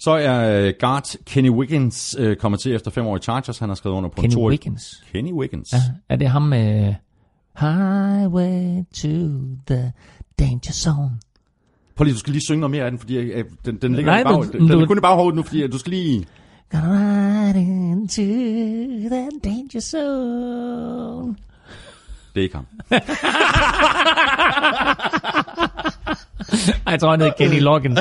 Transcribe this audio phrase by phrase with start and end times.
[0.00, 3.58] Så er uh, guard Kenny Wiggins uh, kommet til efter fem år i Chargers.
[3.58, 5.04] Han har skrevet under på Kenny en to Wiggins.
[5.12, 5.72] Kenny Wiggins.
[5.72, 6.94] Ja, er det ham med
[7.60, 9.08] Highway to
[9.66, 9.92] the
[10.38, 11.10] Danger Zone?
[11.96, 14.12] Prøv lige, du skal lige synge noget mere af den, fordi uh, den, den ligger
[14.12, 15.78] Nej, i bag, men den, den du- er kun i baghovedet nu, fordi uh, du
[15.78, 16.26] skal lige...
[16.72, 17.60] Gonna ride
[17.92, 18.22] into
[19.14, 21.36] the danger zone.
[22.34, 22.66] Det er ikke ham.
[26.90, 28.00] Jeg tror, han hedder Kenny Loggins.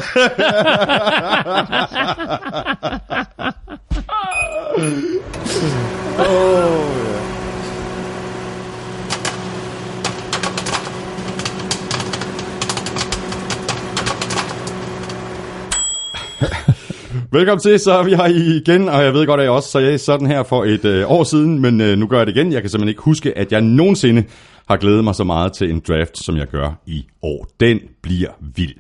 [17.32, 19.98] Velkommen til, så er vi her igen, og jeg ved godt, at jeg også sagde
[19.98, 22.54] sådan her for et øh, år siden, men øh, nu gør jeg det igen.
[22.54, 24.24] Jeg kan simpelthen ikke huske, at jeg nogensinde
[24.70, 27.48] har glædet mig så meget til en draft, som jeg gør i år.
[27.60, 28.76] Den bliver vild.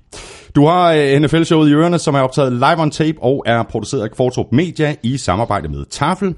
[0.55, 4.03] Du har øh, NFL-showet i ørerne, som er optaget live on tape og er produceret
[4.03, 6.35] af Kvartrup Media i samarbejde med Tafel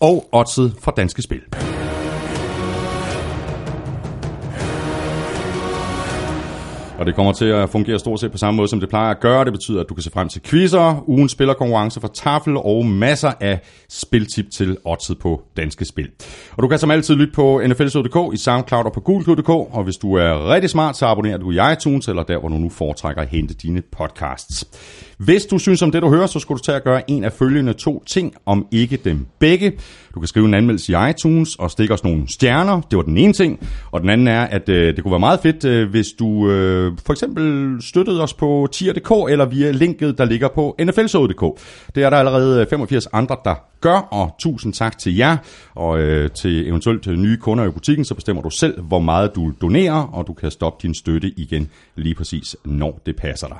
[0.00, 1.40] og Otset fra Danske Spil.
[6.98, 9.20] Og det kommer til at fungere stort set på samme måde, som det plejer at
[9.20, 9.44] gøre.
[9.44, 13.32] Det betyder, at du kan se frem til quizzer, ugen spillerkonkurrence for Tafel og masser
[13.40, 16.08] af spiltip til oddset på Danske Spil.
[16.56, 19.48] Og du kan som altid lytte på nflsod.dk, i SoundCloud og på Google.dk.
[19.48, 22.54] Og hvis du er rigtig smart, så abonnerer du i iTunes, eller der, hvor du
[22.54, 24.64] nu foretrækker at hente dine podcasts.
[25.24, 27.32] Hvis du synes om det, du hører, så skal du tage at gøre en af
[27.32, 29.72] følgende to ting, om ikke dem begge.
[30.14, 32.80] Du kan skrive en anmeldelse i iTunes og stikke os nogle stjerner.
[32.90, 33.68] Det var den ene ting.
[33.90, 36.92] Og den anden er, at øh, det kunne være meget fedt, øh, hvis du øh,
[37.06, 41.60] for eksempel støttede os på tier.dk eller via linket, der ligger på nflsod.dk.
[41.94, 45.36] Det er der allerede øh, 85 andre, der gør, og tusind tak til jer.
[45.74, 49.34] Og øh, til eventuelt til nye kunder i butikken, så bestemmer du selv, hvor meget
[49.34, 53.58] du donerer, og du kan stoppe din støtte igen lige præcis, når det passer dig.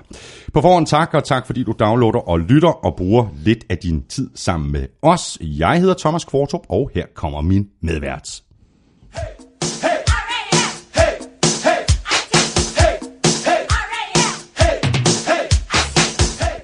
[0.53, 4.03] På forhånd tak, og tak fordi du downloader og lytter og bruger lidt af din
[4.09, 5.39] tid sammen med os.
[5.41, 8.43] Jeg hedder Thomas Kvartrup, og her kommer min medvært.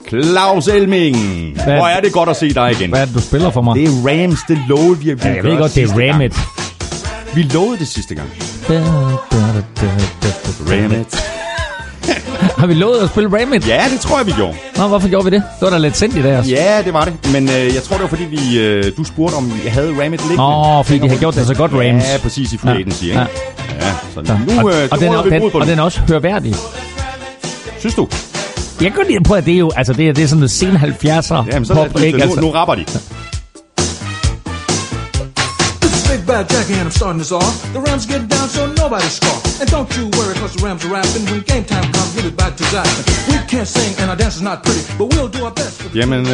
[0.08, 1.16] Claus Elming,
[1.64, 2.90] hvor er det godt at se dig igen.
[2.90, 3.74] Hvad er det, du spiller for mig?
[3.74, 6.34] Det er Rams, det lovede vi, at vi Ja, jeg ved godt, det er Ramit.
[7.34, 8.28] Vi lovede det sidste gang.
[10.70, 11.24] Ramit.
[12.58, 13.68] Har vi lovet at spille Ramit?
[13.68, 14.56] Ja, det tror jeg, vi gjorde.
[14.76, 15.42] Nå, hvorfor gjorde vi det?
[15.60, 16.48] Det var da lidt sindigt af os.
[16.48, 17.14] Ja, det var det.
[17.32, 20.20] Men øh, jeg tror, det var fordi, vi, øh, du spurgte, om jeg havde Ramit
[20.20, 20.36] liggende.
[20.36, 22.04] Nå, fordi de har gjort det så godt, Rams.
[22.04, 22.78] Ja, præcis i free Ja.
[22.78, 23.18] agency, ikke?
[23.18, 23.26] Ja.
[23.80, 26.00] Ja, så nu, øh, og, og, så den, er, vi den, og den er også
[26.08, 26.54] hørværdig.
[27.78, 28.08] Synes du?
[28.80, 30.38] Jeg kan godt lide på, at det er jo, altså det er, det er sådan
[30.38, 32.18] noget sen 70'er Jamen, så pop, lad, ikke?
[32.18, 32.84] nu, Altså, nu rapper de.
[36.28, 37.54] Bad Jackie and I'm starting this off.
[37.72, 39.40] The Rams get down so nobody scoff.
[39.62, 41.24] And don't you worry cause the Rams are rapping.
[41.30, 42.86] When game time comes, we'll be back to that.
[43.30, 45.76] We can't sing and our dance is not pretty, but we'll do our best.
[45.94, 46.32] Jamen, øh, det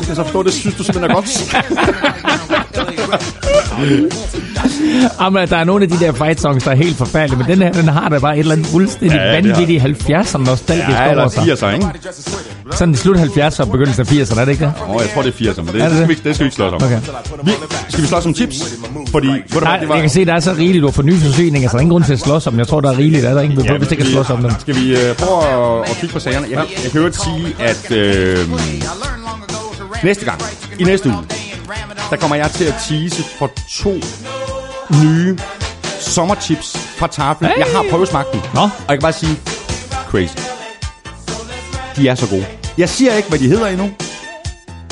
[0.00, 1.28] kan jeg så forstå, det synes du simpelthen er godt.
[5.20, 7.58] Jamen, der er nogle af de der fight songs, der er helt forfærdelige, men den
[7.62, 11.02] her, den har da bare et eller andet fuldstændig Ja, ja, vanvittigt 70'erne nostalgisk Ja,
[11.02, 11.42] over eller sig.
[11.42, 11.86] 80'er, ikke?
[12.72, 14.72] Sådan i slut 70'erne og begyndelsen af 80'erne, er det ikke det?
[14.88, 16.44] Åh, jeg tror, det er 80'er, men det, Er det det, skal, vi, det skal
[16.44, 16.82] vi ikke slås om.
[16.82, 17.00] Okay.
[17.44, 17.50] Vi,
[17.88, 18.56] skal vi slås om tips?
[19.10, 21.72] Fordi, du, Nej, jeg kan se, der er så rigeligt, du har nye forsyninger, så
[21.72, 22.58] der er ingen grund til at slås om dem.
[22.58, 24.50] Jeg tror, der er rigeligt, er der ingen, ja, hvis ikke at slås om dem.
[24.60, 26.46] Skal vi øh, prøve at, at kigge på sagerne?
[26.50, 28.48] Jeg, jeg kan jo sige, at øh,
[30.04, 30.42] næste gang,
[30.78, 31.18] i næste uge,
[32.10, 33.94] der kommer jeg til at tease for to
[35.04, 35.38] nye
[36.00, 37.46] sommerchips fra Tafel.
[37.46, 37.58] Hey!
[37.58, 38.40] Jeg har prøvesmagt dem.
[38.54, 38.60] Nå.
[38.60, 39.36] Og jeg kan bare sige,
[40.08, 40.34] crazy.
[41.96, 42.46] De er så gode.
[42.78, 43.90] Jeg siger ikke, hvad de hedder endnu.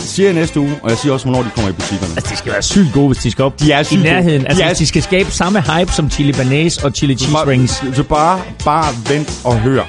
[0.07, 2.13] Siger jeg næste uge, og jeg siger også, hvornår de kommer i butikkerne.
[2.17, 4.03] Altså, de skal være sygt gode, hvis de skal op De er i sygt gode.
[4.11, 4.41] nærheden.
[4.43, 7.47] De Altså, er- de skal skabe samme hype som chili banase og chili cheese Bare-
[7.49, 7.83] rings.
[7.95, 9.83] Så bare, bare vent og hør,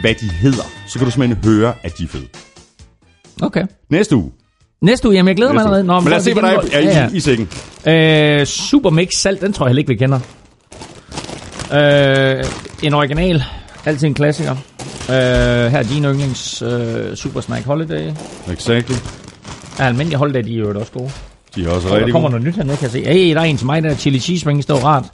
[0.00, 0.62] hvad de hedder.
[0.88, 2.24] Så kan du simpelthen høre, at de er fede.
[3.42, 3.62] Okay.
[3.90, 4.30] Næste uge.
[4.82, 5.84] Næste uge, jamen jeg glæder mig Næste allerede.
[5.84, 7.48] Nå, Men lad os se, hvad der er, er i, ja, i sækken.
[7.86, 8.38] ja.
[8.40, 10.20] Øh, Super Mix Salt, den tror jeg heller ikke, vi kender.
[11.72, 12.44] Øh,
[12.82, 13.44] en original.
[13.86, 14.50] Altid en klassiker.
[15.08, 18.12] Øh, her er din yndlings øh, Super Snack Holiday.
[18.52, 18.94] Exactly.
[19.78, 21.10] Ja, almindelige Holiday, de er jo også gode.
[21.54, 22.40] De er også Og der rigtig kommer gode.
[22.40, 23.04] noget nyt hernede, kan jeg se.
[23.04, 25.04] Hey, der er en til mig, der er chili cheese rings, det var rart.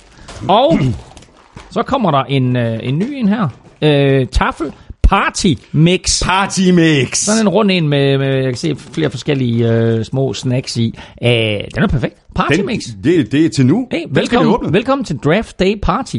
[0.49, 0.79] Og
[1.75, 3.49] så kommer der en, øh, en ny en her.
[3.83, 4.73] Øh, Tafel
[5.03, 6.23] Party Mix.
[6.25, 7.19] Party mix.
[7.19, 10.95] Sådan en rund en med, med jeg kan se flere forskellige øh, små snacks i.
[11.23, 12.15] Øh, den er perfekt.
[12.35, 12.81] Party Den, Mix.
[13.05, 13.89] det, det er til nu.
[13.93, 16.17] Hey, velkommen, velkommen til Draft Day Party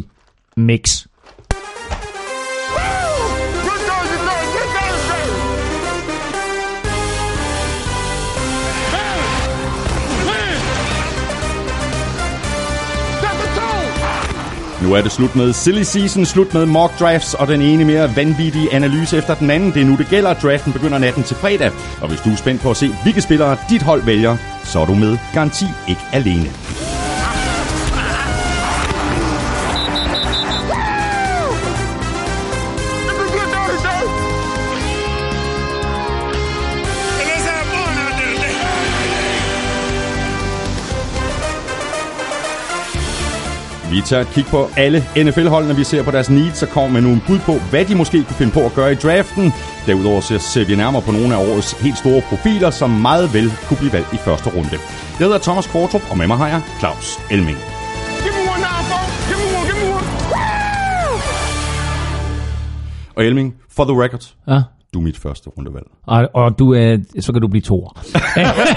[0.57, 1.05] Mix.
[14.83, 18.15] Nu er det slut med silly season, slut med mock drafts og den ene mere
[18.15, 19.71] vanvittige analyse efter den anden.
[19.73, 21.71] Det er nu det gælder, draften begynder natten til fredag.
[22.01, 24.85] Og hvis du er spændt på at se, hvilke spillere dit hold vælger, så er
[24.85, 26.49] du med garanti ikke alene.
[43.91, 47.01] Vi tager et kig på alle NFL-holdene, vi ser på deres needs og kommer med
[47.01, 49.53] nogle bud på, hvad de måske kunne finde på at gøre i draften.
[49.85, 53.77] Derudover ser- vi nærmere på nogle af årets helt store profiler, som meget vel kunne
[53.77, 54.69] blive valgt i første runde.
[54.71, 54.79] Jeg
[55.19, 57.57] hedder Thomas Kvartrup, og med mig har jeg Claus Elming.
[63.15, 64.61] Og Elming, for the record, Ja.
[64.93, 65.85] Du er mit første rundevalg.
[66.03, 67.87] Og, og du, øh, så kan du blive to.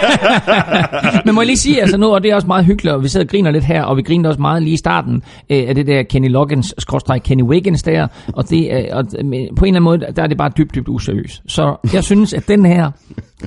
[1.24, 3.08] Men må jeg lige sige, altså nu, og det er også meget hyggeligt, og vi
[3.08, 5.74] sidder og griner lidt her, og vi griner også meget lige i starten øh, af
[5.74, 9.56] det der Kenny Loggins, skråstreg Kenny Wiggins der, og, det, øh, og på en eller
[9.66, 11.42] anden måde, der er det bare dybt, dybt useriøst.
[11.46, 12.90] Så jeg synes, at den her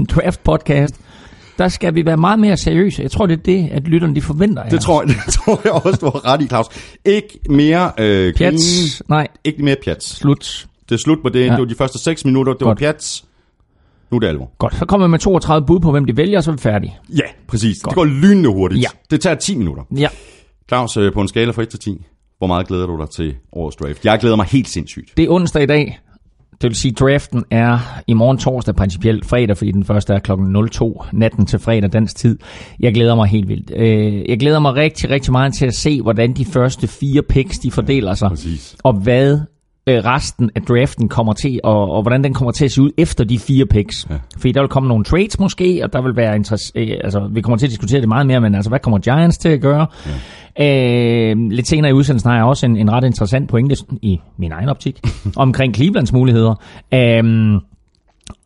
[0.09, 0.95] draft podcast,
[1.57, 3.01] der skal vi være meget mere seriøse.
[3.01, 5.61] Jeg tror, det er det, at lytterne de forventer af Det tror, jeg, det tror
[5.63, 6.65] jeg også, du har ret i, Claus.
[7.05, 10.15] Ikke mere øh, Pjats, nej, ikke mere pjats.
[10.15, 10.67] slut.
[10.89, 11.39] Det er slut på det.
[11.39, 11.45] Ja.
[11.45, 11.51] Ja.
[11.51, 12.79] Det var de første 6 minutter, det var Godt.
[12.79, 13.25] pjats.
[14.11, 14.51] Nu er det alvor.
[14.57, 16.61] Godt, så kommer vi med 32 bud på, hvem de vælger, og så er vi
[16.61, 16.97] færdige.
[17.09, 17.81] Ja, præcis.
[17.81, 17.91] Godt.
[17.91, 18.81] Det går lynende hurtigt.
[18.81, 18.87] Ja.
[19.11, 19.83] Det tager 10 minutter.
[19.97, 20.07] Ja.
[20.67, 22.05] Claus, øh, på en skala fra 1 til 10,
[22.37, 24.05] hvor meget glæder du dig til årets draft?
[24.05, 25.17] Jeg glæder mig helt sindssygt.
[25.17, 25.99] Det er onsdag i dag.
[26.61, 30.19] Det vil sige, at draften er i morgen torsdag, principielt fredag, fordi den første er
[30.19, 32.37] klokken 02 natten til fredag dansk tid.
[32.79, 33.71] Jeg glæder mig helt vildt.
[33.75, 37.59] Øh, Jeg glæder mig rigtig, rigtig meget til at se, hvordan de første fire picks,
[37.59, 38.29] de fordeler sig.
[38.29, 38.75] præcis.
[38.83, 39.39] Og hvad
[39.87, 42.91] øh, resten af draften kommer til, og, og hvordan den kommer til at se ud
[42.97, 44.07] efter de fire picks.
[44.09, 44.15] Ja.
[44.37, 47.41] Fordi der vil komme nogle trades måske, og der vil være interesse, øh, altså vi
[47.41, 49.87] kommer til at diskutere det meget mere, men altså hvad kommer Giants til at gøre?
[50.59, 51.31] Ja.
[51.31, 54.51] Øh, lidt senere i udsendelsen har jeg også en, en ret interessant pointe i min
[54.51, 54.99] egen optik,
[55.35, 56.55] omkring Clevelands muligheder.
[56.93, 57.53] Øh,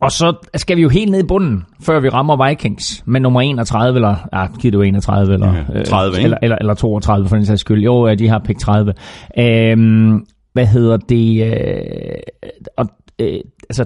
[0.00, 3.40] og så skal vi jo helt ned i bunden, før vi rammer Vikings med nummer
[3.40, 6.24] 31, eller, ja, giver du 31, eller, Ja, 30, ikke?
[6.24, 7.82] eller, eller, eller 32 for den sags skyld.
[7.82, 8.94] Jo, de har pick 30.
[9.38, 11.44] Øhm, hvad hedder det?
[11.46, 12.14] Øh,
[12.76, 12.86] og,
[13.18, 13.84] øh, altså,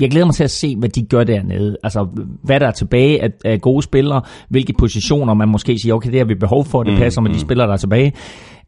[0.00, 1.76] jeg glæder mig til at se, hvad de gør dernede.
[1.84, 2.06] Altså,
[2.42, 6.18] hvad der er tilbage af, af gode spillere, hvilke positioner man måske siger, okay, det
[6.18, 8.12] har vi behov for, det Mm, passer med de spillere, der er tilbage.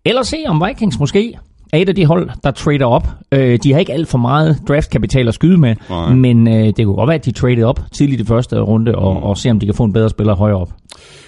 [0.04, 1.38] Eller se, om Vikings måske
[1.72, 3.08] er et af de hold, der trader op.
[3.32, 6.14] Øh, de har ikke alt for meget draftkapital at skyde med, Nej.
[6.14, 9.14] men øh, det kunne godt være, at de traded op tidligt i første runde, og,
[9.16, 9.22] Mm.
[9.22, 10.68] og se, om de kan få en bedre spiller højere op.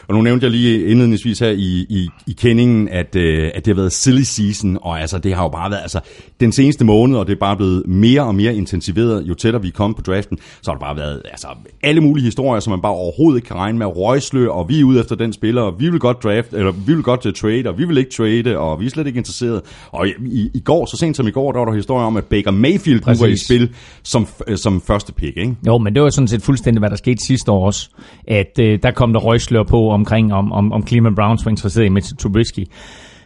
[0.08, 3.75] Og nu nævnte jeg lige indledningsvis her i, i, i kendingen, at, øh, at det
[3.75, 6.00] har været silly season, og altså det har jo bare været, altså
[6.40, 9.70] den seneste måned, og det er bare blevet mere og mere intensiveret, jo tættere vi
[9.70, 11.46] kommet på draften, så har det bare været altså,
[11.82, 14.84] alle mulige historier, som man bare overhovedet ikke kan regne med, røgslø, og vi er
[14.84, 17.69] ude efter den spiller, og vi vil godt draft, eller vi vil godt til trade,
[17.69, 19.62] og vi vil ikke trade, og vi er slet ikke interesseret.
[19.90, 22.16] Og i, i, i går, så sent som i går, der var der historier om,
[22.16, 23.46] at Baker Mayfield nu var i Præcis.
[23.46, 23.70] spil
[24.02, 25.56] som, øh, som første pick, ikke?
[25.66, 27.90] Jo, men det var sådan set fuldstændig, hvad der skete sidste år også.
[28.28, 31.84] At øh, der kom der røgslør på omkring, om, om, om Cleveland Browns var interesseret
[31.84, 32.66] i Mitchell Trubisky.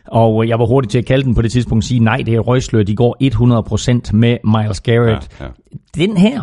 [0.09, 2.17] Og øh, jeg var hurtig til at kalde den på det tidspunkt og sige, nej,
[2.27, 3.17] det er røgslør, de går
[4.11, 5.29] 100% med Miles Garrett.
[5.41, 5.51] Ja, ja.
[6.05, 6.43] Den her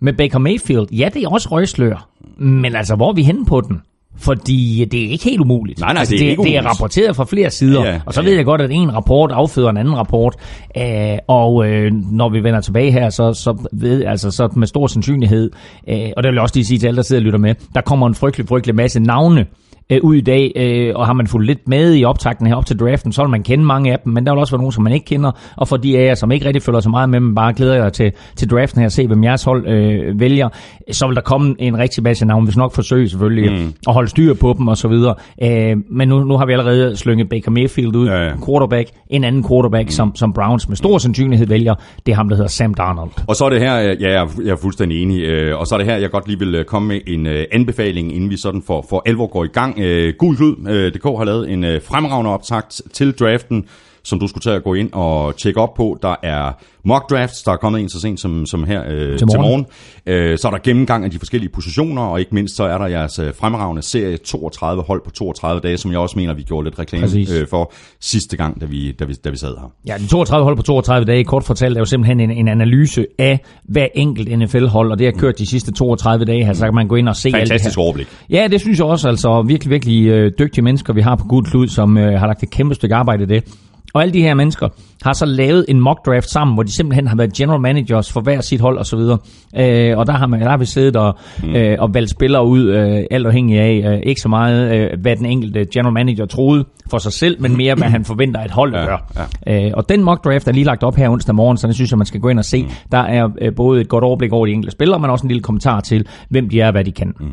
[0.00, 2.08] med Baker Mayfield, ja, det er også røgslør.
[2.38, 3.80] Men altså, hvor er vi henne på den?
[4.16, 5.80] Fordi det er ikke helt umuligt.
[5.80, 8.14] Nej, nej, altså, det er ikke det er rapporteret fra flere sider, Ja, ja, og
[8.14, 8.38] så ja, ved ja.
[8.38, 10.36] jeg godt, at en rapport afføder en anden rapport.
[10.76, 14.86] Øh, og øh, når vi vender tilbage her, så, så ved altså så med stor
[14.86, 15.50] sandsynlighed,
[15.88, 17.54] øh, og det vil jeg også lige sige til alle, der sidder og lytter med,
[17.74, 19.46] der kommer en frygtelig, frygtelig masse navne
[19.90, 22.66] øh, ud i dag, øh, og har man fulgt lidt med i optakten her op
[22.66, 24.72] til draften, så vil man kende mange af dem, men der vil også være nogen,
[24.72, 27.08] som man ikke kender, og for de af jer, som ikke rigtig følger så meget
[27.08, 30.48] med, men bare glæder jer til, til draften her, se hvem jeres hold øh, vælger,
[30.90, 33.72] så vil der komme en rigtig masse navne, hvis nok forsøge selvfølgelig mm.
[33.88, 35.14] at holde styr på dem og så videre.
[35.42, 38.32] Øh, men nu, nu har vi allerede slynget Baker Mayfield ud, Ja, ja.
[38.46, 39.90] quarterback, en anden quarterback, mm.
[39.90, 41.74] som, som Browns med stor sandsynlighed vælger,
[42.06, 43.10] det er ham, der hedder Sam Darnold.
[43.28, 45.74] Og så er det her, ja, jeg er, jeg er fuldstændig enig, øh, og så
[45.74, 48.36] er det her, jeg godt lige vil øh, komme med en øh, anbefaling, inden vi
[48.36, 49.79] sådan for, for alvor går i gang.
[49.80, 53.68] Øh, Gul Klud, øh, har lavet en øh, fremragende optakt til draften,
[54.04, 55.98] som du skulle tage at gå ind og tjekke op på.
[56.02, 56.52] Der er
[56.84, 59.42] mock drafts, der er kommet en så sent som, som her øh, til morgen.
[59.42, 59.66] morgen.
[60.06, 62.86] Øh, så er der gennemgang af de forskellige positioner, og ikke mindst så er der
[62.86, 66.64] jeres øh, fremragende serie 32 hold på 32 dage, som jeg også mener, vi gjorde
[66.64, 67.30] lidt reklame Præcis.
[67.30, 69.72] øh, for sidste gang, da vi, da vi, da vi sad her.
[69.86, 73.06] Ja, de 32 hold på 32 dage, kort fortalt, er jo simpelthen en, en analyse
[73.18, 76.74] af hver enkelt NFL-hold, og det har kørt de sidste 32 dage her, så kan
[76.74, 77.82] man gå ind og se alt det Fantastisk her.
[77.84, 78.08] overblik.
[78.30, 81.42] Ja, det synes jeg også, altså virkelig, virkelig øh, dygtige mennesker, vi har på Gud
[81.42, 83.44] Klud, som øh, har lagt et kæmpe stykke arbejde i det.
[83.94, 84.68] Og alle de her mennesker
[85.02, 88.20] har så lavet en mock draft sammen, hvor de simpelthen har været general managers for
[88.20, 88.98] hver sit hold osv.
[88.98, 91.54] Øh, og der har, man, der har vi siddet og, mm.
[91.54, 95.16] øh, og valgt spillere ud, øh, alt afhængig af, øh, ikke så meget, øh, hvad
[95.16, 98.78] den enkelte general manager troede for sig selv, men mere, hvad han forventer, at holdet
[98.78, 99.26] Ja, gør.
[99.46, 99.66] Ja.
[99.66, 101.90] Øh, og den mock draft er lige lagt op her onsdag morgen, så den synes
[101.90, 102.66] jeg, man skal gå ind og se.
[102.92, 105.42] Der er øh, både et godt overblik over de enkelte spillere, men også en lille
[105.42, 107.14] kommentar til, hvem de er og hvad de kan.
[107.20, 107.26] Mm.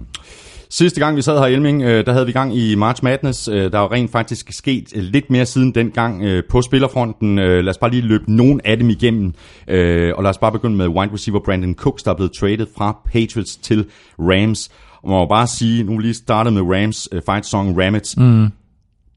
[0.69, 3.47] Sidste gang vi sad her i Elming, øh, der havde vi gang i March Madness.
[3.47, 7.35] Øh, der er rent faktisk sket øh, lidt mere siden dengang på spillerfronten.
[7.35, 9.33] Lad os bare lige løbe nogle af dem igennem.
[9.67, 12.97] Og lad os bare begynde med wide receiver Brandon Cooks, der er blevet traded fra
[13.05, 13.85] Patriots til
[14.19, 14.69] Rams.
[15.03, 18.17] Og man må bare sige, nu vi lige startet med Rams fight song Ramets.
[18.17, 18.47] Mm.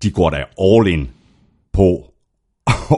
[0.02, 1.08] De går da all in
[1.72, 2.09] på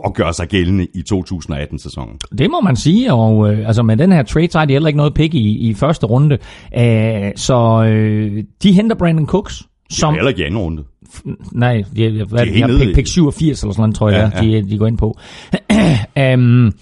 [0.06, 2.16] at gøre sig gældende i 2018-sæsonen.
[2.38, 4.88] Det må man sige, og øh, altså med den her trade, så har de heller
[4.88, 6.38] ikke noget pick i, i første runde.
[6.76, 9.66] Æh, så øh, de henter Brandon Cooks, Som...
[9.90, 10.14] som...
[10.14, 10.84] Heller ikke i anden runde.
[11.52, 14.10] Nej, de, hvad er det, helt de har pick, pick 87 eller sådan noget, tror
[14.10, 14.60] jeg, Ja, ja, ja.
[14.60, 15.18] De, de går ind på.
[16.34, 16.72] um,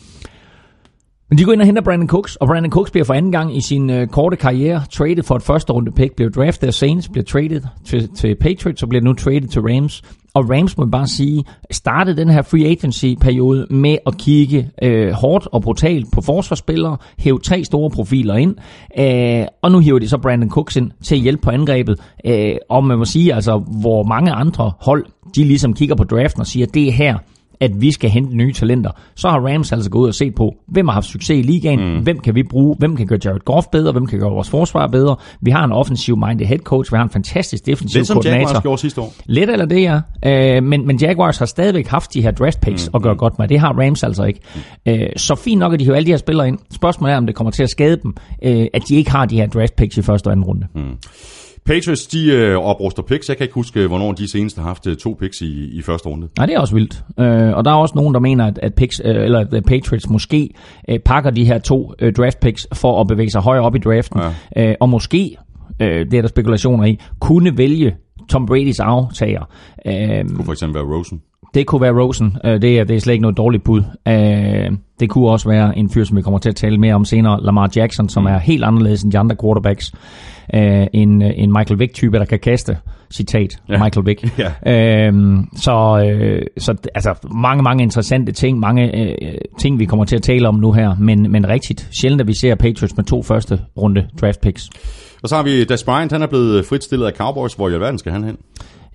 [1.30, 3.56] men de går ind og henter Brandon Cooks, og Brandon Cooks bliver for anden gang
[3.56, 7.08] i sin øh, korte karriere traded for et første runde pick, bliver draftet af Saints,
[7.08, 10.02] bliver traded til, til Patriots, og bliver nu traded til Rams.
[10.34, 15.48] Og Rams må bare sige, startede den her free agency-periode med at kigge øh, hårdt
[15.52, 18.56] og brutalt på forsvarsspillere, hæve tre store profiler ind,
[18.98, 22.00] øh, og nu hiver de så Brandon Cooks ind til at hjælpe på angrebet.
[22.26, 25.06] Øh, og man må sige, altså, hvor mange andre hold,
[25.36, 27.18] de ligesom kigger på draften og siger, det er her,
[27.60, 30.54] at vi skal hente nye talenter, så har Rams altså gået ud og set på,
[30.68, 32.02] hvem har haft succes i ligaen, mm.
[32.02, 34.86] hvem kan vi bruge, hvem kan gøre Jared Goff bedre, hvem kan gøre vores forsvar
[34.86, 35.16] bedre.
[35.40, 38.38] Vi har en offensiv-minded head coach, vi har en fantastisk defensiv Det som koordinator.
[38.38, 39.14] Jaguars gjorde sidste år.
[39.26, 40.00] Lidt eller det, ja.
[40.56, 43.38] Øh, men, men Jaguars har stadigvæk haft de her draft picks mm, at gøre godt
[43.38, 43.48] med.
[43.48, 44.40] Det har Rams altså ikke.
[44.86, 46.58] Øh, så fint nok, at de hiver alle de her spillere ind.
[46.70, 49.36] Spørgsmålet er, om det kommer til at skade dem, øh, at de ikke har de
[49.36, 50.66] her draft picks i første og anden runde.
[50.74, 50.96] Mm.
[51.64, 53.28] Patriots, de øh, opruster picks.
[53.28, 56.08] Jeg kan ikke huske, hvornår de senest har haft øh, to picks i, i første
[56.08, 56.28] runde.
[56.38, 57.04] Nej, det er også vildt.
[57.20, 60.08] Øh, og der er også nogen, der mener, at, at, picks, øh, eller at Patriots
[60.08, 60.50] måske
[60.88, 63.78] øh, pakker de her to øh, draft picks for at bevæge sig højere op i
[63.78, 64.20] draften.
[64.56, 64.68] Ja.
[64.68, 65.36] Øh, og måske,
[65.80, 67.96] øh, det er der spekulationer i, kunne vælge
[68.28, 69.44] Tom Brady's aftager.
[69.86, 71.20] Øh, Kunne for eksempel være Rosen.
[71.54, 72.36] Det kunne være Rosen.
[72.44, 73.82] Øh, det, er, det er slet ikke noget dårligt bud.
[74.08, 77.04] Øh, det kunne også være en fyr, som vi kommer til at tale mere om
[77.04, 79.92] senere, Lamar Jackson, som er helt anderledes end de andre quarterbacks.
[80.54, 82.78] Øh, en, en Michael Vick-type, der kan kaste.
[83.12, 83.56] Citat.
[83.68, 83.84] Ja.
[83.84, 84.24] Michael Vick.
[84.66, 85.06] Ja.
[85.06, 90.16] Øhm, så øh, så altså, mange, mange interessante ting, mange øh, ting, vi kommer til
[90.16, 93.22] at tale om nu her, men, men rigtigt, sjældent at vi ser Patriots med to
[93.22, 94.68] første runde draft picks.
[95.22, 97.54] Og så har vi Des Bryant, han er blevet fritstillet af Cowboys.
[97.54, 98.36] Hvor i alverden skal han hen?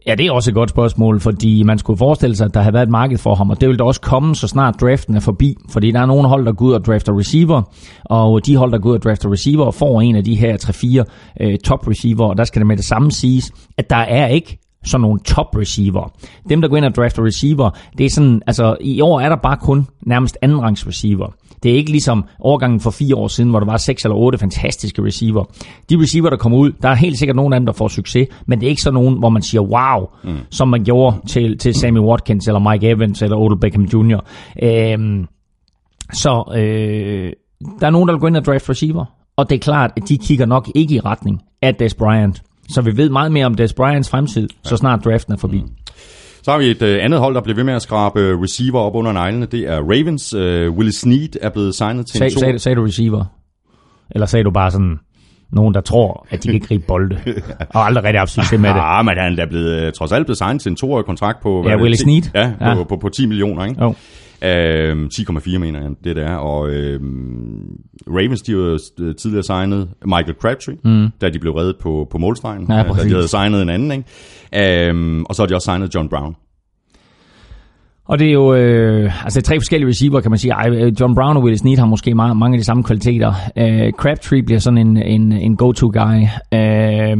[0.08, 2.74] Ja, det er også et godt spørgsmål, fordi man skulle forestille sig, at der havde
[2.74, 5.20] været et marked for ham, og det vil da også komme, så snart draften er
[5.20, 7.62] forbi, fordi der er nogle hold, der går ud og drafter receiver,
[8.04, 11.04] og de hold, der går ud og drafter receiver, får en af de her
[11.38, 14.28] 3-4 øh, top receiver, og der skal det med det samme siges, at der er
[14.28, 16.12] ikke sådan nogle top receiver.
[16.50, 19.38] Dem, der går ind og drafter receiver, det er sådan, altså i år er der
[19.44, 21.34] bare kun nærmest andenrangs receiver.
[21.64, 24.38] Det er ikke ligesom årgangen for fire år siden, hvor der var seks eller otte
[24.38, 25.44] fantastiske receiver.
[25.90, 28.28] De receiver, der kommer ud, der er helt sikkert nogle af dem, der får succes,
[28.46, 30.38] men det er ikke sådan nogen, hvor man siger wow, mm.
[30.50, 34.20] som man gjorde til, til Sammy Watkins, eller Mike Evans, eller Odell Beckham Jr.
[34.64, 35.26] Øhm,
[36.14, 37.34] så øh,
[37.80, 39.06] der er nogen, der vil gå ind og draft receiver,
[39.38, 42.44] og det er klart, at de kigger nok ikke i retning af Des Bryant.
[42.70, 45.64] Så vi ved meget mere om Des Bryants fremtid, så snart draften er forbi.
[46.46, 48.80] Så har vi et øh, andet hold, der bliver ved med at skrabe øh, receiver
[48.80, 49.46] op under neglene.
[49.46, 50.34] Det er Ravens.
[50.34, 52.40] Øh, Willie Snead er blevet signet til Sag, en to...
[52.40, 53.26] sagde, sagde du receiver?
[54.12, 55.00] Eller sagde du bare sådan,
[55.52, 57.18] nogen, der tror, at de kan gribe bolde,
[57.70, 58.76] og aldrig rigtig haft succes med det?
[58.76, 61.64] Ja, men han er blevet, øh, trods alt blevet signet til en toårig kontrakt på...
[61.68, 62.24] Ja, Willie 10 Snead.
[62.36, 62.76] Ja, på, Ja.
[62.76, 63.84] På, på, på 10 millioner, ikke?
[63.84, 63.96] Jo.
[64.46, 66.36] Øhm, 10,4 mener jeg, det der.
[66.36, 71.08] Og øhm, Ravens, de jo øh, tidligere signet Michael Crabtree, mm.
[71.22, 72.66] da de blev reddet på, på målstregen.
[72.70, 74.90] Ja, øh, da de havde signet en anden, ikke?
[74.90, 76.36] Øhm, og så har de også signet John Brown.
[78.08, 80.52] Og det er jo øh, altså tre forskellige receiver, kan man sige.
[80.52, 83.34] Ej, øh, John Brown og Willis Snead har måske mange, mange af de samme kvaliteter.
[83.58, 86.22] Øh, Crabtree bliver sådan en, en, en go-to-guy.
[86.54, 87.18] Øh,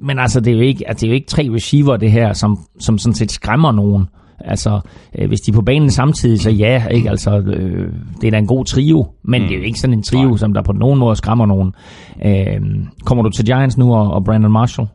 [0.00, 2.32] men altså, det er, jo ikke, altså, det er jo ikke tre receiver, det her,
[2.32, 4.06] som, som sådan set skræmmer nogen.
[4.40, 4.80] Altså,
[5.18, 7.10] øh, hvis de er på banen samtidig, så ja, ikke?
[7.10, 9.48] Altså, øh, det er da en god trio, men mm.
[9.48, 10.36] det er jo ikke sådan en trio, Nej.
[10.36, 11.74] som der på nogen måde skræmmer nogen.
[12.26, 12.60] Øh,
[13.04, 14.88] kommer du til Giants nu og, og Brandon Marshall?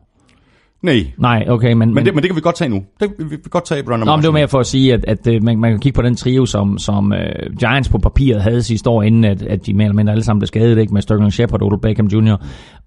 [0.82, 1.94] Nej, Nej, okay, men...
[1.94, 2.82] men det, men det kan vi godt tage nu.
[3.00, 4.40] Det, vi, vi kan godt tage Brandon Nå, men det var Marshall.
[4.40, 6.78] mere for at sige, at, at øh, man, man kan kigge på den trio, som,
[6.78, 10.12] som uh, Giants på papiret havde sidste år, inden at, at de mere eller mindre
[10.12, 10.94] alle sammen blev skadet, ikke?
[10.94, 12.36] med Sterling Shepard, Odell Beckham Jr.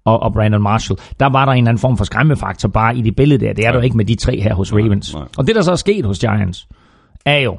[0.06, 0.98] Og, og Brandon Marshall.
[1.20, 3.52] Der var der en eller anden form for skræmmefaktor bare i det billede der.
[3.52, 5.14] Det er der jo ikke med de tre her hos Ravens.
[5.14, 5.24] nej.
[5.38, 6.68] Og det, der så er sket hos Giants,
[7.24, 7.56] er jo,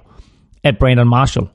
[0.63, 1.48] at Brandon Marshall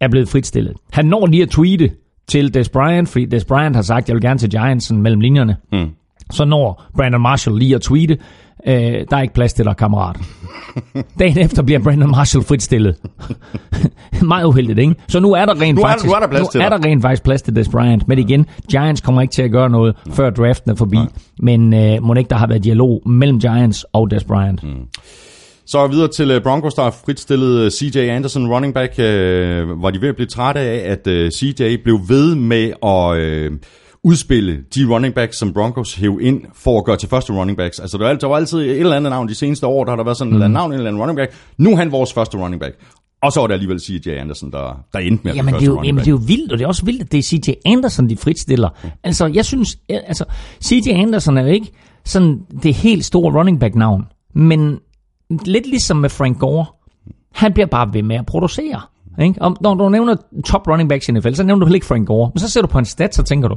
[0.00, 0.72] er blevet fritstillet.
[0.92, 1.90] Han når lige at tweete
[2.28, 5.56] til Des Bryant, fordi Des Bryant har sagt, jeg vil gerne til Giants mellem linjerne.
[5.72, 5.90] Mm.
[6.30, 8.18] Så når Brandon Marshall lige at tweete,
[8.66, 8.74] øh,
[9.10, 10.16] der er ikke plads til dig, kammerat.
[11.18, 12.96] Dagen efter bliver Brandon Marshall fritstillet.
[14.22, 14.94] Meget uheldigt, ikke?
[15.08, 16.84] Så nu er der rent Nu er- faktisk, nu er der plads til er der
[16.84, 18.08] rent faktisk plads til Des Bryant.
[18.08, 20.96] Men igen, Giants kommer ikke til at gøre noget, før draften er forbi.
[21.38, 24.62] Men øh, må ikke, der har været dialog mellem Giants og Des Bryant.
[24.62, 24.70] Mm.
[25.66, 28.92] Så videre til øh, Broncos, der har fritstillet øh, CJ Anderson, running back.
[28.98, 33.16] Øh, var de ved at blive trætte af, at øh, CJ blev ved med at
[33.18, 33.50] øh,
[34.04, 37.80] udspille de running backs, som Broncos hæv ind for at gøre til første running backs.
[37.80, 39.90] Altså, der var, altid, der var altid et eller andet navn de seneste år, der
[39.90, 40.34] har der været sådan mm.
[40.34, 41.34] et eller andet navn, en eller anden running back.
[41.58, 42.74] Nu er han vores første running back.
[43.22, 45.66] Og så var det alligevel CJ Anderson, der, der endte med at Jamen det, er
[45.66, 47.22] første jo, jamen det er jo vildt, og det er også vildt, at det er
[47.22, 48.68] CJ Anderson, de fritstiller.
[49.04, 50.24] Altså, jeg synes, altså,
[50.64, 51.72] CJ Anderson er jo ikke
[52.04, 54.04] sådan det helt store running back navn,
[54.34, 54.78] men
[55.44, 56.66] lidt ligesom med Frank Gore,
[57.34, 58.80] han bliver bare ved med at producere.
[59.18, 59.42] Ikke?
[59.42, 62.06] Og når du nævner top running backs i NFL, så nævner du heller ikke Frank
[62.06, 63.56] Gore, men så ser du på en stat, så tænker du,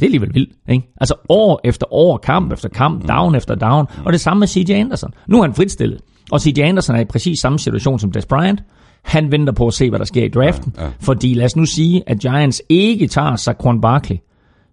[0.00, 0.52] det er alligevel vildt.
[0.68, 0.92] Ikke?
[1.00, 4.72] Altså år efter år, kamp efter kamp, down efter down, og det samme med CJ
[4.72, 5.14] Anderson.
[5.28, 6.00] Nu er han fritstillet,
[6.30, 8.62] og CJ Anderson er i præcis samme situation som Des Bryant.
[9.02, 10.90] Han venter på at se, hvad der sker i draften, ja, ja.
[11.00, 14.16] fordi lad os nu sige, at Giants ikke tager Saquon Barkley.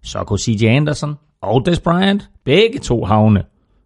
[0.02, 3.42] Så kunne CJ Anderson og Des Bryant begge to havne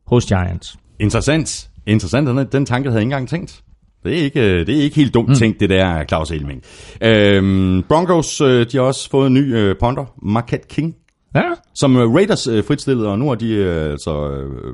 [0.07, 0.77] hos Giants.
[1.01, 1.71] Interessant.
[1.87, 2.29] Interessant.
[2.29, 3.63] Den, den tanke havde jeg ikke engang tænkt.
[4.05, 5.35] Det er ikke, det er ikke helt dumt mm.
[5.35, 6.63] tænkt, det der, Claus Elming.
[7.01, 10.95] Øhm, Broncos, øh, de har også fået en ny øh, ponder, Marquette King,
[11.35, 11.43] Ja,
[11.75, 14.73] som øh, Raiders øh, fritstillede, og nu har de øh, altså øh,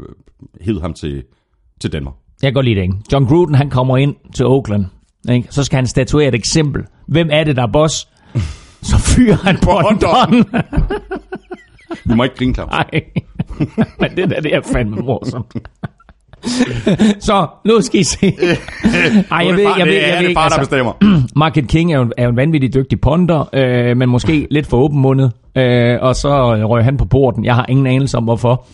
[0.61, 1.23] hævet ham til,
[1.81, 2.15] til Danmark.
[2.43, 2.95] jeg kan godt lide det, ikke?
[3.13, 4.85] John Gruden, han kommer ind til Oakland,
[5.31, 5.49] ikke?
[5.51, 6.83] så skal han statuere et eksempel.
[7.09, 8.09] Hvem er det, der er boss?
[8.91, 10.45] Så fyrer han Bondon.
[12.09, 12.71] Vi må ikke grine, Claus.
[12.71, 12.91] Nej,
[14.01, 15.55] men det der, det er fandme morsomt.
[17.21, 18.27] Så, nu skal I se.
[19.31, 20.93] Ej, jeg ved, jeg ved, jeg ved, det far, der altså, bestemmer.
[21.37, 24.77] Market King er jo, er jo en vanvittig dygtig ponder, øh, men måske lidt for
[24.77, 27.45] åbenmundet, øh, og så røg han på porten.
[27.45, 28.67] Jeg har ingen anelse om, hvorfor.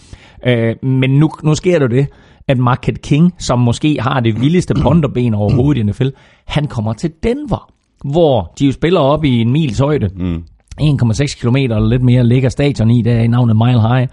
[0.46, 2.06] Øh, men nu, nu sker der det,
[2.48, 6.08] at Market King, som måske har det vildeste ponderben overhovedet i NFL,
[6.46, 7.70] han kommer til Denver,
[8.04, 10.08] hvor de jo spiller op i en mils højde.
[10.16, 10.42] Mm.
[10.80, 14.08] 1,6 km eller lidt mere ligger stadion i, der er i navnet Mile High.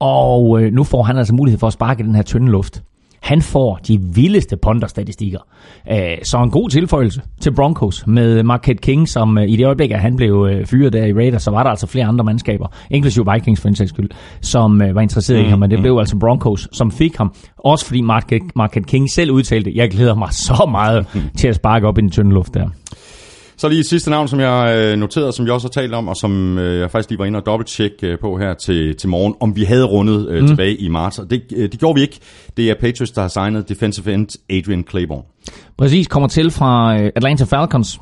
[0.00, 2.82] Og øh, nu får han altså mulighed for at sparke den her tynde luft.
[3.24, 5.38] Han får de vildeste ponderstatistikker.
[5.90, 9.90] Øh, så en god tilføjelse til Broncos med Marquette King, som øh, i det øjeblik,
[9.90, 12.66] at han blev øh, fyret der i Raiders, så var der altså flere andre mandskaber,
[12.90, 14.10] inklusive Vikings for en sags skyld,
[14.40, 17.34] som var interesseret mm, i ham, men det blev altså Broncos, som fik ham.
[17.58, 21.86] Også fordi Marquette, Marquette King selv udtalte, jeg glæder mig så meget til at sparke
[21.86, 22.68] op i den tynde luft der.
[23.56, 26.16] Så lige sidste navn, som jeg øh, noterede, som vi også har talt om, og
[26.16, 29.34] som øh, jeg faktisk lige var inde og dobbelttjek øh, på her til, til morgen,
[29.40, 30.46] om vi havde rundet øh, mm.
[30.46, 31.18] tilbage i marts.
[31.18, 32.18] Og det, øh, det gjorde vi ikke.
[32.56, 35.22] Det er Patriots, der har signet defensive end Adrian Claiborne.
[35.78, 38.00] Præcis, kommer til fra Atlanta Falcons.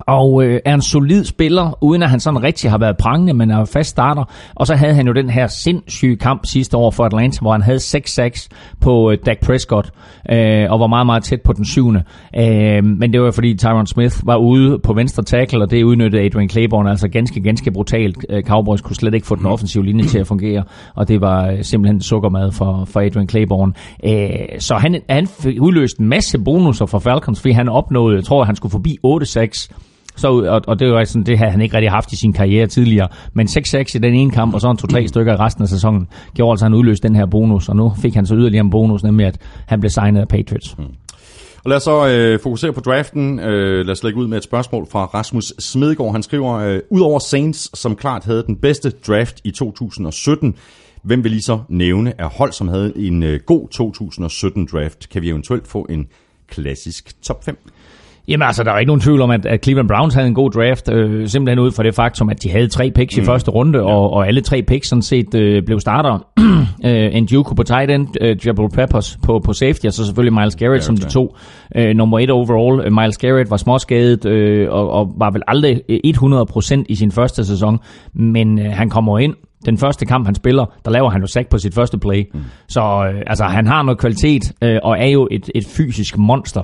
[0.00, 3.50] Og øh, er en solid spiller, uden at han sådan rigtig har været prangende, men
[3.50, 4.24] er fast starter.
[4.54, 7.62] Og så havde han jo den her sindssyge kamp sidste år for Atlanta, hvor han
[7.62, 8.48] havde 6-6
[8.80, 9.90] på øh, Dak Prescott,
[10.30, 12.02] øh, og var meget, meget tæt på den syvende.
[12.38, 16.22] Øh, men det var fordi Tyron Smith var ude på venstre tackle, og det udnyttede
[16.22, 18.26] Adrian Claiborne altså ganske, ganske brutalt.
[18.30, 21.50] Øh, Cowboys kunne slet ikke få den offensive linje til at fungere, og det var
[21.50, 23.72] øh, simpelthen sukkermad for, for Adrian Claiborne.
[24.04, 28.24] Øh, så han, han fik udløst en masse bonusser for Falcons, fordi han opnåede, jeg
[28.24, 29.87] tror, at han skulle forbi 8-6
[30.18, 32.66] så, og, og det var sådan, det havde han ikke rigtig haft i sin karriere
[32.66, 33.08] tidligere.
[33.32, 36.08] Men 6-6 i den ene kamp, og så en 2-3 stykker i resten af sæsonen,
[36.34, 37.68] gjorde altså, at han udløste den her bonus.
[37.68, 40.76] Og nu fik han så yderligere en bonus, nemlig at han blev signet af Patriots.
[41.64, 43.40] Og lad os så øh, fokusere på draften.
[43.40, 46.12] Øh, lad os lægge ud med et spørgsmål fra Rasmus Smedegaard.
[46.12, 50.54] Han skriver, øh, udover Saints, som klart havde den bedste draft i 2017,
[51.02, 55.08] hvem vil I så nævne af hold, som havde en øh, god 2017 draft?
[55.08, 56.08] Kan vi eventuelt få en
[56.48, 57.58] klassisk top 5?
[58.28, 60.50] Jamen altså, der er ikke nogen tvivl om, at, at Cleveland Browns havde en god
[60.50, 63.22] draft, øh, simpelthen ud fra det faktum, at de havde tre picks mm.
[63.22, 66.26] i første runde, og, og alle tre picks sådan set øh, blev starter.
[66.86, 70.56] øh, Njoku på tight end, øh, Jabril Peppers på, på safety, og så selvfølgelig Miles
[70.56, 71.36] Garrett som de to
[71.76, 72.86] øh, nummer et overall.
[72.86, 77.12] Øh, Miles Garrett var småskadet øh, og, og var vel aldrig øh, 100% i sin
[77.12, 77.78] første sæson,
[78.14, 79.34] men øh, han kommer ind,
[79.66, 82.24] den første kamp, han spiller, der laver han jo sack på sit første play.
[82.34, 82.40] Mm.
[82.68, 86.62] Så øh, altså, han har noget kvalitet, øh, og er jo et, et fysisk monster.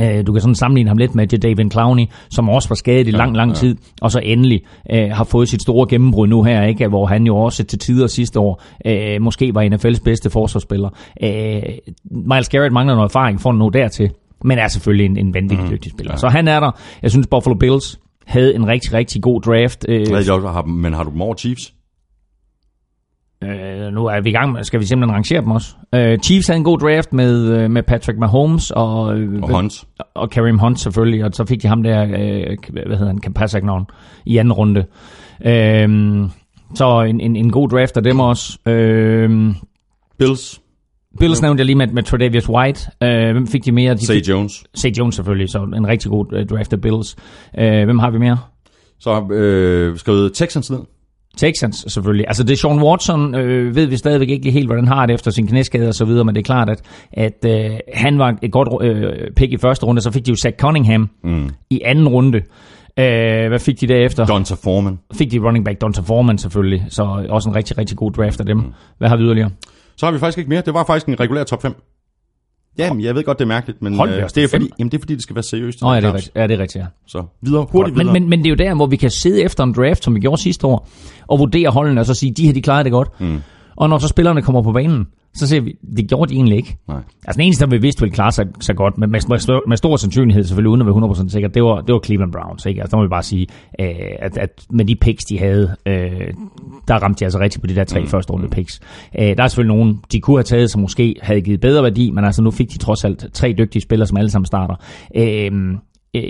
[0.00, 3.10] Øh, Du kan sådan sammenligne ham lidt med David Clowney, som også var skadet i
[3.10, 6.88] lang, lang tid, og så endelig øh, har fået sit store gennembrud nu her, ikke?
[6.88, 10.88] hvor han jo også til tider sidste år øh, måske var NFL's bedste forsvarsspiller.
[11.22, 11.62] Øh,
[12.10, 14.10] Miles Garrett mangler noget erfaring for at nå dertil,
[14.44, 16.12] men er selvfølgelig en, en vanvittig mm, dygtig spiller.
[16.12, 16.16] Ja.
[16.18, 16.70] Så han er der.
[17.02, 19.86] Jeg synes, Buffalo Bills havde en rigtig, rigtig god draft.
[19.88, 21.72] Øh, det, også men har du dem over Chiefs?
[23.44, 25.74] Øh, nu er vi i gang med, skal vi simpelthen rangere dem også.
[25.94, 29.84] Øh, Chiefs havde en god draft med, øh, med Patrick Mahomes og, øh, Og Hunt.
[30.14, 33.86] og Kareem Hunt selvfølgelig, og så fik de ham der, øh, hvad hedder han, Kapasagnon
[34.26, 34.84] i anden runde.
[35.46, 35.88] Øh,
[36.74, 38.58] Så en, en, en god draft af dem også.
[38.66, 39.30] Øh,
[40.18, 40.60] Bills,
[41.20, 42.90] Bills nævnte jeg lige med, med Tredavious White.
[43.02, 43.94] Øh, hvem fik de mere?
[43.94, 44.64] De Say fik, Jones.
[44.74, 47.16] Say Jones selvfølgelig, så en rigtig god øh, draft af Bills.
[47.58, 48.38] Øh, hvem har vi mere?
[49.00, 50.80] Så øh, skrevet Texans ned.
[51.36, 52.24] Texans selvfølgelig.
[52.28, 55.14] Altså det er Sean Watson, øh, ved vi stadigvæk ikke helt, hvordan han har det
[55.14, 58.38] efter sin knæskade og så videre, men det er klart, at, at øh, han var
[58.42, 61.50] et godt øh, pick i første runde, så fik de jo Zach Cunningham mm.
[61.70, 62.38] i anden runde.
[62.98, 64.26] Øh, hvad fik de derefter?
[64.26, 64.98] Donta Foreman.
[65.14, 68.46] Fik de running back Donta Foreman selvfølgelig, så også en rigtig, rigtig god draft af
[68.46, 68.56] dem.
[68.56, 68.72] Mm.
[68.98, 69.50] Hvad har vi yderligere?
[69.96, 70.62] Så har vi faktisk ikke mere.
[70.66, 71.74] Det var faktisk en regulær top 5.
[72.78, 75.02] Jamen, jeg ved godt, det er mærkeligt, men øh, det, er fordi, jamen, det er
[75.02, 75.82] fordi, det skal være seriøst.
[75.82, 76.86] Nå ja, det er rigtigt, ja, det er rigtigt ja.
[77.06, 78.20] Så videre, hurtigt Men, videre.
[78.20, 80.20] men, men det er jo der, hvor vi kan sidde efter en draft, som vi
[80.20, 80.88] gjorde sidste år,
[81.26, 83.20] og vurdere holdene, og så sige, de her, de klarede det godt.
[83.20, 83.42] Mm.
[83.76, 86.76] Og når så spillerne kommer på banen, så ser vi, det gjorde de egentlig ikke.
[86.88, 86.96] Nej.
[86.96, 89.68] Altså den eneste, der vi vidste ville klare sig så godt, men med, med, stor-
[89.68, 92.66] med stor sandsynlighed selvfølgelig, uden at være 100% sikker, det var, det var Cleveland Browns.
[92.66, 92.80] Ikke?
[92.80, 93.46] Altså der må vi bare sige,
[93.80, 93.86] øh,
[94.18, 96.32] at, at med de picks, de havde, øh,
[96.88, 98.06] der ramte de altså rigtigt på de der tre mm.
[98.06, 98.80] første runde picks.
[99.18, 102.10] Øh, der er selvfølgelig nogen, de kunne have taget, som måske havde givet bedre værdi,
[102.10, 104.74] men altså nu fik de trods alt tre dygtige spillere, som alle sammen starter.
[105.16, 105.52] Øh,
[106.16, 106.22] øh,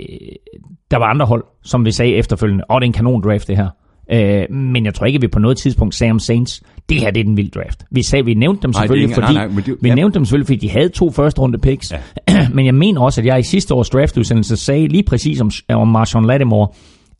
[0.91, 3.57] der var andre hold, som vi sagde efterfølgende, åh, det er en kanon draft det
[3.57, 3.69] her.
[4.11, 7.11] Øh, men jeg tror ikke, at vi på noget tidspunkt sagde om Saints, det her
[7.11, 7.83] det er den vilde draft.
[7.91, 9.95] Vi, sagde, vi nævnte dem Nej, selvfølgelig, ikke- fordi, nej, nej, det- vi ja.
[9.95, 11.91] nævnte dem selvfølgelig, fordi de havde to første runde picks.
[12.29, 12.47] Ja.
[12.55, 15.87] men jeg mener også, at jeg i sidste års draftudsendelse sagde lige præcis om, om
[15.87, 16.67] Marshawn Lattimore,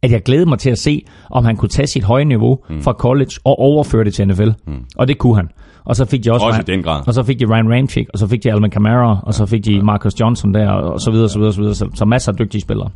[0.01, 2.81] at jeg glædede mig til at se, om han kunne tage sit høje niveau mm.
[2.81, 4.49] fra college og overføre det til NFL.
[4.67, 4.73] Mm.
[4.95, 5.49] Og det kunne han.
[5.85, 7.01] Og så fik de også, Også Ryan- den grad.
[7.07, 9.65] Og så fik de Ryan Ramchick, og så fik de Alvin Kamara, og så fik
[9.65, 11.75] de Marcus Johnson der, og så videre, så videre, så videre.
[11.75, 12.89] Så, så masser af dygtige spillere.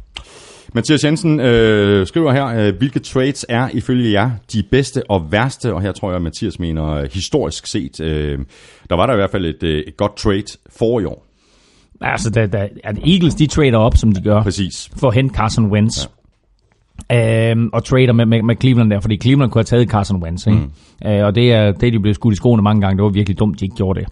[0.73, 5.73] Mathias Jensen øh, skriver her, øh, hvilke trades er ifølge jer de bedste og værste,
[5.73, 7.99] og her tror jeg, at Mathias mener øh, historisk set.
[7.99, 8.39] Øh,
[8.89, 11.25] der var der i hvert fald et, øh, et godt trade for i år.
[12.01, 14.89] Altså, da, da, at Eagles, de trader op, som de gør, Præcis.
[14.97, 16.07] for at hente Carson Wentz.
[17.09, 17.51] Ja.
[17.51, 20.47] Øhm, og trader med, med, med Cleveland der, fordi Cleveland kunne have taget Carson Wentz.
[20.47, 20.59] Ikke?
[20.59, 21.09] Mm.
[21.09, 22.97] Øh, og det er, det de blevet skudt i skoene mange gange.
[22.97, 24.07] Det var virkelig dumt, de ikke gjorde det.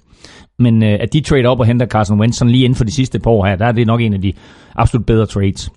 [0.59, 2.91] Men øh, at de trader op og henter Carson Wentz sådan lige inden for de
[2.91, 4.33] sidste par år her, der er det nok en af de
[4.75, 5.71] absolut bedre trades.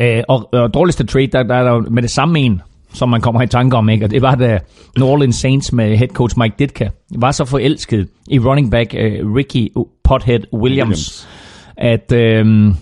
[0.00, 3.20] Øh, og, og dårligste trade, der, der er der med det samme en, som man
[3.20, 4.04] kommer i tanke om, ikke?
[4.04, 4.58] og det var da
[4.98, 9.34] New Orleans Saints med head coach Mike Ditka var så forelsket i running back uh,
[9.34, 9.68] Ricky
[10.04, 11.28] Pothead Williams, Williams.
[11.76, 12.74] at, øh,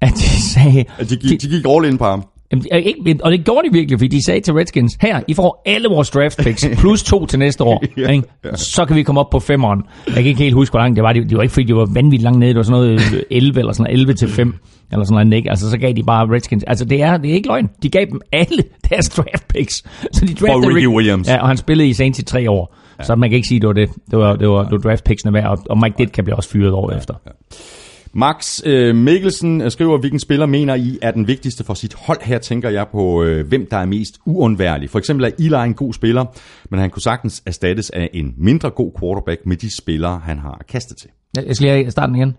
[0.00, 0.84] at de sagde...
[0.98, 2.24] At de, gik, de gik all in på ham.
[2.52, 5.34] Jamen, øh, ikke, og det gjorde de virkelig, fordi de sagde til Redskins, her, I
[5.34, 8.26] får alle vores draft picks, plus to til næste år, Ja, ikke?
[8.54, 9.80] så kan vi komme op på femeren.
[10.06, 11.12] Jeg kan ikke helt huske, hvor langt det var.
[11.12, 12.48] Det, det var ikke, fordi de var vanvittigt langt nede.
[12.50, 14.54] Det var sådan noget øh, 11 eller sådan noget, 11 til 5,
[14.92, 15.50] eller sådan noget, ikke?
[15.50, 16.64] Altså, så gav de bare Redskins.
[16.64, 17.68] Altså, det er, det er ikke løgn.
[17.82, 19.74] De gav dem alle deres draft picks.
[20.12, 21.28] Så de draftede Ricky Rick- Williams.
[21.28, 22.76] Ja, og han spillede i Saints i tre år.
[22.98, 23.04] Ja.
[23.04, 23.88] Så man kan ikke sige, det var det.
[24.10, 26.50] Det var, det var, det var draft picksene værd, og, og Mike Ditka blev også
[26.50, 27.14] fyret år efter.
[28.14, 32.18] Max øh, Mikkelsen øh, skriver, hvilken spiller mener I er den vigtigste for sit hold.
[32.22, 34.90] Her tænker jeg på, øh, hvem der er mest uundværlig.
[34.90, 36.24] For eksempel er Eli en god spiller,
[36.70, 40.60] men han kunne sagtens erstattes af en mindre god quarterback med de spillere, han har
[40.68, 41.08] kastet til.
[41.46, 42.36] Jeg skal lige starte igen.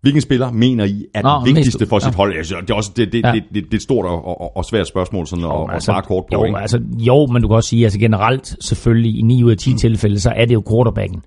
[0.00, 2.16] Hvilken spiller mener I er den Nå, vigtigste mest- for sit ja.
[2.16, 2.36] hold?
[2.36, 3.32] Altså, det, er også, det, det, Ja.
[3.32, 6.02] det, det, det er et stort og, og, og svært spørgsmål sådan at, at svare
[6.02, 6.28] kort på.
[6.32, 6.58] jo, ikke?
[6.58, 9.72] altså, jo, men du kan også sige, altså generelt selvfølgelig i 9 ud af 10
[9.72, 9.78] mm.
[9.78, 11.22] tilfælde, så er det jo quarterbacken.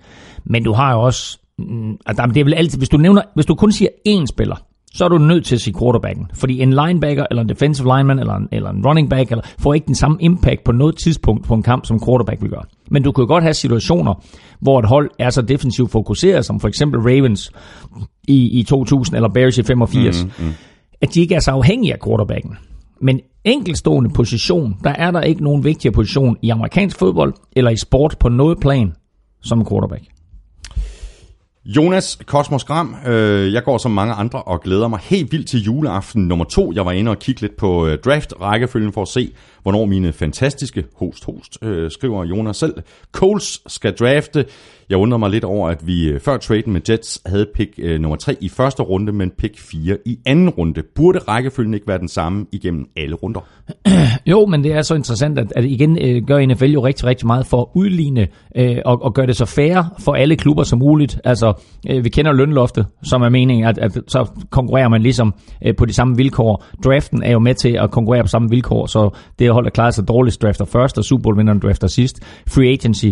[0.46, 3.46] Men du har jo også, mm, altså, det er vel altid, hvis du, nævner, hvis
[3.46, 4.56] du kun siger én spiller,
[4.94, 6.28] så er du nødt til at sige quarterbacken.
[6.34, 9.74] Fordi en linebacker, eller en defensive lineman, eller en, eller en running back, eller, får
[9.74, 12.64] ikke den samme impact på noget tidspunkt på en kamp, som quarterback vil gøre.
[12.92, 14.14] Men du kan jo godt have situationer,
[14.60, 17.52] hvor et hold er så defensivt fokuseret, som for eksempel Ravens
[18.28, 20.52] i, i 2000, eller Bears i 85, mm, mm.
[21.02, 22.58] at de ikke er så afhængige af quarterbacken.
[23.02, 27.78] Men enkeltstående position, der er der ikke nogen vigtigere position i amerikansk fodbold eller i
[27.78, 28.94] sport på noget plan
[29.42, 30.04] som quarterback.
[31.66, 35.64] Jonas Kosmos Gram, øh, jeg går som mange andre og glæder mig helt vildt til
[35.64, 36.72] juleaften nummer to.
[36.76, 39.32] Jeg var inde og kigge lidt på øh, draft-rækkefølgen for at se,
[39.64, 42.74] hvornår mine fantastiske host host, øh, skriver Jonas selv,
[43.12, 44.46] Coles skal drafte.
[44.90, 48.00] Jeg undrer mig lidt over, at vi øh, før traden med Jets havde pick øh,
[48.00, 50.84] nummer 3 i første runde, men pick 4 i anden runde.
[50.96, 53.42] Burde rækkefølgen ikke være den samme igennem alle runder?
[54.26, 57.28] Jo, men det er så interessant, at, at igen øh, gør NFL jo rigtig, rigtig
[57.28, 60.80] meget for at udligne øh, og, og gøre det så fair for alle klubber som
[60.80, 61.20] muligt.
[61.24, 61.54] Altså,
[61.90, 65.34] øh, vi kender lønloftet, som er meningen, at, at så konkurrerer man ligesom
[65.66, 66.66] øh, på de samme vilkår.
[66.84, 69.92] Draften er jo med til at konkurrere på samme vilkår, så det hold, der klarer
[69.92, 72.20] sig dårligst, drafter først, og Super Bowl-vinderen drafter sidst.
[72.48, 73.08] Free agency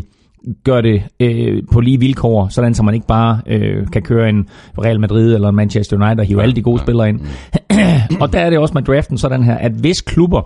[0.64, 4.48] gør det øh, på lige vilkår, sådan så man ikke bare øh, kan køre en
[4.78, 7.22] Real Madrid eller en Manchester United og hive alle de gode spillere ind.
[8.22, 10.42] og der er det også med draften sådan her, at hvis klubber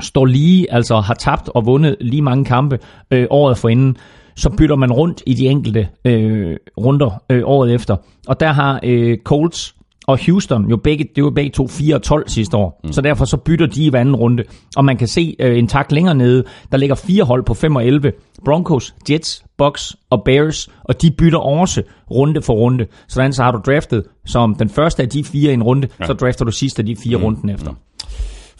[0.00, 2.78] står lige, altså har tabt og vundet lige mange kampe
[3.10, 3.96] øh, året forinden,
[4.36, 7.96] så bytter man rundt i de enkelte øh, runder øh, året efter.
[8.28, 9.74] Og der har øh, Colts
[10.08, 12.80] og Houston, jo begge, det var begge to 4 og 12 sidste år.
[12.84, 12.92] Mm.
[12.92, 14.44] Så derfor så bytter de i hver anden runde.
[14.76, 17.76] Og man kan se øh, en tak længere nede, der ligger fire hold på 5
[17.76, 18.12] og 11.
[18.44, 22.86] Broncos, Jets, Bucks og Bears, og de bytter også runde for runde.
[23.08, 26.06] Sådan så har du draftet som den første af de fire i en runde, ja.
[26.06, 27.24] så drafter du sidste af de fire mm.
[27.24, 27.74] runden efter.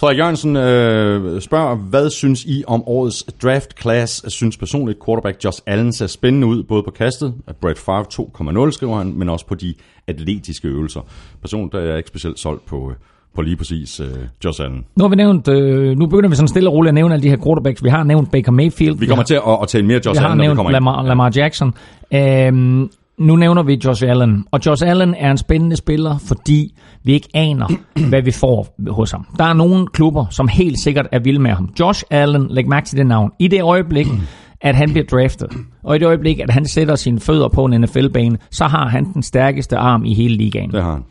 [0.00, 4.32] Frederik Jørgensen øh, spørger, hvad synes I om årets draft class?
[4.32, 8.70] Synes personligt, quarterback Josh Allen ser spændende ud, både på kastet, at Brett Favre 2.0
[8.70, 9.74] skriver han, men også på de
[10.06, 11.00] atletiske øvelser.
[11.40, 12.96] Personligt er jeg ikke specielt solgt på, øh,
[13.34, 14.08] på lige præcis øh,
[14.44, 14.84] Josh Allen.
[14.96, 17.22] Nu har vi nævnt, øh, nu begynder vi sådan stille og roligt at nævne alle
[17.22, 17.84] de her quarterbacks.
[17.84, 18.98] Vi har nævnt Baker Mayfield.
[18.98, 20.72] Vi kommer har, til at, at tale mere Josh vi Allen, når vi nævnt kommer
[20.72, 21.08] Lamar, ind.
[21.08, 21.74] Lamar Jackson.
[22.14, 27.12] Øhm, nu nævner vi Josh Allen, og Josh Allen er en spændende spiller, fordi vi
[27.12, 27.66] ikke aner,
[28.10, 29.26] hvad vi får hos ham.
[29.38, 31.70] Der er nogle klubber, som helt sikkert er vilde med ham.
[31.80, 33.30] Josh Allen, læg mærke til det navn.
[33.38, 34.06] I det øjeblik,
[34.60, 35.48] at han bliver draftet,
[35.82, 39.12] og i det øjeblik, at han sætter sine fødder på en NFL-bane, så har han
[39.12, 40.70] den stærkeste arm i hele ligaen.
[40.72, 41.02] Det har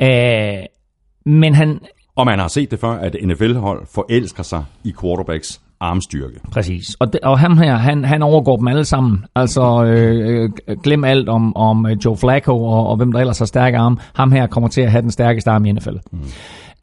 [0.00, 0.58] han.
[0.58, 0.64] Øh,
[1.26, 1.80] men han,
[2.16, 6.40] Og man har set det før, at NFL-hold forelsker sig i quarterbacks armstyrke.
[6.52, 6.94] Præcis.
[6.94, 9.24] Og, det, og ham her, han, han overgår dem alle sammen.
[9.34, 13.38] Altså, øh, øh, glem alt om, om øh, Joe Flacco og, og hvem der ellers
[13.38, 13.96] har stærke arme.
[14.14, 15.96] Ham her kommer til at have den stærkeste arm i NFL.
[16.12, 16.18] Mm.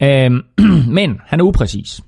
[0.02, 0.30] Øh,
[0.98, 2.00] men han er upræcis.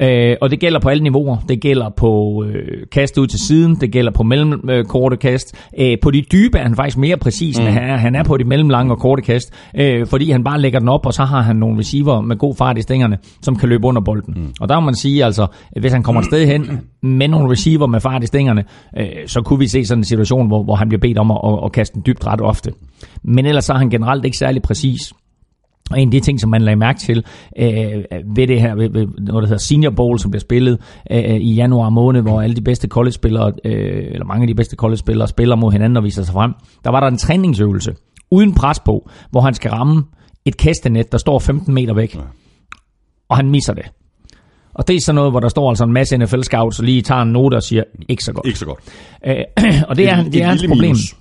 [0.00, 1.36] Øh, og det gælder på alle niveauer.
[1.48, 5.56] Det gælder på øh, kast ud til siden, det gælder på mellemkorte øh, kast.
[5.78, 7.66] Øh, på de dybe er han faktisk mere præcis, mm.
[7.66, 7.96] end han er.
[7.96, 11.06] Han er på de mellemlange og korte kast, øh, fordi han bare lægger den op,
[11.06, 14.02] og så har han nogle receiver med god fart i stængerne, som kan løbe under
[14.02, 14.34] bolden.
[14.36, 14.54] Mm.
[14.60, 15.46] Og der må man sige, altså,
[15.80, 18.64] hvis han kommer et sted hen med nogle receiver med fart i stængerne,
[18.98, 21.40] øh, så kunne vi se sådan en situation, hvor, hvor han bliver bedt om at,
[21.44, 22.72] at, at kaste den dybt ret ofte.
[23.22, 25.12] Men ellers så er han generelt ikke særlig præcis.
[25.90, 27.24] Og en af de ting, som man lagde mærke til
[27.58, 27.68] øh,
[28.36, 30.78] ved det her, ved, ved noget der hedder Senior Bowl, som bliver spillet
[31.10, 34.76] øh, i januar måned, hvor alle de bedste college-spillere, øh, eller mange af de bedste
[34.76, 36.52] college-spillere, spiller mod hinanden og viser sig frem.
[36.84, 37.94] Der var der en træningsøvelse,
[38.30, 40.04] uden pres på, hvor han skal ramme
[40.44, 42.18] et kastenet, der står 15 meter væk.
[43.28, 43.84] Og han misser det.
[44.74, 47.22] Og det er sådan noget, hvor der står altså en masse NFL-scouts og lige tager
[47.22, 48.46] en note og siger, ikke så godt.
[48.46, 48.78] Ikke så godt.
[49.26, 49.34] Øh,
[49.88, 50.88] og det er, Et- det er et hans lille problem.
[50.90, 51.16] minus.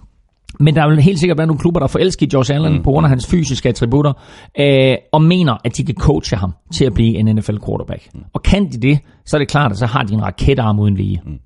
[0.59, 2.83] Men der vil helt sikkert være nogle klubber, der forelsker Josh Allen mm.
[2.83, 4.13] på grund af hans fysiske attributter,
[4.59, 8.09] øh, og mener, at de kan coache ham til at blive en NFL quarterback.
[8.13, 8.21] Mm.
[8.33, 10.95] Og kan de det, så er det klart, at så har de en raketarm uden
[10.95, 11.21] lige.
[11.25, 11.39] Mm.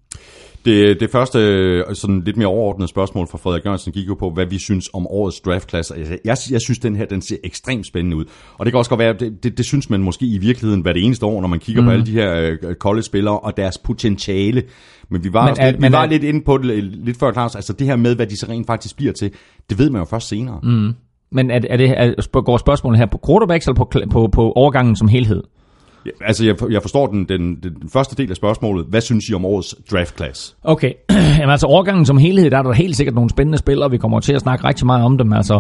[0.66, 4.30] Det, det første øh, sådan lidt mere overordnede spørgsmål fra Frederik Jørgensen gik jo på,
[4.30, 5.94] hvad vi synes om årets draftklasse.
[5.98, 8.26] Jeg, jeg, jeg synes, den her den ser ekstremt spændende ud.
[8.58, 10.94] Og det kan også godt være, det, det, det synes man måske i virkeligheden hver
[10.94, 11.86] det eneste år, når man kigger mm.
[11.88, 14.64] på alle de her øh, college-spillere og deres potentiale.
[15.10, 17.20] Men vi var, Men også lidt, vi men var er- lidt inde på det lidt
[17.20, 17.56] før, Claus.
[17.56, 19.32] Altså det her med, hvad de så rent faktisk bliver til,
[19.70, 20.60] det ved man jo først senere.
[20.64, 20.94] Mm.
[21.32, 24.96] Men er, er det, er, går spørgsmålet her på quarterbacks eller på, på, på overgangen
[24.96, 25.44] som helhed?
[26.22, 28.86] Altså jeg, jeg forstår den, den, den første del af spørgsmålet.
[28.90, 30.56] Hvad synes I om årets draftklasse?
[30.64, 30.94] Okay,
[31.40, 34.20] Jamen, altså overgangen som helhed, der er der helt sikkert nogle spændende spillere, vi kommer
[34.20, 35.34] til at snakke rigtig meget om dem.
[35.34, 35.60] Altså,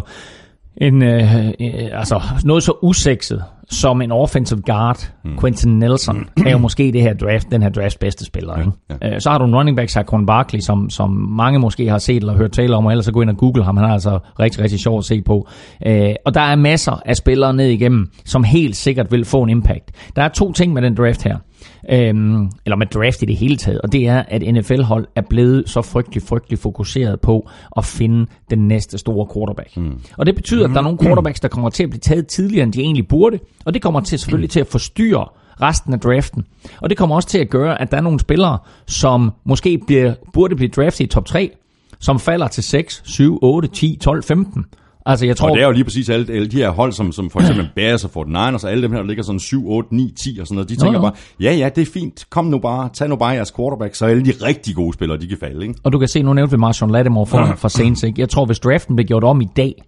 [0.77, 1.53] en, øh, øh,
[1.91, 5.37] altså noget så usekset som en offensive guard, mm.
[5.39, 8.57] Quentin Nelson, er jo måske det her draft, den her draft bedste spiller.
[8.57, 8.71] Ikke?
[9.01, 9.15] ja.
[9.15, 12.17] Øh, så har du en running back, Saquon Barkley, som, som mange måske har set
[12.17, 13.77] eller hørt tale om, og ellers så gå ind og google ham.
[13.77, 15.47] Han er altså rigtig, rigtig sjov at se på.
[15.85, 19.49] Øh, og der er masser af spillere ned igennem, som helt sikkert vil få en
[19.49, 19.91] impact.
[20.15, 21.37] Der er to ting med den draft her.
[21.91, 25.69] Øhm, eller med draft i det hele taget, og det er, at NFL-hold er blevet
[25.69, 29.77] så frygtelig, frygtelig fokuseret på at finde den næste store quarterback.
[29.77, 29.99] Mm.
[30.17, 32.63] Og det betyder, at der er nogle quarterbacks, der kommer til at blive taget tidligere,
[32.63, 35.25] end de egentlig burde, og det kommer til selvfølgelig til at forstyrre
[35.61, 36.45] resten af draften.
[36.81, 40.13] Og det kommer også til at gøre, at der er nogle spillere, som måske bliver,
[40.33, 41.51] burde blive draftet i top 3,
[41.99, 44.65] som falder til 6, 7, 8, 10, 12, 15.
[45.07, 47.11] Altså jeg tror, Og det er jo lige præcis alle, alle de her hold, som,
[47.11, 49.95] som for eksempel Bears og 49ers, og alle dem her, der ligger sådan 7, 8,
[49.95, 51.01] 9, 10 og sådan noget, de tænker jo.
[51.01, 54.05] bare, ja ja, det er fint, kom nu bare, tag nu bare jeres quarterback, så
[54.05, 55.79] alle de rigtig gode spillere, de kan falde, ikke?
[55.83, 58.03] Og du kan se, nu nævnte vi Marshawn Lattimore fra, fra Saints.
[58.03, 58.21] Ikke?
[58.21, 59.83] Jeg tror, hvis draften blev gjort om i dag,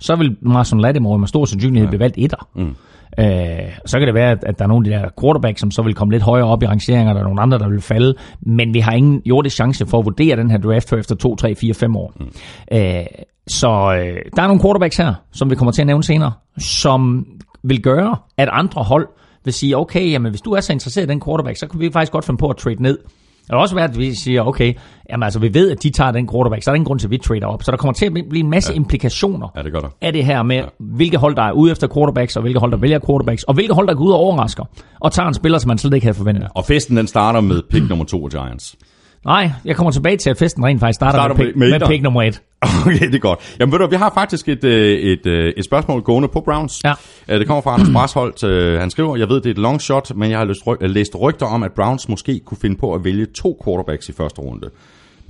[0.00, 1.90] så vil Marshawn Lattimore med stor sandsynlighed ja.
[1.90, 2.48] blive valgt etter.
[2.56, 2.74] Mm.
[3.18, 5.82] Øh, så kan det være, at, der er nogle af de der quarterbacks, som så
[5.82, 8.74] vil komme lidt højere op i rangeringer, der er nogle andre, der vil falde, men
[8.74, 11.54] vi har ingen jordisk chance for at vurdere den her draft før efter 2, 3,
[11.54, 12.12] 4, 5 år.
[12.20, 12.26] Mm.
[12.72, 13.04] Øh,
[13.48, 17.26] så øh, der er nogle quarterbacks her, som vi kommer til at nævne senere, som
[17.62, 19.08] vil gøre, at andre hold
[19.44, 21.90] vil sige, okay, jamen hvis du er så interesseret i den quarterback, så kan vi
[21.92, 22.98] faktisk godt finde på at trade ned.
[23.40, 24.74] Det kan også være, at vi siger, okay,
[25.10, 27.06] jamen altså, vi ved, at de tager den quarterback, så er der ingen grund til,
[27.06, 27.62] at vi trader op.
[27.62, 28.76] Så der kommer til at blive en masse ja.
[28.76, 29.88] implikationer Ja, det gør der.
[30.00, 30.64] af det her med, ja.
[30.78, 33.74] hvilke hold, der er ude efter quarterbacks, og hvilke hold, der vælger quarterbacks, og hvilke
[33.74, 34.64] hold, der går ud og overrasker,
[35.00, 36.42] og tager en spiller, som man slet ikke havde forventet.
[36.42, 36.48] Ja.
[36.54, 38.76] Og festen den starter med pick nummer 2 af Giants.
[39.24, 41.86] Nej, jeg kommer tilbage til, at festen rent faktisk starter, Starter med, pick, med- med
[41.88, 42.42] pick nummer et.
[42.86, 43.56] Okay, det er godt.
[43.60, 46.80] Jamen ved du, vi har faktisk et, øh, et, øh, et spørgsmål gående på Browns.
[46.84, 46.92] Ja.
[47.28, 48.44] Øh, Det kommer fra Anders Brasholdt.
[48.44, 51.46] Øh, Han skriver, jeg ved, det er et long shot, men jeg har læst rygter
[51.46, 54.70] om, at Browns måske kunne finde på at vælge to quarterbacks i første runde.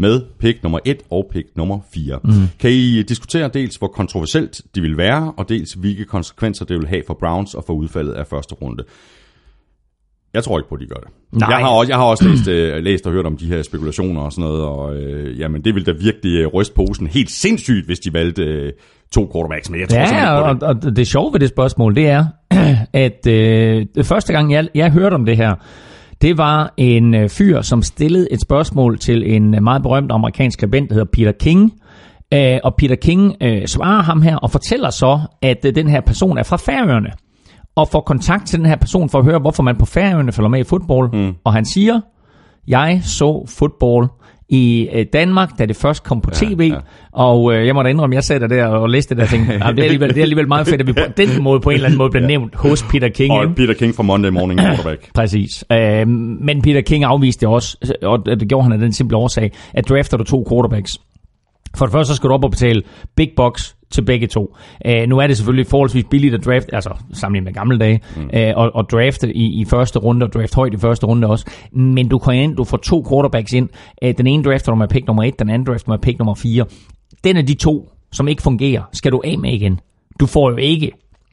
[0.00, 2.18] med pick nummer 1 og pick nummer 4.
[2.24, 2.30] Mm.
[2.60, 6.88] Kan I diskutere dels, hvor kontroversielt de vil være, og dels, hvilke konsekvenser det vil
[6.88, 8.84] have for Browns og for udfaldet af første runde?
[10.34, 11.08] Jeg tror ikke på, at de gør det.
[11.32, 11.48] Nej.
[11.50, 14.20] Jeg har også, jeg har også læst, øh, læst og hørt om de her spekulationer
[14.20, 17.86] og sådan noget, og øh, jamen, det vil da virkelig øh, ryste posen helt sindssygt,
[17.86, 18.72] hvis de valgte øh,
[19.12, 20.62] to quarterbacks, men jeg tror Ja, på det.
[20.62, 22.24] og, og det sjove ved det spørgsmål, det er,
[23.06, 25.54] at øh, første gang, jeg, jeg hørte om det her,
[26.22, 30.58] det var en øh, fyr, som stillede et spørgsmål til en øh, meget berømt amerikansk
[30.58, 31.72] skribent, der hedder Peter King.
[32.34, 36.00] Øh, og Peter King øh, svarer ham her og fortæller så, at øh, den her
[36.00, 37.10] person er fra Færøerne.
[37.78, 40.48] Og får kontakt til den her person for at høre, hvorfor man på Færøerne følger
[40.48, 41.12] med i fodbold.
[41.12, 41.34] Mm.
[41.44, 42.00] Og han siger,
[42.68, 44.08] jeg så fodbold
[44.48, 46.78] i øh, Danmark, da det først kom på tv, ja.
[47.12, 49.52] og øh, jeg må da indrømme, jeg sad der og læste det der og tænkte,
[49.64, 51.70] "Ah, det, er alligevel, det er alligevel meget fedt, at vi på den måde på
[51.70, 53.32] en eller anden måde bliver nævnt hos Peter King.
[53.32, 55.10] Og Peter King fra Monday Morning Quarterback.
[55.14, 55.64] Præcis.
[55.72, 59.52] Øh, men Peter King afviste det også, og det gjorde han af den simple årsag,
[59.74, 60.98] at drafter du to quarterbacks,
[61.76, 62.82] for det første så skal du op og betale
[63.16, 64.56] big bucks til begge to.
[64.88, 68.22] Uh, nu er det selvfølgelig forholdsvis billigt at draft, altså sammenlignet med gamle dage, mm.
[68.22, 71.50] uh, og, og drafte i, i første runde, og draft højt i første runde også.
[71.72, 73.68] Men du kan ind, du får to quarterbacks ind.
[74.04, 76.34] Uh, den ene drafter du med pick nummer et, den anden drafter med pick nummer
[76.34, 76.64] fire.
[77.24, 79.80] Den af de to, som ikke fungerer, skal du af med igen.
[80.20, 80.92] Du får jo ikke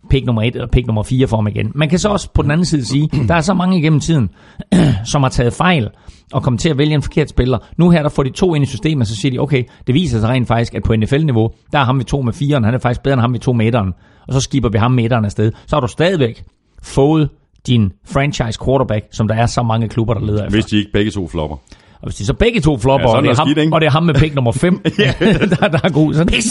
[0.09, 1.71] pick nummer 1 eller pick nummer 4 for ham igen.
[1.75, 4.29] Man kan så også på den anden side sige, der er så mange igennem tiden,
[5.11, 5.89] som har taget fejl
[6.33, 7.57] og kommet til at vælge en forkert spiller.
[7.77, 10.19] Nu her, der får de to ind i systemet, så siger de, okay, det viser
[10.19, 12.77] sig rent faktisk, at på NFL-niveau, der er ham ved to med 4'eren, han er
[12.77, 15.25] faktisk bedre end ham ved to med 1'eren, og så skipper vi ham med 1'eren
[15.25, 15.51] afsted.
[15.67, 16.43] Så har du stadigvæk
[16.83, 17.29] fået
[17.67, 20.57] din franchise quarterback, som der er så mange klubber, der leder efter.
[20.57, 21.57] Hvis de ikke begge to flopper.
[22.01, 23.87] Og hvis de så begge to flopper, Ja, og, det er ham, skidt, og det
[23.87, 26.13] er ham med pick nummer 5, der, der er god.
[26.13, 26.41] Så, ja.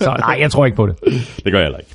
[0.00, 0.96] så nej, jeg tror ikke på det.
[1.44, 1.90] Det gør jeg heller ikke.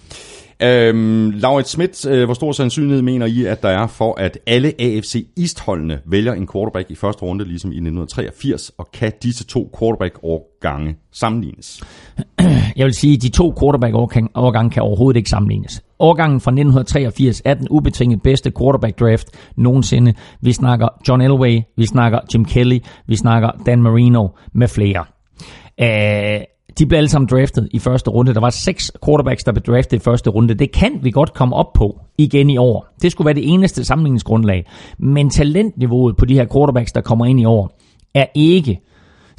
[0.64, 4.74] Øhm, Laurits Schmidt, øh, hvor stor sandsynlighed mener I, at der er for, at alle
[4.80, 9.72] AFC East-holdene vælger en quarterback i første runde, ligesom i 1983, og kan disse to
[9.80, 11.84] quarterback-årgange sammenlignes?
[12.78, 15.84] Jeg vil sige, at de to quarterback-årgange kan overhovedet ikke sammenlignes.
[16.00, 20.14] Årgangen fra 1983 er den ubetinget bedste quarterback-draft nogensinde.
[20.42, 25.06] Vi snakker John Elway, vi snakker Jim Kelly, vi snakker Dan Marino med flere.
[25.82, 26.42] Øh,
[26.80, 28.34] de blev alle sammen draftet i første runde.
[28.34, 30.54] Der var seks quarterbacks, der blev draftet i første runde.
[30.54, 32.88] Det kan vi godt komme op på igen i år.
[33.02, 34.66] Det skulle være det eneste sammenligningsgrundlag.
[35.00, 37.80] Men talentniveauet på de her quarterbacks, der kommer ind i år,
[38.14, 38.80] er ikke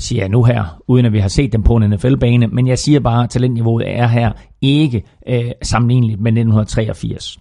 [0.00, 2.78] siger jeg nu her, uden at vi har set dem på en NFL-bane, men jeg
[2.78, 7.38] siger bare, at talentniveauet er her ikke øh, sammenligneligt med 1983.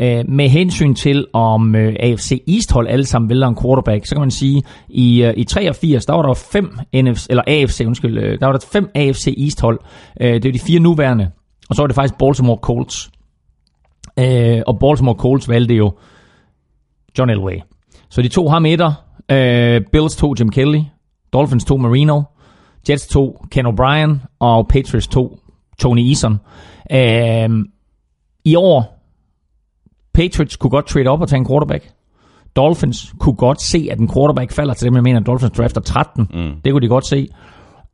[0.00, 4.20] Øh, med hensyn til, om øh, AFC East-hold alle sammen vælger en quarterback, så kan
[4.20, 8.40] man sige, i, øh, i 83, der var der fem NFC, eller AFC, undskyld, øh,
[8.40, 9.80] der var der fem AFC East-hold.
[10.20, 11.30] Øh, det er de fire nuværende,
[11.70, 13.10] og så var det faktisk Baltimore Colts.
[14.18, 15.92] Øh, og Baltimore Colts valgte jo
[17.18, 17.60] John Elway.
[18.10, 18.92] Så de to har etter.
[19.30, 20.80] Øh, Bills to Jim Kelly.
[21.32, 22.22] Dolphins to Marino.
[22.88, 24.36] Jets to Ken O'Brien.
[24.38, 25.38] Og Patriots to
[25.78, 26.38] Tony Eason.
[26.92, 27.64] Øh,
[28.44, 28.97] I år,
[30.18, 31.88] Patriots kunne godt trade op og tage en quarterback.
[32.56, 35.80] Dolphins kunne godt se, at en quarterback falder til dem, jeg mener, at Dolphins drafter
[35.80, 36.28] 13.
[36.34, 36.50] Mm.
[36.64, 37.28] Det kunne de godt se.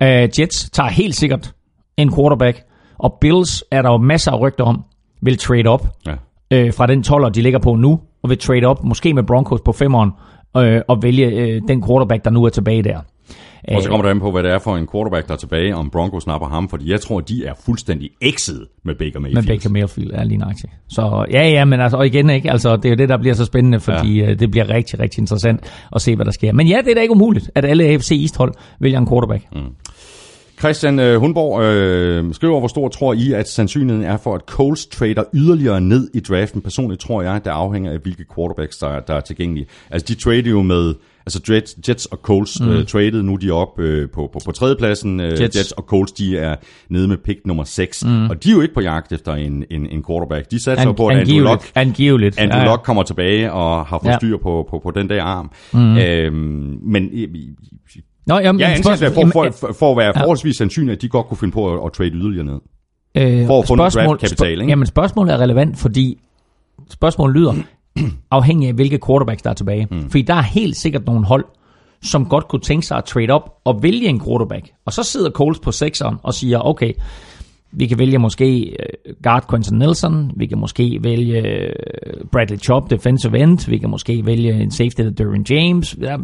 [0.03, 0.07] Uh,
[0.41, 1.53] Jets tager helt sikkert
[1.97, 2.63] en quarterback.
[2.99, 4.85] Og Bills er der jo masser af rygter om,
[5.23, 6.15] vil trade op Ja.
[6.51, 9.61] øh, fra den 12'er, de ligger på nu, og vil trade op, måske med Broncos
[9.61, 10.11] på femeren,
[10.57, 12.99] øh, og vælge øh, den quarterback, der nu er tilbage der.
[13.69, 15.77] Og så kommer der an på, hvad det er for en quarterback, der er tilbage,
[15.77, 19.47] om Broncos snapper ham, fordi jeg tror, de er fuldstændig ekset med Baker Mayfield.
[19.47, 20.73] med Baker Mayfield er lige nøjagtigt.
[20.89, 22.51] Så ja, ja, men altså, og igen, ikke?
[22.51, 24.35] Altså, det er jo det, der bliver så spændende, fordi ja.
[24.35, 26.53] det bliver rigtig, rigtig interessant at se, hvad der sker.
[26.53, 29.45] Men ja, det er da ikke umuligt, at alle AFC East-hold vælger en quarterback.
[29.53, 29.61] Mm.
[30.59, 34.87] Christian øh, Hundborg øh, skriver, hvor stor tror I, at sandsynligheden er for, at Coles
[34.87, 36.61] trader yderligere ned i draften?
[36.61, 39.67] Personligt tror jeg, at det afhænger af, hvilke quarterbacks, der, der er tilgængelige.
[39.91, 40.95] Altså, de trader jo med...
[41.27, 42.69] Altså Jets, Jets og Colts mm.
[42.69, 45.21] øh, traded, nu er de op øh, på, på, på tredjepladsen.
[45.21, 45.57] Øh, Jets.
[45.57, 45.73] Jets.
[45.73, 46.57] Og Colts, de er
[46.89, 48.05] nede med pick nummer 6.
[48.05, 48.31] Mm.
[48.31, 50.51] Og de er jo ikke på jagt efter en, en, en quarterback.
[50.51, 51.39] De satser jo på, at Andrew.
[51.39, 52.39] Luck, Angiveligt.
[52.39, 52.71] Andrew ja, ja.
[52.73, 54.29] Luck kommer tilbage og har fået Ja.
[54.29, 54.37] ja.
[54.37, 55.51] på, på, på den der arm.
[55.73, 55.97] Mm.
[55.97, 57.11] Øhm, men
[58.27, 61.09] Nå, jamen, jeg anser det for, for, for, for at være forholdsvis sandsynligt, at de
[61.09, 62.59] godt kunne finde på at, at trade yderligere ned.
[63.17, 64.65] øh, for at få noget draftkapital, ikke?
[64.67, 66.19] Jamen, spørgsmålet er relevant, fordi
[66.91, 67.55] spørgsmålet lyder,
[68.31, 69.89] afhængig af hvilke quarterbacks der er tilbage.
[69.91, 70.11] Mm.
[70.11, 71.45] Fordi der er helt sikkert nogle hold,
[72.03, 74.71] som godt kunne tænke sig at trade op og vælge en quarterback.
[74.85, 76.93] Og så sidder Coles på sekseren og siger, okay,
[77.77, 81.73] vi kan vælge måske øh, guard Quentin Nelson, vi kan måske vælge øh,
[82.33, 85.97] Bradley Chubb, defensive end, vi kan måske vælge en safety, der Derwin James.
[86.01, 86.19] Der er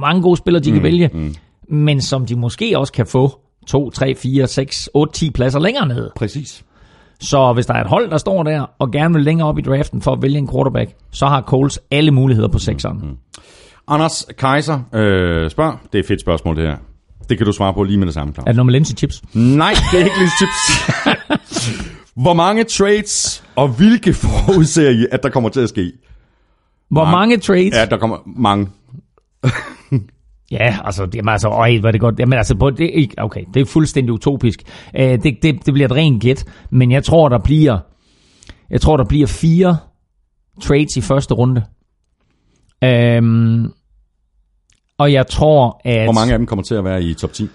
[0.00, 1.34] mange gode spillere, de mm, kan vælge, mm.
[1.68, 5.88] men som de måske også kan få 2, 3, 4, 6, 8, 10 pladser længere
[5.88, 6.12] nede.
[6.16, 6.64] Præcis.
[7.20, 9.62] Så hvis der er et hold, der står der og gerne vil længere op i
[9.62, 12.98] draften for at vælge en quarterback, så har Coles alle muligheder på sekseren.
[13.02, 13.16] Mm.
[13.88, 16.76] Anders Kaiser øh, spørger, det er et fedt spørgsmål det her.
[17.28, 18.42] Det kan du svare på lige med det samme, Claus.
[18.46, 19.22] Er det noget med Lindsay Chips?
[19.34, 20.90] Nej, det er ikke lige chips.
[22.22, 25.92] Hvor mange trades og hvilke forudser I, at der kommer til at ske?
[26.90, 27.16] Hvor Mange.
[27.16, 27.74] mange trades?
[27.74, 28.68] Ja, der kommer mange.
[30.50, 32.18] Ja, altså, det, altså, øj, var det godt.
[32.18, 34.62] Jamen, altså, på, det, er okay, det er fuldstændig utopisk.
[34.94, 37.78] Uh, det, det, det bliver et rent gæt, men jeg tror, der bliver,
[38.70, 39.76] jeg tror, der bliver fire
[40.62, 41.62] trades i første runde.
[43.18, 43.72] Um,
[44.98, 46.04] og jeg tror, at...
[46.04, 47.48] Hvor mange af dem kommer til at være i top 10?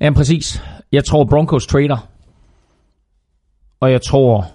[0.00, 0.62] Ja, præcis.
[0.92, 2.08] Jeg tror, Broncos trader.
[3.80, 4.46] Og jeg tror...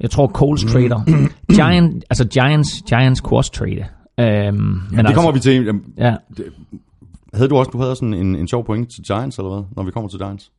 [0.00, 1.28] Jeg tror, Coles trader.
[1.58, 3.84] Giant, altså Giants, Giants kunne også trade.
[4.18, 5.64] Um, men Men det kommer vi til.
[5.64, 6.14] Jamen, Ja.
[7.34, 9.62] Havde du også du havde sådan en, en sjov point til Giants, eller hvad?
[9.76, 10.50] Når vi kommer til Giants?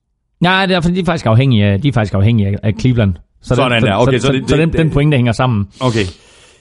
[0.41, 3.13] Nej, det er, fordi de er faktisk afhængige af, de er faktisk afhængige af, Cleveland.
[3.41, 3.95] Så, Sådan den, der.
[3.95, 5.67] Okay, så, så så, det- så, det- den, den point, der hænger sammen.
[5.81, 6.03] Okay.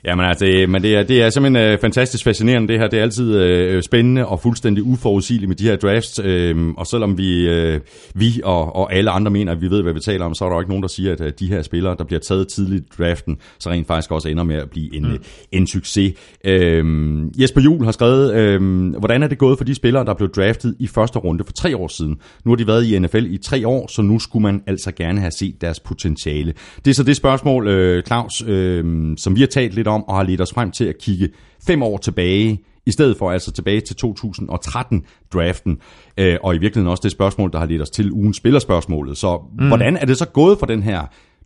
[0.05, 2.89] Jamen altså, det, men det er, det er simpelthen øh, fantastisk fascinerende det her.
[2.89, 6.21] Det er altid øh, spændende og fuldstændig uforudsigeligt med de her drafts.
[6.25, 7.81] Øh, og selvom vi, øh,
[8.15, 10.49] vi og, og alle andre mener, at vi ved, hvad vi taler om, så er
[10.49, 12.85] der jo ikke nogen, der siger, at øh, de her spillere, der bliver taget tidligt
[12.85, 15.19] i draften, så rent faktisk også ender med at blive en, mm.
[15.53, 16.13] en succes.
[16.45, 16.85] Øh,
[17.41, 20.77] Jesper Juhl har skrevet, øh, hvordan er det gået for de spillere, der blev draftet
[20.79, 22.17] i første runde for tre år siden?
[22.45, 25.21] Nu har de været i NFL i tre år, så nu skulle man altså gerne
[25.21, 26.55] have set deres potentiale.
[26.85, 28.85] Det er så det spørgsmål, øh, Claus, øh,
[29.17, 31.29] som vi har talt lidt om, og har ledt os frem til at kigge
[31.67, 35.79] fem år tilbage, i stedet for altså tilbage til 2013-draften,
[36.19, 39.17] øh, og i virkeligheden også det spørgsmål, der har ledt os til ugens spillerspørgsmålet.
[39.17, 39.69] Så mm.
[39.69, 41.03] hvordan er det så gået for den her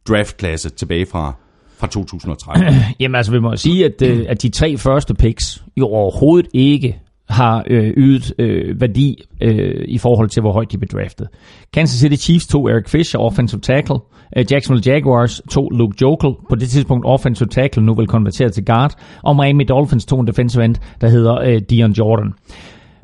[0.08, 1.34] draftklasse tilbage fra,
[1.78, 2.74] fra 2013?
[3.00, 7.00] Jamen altså, vi må sige, at, øh, at de tre første picks jo overhovedet ikke
[7.28, 11.28] har øh, ydet øh, værdi øh, i forhold til, hvor højt de blev draftet.
[11.72, 13.96] Kansas City Chiefs tog Eric Fisher, offensive tackle.
[14.36, 18.64] Øh, Jacksonville Jaguars tog Luke Jokel, på det tidspunkt offensive tackle, nu vel konverteret til
[18.64, 18.94] guard.
[19.22, 22.32] Og Miami Dolphins tog en defensive end, der hedder øh, Dion Jordan.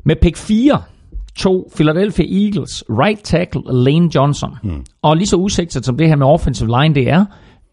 [0.03, 0.81] Med pick 4
[1.35, 4.49] tog Philadelphia Eagles right tackle Lane Johnson.
[4.63, 4.85] Mm.
[5.01, 7.25] Og lige så usigtet som det her med offensive line det er,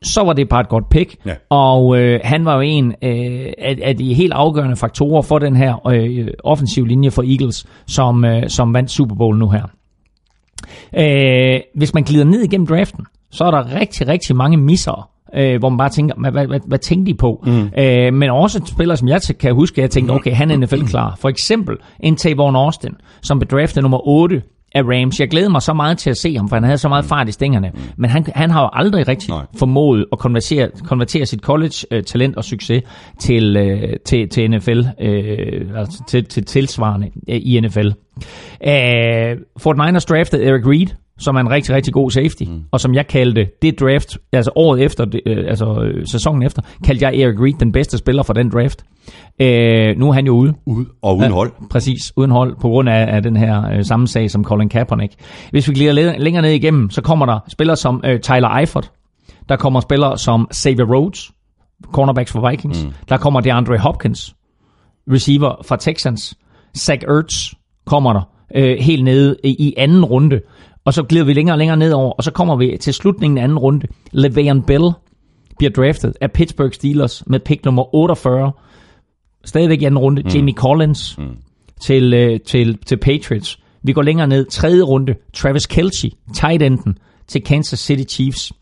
[0.03, 1.17] så var det bare et godt pick.
[1.27, 1.35] Ja.
[1.51, 5.57] Og øh, han var jo en øh, af, af de helt afgørende faktorer for den
[5.57, 9.63] her øh, offensiv linje for Eagles, som, øh, som vandt Super Bowl nu her.
[10.97, 15.59] Øh, hvis man glider ned igennem draften, så er der rigtig, rigtig mange misser, øh,
[15.59, 17.45] hvor man bare tænker, hvad, hvad, hvad, hvad tænkte de på?
[17.47, 17.71] Mm.
[17.79, 21.17] Øh, men også spillere, som jeg kan huske, jeg tænkte, okay, han er NFL-klar.
[21.21, 24.43] For eksempel en Tavon Austin, som blev draftet nummer 8
[24.75, 25.21] af Rams.
[25.21, 27.29] Jeg glæder mig så meget til at se ham, for han havde så meget fart
[27.29, 27.73] i stængerne.
[27.97, 29.47] Men han, han har jo aldrig rigtig Nej.
[29.59, 32.83] formået at konvertere, konvertere sit college-talent og succes
[33.21, 37.89] til, øh, til, til NFL, øh, altså til, til tilsvarende øh, i NFL.
[38.67, 40.87] Øh, Fort Niners draftede Eric Reed,
[41.19, 42.63] som er en rigtig, rigtig god safety, mm.
[42.71, 46.63] og som jeg kaldte det draft, altså året efter, det, øh, altså øh, sæsonen efter,
[46.85, 48.85] kaldte jeg Eric Reed den bedste spiller for den draft.
[49.41, 50.55] Øh, nu er han jo ude.
[50.67, 51.53] Ud og uden hold.
[51.71, 55.15] Præcis, uden hold, på grund af, af den her øh, samme sag som Colin Kaepernick.
[55.51, 58.93] Hvis vi glider læ- længere ned igennem, så kommer der spillere som øh, Tyler Eifert,
[59.49, 61.33] der kommer spillere som Xavier Rhodes,
[61.93, 62.93] cornerbacks for Vikings, mm.
[63.09, 64.35] der kommer DeAndre Hopkins,
[65.13, 66.35] receiver fra Texans,
[66.79, 67.53] Zach Ertz
[67.87, 68.23] kommer der
[68.57, 70.41] øh, helt nede i anden runde,
[70.87, 73.43] og så glider vi længere og længere nedover, og så kommer vi til slutningen af
[73.43, 73.87] anden runde.
[74.15, 74.91] Le'Veon Bell
[75.59, 78.53] bliver draftet af Pittsburgh Steelers med pick nummer 48,
[79.45, 80.29] stadigvæk i anden runde, mm.
[80.29, 81.37] Jamie Collins mm.
[81.81, 83.59] til, øh, til, til Patriots.
[83.83, 88.53] Vi går længere ned, tredje runde, Travis Kelce, tight enden til Kansas City Chiefs.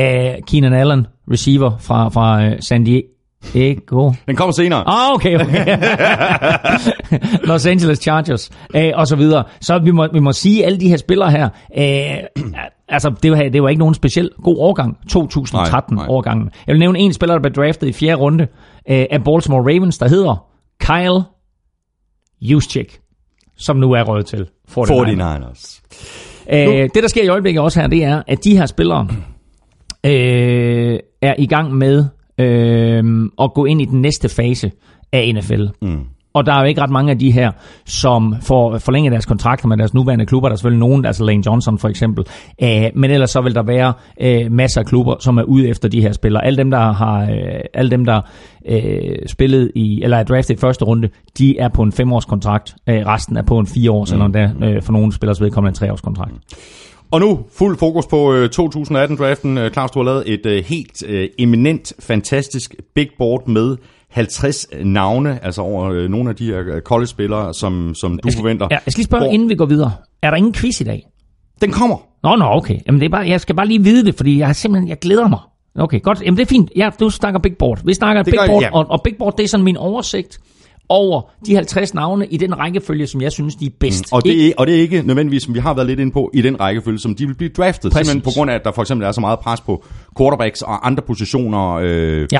[0.00, 0.04] Uh,
[0.46, 3.06] Keenan Allen, receiver fra, fra uh, San Diego.
[4.26, 4.84] Den kommer senere.
[4.86, 5.76] Ah, okay, okay.
[7.48, 9.44] Los Angeles Chargers, øh, og så videre.
[9.60, 12.44] Så vi må, vi må sige, at alle de her spillere her, øh,
[12.88, 16.50] altså det var, det var ikke nogen speciel god årgang, 2013-årgangen.
[16.66, 18.44] Jeg vil nævne en spiller, der blev draftet i fjerde runde
[18.88, 20.46] øh, af Baltimore Ravens, der hedder
[20.80, 21.24] Kyle
[22.40, 23.00] Juszczyk,
[23.56, 24.82] som nu er røget til 49ers.
[24.82, 25.82] 49ers.
[26.52, 29.08] Øh, det, der sker i øjeblikket også her, det er, at de her spillere
[30.06, 32.04] øh, er i gang med
[32.38, 34.70] øh, at gå ind i den næste fase
[35.12, 35.66] af NFL.
[35.82, 36.00] Mm.
[36.34, 37.50] Og der er jo ikke ret mange af de her,
[37.84, 40.48] som får forlænget deres kontrakter med deres nuværende klubber.
[40.48, 42.24] Der er selvfølgelig nogen, altså Lane Johnson for eksempel.
[42.62, 45.88] Øh, men ellers så vil der være øh, masser af klubber, som er ude efter
[45.88, 46.44] de her spillere.
[46.44, 48.20] Alle dem, der har øh, alle dem, der
[48.68, 51.08] øh, spillet i, eller er draftet i første runde,
[51.38, 52.74] de er på en femårs kontrakt.
[52.88, 54.22] Øh, resten er på en fire års, mm.
[54.22, 56.32] eller endda øh, for nogle spillers vedkommende en treårs kontrakt.
[57.12, 59.58] Og nu fuld fokus på øh, 2018-draften.
[59.58, 63.76] Øh, Claus, du har lavet et øh, helt øh, eminent, fantastisk big board med
[64.10, 68.66] 50 navne, altså over øh, nogle af de her øh, college-spillere, som, som du forventer.
[68.70, 69.92] Ja, jeg skal lige spørge, Hvor- inden vi går videre.
[70.22, 71.02] Er der ingen quiz i dag?
[71.60, 71.96] Den kommer.
[72.22, 72.78] Nå, nå, okay.
[72.86, 75.28] Jamen, det er bare, jeg skal bare lige vide det, fordi jeg simpelthen, jeg glæder
[75.28, 75.38] mig.
[75.78, 76.22] Okay, godt.
[76.22, 76.70] Jamen, det er fint.
[76.76, 77.80] Ja, du snakker big board.
[77.84, 78.70] Vi snakker Det big board, ja.
[78.72, 80.40] og, og big board, det er sådan min oversigt
[80.92, 84.12] over de 50 navne i den rækkefølge, som jeg synes, de er bedst.
[84.12, 86.30] Og det, er, og det er ikke nødvendigvis, som vi har været lidt inde på,
[86.34, 87.92] i den rækkefølge, som de vil blive draftet.
[87.92, 88.06] Præcis.
[88.08, 89.84] Simpelthen på grund af, at der for eksempel er så meget pres på
[90.18, 92.38] quarterbacks og andre positioner, øh, Ja.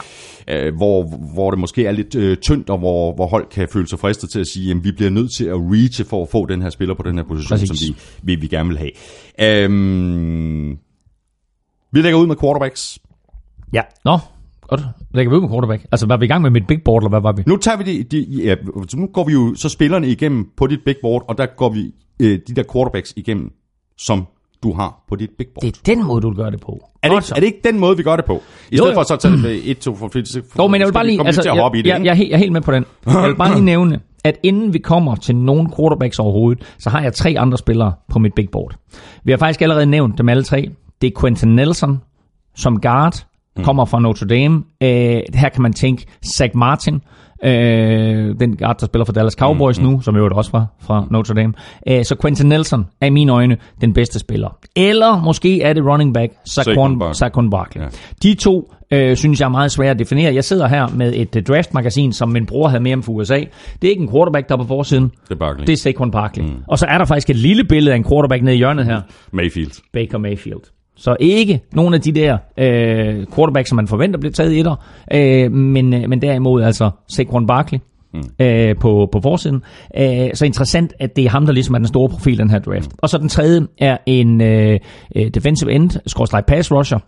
[0.49, 1.03] øh, hvor,
[1.35, 4.31] hvor det måske er lidt øh, tyndt, og hvor, hvor hold kan føle sig fristet
[4.31, 6.71] til at sige, at vi bliver nødt til at reache for at få den her
[6.71, 7.69] spiller på den her position, Præcis.
[7.69, 8.91] som vi, vi, vi gerne vil have.
[9.65, 10.79] Øhm,
[11.93, 12.99] vi lægger ud med quarterbacks.
[13.73, 13.83] Ja.
[14.05, 14.19] Nå,
[14.77, 14.89] godt.
[15.15, 15.87] Lægger vi ud med quarterback.
[15.93, 17.43] Altså, var vi i gang med mit big board, eller hvad var vi?
[17.47, 18.55] Nu tager vi de, de ja,
[18.89, 21.69] så nu går vi jo så spillerne igennem på dit big board, og der går
[21.69, 21.93] vi
[22.23, 23.51] øh, de der quarterbacks igennem,
[23.99, 24.27] som
[24.63, 25.63] du har på dit big board.
[25.73, 26.89] Det er den måde, du gøre det på.
[27.03, 27.35] Er det, ikke, så.
[27.35, 28.33] er det ikke den måde, vi gør det på?
[28.35, 28.95] I Jo, stedet jo.
[28.95, 31.07] for så at tage det med 1, 2, for, for, Jo, men jeg vil bare
[31.07, 32.61] lige, altså, til at jeg, hoppe i det, jeg, jeg, helt- jeg er helt med
[32.61, 32.85] på den.
[33.07, 37.03] Jeg vil bare lige nævne, at inden vi kommer til nogen quarterbacks overhovedet, så har
[37.03, 38.75] jeg tre andre spillere på mit big board.
[39.25, 40.71] Vi har faktisk allerede nævnt dem alle tre.
[41.01, 42.01] Det er Quentin Nelson
[42.57, 43.27] som guard,
[43.65, 44.63] kommer fra Notre Dame.
[44.83, 44.89] Øh,
[45.35, 47.01] her kan man tænke Zach Martin,
[47.45, 51.35] øh, den guard, der spiller for Dallas Cowboys nu, som jo også fra, fra Notre
[51.35, 51.53] Dame.
[51.89, 54.59] Øh, så Quentin Nelson er i mine øjne den bedste spiller.
[54.77, 57.15] Eller måske er det running back Saquon Saquon, Barkley.
[57.15, 57.81] Saquon Barkley.
[57.83, 57.87] Ja.
[57.87, 57.91] Ja.
[58.23, 60.35] De to øh, synes jeg er meget svære at definere.
[60.35, 63.39] Jeg sidder her med et uh, draft-magasin, som min bror havde med om fra USA.
[63.83, 65.05] Det er ikke en quarterback, der er på forsiden.
[65.05, 65.67] Det er Barkley.
[65.67, 66.45] Det er Saquon Barkley.
[66.45, 66.57] Mm.
[66.69, 69.01] Og så er der faktisk et lille billede af en quarterback nede i hjørnet her.
[69.33, 69.73] Mayfield.
[69.93, 70.61] Baker Mayfield.
[71.03, 74.77] Så ikke nogen af de der øh, quarterbacks, som man forventer bliver taget i etter,
[75.13, 77.79] øh, men, øh, men derimod altså Saquon Barkley
[78.15, 78.21] mm.
[78.41, 79.63] øh, på, på forsiden.
[79.99, 82.51] Øh, så interessant, at det er ham, der ligesom er den store profil i den
[82.51, 82.91] her draft.
[82.99, 84.79] Og så den tredje er en øh,
[85.17, 86.99] øh, defensive end, skråstreg pass rusher,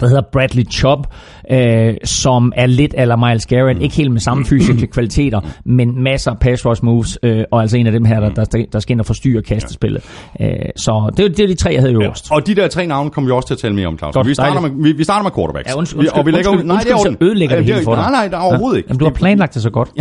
[0.00, 1.06] der hedder Bradley Chubb,
[1.50, 6.30] øh, som er lidt eller Miles Garrett, ikke helt med samme fysiske kvaliteter, men masser
[6.30, 8.92] af pass rush moves, øh, og altså en af dem her, der, der, der skal
[8.92, 10.04] ind og forstyrre kastespillet.
[10.40, 12.28] Øh, så det, er- det er de tre, jeg havde øverst.
[12.32, 14.14] Og de der tre navne kommer vi også til at tale mere om, Claus.
[14.14, 14.76] Godt, vi, starter dejligt.
[14.76, 15.68] med, vi, vi starter med quarterbacks.
[15.70, 17.18] Ja, undskyld, vi, og vi undskyld, lægger ud, undskyld, nej, det er undskyld, orden.
[17.20, 18.02] så ødelægger Ja, det hele for dig.
[18.02, 18.86] Nej, nej, der er overhovedet ikke.
[18.88, 19.90] Jamen, du har planlagt det så godt.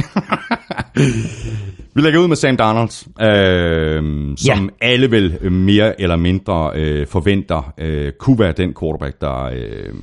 [1.94, 2.90] Vi lægger ud med Sam Darnold,
[3.22, 4.88] øh, som ja.
[4.88, 9.94] alle vel mere eller mindre øh, forventer øh, kunne være den quarterback, der, øh,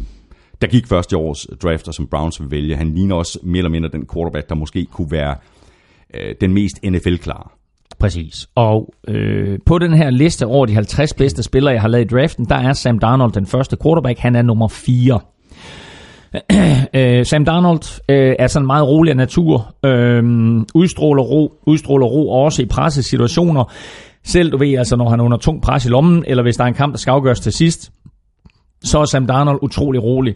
[0.63, 2.77] der gik først i års draft, og som Browns vil vælge.
[2.77, 5.37] Han ligner også mere eller mindre den quarterback, der måske kunne være
[6.15, 7.49] øh, den mest NFL-klare.
[7.99, 8.49] Præcis.
[8.55, 12.17] Og øh, på den her liste over de 50 bedste spillere, jeg har lavet i
[12.17, 14.19] draften, der er Sam Darnold den første quarterback.
[14.19, 15.21] Han er nummer 4.
[16.95, 20.23] Øh, Sam Darnold øh, er sådan meget rolig af natur, øh,
[20.75, 23.73] udstråler ro, udstråler ro også i pressesituationer.
[24.25, 26.65] Selv du ved, altså når han er under tung pres i lommen, eller hvis der
[26.65, 27.93] er en kamp, der skal afgøres til sidst,
[28.85, 30.35] så er Sam Darnold utrolig rolig.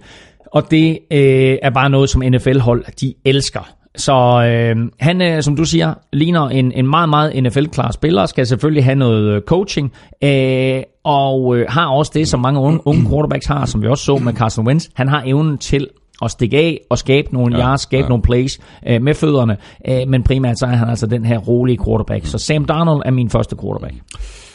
[0.52, 3.68] Og det øh, er bare noget, som NFL-hold de elsker.
[3.96, 4.12] Så
[4.46, 8.84] øh, han, øh, som du siger, ligner en, en meget, meget NFL-klar spiller, skal selvfølgelig
[8.84, 9.92] have noget øh, coaching,
[10.24, 14.04] øh, og øh, har også det, som mange unge, unge quarterbacks har, som vi også
[14.04, 14.86] så med Carson Wentz.
[14.94, 15.88] Han har evnen til
[16.22, 18.08] at stikke af og skabe nogle Ja, yards, skabe ja.
[18.08, 19.56] nogle plays øh, med fødderne,
[19.88, 22.26] øh, men primært så er han altså den her rolige quarterback.
[22.26, 23.94] Så Sam Darnold er min første quarterback.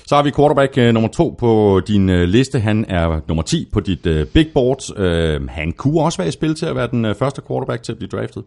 [0.07, 2.59] Så har vi quarterback øh, nummer to på din øh, liste.
[2.59, 4.99] Han er nummer 10 på dit øh, big board.
[4.99, 7.91] Øh, han kunne også være i spil til at være den øh, første quarterback til
[7.91, 8.43] at blive draftet.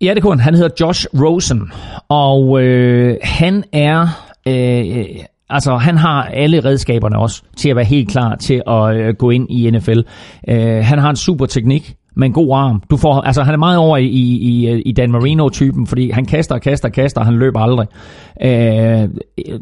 [0.00, 0.40] Ja, det kunne han.
[0.40, 1.72] Han hedder Josh Rosen,
[2.08, 4.08] og øh, han er...
[4.48, 5.04] Øh,
[5.50, 9.30] altså, han har alle redskaberne også til at være helt klar til at øh, gå
[9.30, 10.00] ind i NFL.
[10.48, 12.82] Øh, han har en super teknik med en god arm.
[12.90, 16.54] Du får, altså, han er meget over i, i, i, Dan Marino-typen, fordi han kaster
[16.54, 17.86] og kaster og kaster, og han løber aldrig.
[18.42, 19.08] Øh,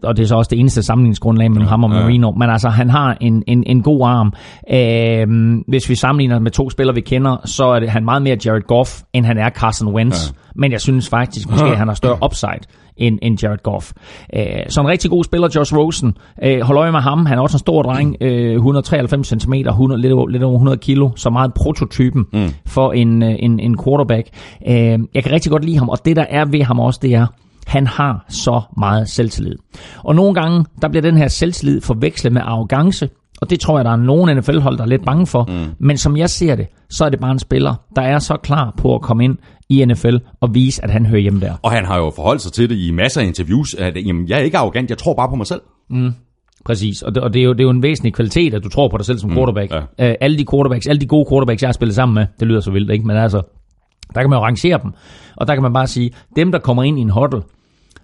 [0.03, 2.01] og det er så også det eneste sammenligningsgrundlag mellem ham og ja.
[2.01, 2.31] Marino.
[2.31, 4.33] Men altså, han har en, en, en god arm.
[4.73, 8.37] Øh, hvis vi sammenligner med to spillere, vi kender, så er det, han meget mere
[8.47, 10.29] Jared Goff, end han er Carson Wentz.
[10.29, 10.35] Ja.
[10.55, 12.63] Men jeg synes faktisk, måske at han har større upside
[12.97, 13.93] end, end Jared Goff.
[14.37, 16.17] Øh, så en rigtig god spiller, Josh Rosen.
[16.43, 17.27] Øh, hold øje med ham.
[17.27, 18.17] Han er også en stor dreng.
[18.21, 21.11] Øh, 193 cm, 100, lidt, over, lidt over 100 kilo.
[21.17, 22.49] Så meget prototypen mm.
[22.67, 24.29] for en, øh, en, en quarterback.
[24.69, 27.15] Øh, jeg kan rigtig godt lide ham, og det der er ved ham også, det
[27.15, 27.27] er,
[27.67, 29.57] han har så meget selvtillid.
[30.05, 33.09] Og nogle gange, der bliver den her selvtillid forvekslet med arrogance,
[33.43, 35.45] og det tror jeg, der er nogen NFL-hold, der er lidt bange for.
[35.49, 35.75] Mm.
[35.79, 38.75] Men som jeg ser det, så er det bare en spiller, der er så klar
[38.79, 39.39] på at komme ind
[39.69, 41.55] i NFL og vise, at han hører hjemme der.
[41.63, 44.39] Og han har jo forholdt sig til det i masser af interviews, at jamen, jeg
[44.39, 45.61] er ikke arrogant, jeg tror bare på mig selv.
[46.65, 48.69] Præcis, og det, og det, er, jo, det er jo en væsentlig kvalitet, at du
[48.69, 49.73] tror på dig selv som quarterback.
[49.99, 50.09] ja.
[50.09, 52.61] Øh, alle de quarterbacks, alle de gode quarterbacks, jeg har spillet sammen med, det lyder
[52.61, 53.07] så vildt, ikke?
[53.07, 53.43] Men altså,
[54.15, 54.93] der kan man jo rangere dem.
[55.37, 57.43] Og der kan man bare sige, dem der kommer ind i en huddle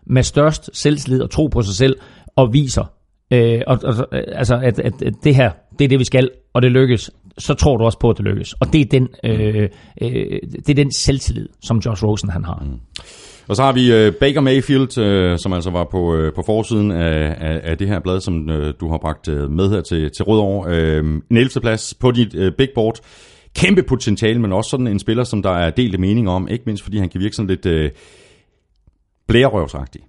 [0.06, 1.96] med størst selvtillid og tro på sig selv,
[2.36, 2.84] og viser,
[3.30, 6.30] øh, og, og, øh, altså, at, at, at det her, det er det vi skal,
[6.54, 8.52] og det lykkes, så tror du også på, at det lykkes.
[8.52, 9.68] Og det er den, øh,
[10.02, 12.66] øh, det er den selvtillid, som Josh Rosen han har.
[13.48, 16.90] Og så har vi øh, Baker Mayfield, øh, som altså var på, øh, på forsiden
[16.90, 20.10] af, af, af det her blad, som øh, du har bragt øh, med her til,
[20.10, 20.76] til Rødovre.
[20.76, 21.60] Øh, en 11.
[21.60, 22.98] plads på dit øh, big board.
[23.56, 26.48] Kæmpe potentiale, men også sådan en spiller, som der er delte mening om.
[26.48, 27.66] Ikke mindst fordi han kan virke sådan lidt...
[27.66, 27.90] Øh,
[29.28, 30.02] blærerøvsagtig.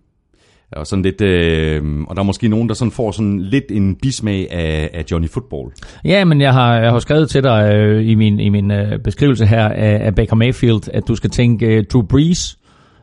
[0.72, 3.96] Og, sådan lidt, øh, og der er måske nogen, der sådan får sådan lidt en
[3.96, 5.72] bismag af, af Johnny Football.
[6.06, 9.00] Ja, men jeg har, jeg har skrevet til dig øh, i min, i min øh,
[9.00, 12.59] beskrivelse her af, af Baker Mayfield, at du skal tænke øh, Drew Brees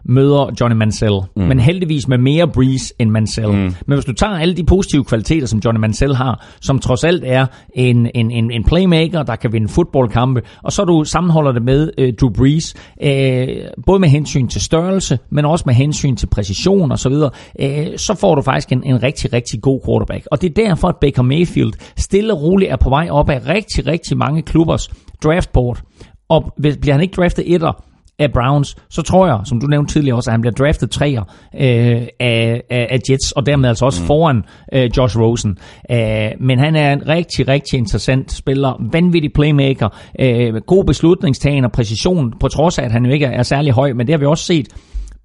[0.08, 1.14] møder Johnny Mansell.
[1.36, 1.42] Mm.
[1.42, 3.52] Men heldigvis med mere Breeze end Mansell.
[3.52, 3.74] Mm.
[3.86, 7.24] Men hvis du tager alle de positive kvaliteter, som Johnny Mansell har, som trods alt
[7.26, 11.62] er en, en, en, en playmaker, der kan vinde fodboldkampe, og så du sammenholder det
[11.62, 13.48] med øh, Drew Brees, øh,
[13.86, 17.30] både med hensyn til størrelse, men også med hensyn til præcision og så videre,
[17.60, 20.26] øh, så får du faktisk en, en rigtig, rigtig god quarterback.
[20.30, 23.46] Og det er derfor, at Baker Mayfield stille og roligt er på vej op af
[23.48, 24.90] rigtig, rigtig mange klubbers
[25.24, 25.82] draftboard.
[26.28, 27.84] Og hvis, bliver han ikke draftet etter,
[28.18, 31.22] af Browns, så tror jeg, som du nævnte tidligere også, at han bliver draftet træer
[31.54, 34.06] øh, af, af, af Jets, og dermed altså også mm.
[34.06, 35.58] foran øh, Josh Rosen.
[35.90, 39.88] Øh, men han er en rigtig, rigtig interessant spiller, vanvittig playmaker,
[40.20, 43.92] øh, god beslutningstagen og præcision, på trods af, at han jo ikke er særlig høj,
[43.92, 44.68] men det har vi også set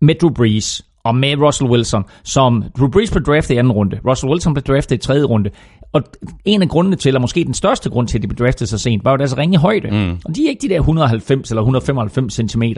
[0.01, 3.99] med Drew Brees og med Russell Wilson, som Drew Brees blev draftet i anden runde,
[4.07, 5.49] Russell Wilson blev draftet i tredje runde.
[5.93, 6.03] Og
[6.45, 8.77] en af grundene til, eller måske den største grund til, at de blev draftet så
[8.77, 9.91] sent, var jo deres ringe højde.
[9.91, 10.17] Mm.
[10.25, 12.63] Og de er ikke de der 190 eller 195 cm.
[12.63, 12.71] Øh,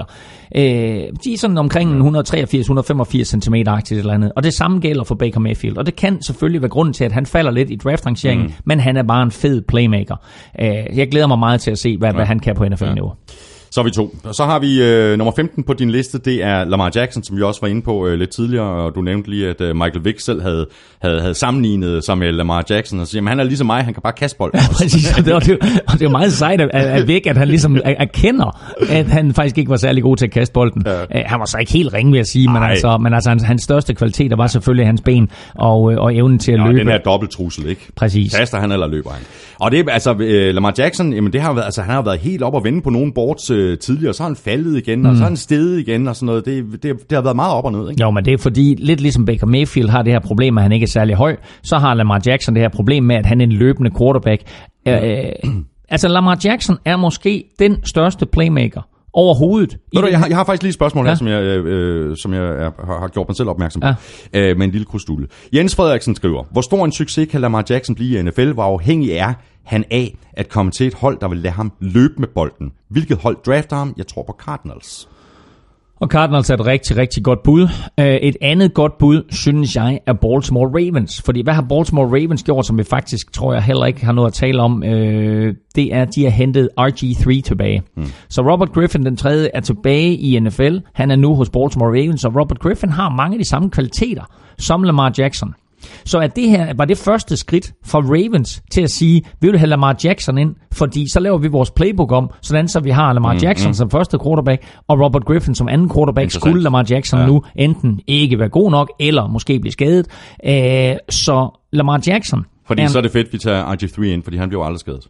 [1.23, 4.31] de er sådan omkring 183-185 cm eller andet.
[4.35, 5.77] Og det samme gælder for Baker Mayfield.
[5.77, 8.53] Og det kan selvfølgelig være grunden til, at han falder lidt i draftrangeringen, mm.
[8.65, 10.15] men han er bare en fed playmaker.
[10.59, 12.15] Øh, jeg glæder mig meget til at se, hvad, ja.
[12.15, 13.13] hvad han kan på NFL-niveau.
[13.29, 13.33] Ja.
[13.73, 14.15] Så er vi to.
[14.31, 17.41] Så har vi øh, nummer 15 på din liste, det er Lamar Jackson, som vi
[17.41, 20.19] også var inde på øh, lidt tidligere, og du nævnte lige, at øh, Michael Vick
[20.19, 20.67] selv havde,
[21.01, 23.93] havde, havde sammenlignet sig med Lamar Jackson, og siger, at han er ligesom mig, han
[23.93, 24.59] kan bare kaste bolden.
[24.59, 27.37] Ja, præcis, og det, og, det, og det er meget sejt af, af Vick, at
[27.37, 30.83] han ligesom erkender, at han faktisk ikke var særlig god til at kaste bolden.
[30.85, 31.01] Ja.
[31.03, 33.43] Uh, han var så ikke helt ring, vil jeg sige, men altså, men altså hans,
[33.43, 36.79] hans største kvaliteter var selvfølgelig hans ben og, øh, og evnen til at ja, løbe.
[36.79, 37.81] den her dobbelttrussel, ikke?
[37.95, 38.35] Præcis.
[38.35, 39.21] Kaster han eller løber han?
[39.59, 42.43] Og det altså, øh, Lamar Jackson, jamen det har været, altså han har været helt
[42.43, 45.05] op og vende på nogle boards øh, tidligere, så har han faldet igen, mm.
[45.05, 46.45] og så har han steget igen og sådan noget.
[46.45, 48.03] Det, det, det har været meget op og ned, ikke?
[48.03, 50.71] Jo, men det er fordi, lidt ligesom Baker Mayfield har det her problem, at han
[50.71, 53.45] ikke er særlig høj, så har Lamar Jackson det her problem med, at han er
[53.45, 54.41] en løbende quarterback.
[54.87, 55.53] Øh,
[55.89, 58.81] altså Lamar Jackson er måske den største playmaker
[59.13, 59.77] overhovedet.
[59.93, 61.11] Ved du, jeg, har, jeg har faktisk lige et spørgsmål ja.
[61.11, 63.87] her, som jeg, øh, som jeg er, har, har gjort mig selv opmærksom på,
[64.33, 64.49] ja.
[64.49, 65.27] øh, med en lille krusdulle.
[65.53, 69.11] Jens Frederiksen skriver, hvor stor en succes kan Lamar Jackson blive i NFL, hvor afhængig
[69.11, 69.33] er
[69.63, 72.71] han af at komme til et hold, der vil lade ham løbe med bolden.
[72.89, 73.93] Hvilket hold drafter ham?
[73.97, 75.07] Jeg tror på Cardinals.
[76.03, 77.67] Og Cardinals er et rigtig, rigtig godt bud.
[77.99, 81.21] Øh, et andet godt bud, synes jeg, er Baltimore Ravens.
[81.21, 84.27] Fordi hvad har Baltimore Ravens gjort, som vi faktisk, tror jeg, heller ikke har noget
[84.27, 84.83] at tale om?
[84.83, 87.83] Øh, det er, at de har hentet RG3 tilbage.
[87.95, 88.05] Hmm.
[88.29, 90.77] Så Robert Griffin, den tredje, er tilbage i NFL.
[90.93, 94.23] Han er nu hos Baltimore Ravens, og Robert Griffin har mange af de samme kvaliteter
[94.57, 95.53] som Lamar Jackson.
[96.05, 99.59] Så at det her var det første skridt for Ravens til at sige, vi vil
[99.59, 103.13] have Lamar Jackson ind, fordi så laver vi vores playbook om, sådan så vi har
[103.13, 103.73] Lamar mm, Jackson mm.
[103.73, 106.31] som første quarterback, og Robert Griffin som anden quarterback.
[106.31, 107.25] Skulle Lamar Jackson ja.
[107.25, 110.07] nu enten ikke være god nok, eller måske blive skadet.
[110.43, 112.45] Æh, så Lamar Jackson...
[112.67, 114.79] Fordi er, så er det fedt, at vi tager RG3 ind, fordi han bliver aldrig
[114.79, 115.07] skadet.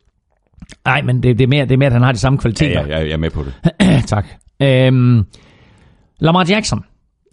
[0.85, 2.81] Nej, men det, det, er mere, det er mere, at han har de samme kvaliteter.
[2.81, 3.53] Ja, ja, ja jeg er med på det.
[4.13, 4.25] tak.
[4.61, 5.25] Øhm,
[6.19, 6.83] Lamar Jackson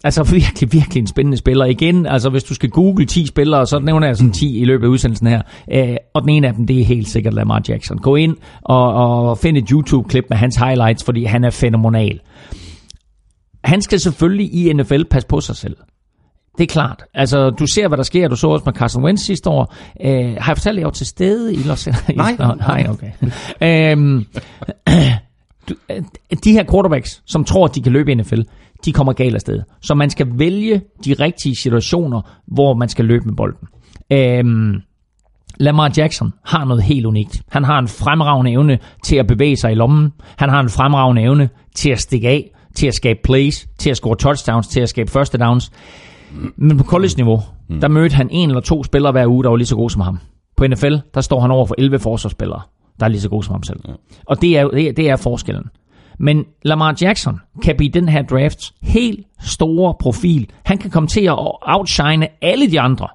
[0.03, 1.65] Altså virkelig, virkelig en spændende spiller.
[1.65, 4.85] Igen, altså hvis du skal google 10 spillere, så nævner jeg sådan 10 i løbet
[4.85, 5.41] af udsendelsen her.
[5.71, 7.97] Øh, og den ene af dem, det er helt sikkert Lamar Jackson.
[7.97, 12.19] Gå ind og, og find et YouTube-klip med hans highlights, fordi han er fænomenal.
[13.63, 15.77] Han skal selvfølgelig i NFL passe på sig selv.
[16.57, 17.03] Det er klart.
[17.13, 18.27] Altså, du ser, hvad der sker.
[18.27, 19.75] Du så også med Carson Wentz sidste år.
[20.01, 22.15] Øh, har jeg fortalt, at jeg var til stede i Los Angeles?
[22.17, 22.35] Nej.
[22.67, 23.11] Nej, okay.
[23.91, 24.25] øhm,
[26.43, 28.41] de her quarterbacks, som tror, at de kan løbe i NFL,
[28.85, 29.61] de kommer galt afsted.
[29.81, 33.67] Så man skal vælge de rigtige situationer, hvor man skal løbe med bolden.
[34.11, 34.81] Øhm,
[35.59, 37.41] Lamar Jackson har noget helt unikt.
[37.49, 40.11] Han har en fremragende evne til at bevæge sig i lommen.
[40.37, 43.97] Han har en fremragende evne til at stikke af, til at skabe plays, til at
[43.97, 45.71] score touchdowns, til at skabe første downs.
[46.55, 47.39] Men på college-niveau,
[47.81, 50.01] der mødte han en eller to spillere hver uge, der var lige så gode som
[50.01, 50.19] ham.
[50.57, 52.61] På NFL, der står han over for 11 forsvarsspillere,
[52.99, 53.79] der er lige så gode som ham selv.
[54.25, 55.63] Og det er, det er, det er forskellen.
[56.21, 60.49] Men Lamar Jackson kan blive den her drafts helt store profil.
[60.65, 63.07] Han kan komme til at outshine alle de andre.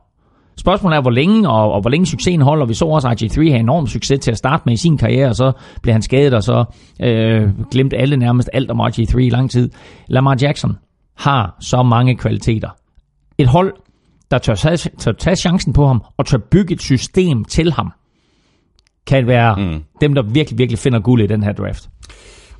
[0.56, 2.66] Spørgsmålet er, hvor længe, og, og hvor længe succesen holder.
[2.66, 5.28] Vi så også, at RG3 har enorm succes til at starte med i sin karriere,
[5.28, 5.52] og så
[5.82, 6.64] blev han skadet, og så
[7.02, 9.70] øh, glemte alle nærmest alt om RG3 i lang tid.
[10.08, 10.78] Lamar Jackson
[11.16, 12.68] har så mange kvaliteter.
[13.38, 13.74] Et hold,
[14.30, 17.92] der tør tage, tør tage chancen på ham, og tør bygge et system til ham,
[19.06, 19.82] kan være mm.
[20.00, 21.88] dem, der virkelig, virkelig finder guld i den her draft.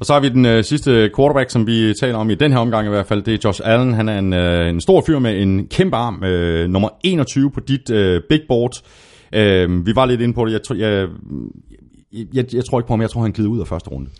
[0.01, 2.59] Og så har vi den øh, sidste quarterback, som vi taler om i den her
[2.59, 3.23] omgang i hvert fald.
[3.23, 3.95] Det er Josh Allen.
[3.95, 6.25] Han er en, øh, en stor fyr med en kæmpe arm.
[6.25, 8.73] Øh, nummer 21 på dit øh, big board.
[9.33, 10.53] Øh, vi var lidt inde på det.
[10.53, 11.09] Jeg, jeg,
[12.13, 13.01] jeg, jeg, jeg tror ikke på ham.
[13.01, 14.11] Jeg tror, han glider ud af første runde.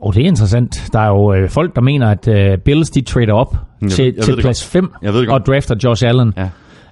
[0.00, 0.88] Og det er interessant.
[0.92, 4.14] Der er jo øh, folk, der mener, at øh, Bills de trader op Jeg- til,
[4.16, 5.42] jeg til plads 5 Jeg ved det godt.
[5.42, 6.32] og drafter Josh Allen.
[6.36, 6.48] Ja.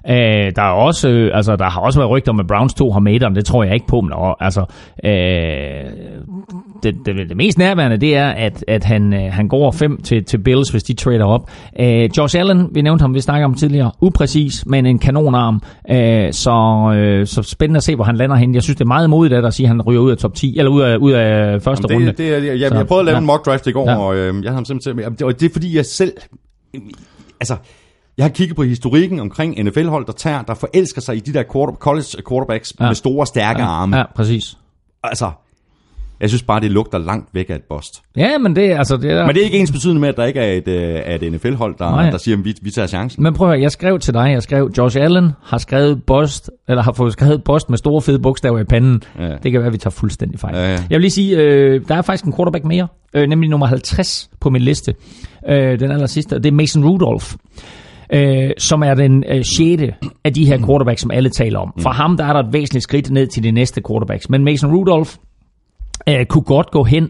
[0.09, 0.15] Øh,
[0.55, 2.99] der, er også, øh, altså, der har også været rygter om, at Browns 2 har
[2.99, 4.01] Mader, det tror jeg ikke på.
[4.01, 4.65] Men der, altså,
[5.05, 5.91] øh,
[6.83, 10.23] det, det, det mest nærværende, det er, at, at han, øh, han går 5 til,
[10.25, 11.49] til Bills, hvis de trader op.
[11.79, 15.61] Øh, Josh Allen, vi nævnte ham, vi snakker om tidligere, upræcis, men en kanonarm.
[15.91, 16.51] Øh, så,
[16.95, 18.55] øh, så spændende at se, hvor han lander hen.
[18.55, 20.33] Jeg synes, det er meget modigt dig at sige, at han ryger ud af top
[20.33, 22.07] 10, eller ud af, ud af første Jamen, runde.
[22.07, 23.19] det, det, er- jeg, jeg, Så, jeg prøvede at lave ja.
[23.19, 23.97] en mock draft i går, Ja.
[23.97, 24.99] og øh, jeg havde ham simpelthen...
[24.99, 26.11] Jamen, det, og det er fordi, jeg selv...
[27.39, 27.55] Altså,
[28.17, 31.43] jeg har kigget på historikken omkring NFL-hold, der tager, der forelsker sig i de der
[31.53, 32.85] quarter, college quarterbacks ja.
[32.87, 33.67] Med store, stærke ja.
[33.67, 33.97] arme.
[33.97, 34.57] Ja, præcis.
[35.03, 35.31] Altså,
[36.19, 38.01] jeg synes bare, det lugter langt væk af et bust.
[38.17, 39.25] Ja, men det, er- altså, det er...
[39.25, 41.31] Men det er ikke ens betydende med, at der ikke er et, øh, er et
[41.31, 42.09] NFL-hold, der, Nej.
[42.09, 43.23] der siger, at vi, vi tager chancen.
[43.23, 46.49] Men prøv at høre, jeg skrev til dig, jeg skrev, Josh Allen har skrevet Bost,
[46.67, 49.03] eller har fået skrevet Bost med store fede bogstaver i panden.
[49.19, 49.29] Ja.
[49.43, 50.55] Det kan være, at vi tager fuldstændig fejl.
[50.55, 50.71] Ja, ja.
[50.71, 54.29] Jeg vil lige sige, øh, der er faktisk en quarterback mere, øh, nemlig nummer 50
[54.39, 54.93] på min liste.
[55.49, 57.33] Øh, den aller sidste, og det er Mason Rudolph.
[58.13, 59.93] Øh, som er den øh, sjette
[60.23, 61.73] af de her quarterbacks, som alle taler om.
[61.79, 64.29] For ham der er der et væsentligt skridt ned til de næste quarterbacks.
[64.29, 65.11] Men Mason Rudolph
[66.09, 67.09] øh, kunne godt gå hen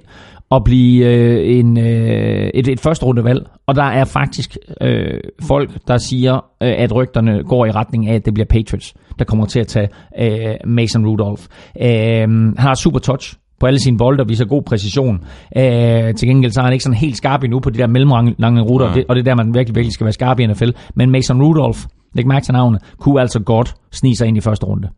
[0.50, 3.48] og blive øh, en, øh, et, et første rundevalg.
[3.68, 8.16] Og der er faktisk øh, folk, der siger, øh, at rygterne går i retning af,
[8.16, 9.90] at det bliver Patriots, der kommer til at tage
[10.20, 11.44] øh, Mason Rudolph.
[11.82, 13.36] Øh, han har super touch
[13.66, 15.24] på alle sine bolde og viser god præcision.
[15.58, 18.62] Øh, til gengæld så er han ikke sådan helt skarp endnu på de der mellemlange
[18.62, 20.70] ruter, og det, og det er der, man virkelig, virkelig skal være skarp i NFL.
[20.96, 21.80] Men Mason Rudolph,
[22.14, 24.90] læg mærke til navnet, kunne altså godt snige sig ind i første runde.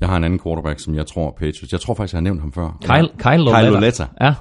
[0.00, 1.72] Jeg har en anden quarterback, som jeg tror Patriots.
[1.72, 2.78] Jeg tror faktisk, jeg har nævnt ham før.
[2.82, 3.70] Kyle, Kyle, Kyle Loletta.
[3.70, 4.04] Loletta.
[4.20, 4.34] Ja, Jeg,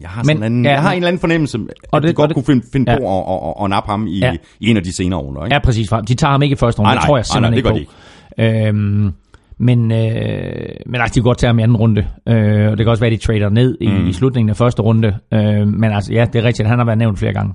[0.00, 2.06] jeg, har sådan en anden, ja, jeg har en eller anden fornemmelse, at og de
[2.08, 2.98] det- godt det- kunne finde, finde ja.
[2.98, 4.36] på at, at, at, at nappe ham i, Ja.
[4.60, 5.44] i en af de senere runder.
[5.44, 5.54] Ikke?
[5.54, 5.88] Ja, præcis.
[6.08, 7.06] De tager ham ikke i første runde, Nej, det nej.
[7.06, 8.66] tror jeg Nej, nej, simpelthen det ikke på.
[8.68, 9.12] Øhm,
[9.58, 12.06] men, øh, men altså, de kan godt tage ham i anden runde.
[12.28, 14.08] Øh, og det kan også være, at de trader ned i, Mm.
[14.08, 15.14] i slutningen af første runde.
[15.34, 16.68] Øh, men altså, ja, det er rigtigt.
[16.68, 17.54] Han har været nævnt flere gange.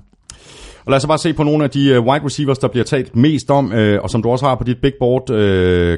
[0.86, 3.16] Og lad os bare se på nogle af de uh, wide receivers, der bliver talt
[3.16, 5.30] mest om, uh, og som du også har på dit big board.
[5.30, 5.36] Uh,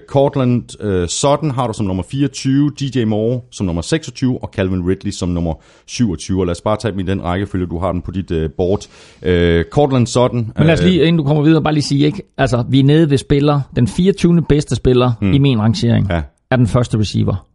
[0.08, 4.88] Cortland uh, Sutton har du som nummer 24, DJ Moore som nummer 26, og Calvin
[4.88, 5.54] Ridley som nummer
[5.86, 6.40] 27.
[6.40, 8.50] Og lad os bare tage dem i den rækkefølge, du har dem på dit uh,
[8.56, 8.80] board.
[9.22, 10.52] Uh, Cortland Sutton.
[10.58, 12.22] Men lad os lige, inden du kommer videre, bare lige sige, ikke?
[12.38, 13.60] Altså, vi er nede ved spiller.
[13.76, 14.42] Den 24.
[14.48, 15.32] bedste spiller mm.
[15.32, 16.22] i min rangering Ja.
[16.50, 17.46] er den første receiver.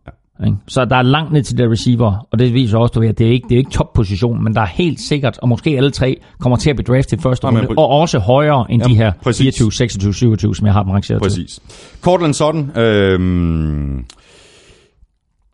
[0.46, 0.58] Ikke?
[0.68, 3.32] Så der er langt ned til der receiver, og det viser også, at det er
[3.32, 6.58] ikke, det er ikke topposition, men der er helt sikkert, og måske alle tre, kommer
[6.58, 9.42] til at blive draftet første runde, og også højere end Jamen, de her præcis.
[9.42, 11.30] 24, 26, 27, som jeg har dem rangeret til.
[11.30, 11.60] Præcis.
[12.02, 12.72] Cortland Sutton.
[12.78, 13.20] Øh,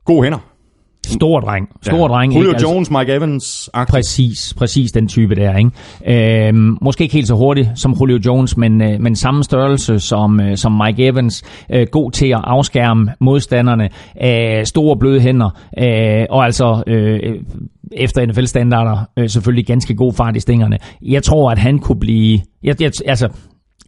[0.06, 0.55] gode hænder.
[1.06, 1.70] Stor dreng.
[1.82, 2.08] Stor ja.
[2.08, 2.34] dreng.
[2.34, 2.56] Julio ikke?
[2.56, 3.70] Altså, Jones, Mike Evans.
[3.90, 6.48] Præcis, præcis den type der, ikke?
[6.48, 10.40] Øhm, måske ikke helt så hurtigt som Julio Jones, men, øh, men samme størrelse som,
[10.40, 11.44] øh, som Mike Evans.
[11.72, 13.90] Øh, god til at afskærme modstanderne.
[14.24, 15.50] Øh, store bløde hænder.
[15.78, 17.20] Øh, og altså øh,
[17.92, 20.78] efter NFL-standarder øh, selvfølgelig ganske god fart i stængerne.
[21.02, 22.40] Jeg tror, at han kunne blive...
[22.64, 23.30] Jeg, jeg, altså,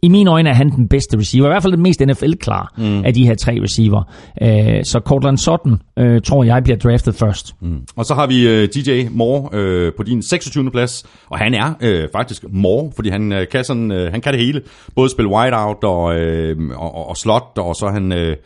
[0.02, 3.04] i mine øjne er han den bedste receiver, i hvert fald den mest NFL-klar mm.
[3.04, 4.02] af de her tre receiver.
[4.42, 7.54] Øh, så Cortland Sutton øh, tror jeg bliver draftet først.
[7.60, 7.80] Mm.
[7.96, 10.70] Og så har vi øh, DJ Moore øh, på din 26.
[10.70, 14.32] plads, og han er øh, faktisk Moore, fordi han øh, kan sådan, øh, han kan
[14.32, 14.62] det hele.
[14.94, 18.36] Både spille wideout og, øh, og, og, slot, og så han øh,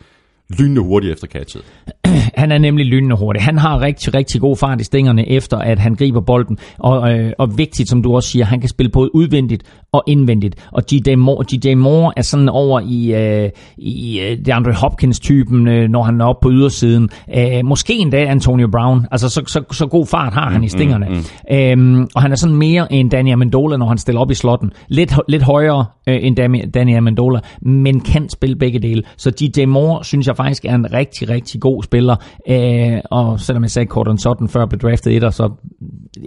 [0.59, 1.63] lynende hurtigt efter catchet.
[2.35, 3.41] Han er nemlig lynende hurtig.
[3.41, 6.57] Han har rigtig, rigtig god fart i stængerne, efter at han griber bolden.
[6.77, 9.63] Og, øh, og vigtigt, som du også siger, han kan spille både udvendigt
[9.93, 10.67] og indvendigt.
[10.71, 15.67] Og DJ Moore, DJ Moore er sådan over i, øh, i øh, det Andre Hopkins-typen,
[15.67, 17.09] øh, når han er oppe på ydersiden.
[17.37, 19.07] Øh, måske endda Antonio Brown.
[19.11, 21.05] Altså, så, så, så god fart har han i stængerne.
[21.09, 21.55] Mm, mm.
[21.55, 24.71] Øhm, og han er sådan mere end Danny Amendola, når han stiller op i slotten.
[24.87, 26.35] Lidt, lidt højere øh, end
[26.73, 29.03] Danny Amendola, men kan spille begge dele.
[29.17, 32.15] Så DJ Moore, synes jeg faktisk, er en rigtig, rigtig god spiller.
[32.49, 35.49] Øh, og selvom jeg sagde Cortland Sutton før blev draftet etter, så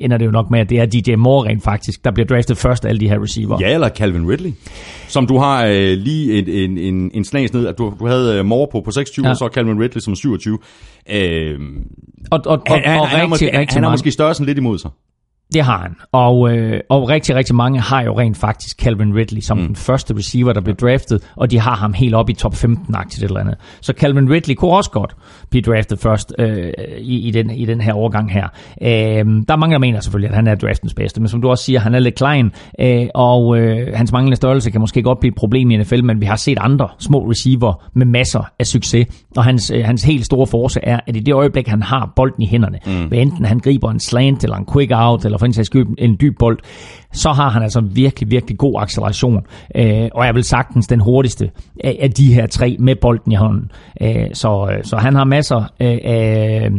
[0.00, 2.56] ender det jo nok med, at det er DJ Moore rent faktisk, der bliver draftet
[2.56, 3.55] først af alle de her receiver.
[3.61, 4.52] Ja, eller Calvin Ridley,
[5.09, 8.38] som du har øh, lige en, en, en, en snas ned, at du, du havde
[8.38, 9.30] øh, Moore på, på 26, ja.
[9.30, 10.59] Og så Calvin Ridley som 27.
[11.11, 11.59] Øh,
[12.30, 14.46] Og, og, og, han, han, og han, er rigtig, måske, rigtig han er måske størrelsen
[14.46, 14.90] lidt imod sig.
[15.55, 15.97] Det har han.
[16.12, 19.66] Og, øh, og rigtig, rigtig mange har jo rent faktisk Calvin Ridley som mm.
[19.66, 23.24] den første receiver, der blev draftet, og de har ham helt op i top 15-agtigt
[23.24, 23.55] eller andet.
[23.80, 25.16] Så Calvin Ridley kunne også godt
[25.51, 28.49] blive draftet først øh, i, i, den, i den her årgang her.
[28.82, 28.88] Øh,
[29.49, 31.64] der er mange, der mener selvfølgelig, at han er draftens bedste, men som du også
[31.64, 35.30] siger, han er lidt klein, øh, og øh, hans manglende størrelse kan måske godt blive
[35.30, 39.07] et problem i NFL, men vi har set andre små receiver med masser af succes,
[39.36, 42.42] og hans, øh, hans helt store force er, at i det øjeblik, han har bolden
[42.42, 43.05] i hænderne, mm.
[43.09, 45.87] hvad enten han griber en slant, eller en quick out, eller for en sags skyld
[45.99, 46.59] en dyb bold,
[47.12, 49.47] så har han altså virkelig, virkelig god acceleration.
[49.74, 51.51] Øh, og er vel sagtens den hurtigste
[51.84, 53.70] af, af de her tre med bolden i hånden.
[54.01, 56.70] Øh, så, øh, så han har masser øh, af,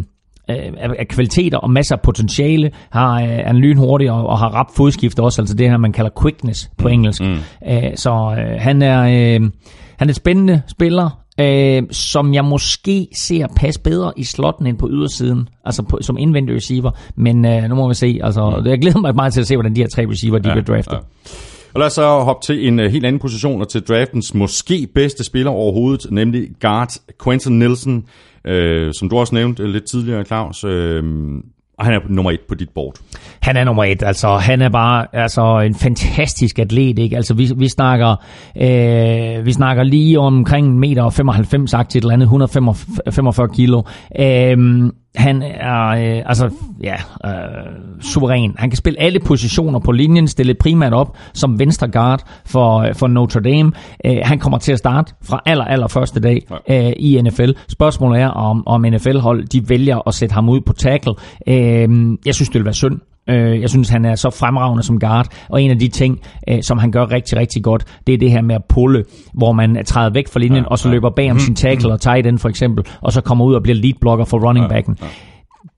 [0.47, 4.47] af, af kvaliteter og masser af potentiale, har, øh, er en lynhurtig og, og har
[4.47, 7.21] rap fodskift også, altså det her, man kalder quickness på engelsk.
[7.21, 7.37] Mm.
[7.69, 9.49] Øh, så øh, han er øh,
[9.97, 14.77] han er et spændende spiller, øh, som jeg måske ser passe bedre i slotten end
[14.77, 18.79] på ydersiden, altså på, som indvendig receiver, men øh, nu må vi se, altså jeg
[18.81, 20.93] glæder mig meget til at se, hvordan de her tre receiver, de ja, bliver draftet.
[20.93, 20.99] Ja.
[21.73, 24.87] Og lad os så hoppe til en uh, helt anden position, og til draftens måske
[24.95, 26.89] bedste spiller overhovedet, nemlig guard
[27.23, 28.05] Quentin Nielsen,
[28.47, 30.63] øh, som du også nævnte lidt tidligere, Claus.
[30.63, 31.03] Øh,
[31.77, 32.95] og han er nummer et på dit board.
[33.41, 37.15] Han er nummer et, altså han er bare altså, en fantastisk atlet, ikke?
[37.15, 38.15] Altså vi, vi snakker
[38.61, 43.81] øh, vi snakker lige omkring meter 95 til et eller andet, 145 kilo.
[44.19, 46.49] Øh, han er øh, altså
[46.83, 46.95] ja,
[47.25, 48.55] øh, suveræn.
[48.57, 53.07] Han kan spille alle positioner på linjen, stille primært op som venstre guard for, for
[53.07, 53.71] Notre Dame.
[54.05, 57.49] Øh, han kommer til at starte fra aller, aller første dag øh, i NFL.
[57.69, 61.13] Spørgsmålet er, om, om NFL-hold de vælger at sætte ham ud på tackle.
[61.47, 61.89] Øh,
[62.25, 62.99] jeg synes, det vil være synd.
[63.29, 66.19] Øh, jeg synes, han er så fremragende som guard, og en af de ting,
[66.49, 69.03] øh, som han gør rigtig, rigtig godt, det er det her med at pulle,
[69.33, 72.01] hvor man træder væk fra linjen, ja, og så løber bag om sin tackle og
[72.01, 74.97] tight end for eksempel, og så kommer ud og bliver lead blocker for running backen.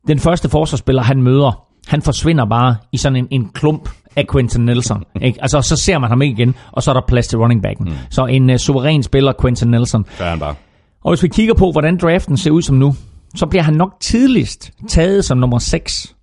[0.08, 4.66] Den første forsvarsspiller, han møder, han forsvinder bare i sådan en, en klump af Quentin
[4.66, 5.04] Nelson.
[5.22, 5.42] Ikke?
[5.42, 7.86] Altså, så ser man ham ikke igen, og så er der plads til running backen.
[7.86, 7.92] Mm.
[8.10, 10.06] Så en uh, suveræn spiller, Quentin Nelson.
[10.18, 10.56] Der er han bare.
[11.04, 12.96] Og hvis vi kigger på, hvordan draften ser ud som nu,
[13.36, 16.16] så bliver han nok tidligst taget som nummer 6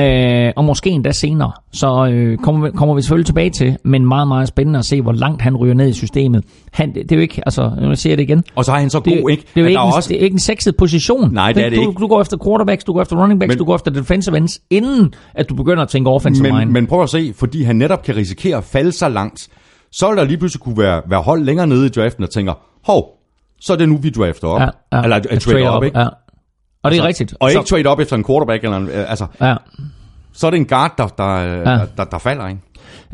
[0.00, 1.52] Øh, og måske endda senere.
[1.72, 5.02] Så øh, kommer, vi, kommer vi selvfølgelig tilbage til, men meget, meget spændende at se,
[5.02, 6.44] hvor langt han ryger ned i systemet.
[6.72, 8.44] Han, det, det er jo ikke, altså, nu siger jeg det igen.
[8.54, 9.42] Og så er han så det, god, ikke?
[9.42, 10.08] Det er jo ikke, er en, også...
[10.08, 11.32] det er ikke en sexet position.
[11.32, 12.00] Nej, det er det du, ikke.
[12.00, 14.60] Du går efter quarterbacks, du går efter running backs, men, du går efter defensive ends,
[14.70, 16.72] inden at du begynder at tænke offensive men, line.
[16.72, 19.48] Men prøv at se, fordi han netop kan risikere at falde så langt,
[19.92, 22.52] så vil der lige pludselig kunne være, være hold længere nede i draften, og tænker,
[22.86, 23.18] hov,
[23.60, 24.60] så er det nu, vi drafter op.
[24.60, 25.02] Ja, ja.
[25.02, 25.98] Eller trade, trade op, ikke?
[25.98, 26.06] Ja.
[26.88, 27.34] Og det er rigtigt.
[27.40, 29.54] Og så, ikke trade op efter en quarterback, eller en, altså, ja.
[30.32, 31.60] så er det en guard, der, der, ja.
[31.60, 32.60] der, der, der falder, ikke?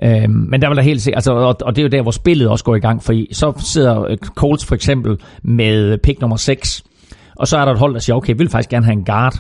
[0.03, 2.11] Øhm, men der vil der helt se, altså, og, og det er jo der, hvor
[2.11, 6.37] spillet også går i gang, for så sidder øh, Colts for eksempel med pick nummer
[6.37, 6.85] 6,
[7.37, 9.05] og så er der et hold, der siger, okay, vi vil faktisk gerne have en
[9.05, 9.35] guard.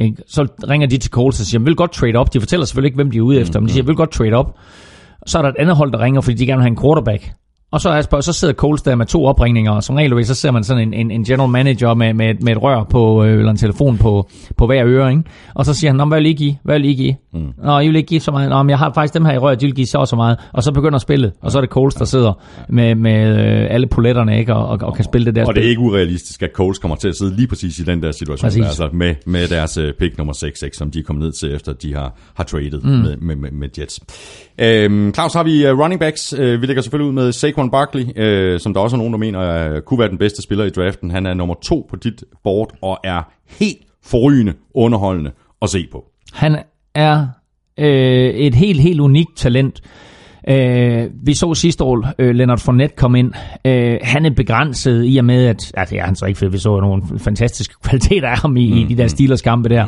[0.00, 0.16] Ikke?
[0.26, 2.34] Så ringer de til Colts og siger, vi vil godt trade op.
[2.34, 4.10] De fortæller selvfølgelig ikke, hvem de er ude efter, men de siger, vi vil godt
[4.10, 4.58] trade op.
[5.26, 7.32] Så er der et andet hold, der ringer, fordi de gerne vil have en quarterback.
[7.76, 10.50] Og så, er så sidder Coles der med to opringninger, og som regel så ser
[10.50, 13.50] man sådan en, en, en general manager med, med, med et rør på, øh, eller
[13.50, 15.22] en telefon på, på hver øre, ikke?
[15.54, 16.56] Og så siger han, hvad vil I give?
[16.62, 17.14] Hvad vil I give?
[17.32, 17.52] Mm.
[17.64, 18.50] Nå, I vil ikke give så meget.
[18.50, 20.16] Nå, men jeg har faktisk dem her i rør, de vil give så og så
[20.16, 20.38] meget.
[20.52, 22.32] Og så begynder spillet, og så er det Coles, der sidder
[22.68, 24.54] med, med øh, alle poletterne, ikke?
[24.54, 25.62] Og, og, og kan spille det der Og spil.
[25.62, 28.12] det er ikke urealistisk, at Coles kommer til at sidde lige præcis i den der
[28.12, 28.64] situation, Præcis.
[28.64, 31.54] altså med, med deres øh, pick nummer 6, 6, som de er kommet ned til,
[31.54, 32.88] efter de har, har traded mm.
[32.88, 34.00] med, med, med, med Jets.
[34.58, 36.34] Øhm, Claus, har vi running backs.
[36.38, 39.40] Vi lægger selvfølgelig ud med Saquon Barkley, øh, som der også er nogen, der mener
[39.40, 41.10] øh, kunne være den bedste spiller i draften.
[41.10, 45.30] Han er nummer to på dit board, og er helt forrygende underholdende
[45.62, 46.04] at se på.
[46.32, 46.56] Han
[46.94, 47.26] er
[47.78, 49.82] øh, et helt, helt unikt talent.
[50.48, 53.32] Øh, vi så sidste år øh, Leonard Fournette komme ind.
[53.64, 55.72] Øh, han er begrænset i og med, at...
[55.76, 58.70] Ja, det er han så ikke, for vi så nogle fantastiske kvaliteter af ham i,
[58.70, 59.86] mm, i de der Steelers kampe der.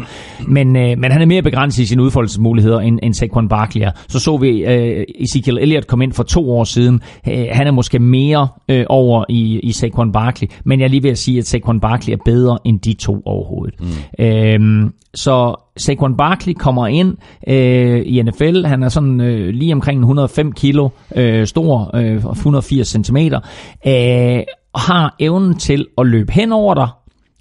[0.48, 3.90] Men, øh, men han er mere begrænset i sine udfoldelsesmuligheder, end, end Saquon Barkley er.
[4.08, 7.00] Så så vi øh, Ezekiel Elliott komme ind for to år siden.
[7.28, 10.48] Øh, han er måske mere øh, over i, i Saquon Barkley.
[10.64, 13.22] Men jeg er lige ved at sige, at Saquon Barkley er bedre end de to
[13.24, 13.74] overhovedet.
[13.80, 14.24] Mm.
[14.24, 17.16] Øh, så Saquon Barkley kommer ind
[17.48, 18.64] øh, i NFL.
[18.64, 23.40] Han er sådan øh, lige omkring 105 kilo øh, stor, øh, 180 centimeter,
[23.86, 24.42] øh,
[24.74, 26.88] har evnen til at løbe hen over dig,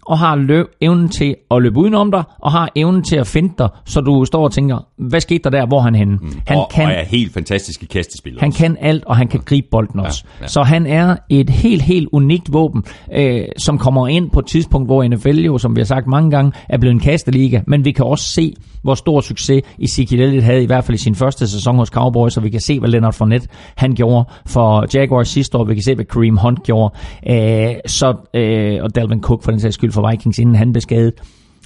[0.08, 3.54] og har løb, evnen til at løbe udenom dig, og har evnen til at finde
[3.58, 6.18] dig, så du står og tænker, hvad skete der der, hvor han henne?
[6.22, 6.42] Mm.
[6.48, 8.60] Han og, kan, og er helt fantastisk i kastespil Han også.
[8.60, 10.24] kan alt, og han kan gribe bolden også.
[10.40, 10.48] Ja, ja.
[10.48, 12.84] Så han er et helt, helt unikt våben,
[13.14, 16.32] øh, som kommer ind på et tidspunkt, hvor NFL jo, som vi har sagt mange
[16.32, 20.46] gange, er blevet en kasteliga, men vi kan også se, hvor stor succes Ezekiel Elliott
[20.46, 22.90] havde, i hvert fald i sin første sæson hos Cowboys, og vi kan se, hvad
[22.90, 26.96] Leonard Fournette han gjorde for Jaguars sidste år, vi kan se, hvad Kareem Hunt gjorde,
[27.30, 30.82] øh, så, øh, og Dalvin Cook for den sags skyld for Vikings, inden han blev
[30.82, 31.14] skadet.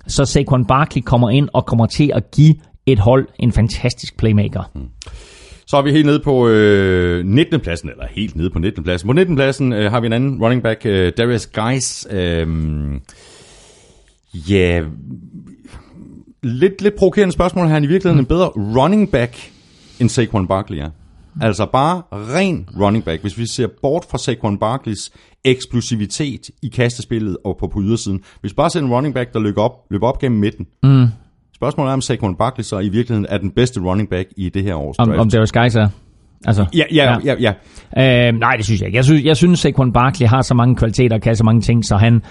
[0.07, 2.55] Så Saquon Barkley kommer ind og kommer til at give
[2.85, 4.71] et hold en fantastisk playmaker.
[4.75, 4.81] Mm.
[5.67, 7.59] Så er vi helt nede på øh, 19.
[7.59, 8.83] pladsen, eller helt nede på 19.
[8.83, 9.07] pladsen.
[9.07, 9.35] På 19.
[9.35, 12.07] pladsen øh, har vi en anden running back, øh, Darius Geis.
[12.11, 12.47] Øh,
[14.33, 14.81] ja,
[16.43, 17.67] lidt, lidt provokerende spørgsmål.
[17.67, 19.51] Han i virkeligheden en bedre running back,
[19.99, 20.89] end Saquon Barkley er?
[21.41, 23.21] Altså bare ren running back.
[23.21, 25.11] Hvis vi ser bort fra Saquon Barkleys
[25.43, 28.19] eksplosivitet i kastespillet og på, på ydersiden.
[28.41, 30.67] Hvis vi bare ser en running back, der løber op, løber op gennem midten.
[30.83, 31.07] Mm.
[31.55, 34.63] Spørgsmålet er, om Saquon Barkley så i virkeligheden er den bedste running back i det
[34.63, 35.19] her års Om, draft.
[35.19, 35.87] om Darius Geis er.
[36.45, 37.35] Altså, Ja, ja, ja.
[37.39, 37.53] ja,
[37.95, 38.27] ja.
[38.27, 38.95] Øh, nej, det synes jeg ikke.
[38.95, 41.85] Jeg synes, jeg synes Saquon Barkley har så mange kvaliteter og kan så mange ting,
[41.85, 42.21] så han,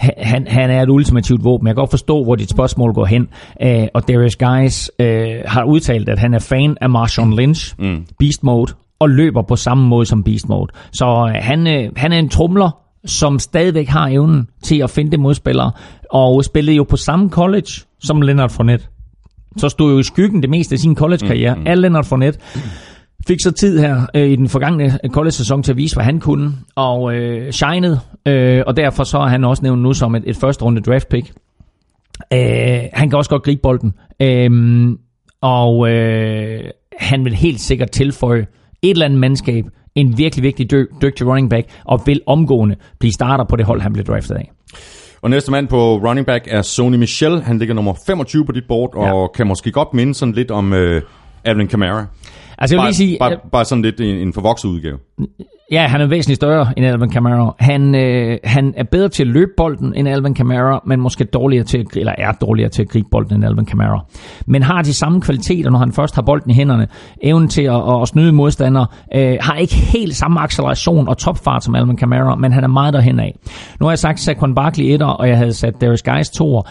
[0.00, 1.66] han, han er et ultimativt våben.
[1.66, 3.28] Jeg kan godt forstå, hvor dit spørgsmål går hen.
[3.62, 8.06] Øh, og Darius Guys øh, har udtalt, at han er fan af Marshawn Lynch, mm.
[8.18, 10.72] Beast Mode, og løber på samme måde som Beast Mode.
[10.92, 12.70] Så øh, han, øh, han er en trumler,
[13.04, 15.72] som stadigvæk har evnen til at finde modspillere,
[16.10, 17.70] og spillede jo på samme college
[18.00, 18.86] som Leonard Fournette.
[19.56, 21.66] Så stod jo i skyggen det meste af sin college-karriere mm, mm.
[21.66, 22.40] af Leonard Fournette.
[23.28, 26.52] Fik så tid her øh, i den forgangne college-sæson til at vise, hvad han kunne,
[26.74, 30.36] og øh, shinede, øh, og derfor så er han også nævnt nu som et, et
[30.36, 31.32] første runde draft pick.
[32.32, 34.50] Øh, han kan også godt gribe bolden, øh,
[35.40, 36.60] og øh,
[36.98, 38.46] han vil helt sikkert tilføje
[38.82, 39.64] et eller andet mandskab,
[39.94, 43.80] en virkelig, virkelig dy- dygtig running back, og vil omgående blive starter på det hold,
[43.80, 44.50] han blev draftet af.
[45.22, 47.40] Og næste mand på running back er Sony Michel.
[47.42, 49.26] Han ligger nummer 25 på dit board, og Ja.
[49.36, 51.02] kan måske godt minde sådan lidt om øh,
[51.44, 52.06] Alvin Kamara.
[52.60, 54.98] Altså jeg vil Bare, lige sige, bare, bare sådan lidt en, en forvokset udgave.
[55.72, 57.54] Ja, han er væsentligt større end Alvin Kamara.
[57.58, 61.64] Han, øh, han er bedre til at løbe bolden end Alvin Kamara, men måske dårligere
[61.64, 64.04] til, at- eller er dårligere til at gribe bolden end Alvin Kamara.
[64.46, 66.86] Men har de samme kvaliteter, når han først har bolden i hænderne.
[67.22, 68.86] Evnen til at, at snyde modstandere.
[69.16, 72.94] Øh, har ikke helt samme acceleration og topfart som Alvin Kamara, men han er meget
[72.94, 73.34] derhen af.
[73.80, 76.62] Nu har jeg sagt Saquon Barkley 1, og jeg havde sat Darius Guys 2.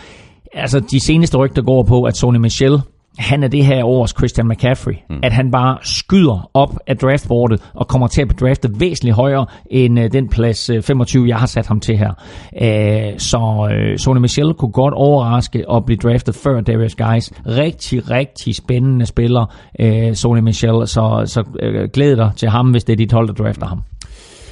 [0.53, 2.81] Altså, de seneste rygter går på, at Sony Michel
[3.19, 4.93] han er det her års Christian McCaffrey.
[5.09, 5.19] Mm.
[5.23, 9.45] At han bare skyder op af draftboardet og kommer til at blive draftet væsentligt højere
[9.71, 12.13] end øh, den plads øh, 25, jeg har sat ham til her.
[12.61, 17.31] Æh, så øh, Sony Michel kunne godt overraske og blive draftet før Darius Guys.
[17.47, 19.45] Rigtig, rigtig spændende spiller,
[19.79, 20.87] øh, Sony Michel.
[20.87, 23.81] Så, så øh, glæd dig til ham, hvis det er dit hold, der drafter ham.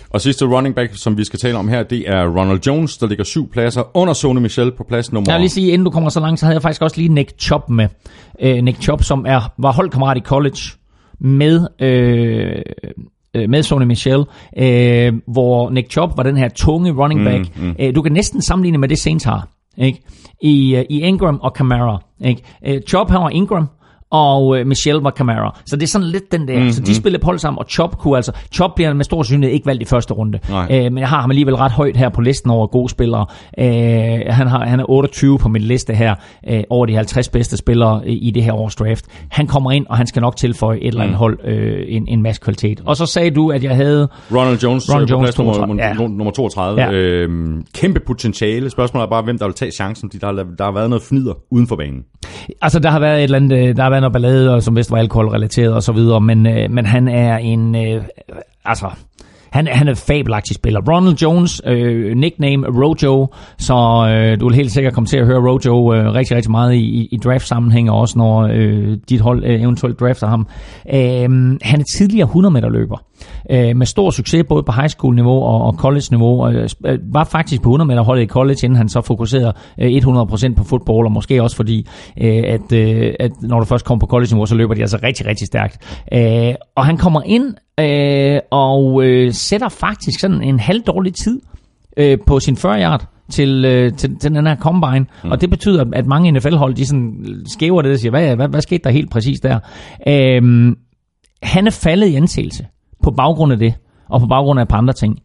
[0.09, 3.07] Og sidste running back, som vi skal tale om her, det er Ronald Jones, der
[3.07, 5.31] ligger syv pladser under Sony Michel på plads nummer...
[5.31, 7.13] Jeg vil lige sige, inden du kommer så langt, så havde jeg faktisk også lige
[7.13, 7.87] Nick Chubb med.
[8.41, 10.59] Øh, Nick Chubb, som er, var holdkammerat i college
[11.19, 12.61] med, øh,
[13.35, 14.23] øh, med Sony Michel,
[14.57, 17.57] øh, hvor Nick Chubb var den her tunge running back.
[17.57, 17.75] Mm, mm.
[17.79, 19.47] Øh, du kan næsten sammenligne med det Saints har.
[19.77, 20.01] Ikke?
[20.41, 22.03] I, øh, I Ingram og Kamara.
[22.25, 22.41] Ikke?
[22.67, 23.67] Øh, Chubb han var Ingram,
[24.11, 25.59] og øh, Michelle var Camara.
[25.65, 26.59] Så det er sådan lidt den der.
[26.63, 28.31] Mm, så de spillede på hold sammen, og Chop kunne altså...
[28.53, 30.39] Chop bliver med stor synlighed ikke valgt i første runde.
[30.49, 30.67] Nej.
[30.71, 33.25] Øh, men jeg har ham alligevel ret højt her på listen over gode spillere.
[33.59, 33.65] Øh,
[34.29, 36.15] han, har, han er 28 på min liste her,
[36.49, 39.05] øh, over de 50 bedste spillere i, i det her års draft.
[39.29, 42.21] Han kommer ind, og han skal nok tilføje et eller andet hold øh, en, en
[42.23, 42.81] masse kvalitet.
[42.85, 44.07] Og så sagde du, at jeg havde...
[44.31, 45.93] Ronald Jones, Ronald Ronald Jones på plads nummer, 32, ja.
[46.07, 46.81] nummer 32.
[46.81, 46.91] Ja.
[46.91, 48.69] Øhm, kæmpe potentiale.
[48.69, 51.03] Spørgsmålet er bare, hvem der vil tage chancen, fordi der, har- der har været noget
[51.03, 52.01] fnider uden for banen.
[52.61, 54.75] Altså, der har været et eller andet, øh, der har været noget ballade, og som
[54.75, 58.03] vist var alkoholrelateret og så videre, men, øh, men han er en, øh,
[58.65, 58.89] altså,
[59.51, 60.81] han, han er fabelagtig spiller.
[60.89, 63.27] Ronald Jones, øh, nickname Rojo,
[63.57, 66.73] så øh, du vil helt sikkert komme til at høre Rojo øh, rigtig, rigtig meget
[66.73, 70.47] i, i, i draft-sammenhæng, og også når øh, dit hold øh, eventuelt drafter ham.
[70.93, 72.97] Øh, han er tidligere 100 meter løber,
[73.51, 76.99] øh, med stor succes både på high school niveau og, og college niveau, og øh,
[77.13, 80.63] var faktisk på 100 meter holdet i college, inden han så fokuserede øh, 100% på
[80.63, 81.87] fodbold, og måske også fordi,
[82.21, 84.99] øh, at, øh, at når du først kommer på college niveau, så løber de altså
[85.03, 86.01] rigtig, rigtig stærkt.
[86.13, 91.41] Øh, og han kommer ind øh, og øh, sætter faktisk sådan en halvdårlig tid
[91.97, 95.31] øh, på sin 40 yard til, øh, til, til den her combine, mm.
[95.31, 98.61] og det betyder, at mange NFL-hold, de sådan skæver det og siger, hvad, hvad, hvad
[98.61, 99.59] skete der helt præcis der?
[100.07, 100.75] Øh,
[101.43, 102.67] han er faldet i anseelse
[103.03, 103.73] på baggrund af det,
[104.09, 105.19] og på baggrund af et par andre ting.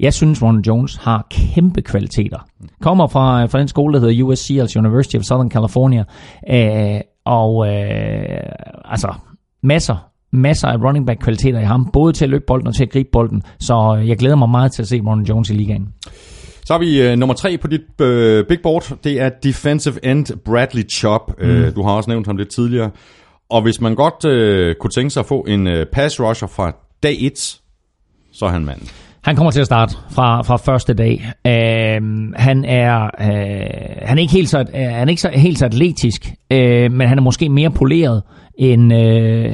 [0.00, 2.38] Jeg synes, Ronald Jones har kæmpe kvaliteter.
[2.80, 6.04] Kommer fra, fra den skole, der hedder USC, altså University of Southern California,
[6.50, 8.38] øh, og øh,
[8.84, 9.14] altså
[9.62, 12.82] masser, masser af running back kvaliteter i ham, både til at løbe bolden og til
[12.82, 15.88] at gribe bolden, så jeg glæder mig meget til at se Ronald Jones i ligaen.
[16.64, 18.96] Så har vi øh, nummer tre på dit øh, big board.
[19.04, 21.22] Det er defensive end Bradley Chubb.
[21.38, 21.48] Mm.
[21.48, 22.90] Øh, du har også nævnt ham lidt tidligere.
[23.50, 26.72] Og hvis man godt øh, kunne tænke sig at få en øh, pass rusher fra
[27.02, 27.32] dag 1,
[28.32, 28.88] så er han manden.
[29.24, 31.24] Han kommer til at starte fra, fra første dag.
[31.44, 35.58] Uh, han er uh, han er ikke helt så uh, han er ikke så helt
[35.58, 38.22] så atletisk, uh, men han er måske mere poleret
[38.58, 38.98] end, uh,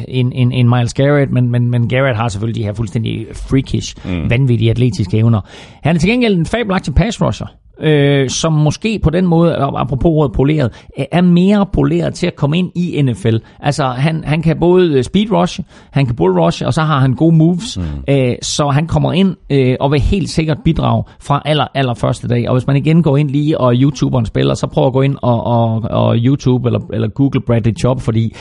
[0.08, 3.96] end, end, end Miles Garrett, men, men, men Garrett har selvfølgelig de her fuldstændig freakish,
[4.04, 4.30] mm.
[4.30, 5.40] vanvittige atletiske evner.
[5.82, 7.46] Han er til gengæld en fabelagtig pass rusher
[7.80, 12.36] øh, som måske på den måde, apropos ordet poleret, øh, er mere poleret til at
[12.36, 13.36] komme ind i NFL.
[13.60, 17.14] Altså, han, han kan både speed rush, han kan bull rush, og så har han
[17.14, 18.14] gode moves, mm.
[18.14, 22.28] øh, så han kommer ind øh, og vil helt sikkert bidrage fra aller, aller første
[22.28, 22.48] dag.
[22.48, 25.16] Og hvis man igen går ind lige og YouTuberen spiller, så prøv at gå ind
[25.22, 28.34] og, og, og YouTube eller, eller Google Bradley Chubb, fordi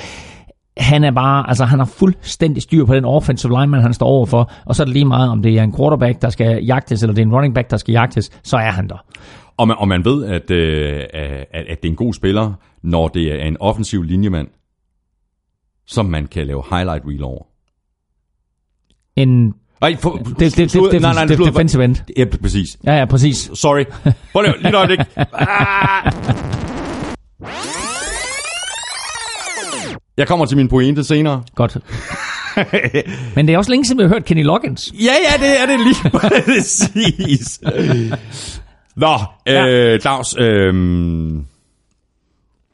[0.79, 4.51] han er bare, altså han har fuldstændig styr på den offensive lineman, han står overfor,
[4.65, 7.13] og så er det lige meget, om det er en quarterback, der skal jagtes, eller
[7.13, 9.05] det er en running back, der skal jagtes, så er han der.
[9.57, 12.53] Og man, og man ved, at, øh, at, at det er en god spiller,
[12.83, 14.47] når det er en offensiv linjemand,
[15.87, 17.43] som man kan lave highlight reel over.
[19.15, 21.95] En Ej, for, Det, det, det, det, nej, nej, det, defensive end.
[22.17, 22.77] Ja, præcis.
[22.85, 23.51] Ja, ja, præcis.
[23.53, 23.83] Sorry.
[24.33, 24.99] Prøv lige et øjeblik.
[27.41, 27.88] Ah!
[30.19, 31.43] Jeg kommer til min pointe senere.
[31.55, 31.77] Godt.
[33.35, 34.93] Men det er også længe siden, vi har hørt Kenny Loggins.
[34.93, 37.61] Ja, ja, det er det lige præcis.
[38.95, 39.13] Nå,
[39.47, 40.35] øh, Claus.
[40.39, 40.73] Øh,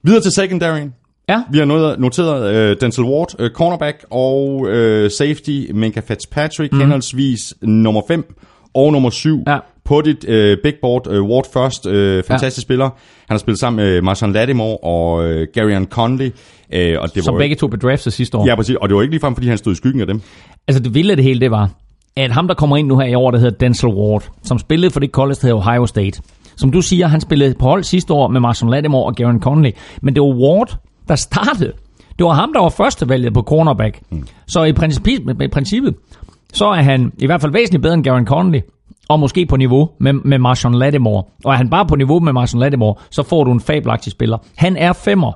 [0.03, 0.93] videre til secondaryen.
[1.29, 6.73] Ja, Vi har noteret, noteret øh, Denzel Ward, øh, cornerback, og øh, safety Minka Fitzpatrick,
[6.73, 6.79] mm.
[6.79, 8.35] henholdsvis nummer 5
[8.73, 9.57] og nummer 7 Ja.
[9.85, 11.07] På dit øh, big board.
[11.11, 12.67] Øh, Ward først, øh, fantastisk ja.
[12.67, 12.85] spiller.
[12.85, 12.93] Han
[13.29, 16.31] har spillet sammen med Marshawn Lattimore og øh, Gary Conley.
[16.73, 18.47] Øh, og det som var, begge to blev draftet sidste år.
[18.47, 18.75] Ja, præcis.
[18.75, 20.21] Og det var ikke ligefrem, fordi han stod i skyggen af dem.
[20.67, 21.69] Altså det vilde af det hele, det var,
[22.15, 24.91] at ham, der kommer ind nu her i år, der hedder Denzel Ward, som spillede
[24.91, 26.21] for det college, der hedder Ohio State.
[26.55, 29.71] Som du siger, han spillede på hold sidste år med Marshawn Lattimore og Garen Conley.
[30.01, 30.77] Men det var Ward,
[31.07, 31.73] der startede.
[32.17, 33.99] Det var ham, der var førstevalget på cornerback.
[34.11, 34.27] Mm.
[34.47, 35.95] Så i princippet, i princippet,
[36.53, 38.61] så er han i hvert fald væsentligt bedre end Garen Conley.
[39.09, 41.23] Og måske på niveau med, med Marshawn Lattimore.
[41.45, 44.37] Og er han bare på niveau med Marshawn Lattimore, så får du en fabelagtig spiller.
[44.55, 45.31] Han er femmer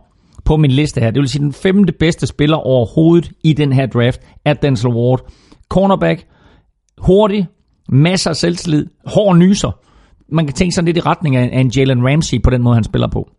[0.45, 1.11] på min liste her.
[1.11, 5.31] Det vil sige den femte bedste spiller overhovedet i den her draft er Denzel Ward.
[5.69, 6.27] Cornerback,
[6.97, 7.47] hurtig,
[7.89, 9.71] masser af selvtillid, hård nyser.
[10.31, 12.75] Man kan tænke sig lidt i retning af, af en Jalen Ramsey på den måde,
[12.75, 13.29] han spiller på.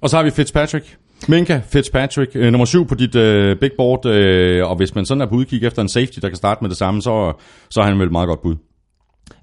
[0.00, 0.96] Og så har vi Fitzpatrick.
[1.28, 4.06] Minka Fitzpatrick, øh, nummer 7 på dit øh, big board.
[4.06, 6.70] Øh, og hvis man sådan er på udkig efter en safety, der kan starte med
[6.70, 7.32] det samme, så,
[7.70, 8.56] så er han vel et meget godt bud.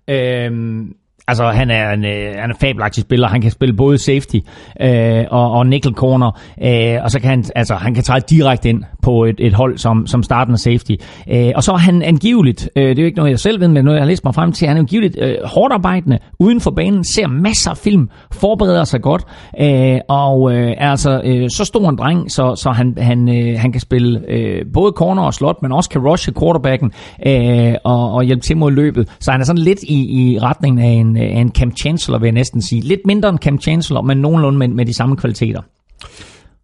[0.10, 0.94] Øhm,
[1.28, 3.28] altså, han er en, øh, han er en fabelagtig spiller.
[3.28, 4.38] Han kan spille både safety
[4.82, 6.32] øh, og, og nickel corner,
[6.64, 9.78] øh, og så kan han, altså, han kan træde direkte ind på et, et hold
[9.78, 10.92] som, som startende safety.
[11.32, 13.68] Øh, og så er han angiveligt, øh, det er jo ikke noget, jeg selv ved,
[13.68, 16.62] men noget, jeg har læst mig frem til, han er angiveligt øh, hårdt arbejdende uden
[16.62, 19.24] for banen, ser masser af film, forbereder sig godt,
[19.62, 23.60] øh, og øh, er altså øh, så stor en dreng, så, så han, han, øh,
[23.60, 26.92] han kan spille øh, både corner og slot, men også kan rushe quarterbacken
[27.28, 29.16] øh, og, og hjælpe til mod løbet.
[29.20, 32.28] Så han er sådan lidt i, i retningen af en, af en Cam Chancellor, vil
[32.28, 32.82] jeg næsten sige.
[32.82, 35.62] Lidt mindre end Cam Chancellor, men nogenlunde med, med de samme kvaliteter.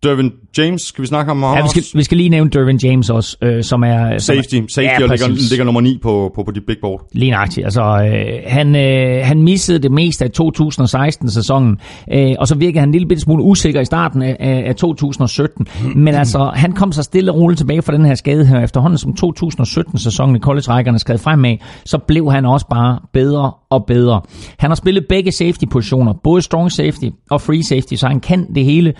[0.03, 2.77] Dervin James, skal vi snakke om ham Ja, vi skal, vi skal lige nævne Dervin
[2.83, 4.17] James også, øh, som er...
[4.17, 6.75] som er- Safety, safety Ja, og ligger, ligger nummer 9 på, på, på dit big
[6.81, 7.07] board.
[7.13, 7.65] Lige nøjagtigt.
[7.65, 11.77] Altså, øh, han, øh, han missede det meste af 2016-sæsonen,
[12.13, 14.75] øh, og så virkede han en lille bitte smule usikker i starten af, af, af
[14.75, 15.67] 2017.
[15.95, 18.59] Men altså, han kom så stille og roligt tilbage fra den her skade her.
[18.63, 24.21] Efterhånden som 2017-sæsonen i college-rækkerne skred fremad, så blev han også bare bedre og bedre.
[24.59, 28.65] Han har spillet begge safety-positioner, både strong safety og free safety, så han kan det
[28.65, 28.93] hele.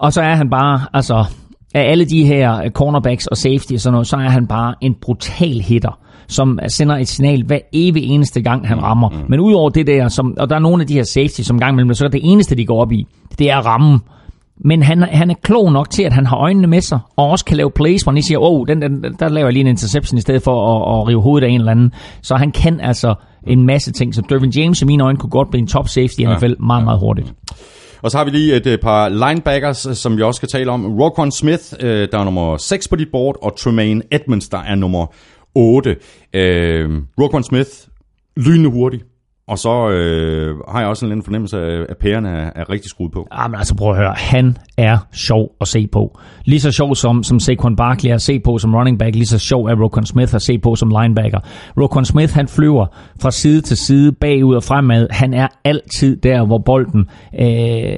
[0.00, 1.24] Og så er han bare, altså,
[1.74, 4.74] af alle de her øh, cornerbacks og safety og sådan noget, så er han bare
[4.80, 5.98] en brutal hitter,
[6.28, 9.08] som sender et signal hver evig eneste gang, han rammer.
[9.08, 9.16] Mm.
[9.28, 11.72] Men udover det der, som, og der er nogle af de her safety, som gang
[11.72, 13.06] imellem, så er det eneste, de går op i,
[13.38, 14.00] det er at ramme.
[14.64, 17.44] Men han, han er klog nok til, at han har øjnene med sig, og også
[17.44, 19.60] kan lave plays, hvor han lige siger, åh, oh, den, den, der laver jeg lige
[19.60, 21.92] en interception, i stedet for at, at rive hovedet af en eller anden.
[22.22, 23.14] Så han kan altså
[23.46, 24.14] en masse ting.
[24.14, 26.84] Så Dervin James i mine øjne kunne godt blive en top safety i NFL meget,
[26.84, 27.34] meget hurtigt.
[28.02, 30.70] Og så har vi lige et, et par linebackers, øh, som vi også skal tale
[30.70, 30.98] om.
[31.00, 34.74] Roquan Smith, øh, der er nummer 6 på dit board, og Tremaine Edmonds, der er
[34.74, 35.06] nummer
[35.54, 35.96] 8.
[36.34, 36.90] Øh,
[37.20, 37.70] Roquan Smith,
[38.36, 39.00] lynende hurtig.
[39.50, 42.90] Og så øh, har jeg også en lille fornemmelse af, at pærerne er, er rigtig
[42.90, 43.26] skruet på.
[43.38, 46.18] Jamen altså prøv at høre, han er sjov at se på.
[46.44, 49.26] Lige så sjov som, som Saquon Barkley er at se på som running back, lige
[49.26, 51.40] så sjov er Roquan Smith at se på som linebacker.
[51.80, 52.86] Roquan Smith han flyver
[53.22, 55.06] fra side til side, bagud og fremad.
[55.10, 57.00] Han er altid der, hvor bolden
[57.40, 57.46] øh,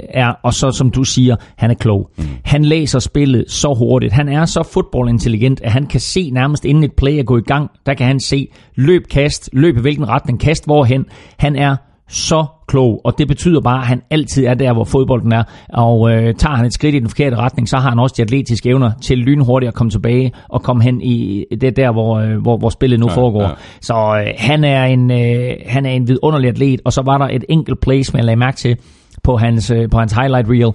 [0.09, 2.11] er, og så som du siger, han er klog.
[2.19, 2.25] Mm.
[2.45, 4.13] Han læser spillet så hurtigt.
[4.13, 7.45] Han er så fodboldintelligent, at han kan se nærmest inden et play er gået i
[7.45, 11.05] gang, der kan han se løb, kast, løb i hvilken retning, kast hvorhen.
[11.43, 11.77] Han er
[12.09, 16.11] så klog, og det betyder bare, at han altid er der, hvor fodbolden er, og
[16.11, 18.69] øh, tager han et skridt i den forkerte retning, så har han også de atletiske
[18.69, 22.57] evner til lynhurtigt at komme tilbage og komme hen i det der, hvor, øh, hvor,
[22.57, 23.43] hvor spillet nu ja, foregår.
[23.43, 23.49] ja.
[23.81, 27.29] Så øh, han, er en, øh, han er en vidunderlig atlet, og så var der
[27.29, 28.77] et enkelt play, som jeg lagde mærke til
[29.23, 30.73] på hans, øh, på hans highlight reel,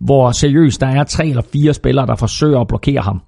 [0.00, 3.20] hvor seriøst, der er tre eller fire spillere, der forsøger at blokere ham.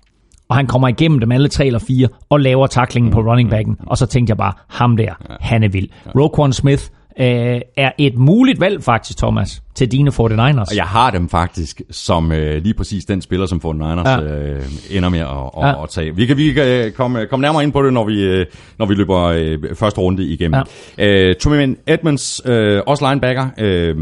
[0.49, 3.77] Og han kommer igennem dem alle tre eller fire, og laver taklingen på running backen.
[3.87, 5.89] Og så tænkte jeg bare, ham der, han er vild.
[6.19, 6.83] Roquan Smith
[7.21, 10.61] øh, er et muligt valg faktisk, Thomas, til dine 49ers.
[10.71, 14.21] Og jeg har dem faktisk som øh, lige præcis den spiller, som 49ers Ja.
[14.23, 15.83] øh, ender med at, at, Ja.
[15.83, 16.17] at tage.
[16.17, 18.47] Vi kan, vi kan øh, komme, komme nærmere ind på det, når vi, øh,
[18.79, 20.61] når vi løber øh, første runde igennem.
[20.99, 21.07] Ja.
[21.29, 23.47] Øh, Truman Edmonds, øh, også linebacker.
[23.59, 23.97] Øh,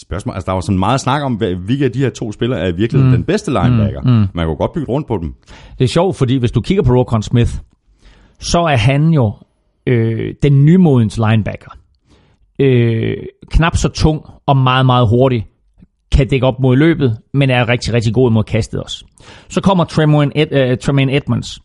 [0.00, 2.72] spørgsmål, altså der var sådan meget snak om, hvilke af de her to spillere er
[2.72, 3.10] virkelig mm.
[3.10, 4.00] den bedste linebacker.
[4.00, 4.26] Mm.
[4.34, 5.34] Man kunne godt bygge rundt på dem.
[5.78, 7.50] Det er sjovt, fordi hvis du kigger på Roquan Smith,
[8.38, 9.32] så er han jo
[9.86, 11.70] øh, den nymodens linebacker.
[12.58, 13.16] Øh,
[13.50, 15.46] knap så tung og meget, meget hurtig.
[16.12, 19.04] Kan dække op mod løbet, men er rigtig, rigtig god mod kastet også.
[19.48, 21.58] Så kommer Tremaine, Ed, øh, Tremaine Edmonds.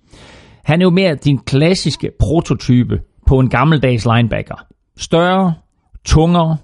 [0.64, 4.56] Han er jo mere din klassiske prototype på en gammeldags linebacker.
[4.98, 5.54] Større,
[6.06, 6.58] tungere,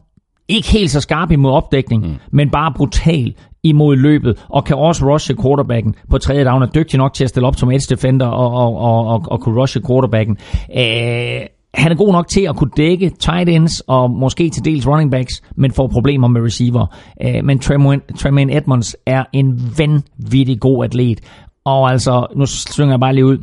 [0.49, 2.15] ikke helt så skarp imod opdækning, mm.
[2.31, 6.97] men bare brutal imod løbet, og kan også rushe quarterbacken på tredje down, er dygtig
[6.97, 9.81] nok til at stille op som edge defender og, og, og, og, og kunne rushe
[9.87, 10.37] quarterbacken.
[10.77, 11.41] Øh,
[11.73, 15.11] han er god nok til at kunne dække tight ends og måske til dels running
[15.11, 16.85] backs, men får problemer med receiver.
[17.21, 21.19] Øh, men Tremaine, Edmonds er en vanvittig god atlet.
[21.65, 23.37] Og altså, nu synger jeg bare lige ud,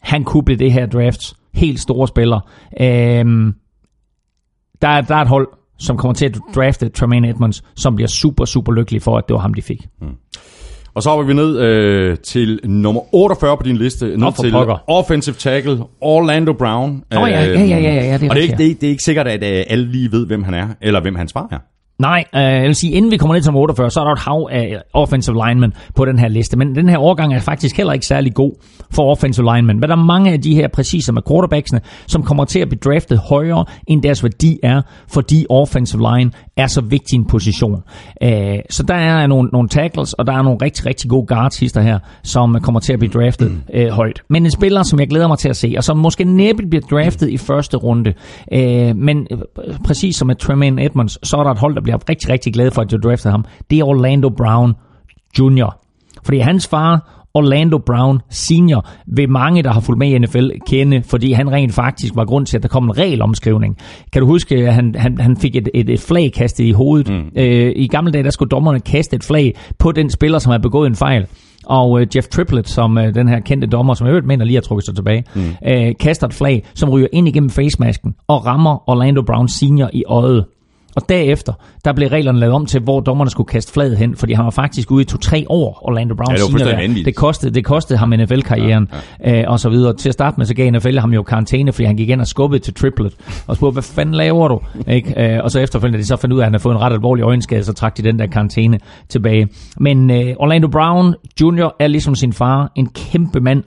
[0.00, 1.20] han kunne blive det her draft.
[1.54, 2.40] Helt store spiller.
[2.80, 3.54] Øh,
[4.82, 5.48] der, er, der er et hold,
[5.78, 9.34] som kommer til at drafte Tremaine Edmonds, som bliver super, super lykkelig for, at det
[9.34, 9.86] var ham, de fik.
[10.94, 14.06] Og så hopper vi ned øh, til nummer 48 på din liste.
[14.06, 14.90] Ned Nå, for til pokker.
[14.90, 17.04] offensive tackle Orlando Brown.
[17.16, 18.74] Åh, ja, ja, ja, ja, ja, ja, det er og det er, ikke, det, er,
[18.74, 21.32] det er ikke sikkert, at øh, alle lige ved, hvem han er, eller hvem hans
[21.32, 21.58] far er.
[21.98, 24.12] Nej, øh, jeg vil sige, inden vi kommer ned til nummer 48, så er der
[24.12, 26.58] et hav af offensive linemen på den her liste.
[26.58, 28.52] Men den her årgang er faktisk heller ikke særlig god
[28.90, 29.80] for offensive linemen.
[29.80, 32.78] Men der er mange af de her præciser med quarterbacksene, som kommer til at blive
[32.84, 37.82] draftet højere, end deres værdi er, fordi offensive line er så vigtig en position.
[38.22, 41.58] Øh, så der er nogle, nogle tackles, og der er nogle rigtig, rigtig gode guards
[41.58, 44.22] her, som kommer til at blive draftet øh, højt.
[44.28, 46.82] Men en spiller, som jeg glæder mig til at se, og som måske næppe bliver
[46.90, 48.12] draftet i første runde.
[48.52, 49.38] Øh, men øh,
[49.84, 52.70] præcis som med Tremaine Edmonds, så er der et hold, der bliver rigtig, rigtig glade
[52.70, 53.44] for, at du draftede ham.
[53.70, 54.74] Det er Orlando Brown
[55.38, 55.78] Jr.
[56.24, 61.02] Fordi hans far, Orlando Brown Senior, vil mange, der har fulgt med i NFL, kende,
[61.02, 63.76] fordi han rent faktisk var grund til, at der kom en regelomskrivning.
[64.12, 67.08] Kan du huske, at han, han, han fik et, et, et flag kastet i hovedet?
[67.08, 67.30] Mm.
[67.36, 70.62] Øh, I gamle dage, der skulle dommerne kaste et flag på den spiller, som havde
[70.62, 71.26] begået en fejl.
[71.66, 74.56] Og øh, Jeff Triplett, som øh, den her kendte dommer, som jeg øvrigt mener lige
[74.56, 75.42] har trukket sig tilbage, mm.
[75.68, 80.04] øh, kaster et flag, som ryger ind igennem facemasken og rammer Orlando Brown Senior i
[80.06, 80.44] øjet.
[80.96, 81.52] Og derefter,
[81.84, 84.50] der blev reglerne lavet om til, hvor dommerne skulle kaste flaget hen, fordi han var
[84.50, 87.04] faktisk ude i to-tre år, Orlando Brown Ja, det var.
[87.04, 88.88] Det kostede, det kostede ham NFL-karrieren,
[89.20, 89.42] ja, ja.
[89.42, 89.96] Øh, og så videre.
[89.96, 92.26] Til at starte med, så gav NFL ham jo karantæne, fordi han gik ind og
[92.26, 93.12] skubbede til triplet,
[93.46, 94.60] og spurgte, hvad fanden laver du?
[94.88, 95.34] Ikke?
[95.34, 96.92] Øh, og så efterfølgende, de så fandt ud af, at han havde fået en ret
[96.92, 99.48] alvorlig øjenskade, så trak de den der karantæne tilbage.
[99.80, 101.76] Men øh, Orlando Brown Jr.
[101.78, 103.62] er ligesom sin far, en kæmpe mand,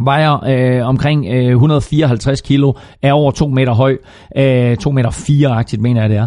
[0.00, 3.96] vejer øh, omkring øh, 154 kilo, er over 2 meter høj,
[4.36, 6.26] øh, 2 meter 4-agtigt mener jeg det er,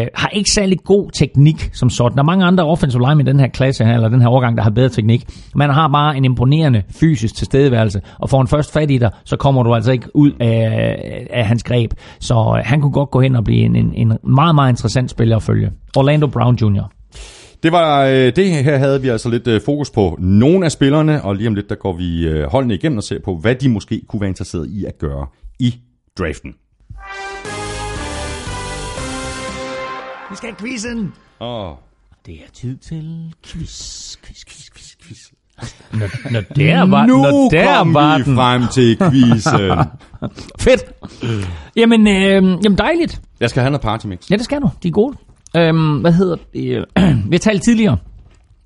[0.00, 2.16] øh, har ikke særlig god teknik som sådan.
[2.16, 4.56] Der er mange andre offensive linemen i den her klasse her, eller den her årgang,
[4.56, 5.28] der har bedre teknik.
[5.54, 9.36] Man har bare en imponerende fysisk tilstedeværelse, og får en først fat i dig, så
[9.36, 11.92] kommer du altså ikke ud af, af hans greb.
[12.20, 15.10] Så øh, han kunne godt gå hen og blive en, en, en meget, meget interessant
[15.10, 15.70] spiller at følge.
[15.96, 16.82] Orlando Brown Jr.
[17.64, 21.22] Det var øh, det her havde vi altså lidt øh, fokus på nogle af spillerne,
[21.22, 23.68] og lige om lidt der går vi øh, holdene igennem og ser på, hvad de
[23.68, 25.26] måske kunne være interesseret i at gøre
[25.58, 25.74] i
[26.18, 26.54] draften.
[30.30, 31.12] Vi skal have quizzen!
[31.40, 31.70] Åh,
[32.26, 35.18] Det er tid til quiz, quiz, quiz, quiz, quiz.
[35.92, 38.34] Når, når der var, nu når der kom var vi den.
[38.34, 39.78] frem til quizzen.
[40.64, 40.84] Fedt.
[41.76, 43.20] Jamen, øh, jamen dejligt.
[43.40, 44.30] Jeg skal have noget partymix.
[44.30, 44.70] Ja, det skal du.
[44.82, 45.16] De er gode.
[45.56, 46.84] Øhm, hvad hedder det?
[47.30, 47.98] Vi har talt tidligere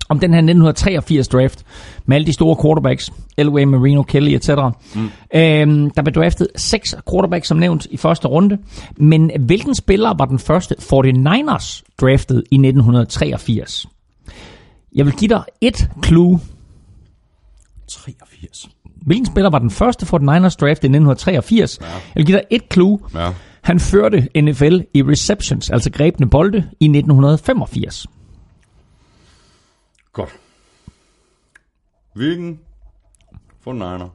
[0.09, 1.65] om den her 1983 draft
[2.06, 4.48] med alle de store quarterbacks, Elway, Marino, Kelly etc.
[4.94, 5.10] Mm.
[5.35, 8.59] Øhm, der blev draftet seks quarterbacks som nævnt i første runde.
[8.97, 13.86] Men hvilken spiller var den første 49ers draftet i 1983?
[14.94, 16.40] Jeg vil give dig et clue.
[17.89, 18.69] 83.
[19.06, 21.78] Hvilken spiller var den første 49ers draft i 1983?
[21.81, 21.86] Ja.
[21.86, 22.98] Jeg vil give dig et clue.
[23.15, 23.32] Ja.
[23.68, 28.06] Han førte NFL i receptions, altså grebne bolde, i 1985.
[30.12, 30.30] Godt.
[32.14, 32.60] Hvilken
[33.60, 34.08] for niner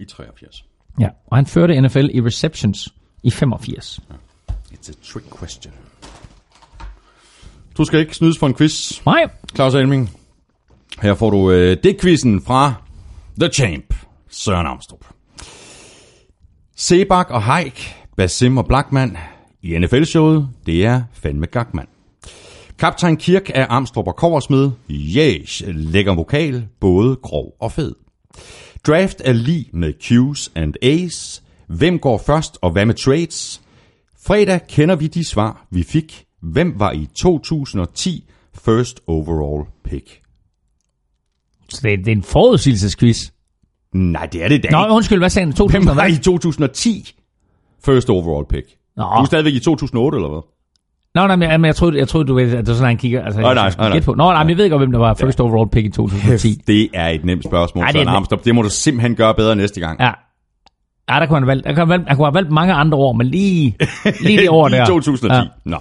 [0.00, 0.64] i 83?
[1.00, 4.00] Ja, og han førte NFL i receptions i 85.
[4.72, 5.74] It's a trick question.
[7.78, 10.10] Du skal ikke snydes for en quiz, Nej, Claus Elming.
[11.02, 12.74] Her får du øh, det quizzen fra
[13.40, 13.94] The Champ,
[14.28, 15.04] Søren Amstrup.
[16.76, 19.16] Sebak og Haik, Basim og Blackman
[19.62, 21.88] i NFL-showet, det er fandme gagmand.
[22.78, 24.70] Kaptajn Kirk er Amstrup og Koversmed.
[24.90, 27.94] Yes, lækker vokal, både grov og fed.
[28.86, 31.40] Draft er lige med Q's and A's.
[31.68, 33.60] Hvem går først, og hvad med trades?
[34.26, 36.24] Fredag kender vi de svar, vi fik.
[36.42, 38.24] Hvem var i 2010
[38.64, 40.20] first overall pick?
[41.68, 43.30] så det, er- det er en forudsigelsesquiz.
[43.92, 44.94] Nej, det er det da Nå, ikke.
[44.94, 45.52] undskyld, hvad sagde han?
[45.56, 47.14] Hvem 2000 var i 2010
[47.84, 48.66] first overall pick?
[48.96, 49.02] Nå.
[49.02, 50.40] Du er stadigvæk i 2008, eller hvad?
[51.14, 52.86] Nå, nej, men jeg, men jeg troede, jeg troede, du ved, at det var sådan,
[52.86, 53.22] han kigger.
[53.24, 54.14] Altså, Nej, jeg nej, På.
[54.14, 56.60] Nå, nej, men jeg ved godt, hvem der var first overall pick i 2010.
[56.66, 58.08] Det er et nemt spørgsmål, Ej, det Søren.
[58.16, 58.44] Amstrup.
[58.44, 60.00] Det må du simpelthen gøre bedre næste gang.
[60.00, 60.10] Ja.
[61.10, 62.98] Ja, der kunne han, valgt, der kunne han, valgt, han kunne have valgt mange andre
[62.98, 63.76] år, men lige,
[64.20, 64.86] lige det år der.
[64.86, 65.26] 2010.
[65.26, 65.34] Ja.
[65.40, 65.44] Ja.
[65.64, 65.76] Nå.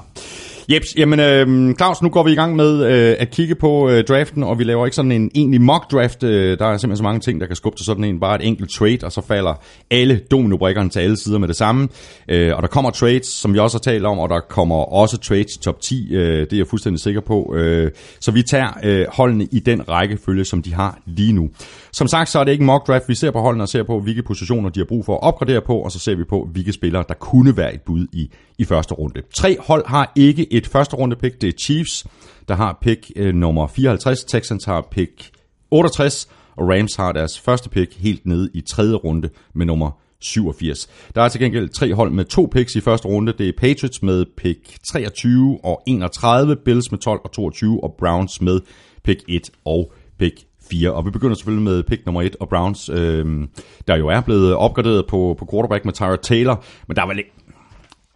[0.71, 4.03] Jeps, jamen øh, Claus, nu går vi i gang med øh, at kigge på øh,
[4.03, 6.23] draften, og vi laver ikke sådan en egentlig mock draft.
[6.23, 8.19] Øh, der er simpelthen så mange ting, der kan skubbe til sådan en.
[8.19, 9.53] Bare et enkelt trade, og så falder
[9.91, 11.87] alle dominobrikkerne til alle sider med det samme.
[12.27, 15.17] Øh, og der kommer trades, som vi også har talt om, og der kommer også
[15.17, 16.13] trades top 10.
[16.13, 17.55] Øh, det er jeg fuldstændig sikker på.
[17.55, 21.49] Øh, så vi tager øh, holdene i den rækkefølge, som de har lige nu.
[21.93, 23.09] Som sagt, så er det ikke mock draft.
[23.09, 25.61] Vi ser på holdene og ser på, hvilke positioner de har brug for at opgradere
[25.61, 28.65] på, og så ser vi på, hvilke spillere, der kunne være et bud i, i
[28.65, 29.21] første runde.
[29.35, 31.41] Tre hold har ikke et første runde pick.
[31.41, 32.05] Det er Chiefs,
[32.47, 34.23] der har pick øh, nummer 54.
[34.23, 35.31] Texans har pick
[35.71, 36.29] 68.
[36.55, 39.91] Og Rams har deres første pick helt nede i tredje runde med nummer
[40.21, 40.89] 87.
[41.15, 43.33] Der er til gengæld tre hold med to picks i første runde.
[43.37, 48.41] Det er Patriots med pick 23 og 31, Bills med 12 og 22 og Browns
[48.41, 48.59] med
[49.03, 50.91] pick 1 og pick 4.
[50.91, 53.47] Og vi begynder selvfølgelig med pick nummer 1 og Browns, øh,
[53.87, 56.63] der jo er blevet opgraderet på, på quarterback med Tyra Taylor.
[56.87, 57.31] Men der er vel ikke,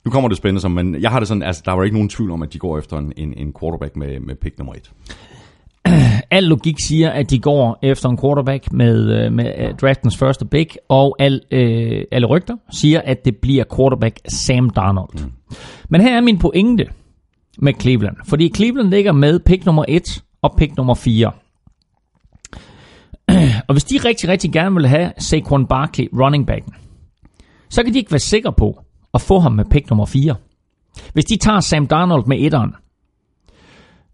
[0.05, 2.09] nu kommer det spændende, som, men jeg har det sådan, altså der var ikke nogen
[2.09, 4.91] tvivl om, at de går efter en, en, en quarterback med, med pick nummer 1.
[6.37, 10.45] Al logik siger, at de går efter en quarterback med, øh, med øh, draftens første
[10.45, 15.09] pick, og al, øh, alle rygter siger, at det bliver quarterback Sam Darnold.
[15.13, 15.31] Mm.
[15.89, 16.85] Men her er min pointe
[17.57, 21.31] med Cleveland, fordi Cleveland ligger med pick nummer 1 og pick nummer 4.
[23.67, 26.73] Og hvis de rigtig, rigtig gerne vil have Saquon Barkley running backen,
[27.69, 28.79] så kan de ikke være sikre på
[29.13, 30.35] at få ham med pick nummer 4.
[31.13, 32.75] Hvis de tager Sam Darnold med etteren,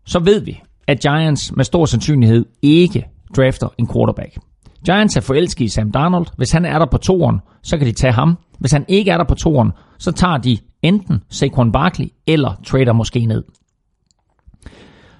[0.05, 3.05] så ved vi, at Giants med stor sandsynlighed ikke
[3.37, 4.37] drafter en quarterback.
[4.85, 6.27] Giants er forelsket i Sam Darnold.
[6.37, 8.37] Hvis han er der på toeren, så kan de tage ham.
[8.59, 12.93] Hvis han ikke er der på toeren, så tager de enten Saquon Barkley eller trader
[12.93, 13.43] måske ned.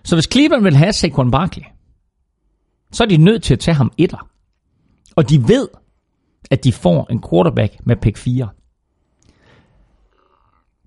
[0.03, 1.63] Så hvis Cleveland vil have Saquon Barkley,
[2.93, 4.27] så er de nødt til at tage ham etter.
[5.15, 5.67] Og de ved,
[6.51, 8.49] at de får en quarterback med pick 4.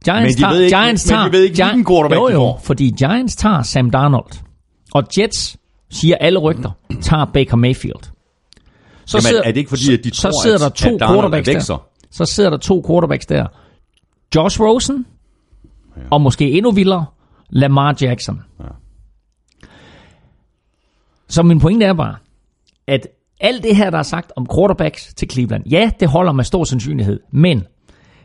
[0.05, 2.33] Giants Men de ved ikke- Giants men de tager, ved ikke, hvilken quarterback jo, de
[2.33, 2.61] jo, får.
[2.65, 4.43] fordi Giants tager Sam Darnold.
[4.95, 5.57] Og Jets,
[5.91, 6.71] siger alle rygter,
[7.03, 8.13] tager Baker Mayfield.
[9.05, 11.01] Så Jamen, er det ikke fordi, at de så tror, sidder at- der to at
[11.01, 11.87] quarterbacks er der.
[12.11, 13.47] Så sidder der to quarterbacks der.
[14.35, 15.07] Josh Rosen,
[15.97, 16.03] ja.
[16.11, 17.07] og måske endnu vildere,
[17.51, 18.43] Lamar Jackson.
[18.61, 18.65] Ja.
[21.29, 22.17] Så min pointe er bare,
[22.87, 23.09] at
[23.41, 26.65] alt det her, der er sagt om quarterbacks til Cleveland, ja, det holder med stor
[26.65, 27.65] sandsynlighed, men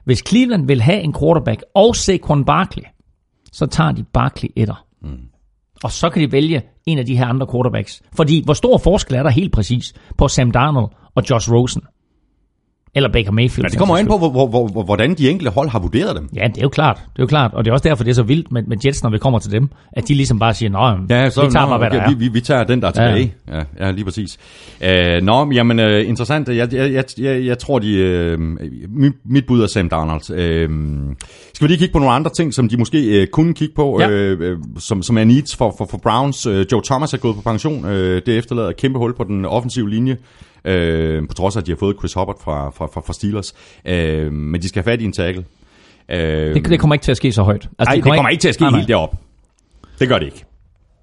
[0.04, 2.84] hvis Cleveland vil have en quarterback og Saquon Barkley,
[3.52, 4.86] så tager de Barkley etter.
[5.02, 5.20] Mm.
[5.84, 8.02] Og så kan de vælge en af de her andre quarterbacks.
[8.14, 11.82] Fordi hvor stor forskel er der helt præcis på Sam Darnold og Josh Rosen?
[12.96, 13.64] Eller Baker Mayfield.
[13.64, 16.16] Men det kommer an på, hvor, hvor, hvor, hvor, hvordan de enkelte hold har vurderet
[16.16, 16.30] dem.
[16.36, 16.96] Ja, det er jo klart.
[16.98, 17.54] Det er jo klart.
[17.54, 19.40] Og det er også derfor, det er så vildt med, med Jets, når vi kommer
[19.40, 19.70] til dem.
[19.94, 22.04] At de ligesom bare siger, nej, Ja, så, vi tager nå, bare, hvad okay, der
[22.04, 22.10] er.
[22.10, 23.34] vi, vi, vi tager den, der er tilbage.
[23.48, 24.38] Ja, ja, ja lige præcis.
[24.82, 26.50] Uh, nå, men jamen, uh, interessant.
[26.50, 28.44] Jeg, jeg, jeg, jeg, jeg tror, de, uh,
[29.32, 30.22] mit, bud er Sam Darnold.
[30.22, 31.16] Uh,
[31.54, 34.02] skal vi lige kigge på nogle andre ting, som de måske uh, kunne kigge på,
[34.02, 34.34] Ja.
[34.34, 36.48] uh, som, som er needs for, for, for Browns.
[36.48, 37.86] Uh, Joe Thomas er gået på pension.
[37.86, 40.18] Uh, det efterlader et kæmpe hul på den offensive linje.
[40.66, 43.54] Uh, på trods af, at de har fået Chris Hubbard fra, fra, fra, fra Steelers.
[43.90, 45.46] Uh, men de skal have fat i en tackle.
[46.10, 47.70] Uh, Det, det kommer ikke til at ske så højt.
[47.80, 48.80] Altså, Nej, det kommer ikke til at ske Nej, nej.
[48.80, 49.16] helt derop.
[50.00, 50.46] Det gør det ikke.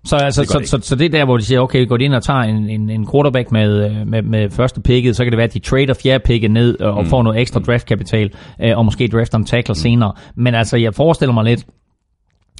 [0.04, 1.96] Så, altså, Det så, det så, så, det er der, hvor de siger, okay, går
[1.96, 5.24] de ind og tager en, en, en quarterback med, øh, med, med første picket, så
[5.24, 7.08] kan det være, at de trader fjerde picket ned og mm.
[7.08, 8.30] får noget ekstra draftkapital,
[8.62, 9.74] øh, og måske drafter en tackle mm.
[9.74, 10.12] senere.
[10.34, 11.66] Men altså, jeg forestiller mig lidt,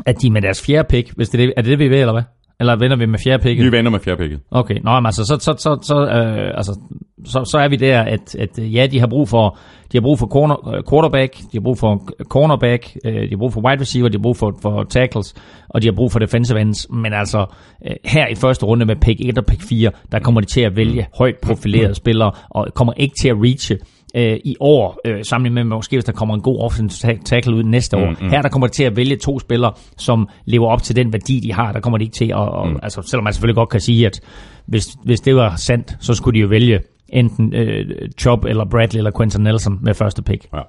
[0.06, 2.00] at de med deres fjerde pick, hvis det er det, er det, det vi ved,
[2.00, 2.22] eller hvad?
[2.60, 3.64] Eller vender vi med fjerde picket?
[3.64, 4.40] Vi venter med fjerdepikket.
[4.50, 6.80] Okay, nå, men altså, så, så, så, så, øh, altså,
[7.24, 9.58] så, så er vi der, at, at øh, ja, de har brug for,
[9.92, 13.36] de har brug for corner, øh, quarterback, de har brug for cornerback, øh, de har
[13.36, 15.34] brug for wide receiver, de har brug for, for tackles,
[15.68, 16.86] og de har brug for defensive ends.
[16.90, 17.46] Men altså,
[17.86, 20.60] øh, her i første runde med pick 1 og pick 4, der kommer de til
[20.60, 23.78] at vælge højt profilerede spillere, og kommer ikke til at reache
[24.14, 27.54] øh, i år, øh, sammenlignet med måske hvis der kommer en god offensive ta- tackle
[27.54, 28.10] ud næste år.
[28.20, 31.12] Mm, Her der kommer de til at vælge to spillere, som lever op til den
[31.12, 31.72] værdi, de har.
[31.72, 32.76] Der kommer de ikke til at, og, mm.
[32.82, 34.20] altså selvom man selvfølgelig godt kan sige, at
[34.66, 37.86] hvis, hvis det var sandt, så skulle de jo vælge enten øh,
[38.18, 40.46] Chubb eller Bradley eller Quentin Nelson med første pick.
[40.54, 40.60] Ja.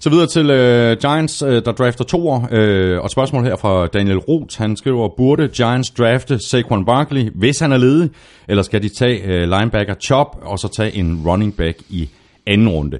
[0.00, 2.48] Så videre til øh, Giants, øh, der drafter toer.
[2.50, 4.58] Øh, og et spørgsmål her fra Daniel Roth.
[4.58, 8.10] Han skriver, burde Giants drafte Saquon Barkley, hvis han er ledig?
[8.48, 12.08] Eller skal de tage øh, linebacker Chop, og så tage en running back i
[12.46, 12.98] anden runde?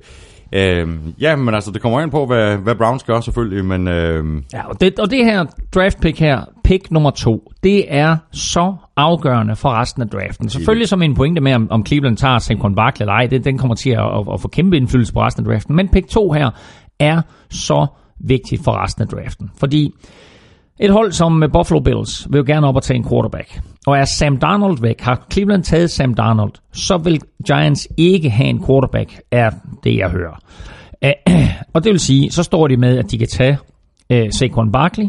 [0.52, 0.88] Øh,
[1.20, 3.88] ja, men altså, det kommer an på, hvad, hvad Browns gør selvfølgelig, men...
[3.88, 5.44] Øh, Ja, og det, og det her
[5.74, 10.48] draft pick her, pick nummer to, det er så afgørende for resten af draften.
[10.48, 13.58] Selvfølgelig som en pointe med, om, om Cleveland tager Saquon Barkley eller ej, det, den
[13.58, 15.76] kommer til at, at, at få kæmpe indflydelse på resten af draften.
[15.76, 16.50] Men pick 2 her
[16.98, 17.86] er så
[18.20, 19.50] vigtigt for resten af draften.
[19.58, 19.90] Fordi
[20.80, 23.60] et hold som eh, Buffalo Bills vil jo gerne op og tage en quarterback.
[23.86, 28.48] Og er Sam Darnold væk, har Cleveland taget Sam Darnold, så vil Giants ikke have
[28.48, 29.50] en quarterback, er
[29.84, 30.38] det jeg hører.
[31.74, 33.58] Og det vil sige, så står de med, at de kan tage
[34.10, 35.08] uh, Saquon Barkley,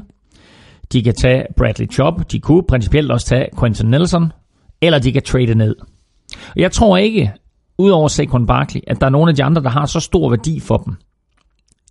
[0.94, 4.32] de kan tage Bradley Chubb, de kunne principielt også tage Quentin Nelson,
[4.82, 5.76] eller de kan trade ned.
[6.50, 7.32] Og Jeg tror ikke,
[7.78, 10.60] udover Saquon Barkley, at der er nogen af de andre, der har så stor værdi
[10.60, 10.96] for dem,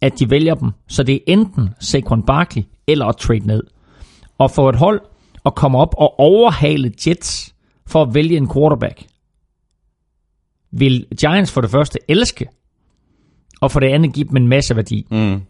[0.03, 0.71] at de vælger dem.
[0.89, 3.63] Så det er enten Saquon Barkley eller at trade ned.
[4.39, 5.01] Og få et hold
[5.47, 7.55] at komme op og overhale Jets
[7.87, 9.07] for at vælge en quarterback,
[10.71, 12.49] vil Giants for det første elske,
[13.61, 15.07] og for det andet give dem en masse værdi.
[15.11, 15.43] Mm.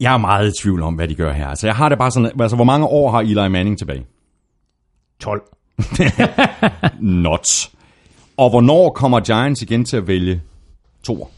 [0.00, 1.48] Jeg er meget i tvivl om, hvad de gør her.
[1.48, 4.06] Altså, jeg har det bare sådan, altså, hvor mange år har Eli Manning tilbage?
[5.20, 5.42] 12.
[7.00, 7.70] Not.
[8.36, 10.42] Og hvornår kommer Giants igen til at vælge
[11.02, 11.28] to?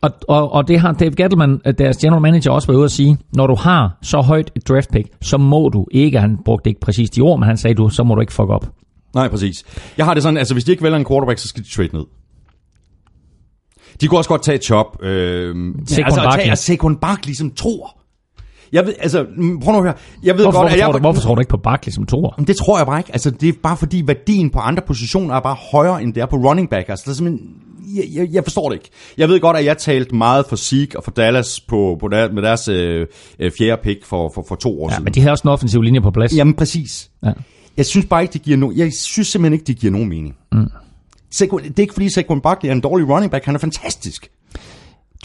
[0.00, 3.18] Og, og, og det har Dave Gettleman, deres general manager, også været ude at sige.
[3.32, 6.80] Når du har så højt et draft pick, så må du ikke, han brugte ikke
[6.80, 8.68] præcis de ord, men han sagde du, så må du ikke fuck op.
[9.14, 9.64] Nej, præcis.
[9.98, 11.88] Jeg har det sådan, altså hvis de ikke vælger en quarterback, så skal de trade
[11.92, 12.04] ned.
[14.00, 15.02] De kunne også godt tage et chop.
[15.02, 15.54] Øh,
[15.86, 16.44] Saquon altså, Barkley.
[16.44, 17.96] tage Saquon Barkley som tror.
[18.72, 19.94] Jeg ved, altså, mm, prøv nu at høre.
[20.22, 21.92] Jeg ved Hvorfor, godt, hvorfor, at jeg, tror du, hvorfor tror du ikke på Barkley
[21.92, 22.30] som toer?
[22.30, 23.12] Det tror jeg bare ikke.
[23.12, 26.26] Altså, det er bare fordi værdien på andre positioner er bare højere, end det er
[26.26, 26.88] på running back.
[26.88, 27.48] Altså, det er simpelthen...
[27.96, 28.90] Jeg, jeg, jeg forstår det ikke.
[29.18, 32.32] Jeg ved godt, at jeg talte meget for Zeke og for Dallas på, på der,
[32.32, 33.06] med deres øh,
[33.38, 35.04] øh, fjerde pick for, for, for to år Ja, siden.
[35.04, 36.36] men de havde også en offensiv linje på plads.
[36.36, 37.10] Jamen, præcis.
[37.24, 37.32] Ja.
[37.76, 40.36] Jeg synes bare ikke, det giver no- Jeg synes simpelthen ikke, det giver nogen mening.
[40.52, 40.70] Mm.
[41.30, 43.44] Saquon, det er ikke fordi Saquon Barkley er en dårlig running back.
[43.44, 44.30] Han er fantastisk.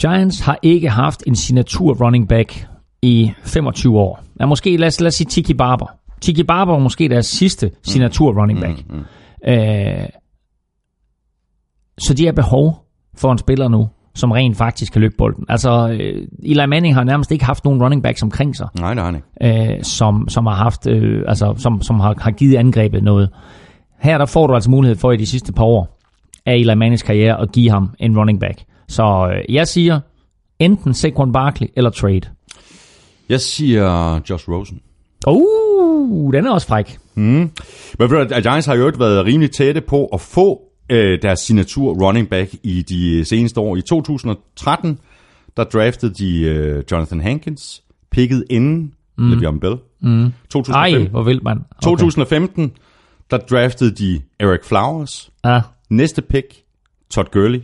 [0.00, 2.66] Giants har ikke haft en signatur running back
[3.02, 4.22] i 25 år.
[4.40, 5.86] Ja, måske, lad os, lad os sige Tiki Barber.
[6.20, 8.82] Tiki Barber var måske deres sidste signatur running back.
[8.90, 9.50] Mm, mm.
[9.52, 10.08] Øh,
[11.98, 12.84] så de har behov
[13.16, 15.44] for en spiller nu, som rent faktisk kan løbe bolden.
[15.48, 19.14] Altså, øh, Eli Manning har nærmest ikke haft nogen running backs omkring sig, Nej, han
[19.42, 19.76] ikke.
[19.76, 23.30] øh, som, som har haft, øh, altså, som, som har, har givet angrebet noget.
[24.00, 25.98] Her der får du altså mulighed for i de sidste par år
[26.46, 28.62] af Eli Mannings karriere at give ham en running back.
[28.88, 30.00] Så øh, jeg siger
[30.58, 32.20] enten Saquon Barkley eller trade.
[33.28, 34.80] Jeg siger Josh Rosen.
[35.28, 36.98] Uh, den er også fræk.
[37.14, 37.52] Men
[37.98, 40.60] ved du, at Giants har jo ikke været rimelig tætte på at få
[40.90, 43.76] øh, deres signatur running back i de seneste år.
[43.76, 44.98] I 2013,
[45.56, 49.32] der draftede de øh, Jonathan Hankins, picket inden mm.
[49.32, 49.76] Le'Veon Bell.
[50.00, 50.24] Mm.
[50.24, 51.56] Ej, 2015, hvor vildt man.
[51.56, 51.82] Okay.
[51.82, 52.72] 2015,
[53.30, 55.30] der draftede de Eric Flowers.
[55.44, 55.60] Ja.
[55.90, 56.46] Næste pick,
[57.10, 57.62] Todd Gurley.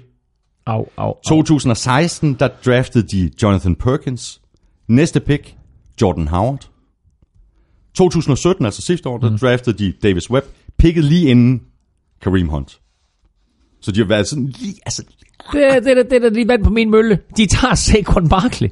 [0.67, 1.15] Au, au, au.
[1.29, 4.41] 2016, der draftede de Jonathan Perkins.
[4.89, 5.55] Næste pick,
[6.01, 6.69] Jordan Howard.
[7.95, 9.39] 2017, altså sidste år, der mm.
[9.39, 10.47] draftede de Davis Webb.
[10.79, 11.63] Picket lige inden
[12.23, 12.82] Kareem Hunt.
[13.83, 15.05] Så de har været sådan lige, altså...
[15.53, 17.19] Det, er- det, det er da lige vand på min mølle.
[17.37, 18.69] De tager Saquon Barkley.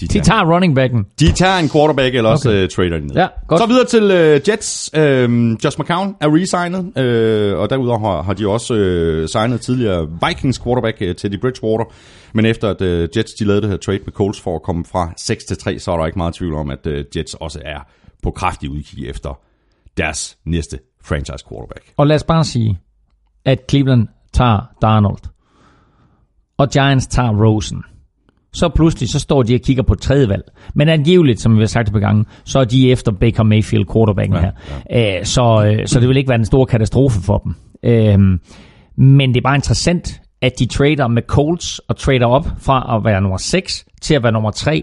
[0.00, 1.04] De, De tager, tager running backen.
[1.20, 2.62] de tager en quarterback, eller også okay.
[2.62, 3.14] uh, trader de ned.
[3.16, 3.60] Ja, godt.
[3.60, 4.90] Så videre til uh, Jets.
[4.96, 10.08] Uh, Josh McCown er resignet, uh, og derudover har, har de også uh, signet tidligere
[10.28, 11.84] Vikings quarterback uh, Teddy Bridgewater.
[12.32, 14.84] Men efter at uh, Jets de lavede det her trade med Colts for at komme
[14.84, 17.60] fra 6 til 3, så er der ikke meget tvivl om, at uh, Jets også
[17.64, 17.78] er
[18.22, 19.38] på kraftig udkig efter
[19.96, 21.82] deres næste franchise quarterback.
[21.96, 22.78] Og lad os bare sige,
[23.44, 25.18] at Cleveland tager Darnold,
[26.58, 27.82] og Giants tager Rosen.
[28.52, 30.42] Så pludselig så står de og kigger på tredje valg.
[30.74, 33.84] Men angiveligt, som vi har sagt et par gange, så er de efter Baker Mayfield,
[33.92, 34.50] quarterbacken ja, her.
[34.90, 35.24] Ja.
[35.24, 37.54] Så, øh, så det vil ikke være en stor katastrofe for dem.
[37.84, 38.40] Øhm,
[38.96, 43.04] Men det er bare interessant, at de trader med Colts og trader op fra at
[43.04, 44.82] være nummer 6 til at være nummer 3.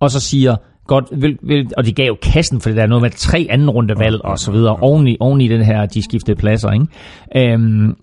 [0.00, 0.56] Og så siger,
[0.86, 3.70] godt, vil, vil, og de gav jo kassen for det der, noget med tre anden
[3.70, 7.52] runde valg og så videre, oven i, oven i den her, de skiftede pladser, ikke?
[7.52, 7.94] Øhm,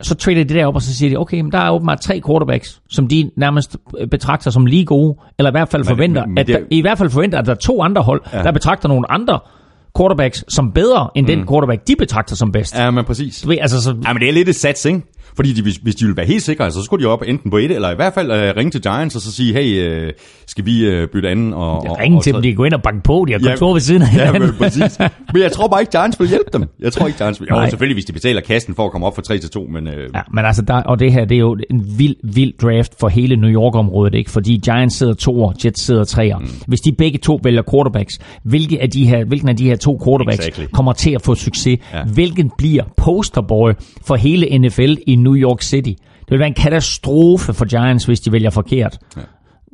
[0.00, 2.20] så trader de det op, og så siger de, okay, men der er åbenbart tre
[2.26, 3.76] quarterbacks, som de nærmest
[4.10, 6.80] betragter som lige gode, eller i hvert fald forventer, men at det der, er- i
[6.80, 8.42] hvert fald forventer, at der er to andre hold, ja.
[8.42, 9.38] der betragter nogle andre
[9.98, 11.30] quarterbacks som bedre, end mm.
[11.36, 12.74] den quarterback, de betragter som bedst.
[12.78, 13.40] Ja, men præcis.
[13.40, 15.00] Du ved, altså, så, Ja, men det er lidt et sats, ikke?
[15.38, 17.56] Fordi de, hvis, hvis de ville være helt sikre, så skulle de op enten på
[17.56, 20.12] et, eller i hvert fald øh, ringe til Giants og så sige, hey, øh,
[20.46, 21.54] skal vi øh, bytte anden?
[21.54, 23.40] Og, og, ringe og, til dem, de kan gå ind og banke på, de har
[23.40, 24.98] kontor ved siden af Ja, men, præcis.
[25.32, 26.64] Men jeg tror bare ikke, Giants vil hjælpe dem.
[26.80, 27.48] Jeg tror ikke, Giants vil.
[27.50, 29.86] Jo, selvfølgelig, hvis de betaler kassen for at komme op fra 3 til 2, men...
[29.86, 32.92] Øh, Ja, men altså, der, og det her, det er jo en vild, vild draft
[33.00, 34.30] for hele New York-området, ikke?
[34.30, 36.38] Fordi Giants sidder to Jets sidder treer.
[36.38, 36.46] Mm.
[36.66, 40.00] Hvis de begge to vælger quarterbacks, hvilke af de her, hvilken af de her to
[40.04, 40.64] quarterbacks Exactly.
[40.72, 41.80] kommer til at få succes?
[41.92, 41.98] Ja.
[41.98, 42.04] Ja.
[42.04, 43.72] Hvilken bliver posterboy
[44.06, 45.88] for hele NFL i New York City?
[46.20, 48.98] Det vil være en katastrofe for Giants, hvis de vælger forkert.
[49.16, 49.20] Ja.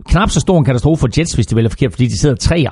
[0.09, 2.71] Knap så stor en katastrofe for Jets, hvis de vælger forkert, fordi de sidder treer.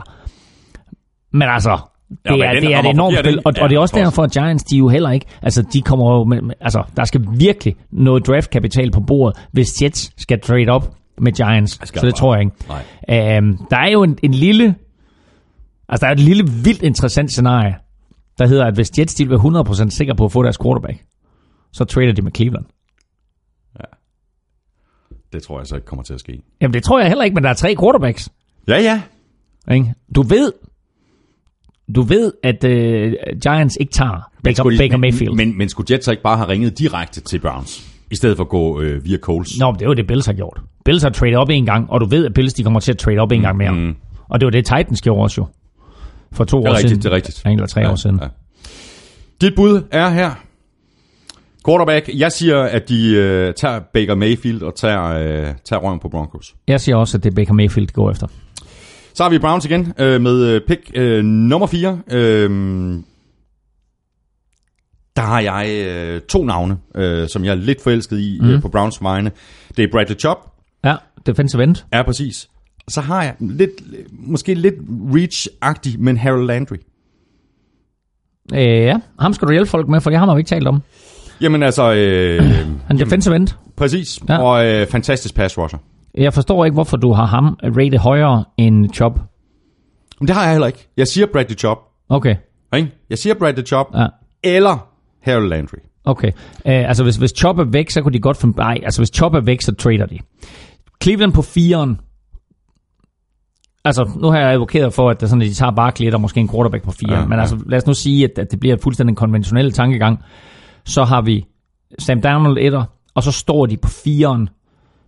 [1.32, 1.78] Men altså,
[2.10, 4.22] det, Ja, er, det er et enormt spil, og, Ja, og det er også derfor,
[4.22, 7.74] at Giants, de jo heller ikke, altså de kommer jo, med, altså der skal virkelig
[7.92, 12.10] noget draftkapital på bordet, hvis Jets skal trade op med Giants, så det bare.
[12.12, 13.36] tror jeg ikke.
[13.36, 14.74] Øhm, der er jo en, en lille,
[15.88, 17.74] altså der er et lille vildt interessant scenarie,
[18.38, 21.04] der hedder, at hvis Jets de vil være 100% sikre på at få deres quarterback,
[21.72, 22.64] så trader de med Cleveland.
[25.32, 26.42] det tror jeg så ikke kommer til at ske.
[26.60, 28.28] Jamen det tror jeg heller ikke, men der er tre quarterbacks.
[28.68, 29.02] Ja, ja.
[29.74, 29.94] Ikke?
[30.14, 30.52] Du ved,
[31.96, 35.34] du ved, at øh, Giants ikke tager Baker, skulle Baker Mayfield.
[35.34, 38.44] Men, men, men skulle Jets ikke bare have ringet direkte til Browns, i stedet for
[38.44, 39.58] at gå øh, via Coles?
[39.58, 40.60] Nå, men det er jo det, Bills har gjort.
[40.84, 42.98] Bills har tradet op en gang, og du ved, at Bills de kommer til at
[42.98, 43.72] trade op en gang mere.
[43.72, 43.94] Mm.
[44.28, 45.46] Og det var det, Titans gjorde også jo.
[46.32, 47.02] For to Det er år rigtigt, siden.
[47.02, 47.42] det er rigtigt.
[47.44, 48.18] Ja, Eller tre år siden.
[48.22, 48.28] Ja.
[49.40, 50.30] Dit bud er her.
[51.66, 52.08] Quarterback.
[52.14, 56.54] Jeg siger, at de øh, tager Baker Mayfield og tager, øh, tager røven på Broncos.
[56.68, 58.26] Jeg siger også, at det er Baker Mayfield, går efter.
[59.14, 61.98] Så har vi Browns igen øh, med øh, pick øh, nummer 4.
[62.10, 62.50] Øh,
[65.16, 68.48] der har jeg øh, to navne, øh, som jeg er lidt forelsket i mm.
[68.50, 69.30] øh, på Browns vegne.
[69.76, 70.38] Det er Bradley Chubb,
[70.84, 71.76] Ja, defensive end.
[71.92, 72.48] er præcis.
[72.88, 73.70] Så har jeg lidt,
[74.10, 74.74] måske lidt
[75.14, 76.76] reach-agtig, men Harold Landry.
[78.54, 80.68] Øh, ja, ham skal du hjælpe folk med, for det har man jo ikke talt
[80.68, 80.82] om.
[81.40, 82.42] Jamen altså, øh,
[82.86, 83.48] Han defensive end.
[83.76, 84.20] præcis.
[84.28, 84.38] Ja.
[84.38, 85.78] Og øh, fantastisk pass rusher.
[86.14, 89.18] Jeg forstår ikke, hvorfor du har ham rated højere end Chubb.
[90.20, 90.88] Men det har jeg heller ikke.
[90.96, 91.80] Jeg siger Bradley Chubb.
[92.08, 92.36] Okay,
[92.76, 92.90] Ikke?
[93.10, 93.88] Jeg siger Bradley Chubb.
[93.96, 94.06] ja.
[94.44, 94.86] Eller
[95.22, 95.76] Harold Landry.
[96.04, 96.28] Okay.
[96.28, 96.32] Uh,
[96.64, 98.58] altså, hvis, hvis Chop er væk, så kunne de godt finde...
[98.58, 100.18] Nej, altså, hvis Chop er væk, så trader de.
[101.02, 102.00] Cleveland på firen.
[103.84, 106.40] Altså, nu har jeg advokeret for, at, det sådan, at de tager Barkley og måske
[106.40, 107.18] en quarterback på fire.
[107.18, 107.40] Ja, men ja.
[107.40, 110.18] altså, lad os nu sige, at, at det bliver et fuldstændig konventionel tankegang.
[110.84, 111.46] Så har vi
[111.98, 112.84] Sam Darnold etter,
[113.14, 114.48] og så står de på firen.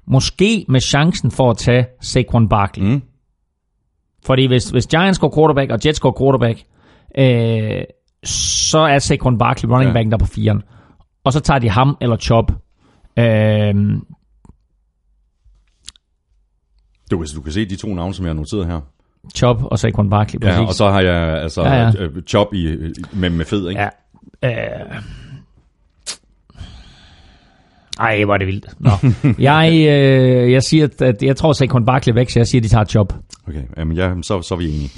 [0.07, 2.85] Måske med chancen for at tage Saquon Barkley.
[2.85, 3.03] Mm.
[4.27, 6.59] Fordi hvis, hvis Giants går quarterback, og Jets går quarterback,
[7.19, 7.85] øh,
[8.25, 9.93] så er Saquon Barkley running Ja.
[9.93, 10.63] back der på firen.
[11.25, 12.53] Og så tager de ham eller Chop.
[13.19, 13.75] Øh,
[17.11, 18.81] Du, kan- du kan se de to navne, som jeg har noteret her.
[19.37, 20.59] Chop og Saquon Barkley, præcis.
[20.59, 21.91] Ja, og så har jeg altså Ja, ja, ja.
[22.03, 22.09] ja.
[22.29, 22.77] Chop i,
[23.13, 23.81] med, med fed, ikke?
[24.43, 24.83] Ja.
[24.91, 25.03] Øh.
[28.01, 28.67] Ej, hvor er det vildt.
[28.81, 28.91] Nå.
[29.39, 32.61] jeg, øh, jeg siger, at- jeg tror, at Saquon Barkley er væk, så jeg siger,
[32.61, 33.15] at de tager Chop.
[33.49, 34.91] Okay, jamen, ja, så, så er vi enige.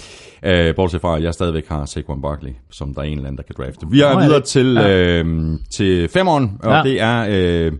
[0.70, 3.36] Uh, bortset fra, at jeg stadigvæk har Saquon Barkley, som der er en eller anden,
[3.36, 3.86] der kan drafte.
[3.90, 4.88] Vi er Nå, videre til, ja.
[5.22, 5.26] øh,
[5.76, 6.76] til femeren, og Ja.
[6.76, 6.82] ja.
[6.82, 7.26] det er
[7.66, 7.72] øh,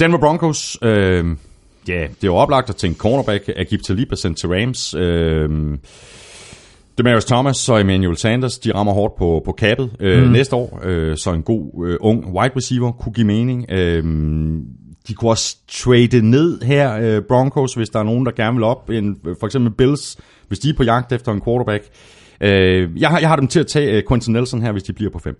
[0.00, 0.78] Denver Broncos.
[0.82, 1.24] Øh,
[1.88, 3.50] ja, det er jo oplagt at tænke cornerback.
[3.56, 4.94] Agib Talib er sendt til Rams.
[4.94, 5.50] Øh,
[6.98, 10.30] Demarius Thomas og Emmanuel Sanders, de rammer hårdt på, på kappet øh, mm.
[10.30, 13.66] næste år, øh, så en god øh, ung wide receiver kunne give mening.
[13.70, 14.04] Øh,
[15.08, 18.64] de kunne også trade ned her, øh, Broncos, hvis der er nogen, der gerne vil
[18.64, 18.90] op.
[18.90, 20.16] En, for eksempel Bills,
[20.48, 21.84] hvis de er på jagt efter en quarterback.
[22.40, 24.92] Øh, jeg, har, jeg har dem til at tage øh, Quentin Nelson her, hvis de
[24.92, 25.36] bliver på fem.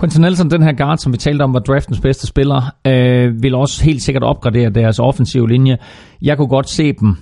[0.00, 3.54] Quentin Nelson, den her guard, som vi talte om, var draftens bedste spiller, øh, vil
[3.54, 5.78] også helt sikkert opgradere deres offensive linje.
[6.22, 7.16] Jeg kunne godt se dem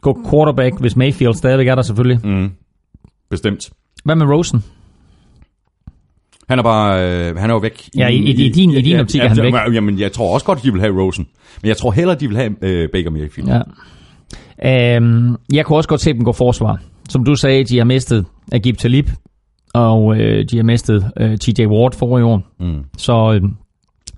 [0.00, 2.26] gå quarterback, hvis Mayfield stadigvæk er der selvfølgelig.
[2.26, 2.50] Mm.
[3.30, 3.70] Bestemt.
[4.04, 4.64] Hvad med Rosen?
[6.48, 7.88] Han er bare, øh, han er jo væk.
[7.96, 9.74] Ja, i- i- i din- i din optik er han væk.
[9.74, 11.26] Jamen, jeg tror også godt, de vil have Rosen.
[11.62, 13.48] Men jeg tror hellere, de vil have øh, Baker Mayfield.
[13.48, 14.96] Ja.
[14.96, 16.80] Øhm, jeg kunne også godt se dem gå forsvar.
[17.08, 19.08] Som du sagde, de har mistet Agib Talib,
[19.74, 22.42] og øh, de har mistet øh, TJ Ward forrige år.
[22.60, 22.84] Mm.
[22.98, 23.40] Så øh,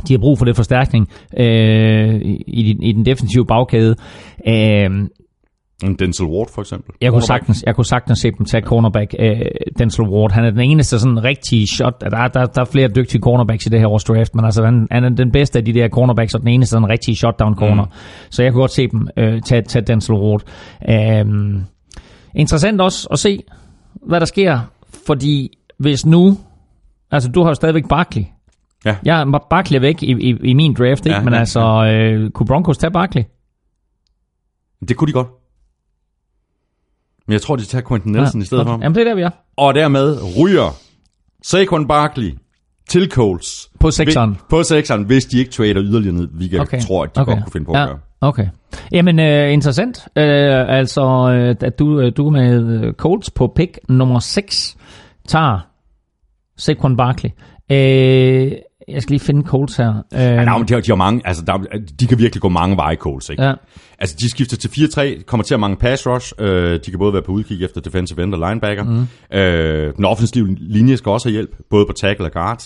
[0.09, 3.95] de har brug for lidt forstærkning øh, i, i, i den defensive bagkæde.
[4.49, 4.91] Øh,
[5.83, 6.95] En Denzel Ward for eksempel.
[7.01, 9.41] jeg, kunne sagtens, jeg kunne sagtens se dem tage cornerback øh,
[9.79, 10.33] Denzel Ward.
[10.33, 12.01] Han er den eneste sådan rigtige shot.
[12.01, 14.65] Der, er- der, der er flere dygtige cornerbacks i det her års draft, men altså,
[14.65, 17.55] han, han er den bedste af de der cornerbacks, og den eneste sådan rigtige shutdown
[17.57, 17.85] corner.
[17.85, 17.91] Mm.
[18.31, 20.43] Så jeg kunne godt se dem øh, tage, tage Denzel Ward.
[20.89, 21.61] Øh,
[22.35, 23.43] interessant også at se,
[24.07, 24.59] hvad der sker,
[25.07, 26.39] fordi hvis nu,
[27.11, 28.23] altså du har jo stadigvæk Barkley.
[28.85, 28.97] Ja.
[29.05, 31.17] Jeg er Barkley væk i, i, i min draft, ikke?
[31.17, 33.23] Ja, men ja, altså, øh, kunne Broncos tage Barkley?
[34.89, 35.29] Det kunne de godt.
[37.27, 38.73] Men jeg tror, de tager Quentin Nelson ja, i stedet okay.
[38.73, 38.83] for.
[38.83, 39.31] Jamen det er der, vi er.
[39.57, 40.77] Og dermed ryger
[41.43, 42.35] Saquon Barkley
[42.89, 43.71] til Coles.
[43.81, 44.31] På sekseren.
[44.31, 46.77] Hvis- På sekseren, hvis de ikke trader yderligere ned, hvilket okay.
[46.77, 47.33] jeg tror, at de okay.
[47.33, 47.83] godt kunne finde på ja.
[47.83, 47.99] at gøre.
[48.21, 48.47] Okay.
[48.93, 49.99] Jamen, øh, interessant.
[50.17, 54.77] Øh, altså, øh, at du, øh, du med øh, Colts på pick nummer 6
[55.29, 55.67] tager
[56.57, 57.31] Saquon Barkley.
[57.71, 58.53] Øh,
[58.89, 59.89] jeg skal lige finde Colts her.
[59.89, 62.43] Øh, Ja, der, er- de, har, de har mange, altså der, er- de kan virkelig
[62.43, 63.43] gå mange veje, Coles, ikke?
[63.43, 63.53] ja.
[63.99, 66.33] Altså, de skifter til 4-3, kommer til at mange pass rush.
[66.39, 68.85] Øh, de kan både være på udkig efter defensive end og linebacker.
[68.85, 69.39] Mm.
[69.39, 72.63] Øh, den offensive linje skal også have hjælp, både på tackle og guard.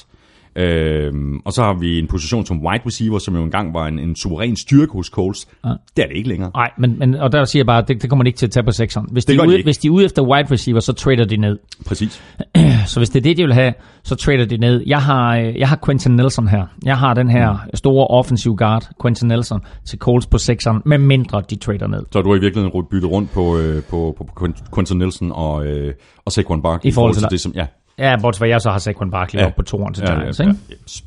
[0.57, 1.13] Øh,
[1.45, 4.17] og så har vi en position som wide receiver, som jo engang var en, en
[4.17, 5.49] suveræn styrke hos Coles.
[5.65, 5.69] Ja.
[5.97, 6.51] Det er det ikke længere.
[6.55, 8.51] Nej, men, men, og der siger jeg bare, det, det kommer de ikke til at
[8.51, 9.07] tage på sekseren.
[9.13, 11.37] Hvis, Det de er ude, hvis de er ude efter wide receiver, så trader de
[11.37, 11.59] ned.
[11.87, 12.23] Præcis.
[12.87, 14.83] Så hvis det er det, de vil have, så trader de ned.
[14.87, 16.67] Jeg har, øh, jeg har Quentin Nelson her.
[16.85, 21.43] Jeg har den her store offensive guard, Quentin Nelson, til Colts på sekseren, med mindre
[21.51, 22.03] de trader ned.
[22.13, 25.67] Så du har i virkeligheden byttet rundt på, øh, på, på, på Quentin Nelson og,
[25.67, 26.91] øh, og Saquon Barkley.
[26.91, 27.53] I forhold til det, som...
[27.55, 27.67] Ja,
[27.99, 29.47] Ja, bortset fra jeg så har Saquon Barkley ja.
[29.47, 30.57] op på toeren til ja, Giants, ja, ikke?
[30.69, 31.05] ja, yes.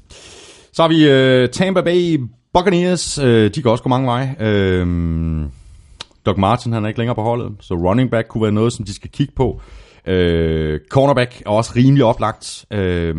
[0.73, 2.19] Så har vi øh, Tampa Bay
[2.53, 4.35] Buccaneers, øh, de kan også gå mange veje.
[4.39, 4.87] Øh,
[6.25, 8.85] Doug Martin, han er ikke længere på holdet, så running back kunne være noget, som
[8.85, 9.61] de skal kigge på.
[10.07, 12.65] Øh, cornerback er også rimelig oplagt.
[12.71, 13.15] Øh,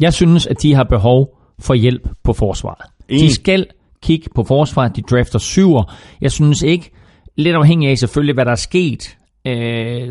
[0.00, 2.84] Jeg synes, at de har behov for hjælp på forsvaret.
[3.08, 3.22] Enig.
[3.28, 3.66] De skal
[4.02, 4.96] kigge på forsvaret.
[4.96, 5.94] De drafter syver.
[6.20, 6.90] Jeg synes ikke,
[7.36, 9.16] lidt afhængig af selvfølgelig, hvad der er sket,
[9.46, 10.08] øh,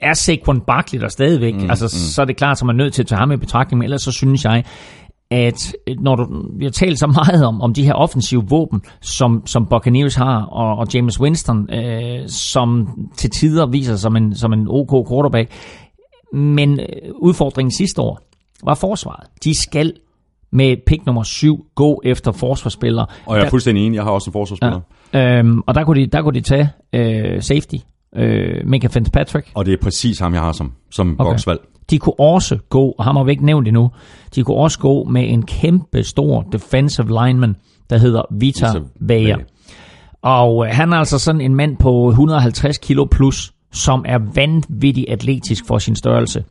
[0.00, 1.54] er Saquon Barkley der stadigvæk.
[1.54, 1.88] Mm, altså, mm.
[1.88, 3.78] så er det klart, at man er nødt til at tage ham i betragtning.
[3.78, 4.64] Men ellers så synes jeg,
[5.30, 9.42] at når du, vi har talt så meget om, om de her offensive våben, som,
[9.46, 14.34] som Buccaneers har, og, og James Winston, øh, som til tider viser sig som en,
[14.34, 15.50] som en OK quarterback,
[16.32, 16.86] men øh,
[17.22, 18.20] udfordringen sidste år
[18.64, 19.26] var forsvaret.
[19.44, 19.92] De skal
[20.52, 23.06] med pick nummer 7 gå efter forsvarsspillere.
[23.26, 24.80] og jeg er Der- fuldstændig enig, jeg har også en forsvarsspiller.
[25.14, 25.38] Ja.
[25.38, 27.74] Øhm, og der kunne de, der kunne de tage øh, safety,
[28.16, 29.50] øh, Minka Fitzpatrick.
[29.54, 31.30] Og det er præcis ham, jeg har som, som Okay.
[31.30, 31.60] boksvalg.
[31.90, 33.90] De kunne også gå, og ham har vi ikke nævnt endnu,
[34.34, 37.56] de kunne også gå med en kæmpe stor defensive lineman,
[37.90, 38.80] der hedder Vita Vita.
[39.00, 39.36] Vea.
[40.22, 45.10] Og øh, han er altså sådan en mand på 150 kilo plus, som er vanvittigt
[45.10, 46.44] atletisk for sin størrelse.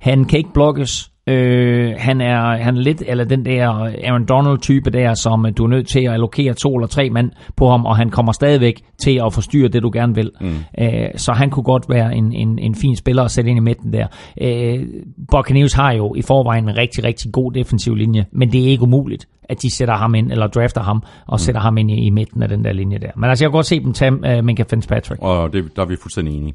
[0.00, 1.10] Han kan ikke blokkes.
[1.26, 3.68] Øh, han, er, han er lidt eller den der
[4.04, 7.70] Aaron Donald-type der, som du er nødt til at allokere to eller tre mand på
[7.70, 10.30] ham, og han kommer stadigvæk til at forstyrre det, du gerne vil.
[10.40, 10.54] Mm.
[10.78, 13.62] Øh, så han kunne godt være en, en, en fin spiller at sætte ind i
[13.62, 14.06] midten der.
[14.40, 14.86] Øh,
[15.30, 18.82] Buccaneers har jo i forvejen en rigtig, rigtig god defensiv linje, men det er ikke
[18.82, 21.38] umuligt, at de sætter ham ind, eller drafter ham, og mm.
[21.38, 23.10] sætter ham ind i, i midten af den der linje der.
[23.16, 25.22] Men altså, jeg kan godt se dem tage uh, Minka Fitzpatrick.
[25.22, 26.54] Og det, der er vi fuldstændig enige.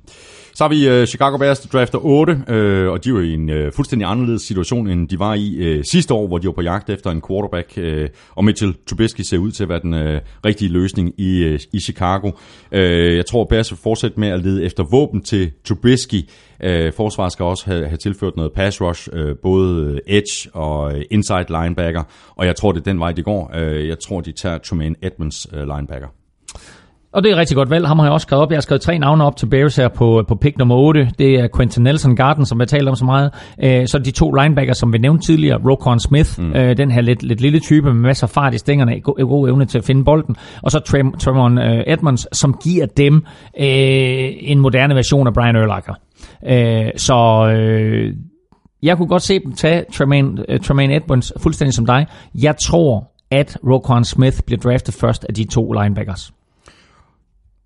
[0.53, 3.33] Så har vi uh, Chicago Bears, der drafter 8, uh, og de er jo i
[3.33, 6.53] en uh, fuldstændig anderledes situation, end de var i uh, sidste år, hvor de var
[6.53, 9.93] på jagt efter en quarterback, uh, og Mitchell Trubisky ser ud til at være den
[9.93, 12.27] uh, rigtige løsning i, uh, i Chicago.
[12.71, 12.79] Uh,
[13.15, 16.29] jeg tror, Bears vil fortsætte med at lede efter våben til Trubisky.
[16.65, 21.01] Uh, forsvaret skal også have, have tilført noget pass rush, uh, både edge og uh,
[21.11, 22.03] inside linebacker,
[22.35, 23.51] og jeg tror, det er den vej, de går.
[23.55, 26.07] Uh, jeg tror, de tager Tremaine Edmonds uh, linebacker.
[27.13, 27.87] Og det er et rigtig godt valg.
[27.87, 28.51] Ham har jeg også skrevet op.
[28.51, 31.09] Jeg har skrevet tre navne op til Bears her på, på pick nummer 8.
[31.19, 33.31] Det er Quentin Nelson Garden, som jeg talte om så meget.
[33.63, 36.53] Øh, så de to linebackers, som vi nævnte tidligere, Rokon Smith, mm.
[36.55, 39.49] øh, den her lidt, lidt lille type med masser af fart i stængerne, god, god
[39.49, 40.35] evne til at finde bolden.
[40.63, 43.15] Og så Trem, Tremon øh, Edmonds, som giver dem
[43.59, 45.93] øh, en moderne version af Brian Urlacher.
[46.47, 48.15] Øh, så øh,
[48.83, 52.07] jeg kunne godt se dem tage Tremaine, uh, Tremaine Edmonds fuldstændig som dig.
[52.35, 56.33] Jeg tror, at Roquan Smith bliver draftet først af de to linebackers.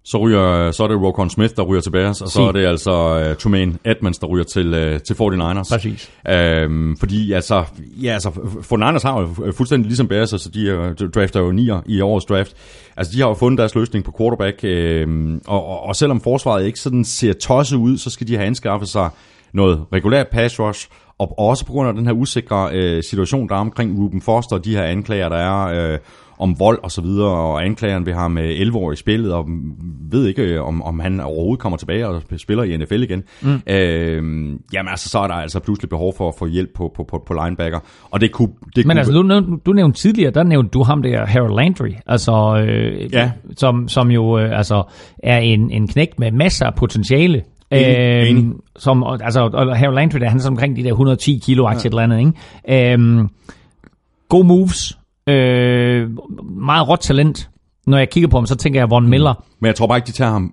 [0.05, 2.65] Så, ryger, så er det Rokon Smith, der ryger til Bears, og så er det
[2.65, 5.69] altså uh, Tremaine Edmonds, der ryger til, uh, til 49ers.
[5.69, 6.11] Præcis.
[6.65, 7.63] Um, fordi altså,
[8.01, 12.01] ja, altså, 49ers har jo fuldstændig ligesom Bears, altså de uh, drafter jo nier i
[12.01, 12.53] årets draft.
[12.97, 14.63] Altså de har jo fundet deres løsning på quarterback,
[15.07, 18.47] um, og, og, og selvom forsvaret ikke sådan ser tosset ud, så skal de have
[18.47, 19.09] anskaffet sig
[19.53, 23.55] noget regulært pass rush, og også på grund af den her usikre øh, situation, der
[23.55, 25.99] er omkring Ruben Foster, og de her anklager, der er øh,
[26.39, 29.45] om vold og så videre, og anklageren vil have med 11 år i spillet, og
[30.11, 33.23] ved ikke, øh, om, om han overhovedet kommer tilbage og spiller i NFL igen.
[33.41, 33.61] Mm.
[33.68, 34.15] Øh,
[34.73, 37.23] jamen altså, så er der altså pludselig behov for at få hjælp på, på, på,
[37.27, 37.80] på linebacker,
[38.11, 38.49] og det kunne...
[38.76, 41.55] Det Men kunne, altså, du, nævnte- du nævnte tidligere, der nævnte du ham der, Harold
[41.55, 43.31] Landry, altså, øh, Ja.
[43.57, 44.84] som, som jo øh, altså,
[45.23, 47.43] er en, en knægt med masser af potentiale.
[47.72, 48.51] Enig, enig.
[48.76, 52.01] som, altså, og Harold Landry, der, han er omkring de der 110 kilo aktier eller
[52.01, 52.19] andet,
[52.68, 52.93] ikke?
[52.93, 53.27] Øhm,
[54.30, 54.97] god moves,
[55.27, 56.09] øh,
[56.57, 57.49] meget råt talent.
[57.87, 59.43] Når jeg kigger på ham, så tænker jeg Von Miller.
[59.59, 60.51] Men jeg tror bare ikke, de tager ham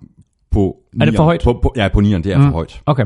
[0.51, 0.77] på...
[1.01, 1.25] Er det for nieren.
[1.25, 1.41] højt?
[1.45, 2.45] På, på, ja, på nieren, det er mm.
[2.45, 2.81] for højt.
[2.87, 3.05] Okay.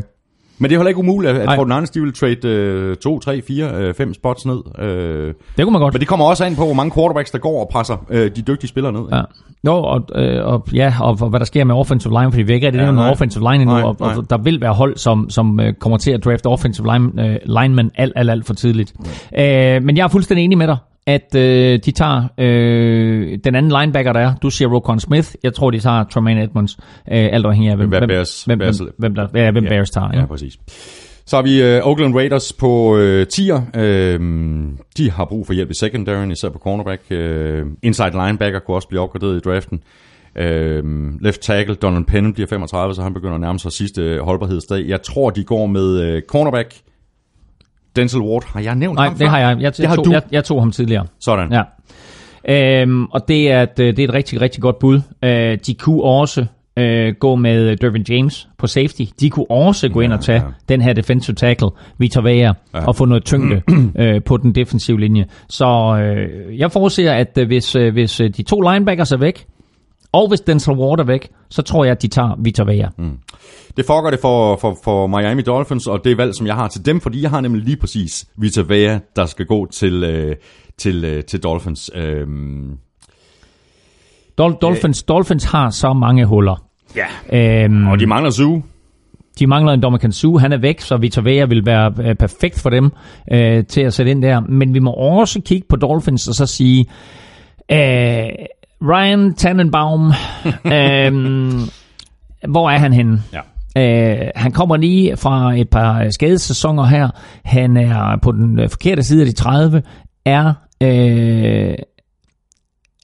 [0.59, 3.43] Men det er heller ikke umuligt, at, at 49ers de vil trade øh, 2, 3,
[3.43, 4.61] 4, 5 spots ned.
[4.79, 5.95] Øh, Det kunne man godt.
[5.95, 8.43] men det kommer også an på, hvor mange quarterbacks, der går og presser øh, de
[8.43, 9.01] dygtige spillere ned.
[9.13, 9.21] Ja.
[9.67, 12.53] Jo, og, øh, og, ja, og, og hvad der sker med offensive line, fordi vi
[12.55, 13.13] ikke rigtig Ja, nævnt noget nej.
[13.13, 14.15] offensive line endnu, Nej, og, nej.
[14.17, 17.37] og der vil være hold, som, som øh, kommer til at drafte offensive line, øh,
[17.63, 18.95] linemen alt, alt, alt for tidligt.
[19.39, 20.77] Øh, men jeg er fuldstændig enig med dig,
[21.07, 24.35] at øh, de tager øh, den anden linebacker, der er.
[24.43, 25.29] Du siger Rokon Smith.
[25.43, 26.77] Jeg tror, de tager Tremaine Edmonds.
[27.13, 29.71] Øh, alt afhængig af, hvem, hvem, Bears- hvem, Bears- hvem, hvem, der, ja, hvem Ja.
[29.71, 30.09] Bears tager.
[30.13, 30.27] Ja, Ja.
[30.27, 30.57] præcis.
[31.27, 33.61] Så har vi øh, Oakland Raiders på øh, tier.
[33.77, 34.21] Øh,
[34.97, 37.03] de har brug for hjælp i secondaryen, især på cornerback.
[37.11, 39.81] Øh, inside linebacker kunne også blive opgraderet i draften.
[40.39, 40.83] Øh,
[41.21, 44.85] left tackle, Donald Penn bliver 35, så han begynder at nærme sig sidste holdbarhedsdag.
[44.89, 46.75] Jeg tror, de går med øh, cornerback.
[47.97, 49.29] Denzel Ward, har jeg nævnt Nej, ham det før?
[49.31, 49.61] har jeg.
[49.61, 50.11] Jeg, Det har tog, du.
[50.13, 51.07] jeg, jeg tog ham tidligere.
[51.21, 51.53] Sådan.
[51.53, 51.63] Ja.
[52.49, 55.01] Øhm, og det er, et, det er et rigtig, rigtig godt bud.
[55.25, 56.47] Øh, de kunne også
[56.79, 59.03] øh, gå med Dervin James på safety.
[59.21, 60.47] De kunne også gå ind og tage ja.
[60.69, 61.69] den her defensive tackle,
[61.99, 62.53] Vitor Vea, ja.
[62.73, 63.63] og få noget tyngde
[64.03, 65.25] øh, på den defensive linje.
[65.49, 69.45] Så øh, jeg forudser, at øh, hvis, øh, hvis øh, de to linebackers er væk,
[70.15, 72.89] og hvis Denzel Ward er væk, så tror jeg, at de tager Vitor Vea.
[72.99, 73.19] Mm.
[73.77, 76.69] Det foregår det for, for, for Miami Dolphins, og det er valg, som jeg har
[76.69, 80.37] til dem, fordi jeg har nemlig lige præcis Vita Vea, der skal gå til, øh,
[80.79, 81.91] til, øh, til Dolphins.
[81.95, 82.27] Øh,
[84.41, 86.65] Dol- Dolphins, Dolphins har så mange huller.
[86.97, 87.65] ja.
[87.65, 88.63] Øhm, Og de mangler Zoo.
[89.39, 92.61] de mangler en Dominican Sue, han er væk, så Vita Vea vil være øh, perfekt
[92.61, 92.91] for dem
[93.33, 94.41] øh, til at sætte ind der.
[94.41, 96.87] Men vi må også kigge på Dolphins og så sige,
[97.73, 98.29] øh,
[98.83, 100.13] Ryan Tannenbaum,
[100.77, 101.13] øh,
[102.49, 103.23] hvor er han henne?
[103.33, 103.41] Ja.
[103.77, 107.09] Øh, han kommer lige fra et par skadesæsoner her.
[107.45, 109.83] Han er på den øh, forkerte side af de 30.
[110.25, 111.75] Er, øh,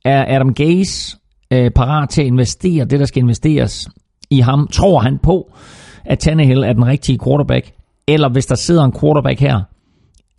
[0.04, 1.16] er Adam Gase
[1.50, 3.88] øh, parat til at investere det, der skal investeres
[4.30, 4.68] i ham?
[4.72, 5.52] Tror han på,
[6.04, 7.72] at Tannehill er den rigtige quarterback?
[8.08, 9.60] Eller hvis der sidder en quarterback her,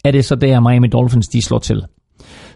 [0.05, 1.83] er det så der Miami Dolphins de slår til?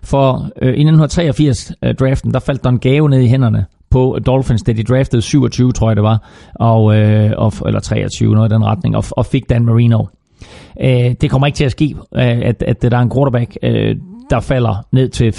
[0.06, 4.73] For øh, i 1983-draften, der faldt der en gave ned i hænderne på Dolphins, da
[4.73, 8.65] de draftede 27, tror jeg det var, og, øh, og, eller 23, noget i den
[8.65, 10.06] retning, og, og fik Dan Marino.
[10.82, 13.95] Øh, det kommer ikke til at ske, øh, at, at der er en quarterback, øh,
[14.30, 15.32] der falder ned til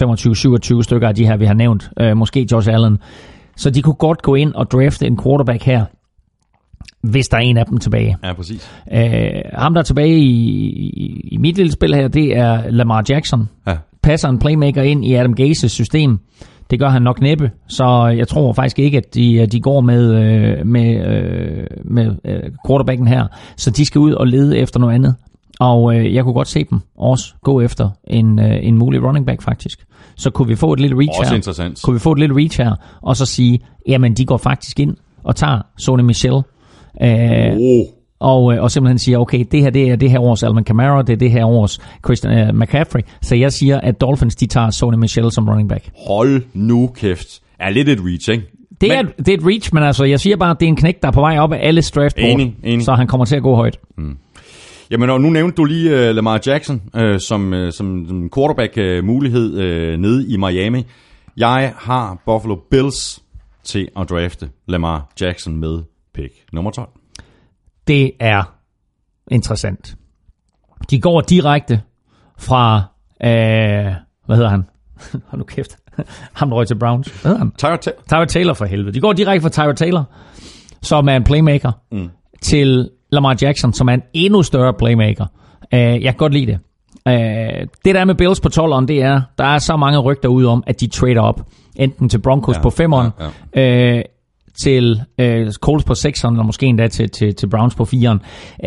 [0.78, 1.90] 25-27 stykker af de her, vi har nævnt.
[2.00, 2.98] Øh, måske Josh Allen.
[3.56, 5.84] Så de kunne godt gå ind og drafte en quarterback her,
[7.02, 8.16] hvis der er en af dem tilbage.
[8.24, 8.70] Ja, præcis.
[8.92, 9.00] Øh,
[9.54, 10.32] ham, der er tilbage i,
[10.96, 13.48] i, i mit lille spil her, det er Lamar Jackson.
[13.66, 13.76] Ja.
[14.06, 16.18] Passer en playmaker ind i Adam Gases system.
[16.70, 20.14] Det gør han nok næppe, så jeg tror faktisk ikke, at de, de går med,
[20.14, 23.26] øh, med, øh, med øh, quarterbacken her.
[23.56, 25.14] Så de skal ud og lede efter noget andet.
[25.60, 29.26] Og øh, jeg kunne godt se dem også gå efter en, øh, en mulig running
[29.26, 29.86] back faktisk.
[30.16, 31.36] Så kunne vi få et lille reach Også her.
[31.36, 31.82] interessant.
[31.82, 34.96] Kunne vi få et lille reach her, og så sige, jamen de går faktisk ind
[35.24, 36.42] og tager Sony Michel.
[37.02, 37.86] Øh, Oh.
[38.20, 41.02] Og, øh, og simpelthen siger, okay, det her det er det her års Alvin Kamara,
[41.02, 43.00] det er det her års Christian uh, McCaffrey.
[43.22, 45.88] Så jeg siger, at Dolphins de tager Sony Michel som running back.
[46.08, 47.40] Hold nu kæft.
[47.58, 48.44] Er lidt et reach, ikke?
[48.80, 50.68] Det, Men- er, det er et reach, men altså, jeg siger bare, at det er
[50.68, 52.84] en knæk, der er på vej op af alle draft board, Enig, enig.
[52.84, 53.78] så han kommer til at gå højt.
[54.90, 59.48] Jamen, og nu nævnte du lige uh, Lamar Jackson uh, som, uh, som som quarterback-mulighed
[59.94, 60.84] uh, nede i Miami.
[61.36, 63.22] Jeg har Buffalo Bills
[63.64, 65.82] til at drafte Lamar Jackson med
[66.14, 66.88] pick nummer 12.
[67.88, 68.42] Det er
[69.30, 69.96] interessant.
[70.90, 71.80] De går direkte
[72.38, 72.82] fra,
[73.24, 73.92] øh,
[74.26, 74.64] hvad hedder han?
[75.28, 75.76] Hold nu kæft.
[76.38, 77.08] Ham røg til Browns.
[77.08, 77.52] Hvad hedder han?
[77.58, 78.02] Tyra Taylor.
[78.08, 78.94] Tyra Taylor for helvede.
[78.94, 80.04] De går direkte fra Tyra Taylor,
[80.82, 82.10] som er en playmaker, mm.
[82.42, 85.26] til Lamar Jackson, som er en endnu større playmaker.
[85.62, 86.58] Uh, jeg kan godt lide det.
[87.06, 90.28] Uh, det der er med Bills på 12'eren, det er, der er så mange rygter
[90.28, 91.40] ud om, at de trader op.
[91.76, 93.10] Enten til Broncos Ja, på 5'eren,
[93.56, 94.02] ja, ja, ja.
[94.62, 98.18] Til uh, Colts på 6'eren, eller måske endda til, til, til Browns på 4'eren.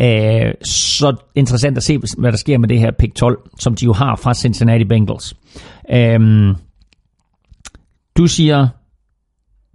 [0.02, 3.84] Uh, så interessant at se, hvad der sker med det her pick 12, som de
[3.84, 5.34] jo har fra Cincinnati Bengals.
[5.94, 6.56] Uh,
[8.16, 8.68] du siger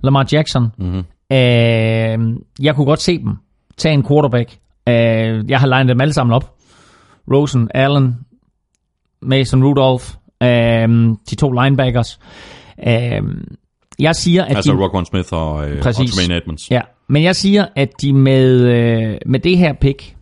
[0.04, 0.72] Lamar Jackson.
[0.78, 1.04] Mm-hmm.
[1.32, 3.38] Øh, jeg kunne godt se dem
[3.78, 4.58] tage en quarterback.
[4.90, 6.56] Øh, jeg har legnet dem alle sammen op.
[7.34, 8.16] Rosen, Allen,
[9.22, 10.06] Mason Rudolph,
[10.44, 12.20] øh, de to linebackers.
[12.88, 13.22] Øh,
[14.00, 16.12] jeg siger, at Altså de, Roquan Smith og, og Præcis.
[16.12, 16.72] Tremaine Edmonds.
[16.72, 20.16] ja, men jeg siger, at de med, øh, med det her pick,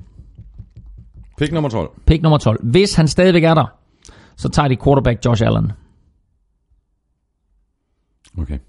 [1.37, 1.89] Pick nummer 12.
[2.07, 3.65] pick nummer 12, hvis han stadigvæk er der,
[4.37, 5.71] så tager de quarterback Josh Allen.
[8.37, 8.59] Okay.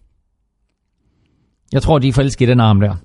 [1.72, 2.96] Jeg tror, de er forelskede i den arm der.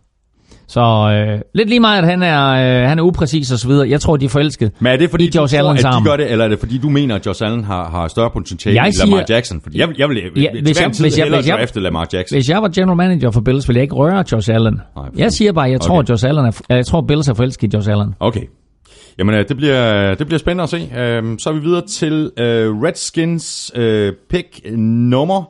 [0.69, 3.89] Så øh, lidt lige meget, at han er, øh, han er upræcis og så videre.
[3.89, 4.71] Jeg tror, de er forelskede.
[4.79, 6.49] Men er det fordi, I Josh du tror, Allens at de gør det, eller er
[6.49, 9.61] det fordi, du mener, at Josh Allen har, har større potentiale Jeg end Lamar Jackson?
[9.61, 10.41] Fordi jeg, jeg vil, Ja, hvis
[10.81, 12.35] jeg- hvis jeg- hvis Lamar Jackson.
[12.35, 14.81] Hvis jeg var general manager for Bills, ville jeg ikke røre Josh Allen.
[14.95, 16.03] Nej, jeg siger bare, jeg tror, Okay.
[16.03, 18.15] at Josh Allen er, jeg tror, Bills er forelsket i Josh Allen.
[18.19, 18.43] Okay.
[19.19, 20.89] Jamen, øh, det bliver, det bliver spændende at se.
[20.97, 25.43] Øhm, Så er vi videre til øh, Redskins øh, pick nummer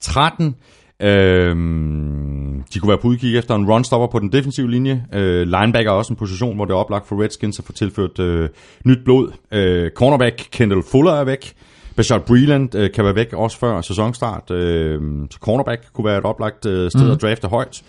[0.00, 0.54] 13.
[1.02, 5.04] Øhm, de kunne være på udkig efter en runstopper på den defensive linje.
[5.14, 8.18] Øh, linebacker er også en position, hvor det er oplagt for Redskins at få tilført
[8.18, 8.48] øh,
[8.84, 9.32] nyt blod.
[9.52, 11.54] Øh, cornerback Kendall Fuller er væk.
[11.96, 14.50] Bashard Breland øh, kan være væk også før sæsonstart.
[14.50, 15.00] Øh,
[15.30, 17.10] så cornerback kunne være et oplagt øh, sted mm.
[17.10, 17.82] at drafte højt.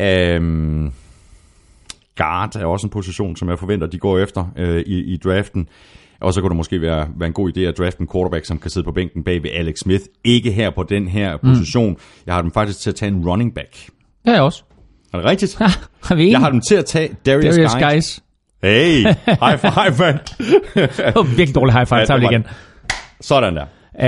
[0.00, 0.92] Øhm,
[2.16, 5.68] guard er også en position, som jeg forventer, de går efter øh, i, i draften.
[6.22, 8.58] Og så kunne det måske være, være en god idé at drafte en quarterback, som
[8.58, 10.04] kan sidde på bænken bag ved Alex Smith.
[10.24, 11.90] Ikke her på den her position.
[11.90, 11.98] Mm.
[12.26, 13.88] Jeg har dem faktisk til at tage en running back.
[14.24, 14.62] Er jeg også.
[15.12, 15.56] Er det rigtigt?
[15.58, 15.64] Ha,
[16.10, 16.32] er vi enige?
[16.32, 17.94] Jeg har dem til at tage Darius, Darius Guice.
[17.94, 18.20] Guys.
[18.62, 20.18] Hey, high five, man.
[20.74, 21.98] Det var virkelig dårlig high five.
[21.98, 22.46] Ja, Ja, det igen.
[23.20, 23.66] Sådan der.
[24.02, 24.04] Uh,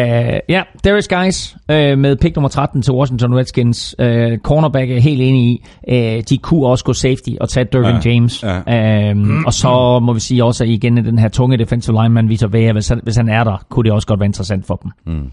[0.49, 3.95] ja, Darius Guys uh, med pick nummer 13 til Washington Redskins.
[3.99, 4.07] Uh,
[4.43, 5.65] cornerback er jeg helt enig i.
[5.89, 8.43] Uh, de kunne også gå safety og tage Dervin Ja, ja, James.
[8.43, 9.13] ja.
[9.13, 12.49] Uh, og så må vi sige også, at igen den her tunge defensive lineman, Vitor
[12.49, 15.31] Vea, hvis han, hvis han er der, kunne det også godt være interessant for dem.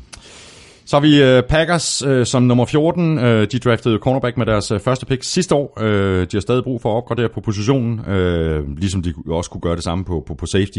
[0.91, 3.19] Så har vi øh, Packers øh, som nummer 14.
[3.19, 5.81] Øh, de draftede cornerback med deres øh, første pick sidste år.
[5.81, 9.61] Øh, de har stadig brug for at opgradere på positionen, øh, ligesom de også kunne
[9.61, 10.77] gøre det samme på, på, på safety.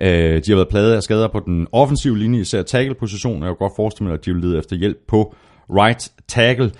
[0.00, 3.42] Øh, de har været pladet af skader på den offensive linje, især tackle-positionen.
[3.42, 5.34] Jeg kan godt forestille mig, at de vil lede efter hjælp på
[5.70, 6.70] right tackle.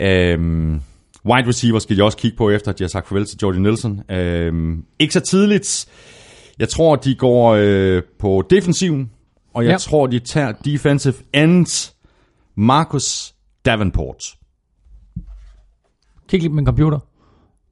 [0.00, 0.38] Øh,
[1.26, 3.56] wide receiver skal de også kigge på, efter at de har sagt farvel til Jordy
[3.56, 4.10] Nelson.
[4.10, 5.86] Øh, ikke så tidligt.
[6.58, 9.10] Jeg tror, de går øh, på defensiven,
[9.54, 9.78] og jeg ja.
[9.78, 11.95] tror, de tager defensive ends
[12.56, 13.34] Marcus
[13.64, 14.24] Davenport.
[16.28, 16.98] Kig lige på min computer.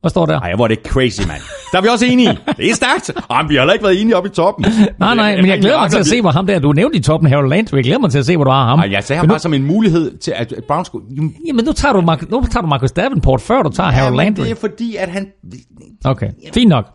[0.00, 0.40] Hvad står der?
[0.40, 1.42] Ej, hvor er det crazy, mand.
[1.72, 2.38] Der er vi også enige.
[2.56, 3.10] Det er stærkt.
[3.30, 4.64] Ej, vi har heller ikke været enige oppe i toppen.
[4.98, 7.00] Nej, nej, men jeg glæder mig til at se, hvor ham der, du nævnte i
[7.00, 8.78] toppen, Harold Landry, jeg glæder mig til at se, hvor du har ham.
[8.78, 11.06] Ej, jeg sagde ham Men nu, bare som en mulighed til, at Browns skulle...
[11.46, 14.16] Jamen, nu tager, du, Mark- nu tager du Marcus Davenport, før du tager Harold men
[14.24, 14.42] Landry.
[14.42, 15.26] det er fordi, at han...
[16.04, 16.86] Okay, fint nok.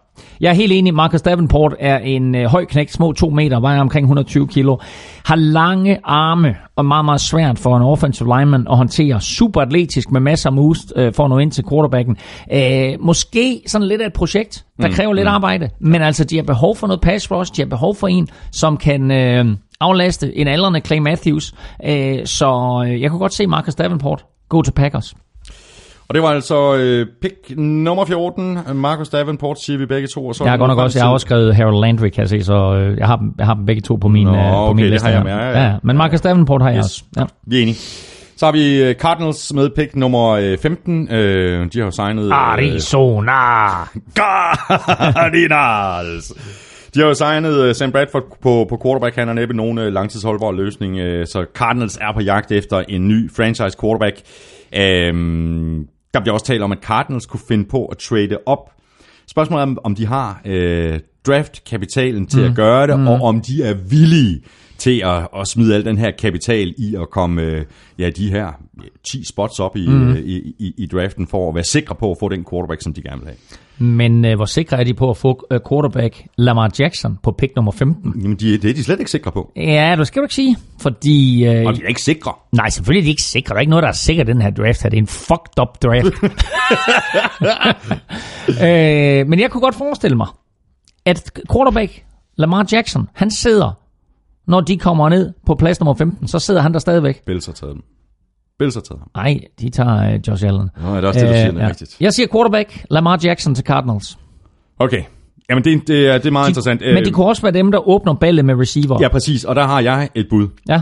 [0.41, 0.93] Jeg er helt enig.
[0.93, 4.77] Marcus Davenport er en øh, høj knægt, små 2 meter, vejer omkring 120 kilo.
[5.25, 9.21] Har lange arme og meget, meget svært for en offensive lineman at håndtere.
[9.21, 12.17] Super atletisk med masser af moves øh, for at nå ind til quarterbacken.
[12.53, 15.69] Øh, måske sådan lidt af et projekt, der kræver lidt arbejde.
[15.79, 17.55] Men altså, de har behov for noget pass rush.
[17.55, 19.11] De har behov for en, som kan...
[19.11, 19.45] Øh,
[19.79, 21.53] aflaste en aldrende Clay Matthews.
[21.85, 25.15] Øh, så øh, jeg kunne godt se Marcus Davenport gå til Packers.
[26.09, 28.57] Og det var altså øh, pick nummer 14.
[28.75, 30.27] Marcus Davenport siger vi begge to.
[30.27, 32.29] Og så Jeg har godt nok også, jeg har også skrevet Harold Landry, kan jeg
[32.29, 34.55] se, så øh, jeg har, jeg har dem begge to på min, Nå, øh, på
[34.55, 35.73] okay, min det liste har jeg med, ja, ja.
[35.83, 36.85] Men Marcus Davenport har jeg Yes.
[36.85, 37.03] også.
[37.17, 37.25] Ja.
[37.47, 37.75] Vi er enige.
[38.37, 41.11] Så har vi øh, Cardinals med pick nummer øh, 15.
[41.13, 42.25] Øh, de har jo signet...
[42.25, 43.31] øh, Arizona.
[45.13, 46.33] Cardinals.
[46.93, 49.15] De har jo signet øh, Sam Bradford på, på quarterback.
[49.15, 50.97] Han er næppe nogen øh, langtidsholdbar løsning.
[50.99, 54.15] øh, Så Cardinals er på jagt efter en ny franchise quarterback.
[54.77, 58.71] Øhm, der bliver også talt om, at Cardinals kunne finde på at trade op.
[59.27, 62.45] Spørgsmålet er, om- de har øh, draftkapitalen til mm.
[62.49, 63.07] at gøre det, mm.
[63.07, 64.41] og om de er villige
[64.79, 67.65] til at, at smide al den her kapital i at komme øh,
[67.99, 68.45] ja, de her
[68.83, 70.15] ja, 10 spots op i, mm.
[70.15, 73.01] i, i, i draften for at være sikre på at få den quarterback, som de
[73.01, 73.37] gerne vil have.
[73.81, 77.55] Men øh, hvor sikre er de på at få øh, quarterback Lamar Jackson på pick
[77.55, 78.13] nummer 15?
[78.21, 79.51] Jamen, de, det er de slet ikke sikre på.
[79.55, 80.57] Ja, det skal du ikke sige.
[80.81, 81.45] Fordi...
[81.45, 82.33] Øh, Og de er ikke sikre.
[82.51, 83.49] Nej, selvfølgelig er de ikke sikre.
[83.49, 84.89] Der er ikke noget, der er sikkert den her draft her.
[84.89, 86.13] Det er en fucked up draft.
[88.63, 90.27] øh, men jeg kunne godt forestille mig,
[91.05, 92.03] at quarterback
[92.37, 93.78] Lamar Jackson, han sidder,
[94.49, 97.25] når de kommer ned på plads nummer 15, så sidder han der stadigvæk.
[97.25, 97.83] Bills har taget dem.
[98.59, 99.09] Bills har taget ham.
[99.15, 100.69] Nej, de tager øh, Josh Allen.
[100.81, 101.97] Nå, er det også det, du siger, det er rigtigt.
[102.01, 104.17] Jeg siger quarterback Lamar Jackson til Cardinals.
[104.79, 105.03] Okay.
[105.49, 106.81] Jamen, det, det, er, det er meget De, interessant.
[106.81, 108.97] men det kunne også være dem, der åbner ballet med receiver.
[109.01, 109.43] Ja, præcis.
[109.45, 110.47] Og der har jeg et bud.
[110.69, 110.81] Ja,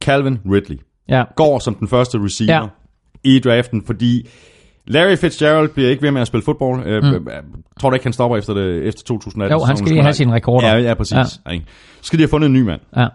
[0.00, 0.78] Calvin Ridley
[1.08, 1.24] ja.
[1.36, 2.60] går som den første receiver Ja.
[2.62, 2.68] ja.
[3.24, 4.28] i draften, fordi
[4.86, 7.02] Larry Fitzgerald bliver ikke ved med at spille fodbold.
[7.02, 7.14] Mm.
[7.14, 7.42] Øh,
[7.80, 9.58] tror du ikke, han stopper efter, det, efter 2018?
[9.58, 10.68] Jo, han skal lige have sine rekorder.
[10.68, 11.12] Ja, ja, præcis.
[11.12, 11.24] Ja.
[11.24, 11.60] Så
[12.02, 12.80] skal de have fundet en ny mand.
[12.96, 13.06] Ja.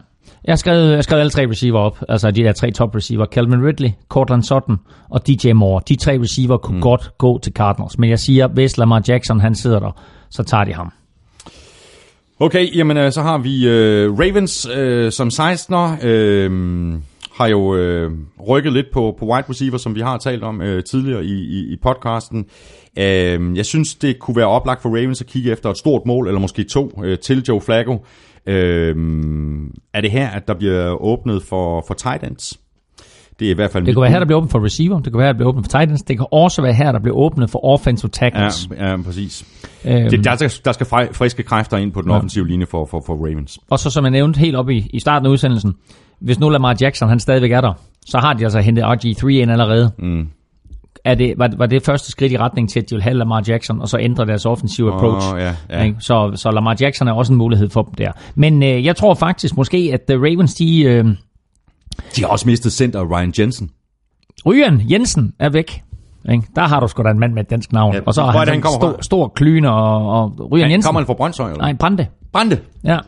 [0.46, 2.96] Jeg har skrevet, jeg har skrevet alle tre receiver op, altså de der tre top
[2.96, 3.26] receiver.
[3.26, 4.78] Calvin Ridley, Cortland Sutton
[5.10, 5.82] og DJ Moore.
[5.90, 6.82] De tre receiver kunne mm.
[6.82, 7.98] godt gå til Cardinals.
[7.98, 10.92] Men jeg siger, hvis Lamar Jackson han sidder der, så tager de ham.
[12.40, 16.06] Okay, jamen øh, så har vi øh, Ravens øh, som 16'er.
[16.06, 16.52] Øh,
[17.34, 18.12] har jo øh,
[18.50, 21.74] rykket lidt på, på wide receiver, som vi har talt om øh, tidligere i, i,
[21.74, 22.46] i podcasten.
[23.00, 26.28] Øh, jeg synes, det kunne være oplagt for Ravens at kigge efter et stort mål,
[26.28, 28.06] eller måske to, øh, til Joe Flacco.
[28.46, 28.96] Øh,
[29.94, 32.60] er det her, at der bliver åbnet for, for tight ends?
[33.40, 35.00] Det er i hvert fald Det kunne være her, der bliver åbnet for receiver.
[35.00, 36.02] Det kunne være, der bliver åbnet for Titans.
[36.02, 38.70] Det kan også være her, der bliver åbnet for offensive tackles.
[38.78, 39.46] Ja, ja, præcis.
[39.86, 42.16] Øhm, Det, der, skal, der skal fri- friske kræfter ind på den Ja.
[42.18, 43.60] offensive linje for, for, for Ravens.
[43.70, 45.74] Og så som jeg nævnte helt op i, i starten af udsendelsen,
[46.22, 47.74] hvis nu Lamar Jackson han stadigvæk er der,
[48.06, 49.92] så har de altså hentet RG3 ind allerede.
[50.00, 50.28] Mm.
[51.06, 53.44] Er det, var, var det første skridt i retning til, at de vil have Lamar
[53.48, 55.28] Jackson, og så ændre deres offensive approach?
[55.38, 55.84] Ja, ja.
[55.84, 55.96] Ikke?
[56.00, 58.12] Så, så Lamar Jackson er også en mulighed for dem der.
[58.36, 60.82] Men øh, jeg tror faktisk måske, at The Ravens, de...
[60.82, 61.06] Øh,
[62.16, 63.70] De har også mistet center Ryan Jensen.
[64.46, 65.84] Ryan Jensen er væk.
[66.32, 66.44] Ikke?
[66.56, 67.94] Der har du sgu da en mand med et dansk navn.
[67.96, 69.02] Ja, og så har er han, det, han stor, fra?
[69.02, 70.88] stor klyne og, og Ryan Han, Jensen.
[70.88, 71.50] kommer han fra Brøndshøj?
[71.52, 71.62] Eller?
[71.62, 72.06] Nej, Brande.
[72.34, 72.60] Brande.
[72.84, 72.98] Ja.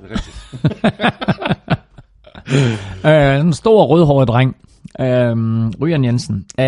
[3.06, 4.56] øh, en stor rødhåret dreng.
[5.00, 5.36] Øh,
[5.82, 6.46] Ryan Jensen.
[6.60, 6.66] Øh,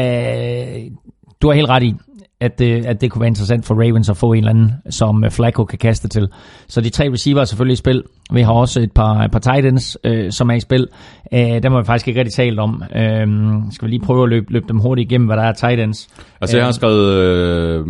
[1.42, 1.96] du har helt ret i,
[2.40, 5.24] at det, at det kunne være interessant for Ravens at få en eller anden, som
[5.24, 6.28] øh, Flacco kan kaste til.
[6.68, 8.04] Så de tre receiver er selvfølgelig i spil.
[8.32, 10.88] Vi har også et par, et par tight ends, øh, som er i spil.
[11.34, 12.84] Øh, dem har vi faktisk ikke rigtig talt om.
[12.96, 13.28] Øh,
[13.72, 16.08] skal vi lige prøve at løbe, løbe dem hurtigt igennem, hvad der er tight ends.
[16.42, 17.86] Altså, jeg har skrevet øh,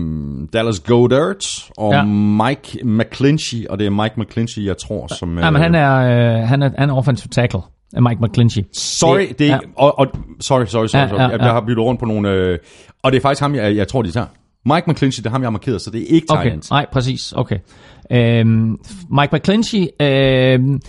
[0.53, 2.03] Dallas Goddard og Ja.
[2.03, 5.37] Mike McClinchy, og det er Mike McClinchy, jeg tror, som...
[5.39, 7.59] Ja, men han er, øh, han er, han er offensive tackle.
[7.93, 8.59] Af Mike McClinchy.
[8.73, 9.57] Sorry, det er, ja.
[9.75, 10.07] og, og,
[10.39, 11.19] sorry, sorry, sorry, Ja, sorry.
[11.19, 11.45] ja, Jeg, ja.
[11.45, 12.29] jeg har byttet rundt på nogle...
[12.31, 12.57] Øh,
[13.03, 14.27] og det er faktisk ham, jeg, jeg tror, de tager.
[14.65, 16.69] Mike McClinchy, det er ham, jeg har markeret, så det er ikke Okay, Titans.
[16.71, 17.57] nej, præcis, okay.
[18.11, 18.77] Øhm,
[19.09, 20.79] Mike McClinchy, øhm,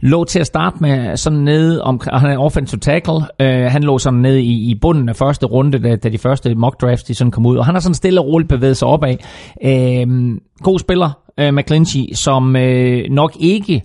[0.00, 3.14] lå til at starte med sådan nede om, han er offensive tackle.
[3.40, 6.54] Øh, han lå sådan nede i, i bunden af første runde, da, da de første
[6.54, 7.56] mock drafts de sådan kom ud.
[7.56, 9.16] Og han har sådan stille og roligt bevæget sig opad.
[9.64, 11.10] Øh, god spiller,
[11.40, 13.82] øh, McClinchy, som øh, nok ikke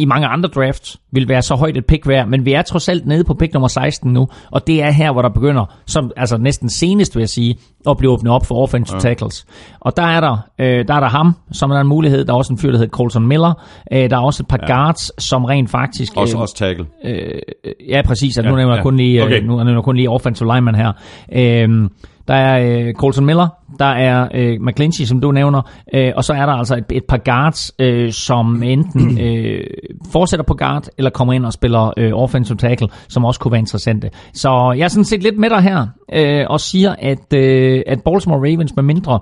[0.00, 2.88] i mange andre drafts vil være så højt et pick værd, men vi er trods
[2.88, 6.10] alt nede på pick nummer 16 nu, og det er her, hvor der begynder, som
[6.16, 7.56] altså næsten senest vil jeg sige,
[7.88, 9.00] at blive åbnet op for offensive ja.
[9.00, 9.46] tackles.
[9.80, 12.24] Og der er der, øh, der er der ham, som er en mulighed.
[12.24, 13.52] Der er også en fyr, der hedder Colson Miller.
[13.92, 14.74] Øh, der er også et par ja.
[14.74, 16.16] guards, som rent faktisk...
[16.16, 16.86] Også, også tackle.
[17.04, 17.40] Øh,
[17.88, 18.38] ja, præcis.
[18.38, 18.82] Altså, Ja, nu nævner jeg ja.
[18.82, 19.36] kun lige, Okay.
[19.36, 19.46] okay.
[19.46, 20.92] nu nævner kun lige offensive lineman her.
[21.32, 21.88] Øh,
[22.28, 23.48] der er øh, Colson Miller,
[23.78, 25.62] der er øh, McClinchy, som du nævner,
[25.94, 29.64] øh, og så er der altså et, et par guards, øh, som enten øh,
[30.12, 33.58] fortsætter på guard, eller kommer ind og spiller øh, offensive tackle, som også kunne være
[33.58, 34.10] interessante.
[34.34, 38.02] Så jeg er sådan set lidt med dig her, øh, og siger, at, øh, at
[38.02, 39.20] Baltimore Ravens med mindre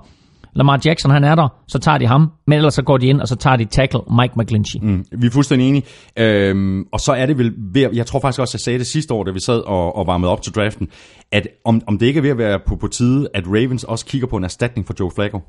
[0.55, 3.21] Lamar Jackson han er der, så tager de ham, men ellers så går de ind,
[3.21, 4.79] og så tager de tackle Mike McGlinchey.
[4.81, 5.05] Mm.
[5.17, 5.83] Vi er fuldstændig enige.
[6.17, 9.13] Øhm, og så er det vel ved, jeg tror faktisk også, jeg sagde det sidste
[9.13, 10.87] år, da vi sad og, og varmede op til draften,
[11.31, 14.05] at om, om det ikke er ved at være på, på tide, at Ravens også
[14.05, 15.39] kigger på en erstatning for Joe Flacco.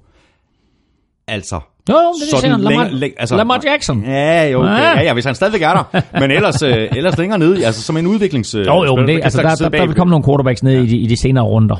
[1.28, 2.70] Altså, Jo, jo, det er det, jeg siger.
[3.00, 4.04] Lamar- altså, Lamar Jackson.
[4.04, 4.70] Ja, jo, okay.
[4.70, 5.00] Ja.
[5.02, 6.00] ja, hvis han stadigvæk er der.
[6.20, 8.54] Men ellers, øh, ellers længere nede, altså som en udviklings...
[8.54, 10.72] Øh, Jo, jo, men det, altså, der, sidde der, der vil komme nogle quarterbacks ned
[10.72, 10.82] ja.
[10.82, 11.76] i, de, i de senere runder.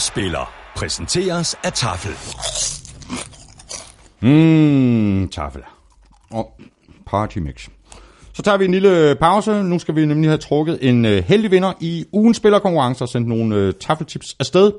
[0.00, 2.12] Spiller præsenteres af Tafel.
[4.20, 5.62] Mmm, tafel.
[6.30, 6.60] Og
[7.06, 7.68] party mix.
[8.32, 9.62] Så tager vi en lille pause.
[9.62, 13.28] Nu skal vi nemlig have trukket en øh, heldig vinder i ugens spillerkonkurrence og sendt
[13.28, 14.72] nogle øh, taffeltips afsted.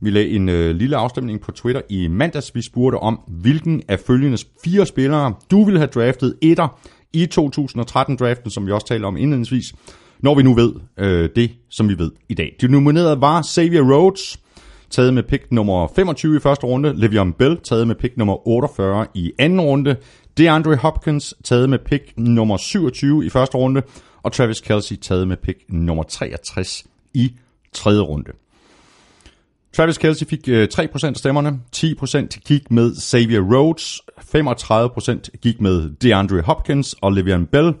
[0.00, 2.54] Vi lagde en øh, lille afstemning på Twitter i mandags.
[2.54, 6.80] Vi spurgte om, hvilken af følgende fire spillere du ville have draftet etter
[7.12, 9.74] i 2013-draften, som vi også talte om indledningsvis,
[10.20, 12.56] når vi nu ved øh, det, som vi ved i dag.
[12.60, 14.38] De nominerede var Xavier Rhodes,
[14.90, 19.06] taget med pick nummer 25 i første runde, Le'Veon Bell, taget med pick nummer 48
[19.14, 19.96] i anden runde,
[20.38, 23.82] DeAndre Hopkins, taget med pick nummer 27 i første runde,
[24.22, 26.84] og Travis Kelsey, taget med pick nummer 63
[27.14, 27.32] i
[27.72, 28.32] tredje runde.
[29.76, 35.90] Travis Kelsey fik øh, 3% af stemmerne, 10% gik med Xavier Rhodes, 35% gik med
[36.02, 37.74] DeAndre Hopkins, og Le'Veon Bell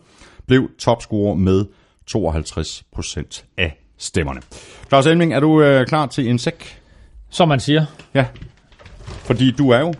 [0.46, 1.64] blev topscorer med
[2.10, 4.40] 52% af stemmerne.
[4.88, 6.80] Claus Elming, er du øh, klar til en sæk?
[7.30, 7.86] Som man siger.
[8.14, 8.26] Ja.
[9.06, 9.94] Fordi du er jo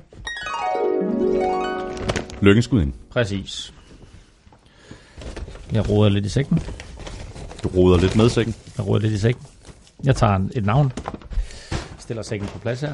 [2.40, 2.92] lykkenskud ind.
[3.10, 3.72] Præcis.
[5.72, 6.58] Jeg roder lidt i sækken.
[7.62, 8.54] Du roder lidt med sækken.
[8.78, 9.42] Jeg roder lidt i sækken.
[10.04, 10.92] Jeg tager en- et navn.
[11.98, 12.92] Stiller sækken på plads her.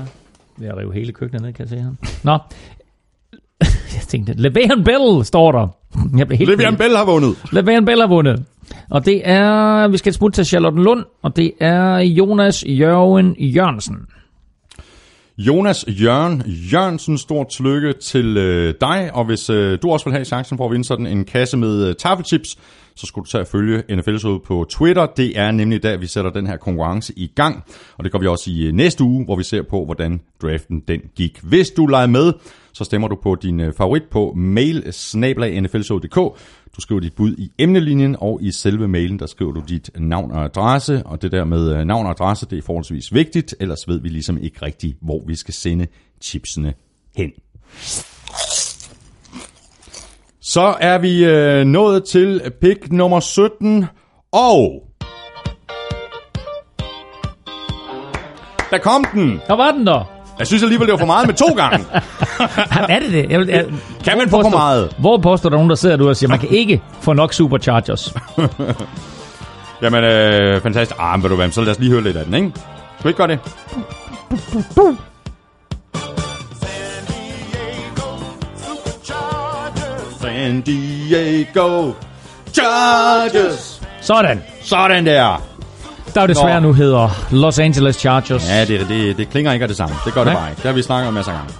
[0.57, 1.91] Ved at rive hele køkkenet ned, kan jeg se her.
[2.23, 2.33] Nå.
[3.97, 5.69] jeg tænkte, Le'Veon Bell står der.
[6.17, 7.33] Jeg blev helt Le'Veon Bell har vundet.
[7.33, 8.45] Le'Veon Bell har vundet.
[8.91, 13.97] Og det er, vi skal et smut til Charlottenlund, og det er Jonas Jørgen Jørgensen.
[15.39, 20.25] Jonas Jørgen Jørgensen, stort tillykke til øh, dig, og hvis øh, du også vil have
[20.25, 22.59] chancen for at vinde sådan en kasse med øh, taffelchips,
[22.97, 25.07] så skulle du tage at følge NFL ud på Twitter.
[25.07, 27.65] Det er nemlig der, vi sætter den her konkurrence i gang,
[27.97, 30.83] og det gør vi også i øh, næste uge, hvor vi ser på, hvordan draften
[30.89, 31.39] den gik.
[31.43, 32.33] Hvis du leger med,
[32.73, 34.85] så stemmer du på din øh, favorit på mail
[36.77, 40.31] Du skriver dit bud i emnelinjen, og i selve mailen, der skriver du dit navn
[40.31, 43.89] og adresse, og det der med øh, navn og adresse, det er forholdsvis vigtigt, ellers
[43.89, 45.87] ved vi ligesom ikke rigtigt, hvor vi skal sende
[46.21, 46.75] chipsene
[47.17, 47.33] hen.
[50.41, 53.85] Så er vi øh, nået til pick nummer 17,
[54.33, 54.89] og...
[58.71, 59.41] Der kom den!
[59.47, 60.22] Der var den der.
[60.43, 61.87] Jeg synes alligevel, det var for meget med to gange.
[62.95, 63.31] er det det?
[63.31, 63.65] Jeg, vil- jeg,
[64.05, 64.95] Kan man få for meget?
[64.99, 68.15] Hvor påstår der nogen, der sidder du og siger, man kan ikke få nok Superchargers?
[69.83, 71.01] Jamen, øh, fantastisk.
[71.01, 72.51] Ah, men ved du hvad, så lad os lige høre lidt af den, ikke?
[72.99, 73.39] Skal vi ikke gøre det?
[80.21, 81.93] San Diego
[82.53, 83.81] Chargers.
[84.01, 84.43] Sådan.
[84.63, 85.43] Sådan der.
[86.15, 86.67] Der er jo desværre Nå.
[86.67, 88.49] nu hedder Los Angeles Chargers.
[88.49, 89.95] Ja, det, det, det klinger ikke af det samme.
[90.05, 90.43] Det gør det Nej.
[90.43, 90.57] bare ikke.
[90.63, 91.53] Det har vi snakket om masser af gange.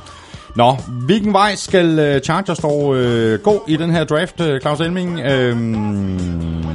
[0.55, 4.81] Nå, hvilken vej skal øh, Chargers dog øh, gå i den her draft, øh, Claus
[4.81, 5.21] Elming?
[5.21, 6.72] Øhm,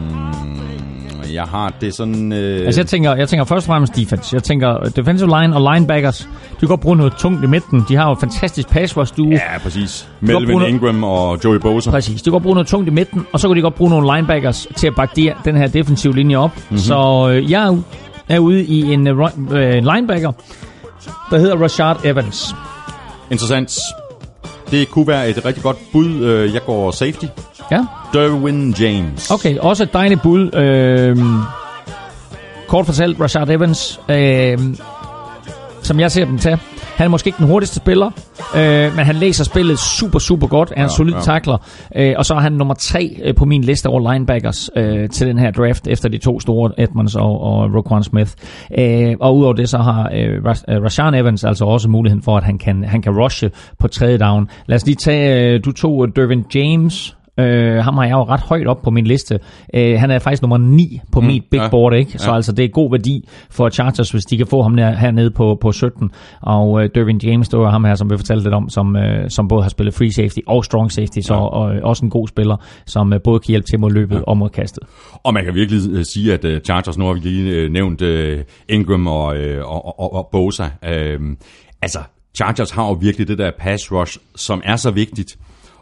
[1.38, 2.32] jeg har det sådan...
[2.34, 4.36] Øh, Altså jeg tænker, jeg tænker først og fremmest defense.
[4.36, 6.20] Jeg tænker øh, defensive line og linebackers.
[6.54, 7.86] De kan godt bruge noget tungt i midten.
[7.90, 9.30] De har jo et fantastisk pass rush duo.
[9.32, 10.08] Ja, præcis.
[10.22, 11.90] Melvin Ingram og Joey Bosa.
[11.92, 12.22] Præcis.
[12.22, 14.16] De kan godt bruge noget tungt i midten, og så kan de godt bruge nogle
[14.16, 16.56] linebackers til at bakke de, den her defensive linje op.
[16.56, 16.64] Mhm.
[16.70, 16.78] Mm-hmm.
[16.78, 17.78] Så øh, jeg er,
[18.30, 19.18] er ude i en øh,
[19.52, 20.32] øh, linebacker,
[21.32, 22.56] der hedder Rashard Evans.
[23.32, 23.78] Interessant.
[24.72, 26.16] Det kunne være et rigtig godt bud.
[26.22, 27.26] Øh, Jeg går safety.
[27.72, 29.32] Ja, Derwin James.
[29.32, 29.58] okay.
[29.58, 30.56] Også et dejligt bud.
[30.56, 31.18] Øh,
[32.68, 34.58] kort fortalt, Rashard Evans, øh,
[35.82, 36.58] som jeg ser dem tage,
[36.96, 38.12] Han er måske ikke den hurtigste spiller,
[38.56, 40.70] øh, men han læser spillet super, super godt.
[40.72, 41.20] Er en Ja, solid ja.
[41.20, 41.58] takler.
[41.96, 45.28] Øh, og så er han nummer tre øh, på min liste over linebackers øh, til
[45.28, 48.32] den her draft, efter de to store, Edmonds og, og Roquan Smith.
[48.80, 50.36] Øh, og udover det, så har øh,
[50.70, 54.18] øh, Rashawn Evans altså også muligheden for, at han kan, han kan rushe på tredje
[54.18, 54.50] down.
[54.66, 58.24] Lad os lige tage, øh, du tog øh, Dervin James, Øh, ham har jeg jo
[58.24, 59.40] ret højt op på min liste.
[59.74, 62.12] Øh, han er faktisk nummer 9 på mm, mit big ja, board, ikke?
[62.18, 62.36] Så ja.
[62.36, 65.58] altså, det er god værdi for Chargers, hvis de kan få ham der, hernede på,
[65.62, 66.12] på 17.
[66.42, 69.30] Og øh, Dervin James, det var ham her, som vi fortalte lidt om, som, øh,
[69.30, 71.40] som både har spillet free safety og strong safety, så Ja.
[71.40, 74.22] og, øh, også en god spiller, som øh, både kan hjælpe til mod løbet ja.
[74.22, 74.84] og mod kastet.
[75.24, 78.02] Og man kan virkelig øh, sige, at øh, Chargers, nu har vi lige øh, nævnt
[78.02, 80.64] øh, Ingram og, øh, og, og, og Bosa.
[80.86, 81.20] Øh,
[81.82, 82.00] altså,
[82.38, 85.38] Chargers har jo virkelig det der pass rush, som er så vigtigt,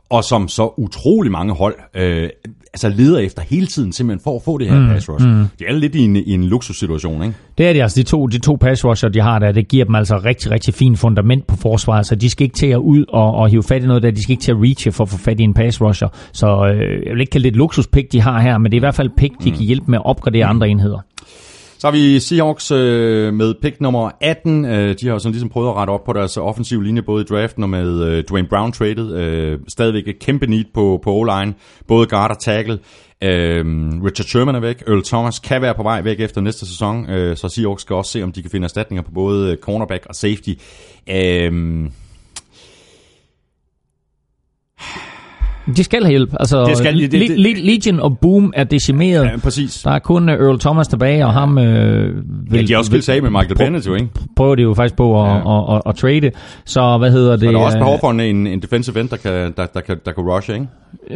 [0.10, 2.30] og som så utrolig mange hold øh,
[2.73, 5.27] altså leder efter hele tiden, simpelthen for at få det her mm, pass rush.
[5.27, 5.45] Mm.
[5.60, 7.36] Det er lidt i en, i en luksussituation, ikke?
[7.57, 9.86] Det er de altså, de to, de to pass rusher, de har der, det giver
[9.86, 13.06] dem altså rigtig, rigtig fint fundament på forsvaret, så de skal ikke til at ud
[13.10, 15.10] og, og hive fat i noget der, de skal ikke til at reache for at
[15.10, 16.07] få fat i en pass rusher.
[16.34, 18.80] Så øh, jeg vil ikke kalde det et luksuspick, de har her, men det er
[18.80, 20.99] i hvert fald pick, de kan hjælpe med at opgradere andre enheder.
[21.86, 24.66] Så har vi Seahawks øh, med pick nummer 18.
[24.66, 27.22] Øh, de har jo sådan ligesom prøvet at rette op på deres offensive linje, både
[27.22, 29.16] i draften og med øh, Dwayne Brown traded.
[29.16, 31.53] Øh, stadigvæk et kæmpe need på, på O-line,
[31.88, 32.80] både guard og tackle.
[33.24, 33.66] Øh,
[34.06, 34.84] Richard Sherman er væk.
[34.88, 38.12] Earl Thomas kan være på vej væk efter næste sæson, øh, så Seahawks skal også
[38.12, 40.53] se, om de kan finde erstatninger på både øh, cornerback og safety.
[41.10, 41.90] Øh,
[45.78, 46.30] de skal have hjælp.
[46.40, 49.24] Altså, Det skal de, det- Le- det- Le- Legion og Boom er decimeret.
[49.26, 49.82] ja, præcis.
[49.84, 52.16] Der er kun øh, Earl Thomas tilbage, og ham øh,
[52.52, 54.08] vil, Ja, de har også sig af med Michael Bennett, jo, ikke?
[54.36, 55.36] prøver de jo faktisk på at, Ja.
[55.72, 56.32] at, at, at trade.
[56.66, 57.48] Så hvad hedder det?
[57.48, 59.66] Og der er også øh, behov for en, en, en defensive end, der kan, der,
[59.66, 60.68] der, kan, der kan rushe, ikke?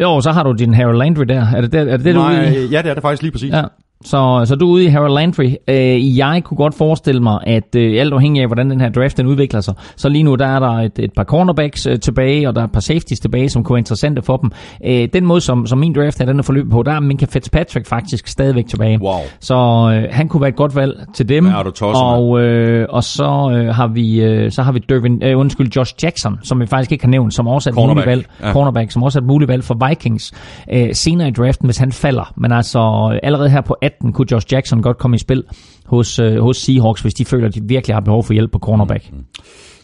[0.01, 1.45] Jo, så har du din Harold Landry der.
[1.55, 2.23] Er det det, er det, det du er?
[2.23, 3.53] Nej, ja, det er det faktisk lige præcis.
[3.53, 3.61] Ja.
[4.05, 5.53] Så, så du er ude i Harold Landry.
[5.67, 9.17] Øh, jeg kunne godt forestille mig, at øh, alt afhængig af, hvordan den her draft
[9.17, 12.47] den udvikler sig, så lige nu der er der et, et par cornerbacks øh, tilbage,
[12.47, 14.51] og der er et par safeties tilbage, som kunne være interessante for dem.
[14.85, 17.25] Øh, den måde, som, som min draft her, den er forløbet på, der er Minka
[17.29, 18.99] Fitzpatrick faktisk stadigvæk tilbage.
[19.01, 19.19] Wow.
[19.39, 19.55] Så
[19.93, 21.47] øh, han kunne være et godt valg til dem.
[21.47, 22.15] Ja, er du tosset, mand.
[22.23, 25.95] og, øh, og så øh, har vi øh, så har vi Dervin, øh, undskyld, Josh
[26.03, 28.07] Jackson, som vi faktisk ikke har nævnt, som også er et muligt Cornerback.
[28.07, 28.25] valg.
[28.41, 28.53] Ja.
[28.53, 30.31] Cornerback, som også er et muligt valg for Vikings
[30.73, 32.33] øh, senere i draften, hvis han falder.
[32.37, 35.43] Men altså øh, allerede her på 18 kunne Josh Jackson godt komme i spil
[35.85, 38.59] hos, øh, hos Seahawks, hvis de føler, at de virkelig har behov for hjælp på
[38.59, 39.11] cornerback.
[39.11, 39.17] Mm.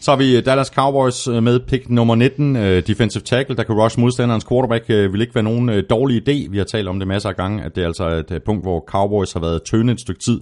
[0.00, 3.74] Så har vi Dallas Cowboys øh, med pick nummer 19, øh, defensive tackle, der kan
[3.74, 6.50] rush modstanderens quarterback, øh, vil ikke være nogen øh, dårlig idé.
[6.50, 8.64] Vi har talt om det masser af gange, at det er altså et øh, punkt,
[8.64, 10.40] hvor Cowboys har været tønde et stykke tid.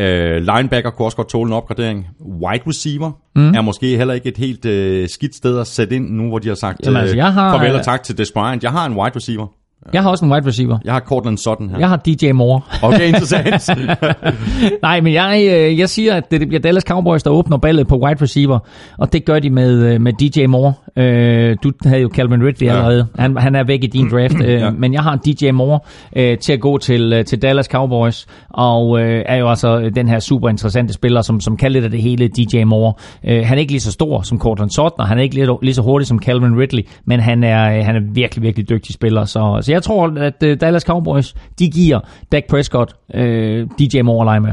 [0.00, 2.06] Øh, linebacker kunne også godt tåle en opgradering.
[2.20, 3.54] Wide receiver mm.
[3.54, 6.48] er måske heller ikke et helt øh, skidt sted at sætte ind, nu hvor de
[6.48, 8.62] har sagt Jamen, altså, jeg har- farvel og tak til Des Bryant.
[8.64, 9.46] Jeg har en wide receiver.
[9.92, 10.78] Jeg har også en wide receiver.
[10.84, 11.78] Jeg har Cortland Sutton her.
[11.78, 12.60] Jeg har DJ Moore.
[12.82, 13.68] Okay, interessant.
[14.82, 17.96] Nej, men jeg, øh, jeg siger, at det, bliver Dallas Cowboys, der åbner ballet på
[17.98, 18.58] wide receiver,
[18.98, 20.72] og det gør de med, øh, med DJ Moore.
[20.96, 22.72] Øh, du havde jo Calvin Ridley Ja.
[22.72, 23.06] allerede.
[23.18, 24.70] Han, han er væk i din draft, øh, Ja.
[24.70, 25.80] men jeg har DJ Moore
[26.16, 30.18] øh, til at gå til, til Dallas Cowboys, og øh, er jo altså den her
[30.18, 32.92] super interessante spiller, som, som kan lidt af det hele, DJ Moore.
[33.24, 35.48] Øh, han er ikke lige så stor som Cortland Sutton, og han er ikke lige,
[35.62, 39.24] lige så hurtig som Calvin Ridley, men han er, han er virkelig, virkelig dygtig spiller.
[39.24, 42.00] Så, så jeg tror, at øh, Dallas Cowboys, de giver
[42.32, 44.52] Dak Prescott øh, DJ Moore at lege med.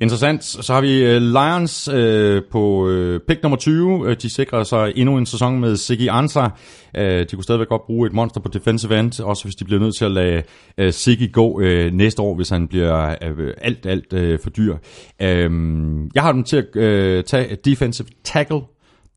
[0.00, 0.44] Interessant.
[0.44, 4.08] Så har vi øh, Lions øh, på øh, pick nummer 20.
[4.10, 6.50] Øh, de sikrer sig endnu en sæson med Siggy Ansah.
[6.96, 9.80] Øh, De kunne stadigvæk godt bruge et monster på defensive end, også hvis de bliver
[9.80, 10.42] nødt til at lade
[10.78, 14.76] øh, Siggy gå øh, næste år, hvis han bliver øh, alt, alt øh, for dyr.
[15.22, 15.50] Øh,
[16.14, 18.60] Jeg har dem til at øh, tage defensive tackle,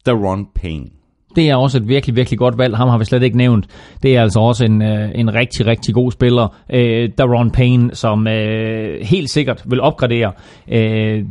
[0.06, 0.86] Daron Payne.
[1.36, 2.78] Det er også et virkelig, virkelig godt valg.
[2.78, 3.66] Ham har vi slet ikke nævnt.
[4.04, 6.56] Det er altså også en, øh, en rigtig, rigtig god spiller.
[6.74, 10.32] Øh, Daron Payne, som øh, helt sikkert vil opgradere
[10.72, 11.26] øh,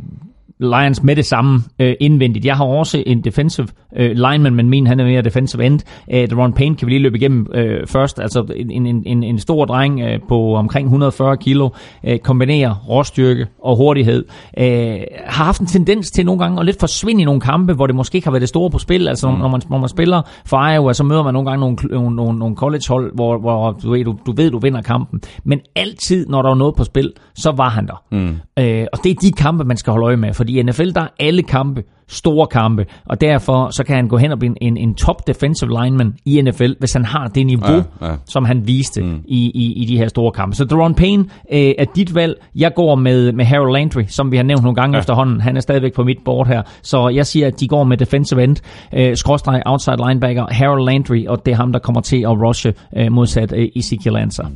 [0.59, 2.45] Lions med det samme øh, indvendigt.
[2.45, 5.79] Jeg har også en defensive øh, lineman, men min han er mere defensive end.
[6.13, 8.19] Øh, Ron Payne kan vi lige løbe igennem øh, først.
[8.19, 11.69] Altså en, en, en, en stor dreng øh, på omkring 140 kilo,
[12.03, 14.25] øh, kombinerer råstyrke og hurtighed.
[14.57, 17.87] Øh, har haft en tendens til nogle gange at lidt forsvinde i nogle kampe, hvor
[17.87, 19.07] det måske ikke har været det store på spil.
[19.07, 22.15] Altså når, man, når man spiller for Iowa, så møder man nogle gange nogle, nogle,
[22.15, 25.21] nogle, nogle collegehold, hvor, hvor du, ved, du, du ved, du vinder kampen.
[25.43, 28.03] Men altid, når der var noget på spil, så var han der.
[28.11, 28.37] Mm.
[28.59, 31.01] Øh, og det er de kampe, man skal holde øje med, fordi i NFL, der
[31.01, 34.77] er alle kampe store kampe, og derfor så kan han gå hen og blive en,
[34.77, 38.11] en, top defensive lineman i NFL, hvis han har det niveau, Ja, ja, ja.
[38.11, 38.15] ja.
[38.25, 39.21] som han viste mm.
[39.27, 40.55] i, i, i de her store kampe.
[40.55, 42.35] Så Deron Payne øh, er dit valg.
[42.55, 44.99] Jeg går med, med Harold Landry, som vi har nævnt nogle gange ja.
[44.99, 45.41] efterhånden.
[45.41, 46.61] Han er stadigvæk på mit board her.
[46.81, 48.55] Så jeg siger, at de går med defensive end,
[48.93, 52.73] øh, skråstreg outside linebacker, Harold Landry, og det er ham, der kommer til at rushe
[52.97, 54.47] øh, modsat øh, Ezekiel Ansah.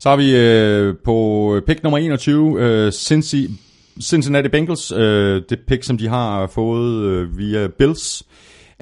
[0.00, 3.36] Så har vi øh, på pick nummer 21, øh, Cincy
[4.02, 8.22] Cincinnati Bengals, øh, det pick, som de har fået øh, via Bills.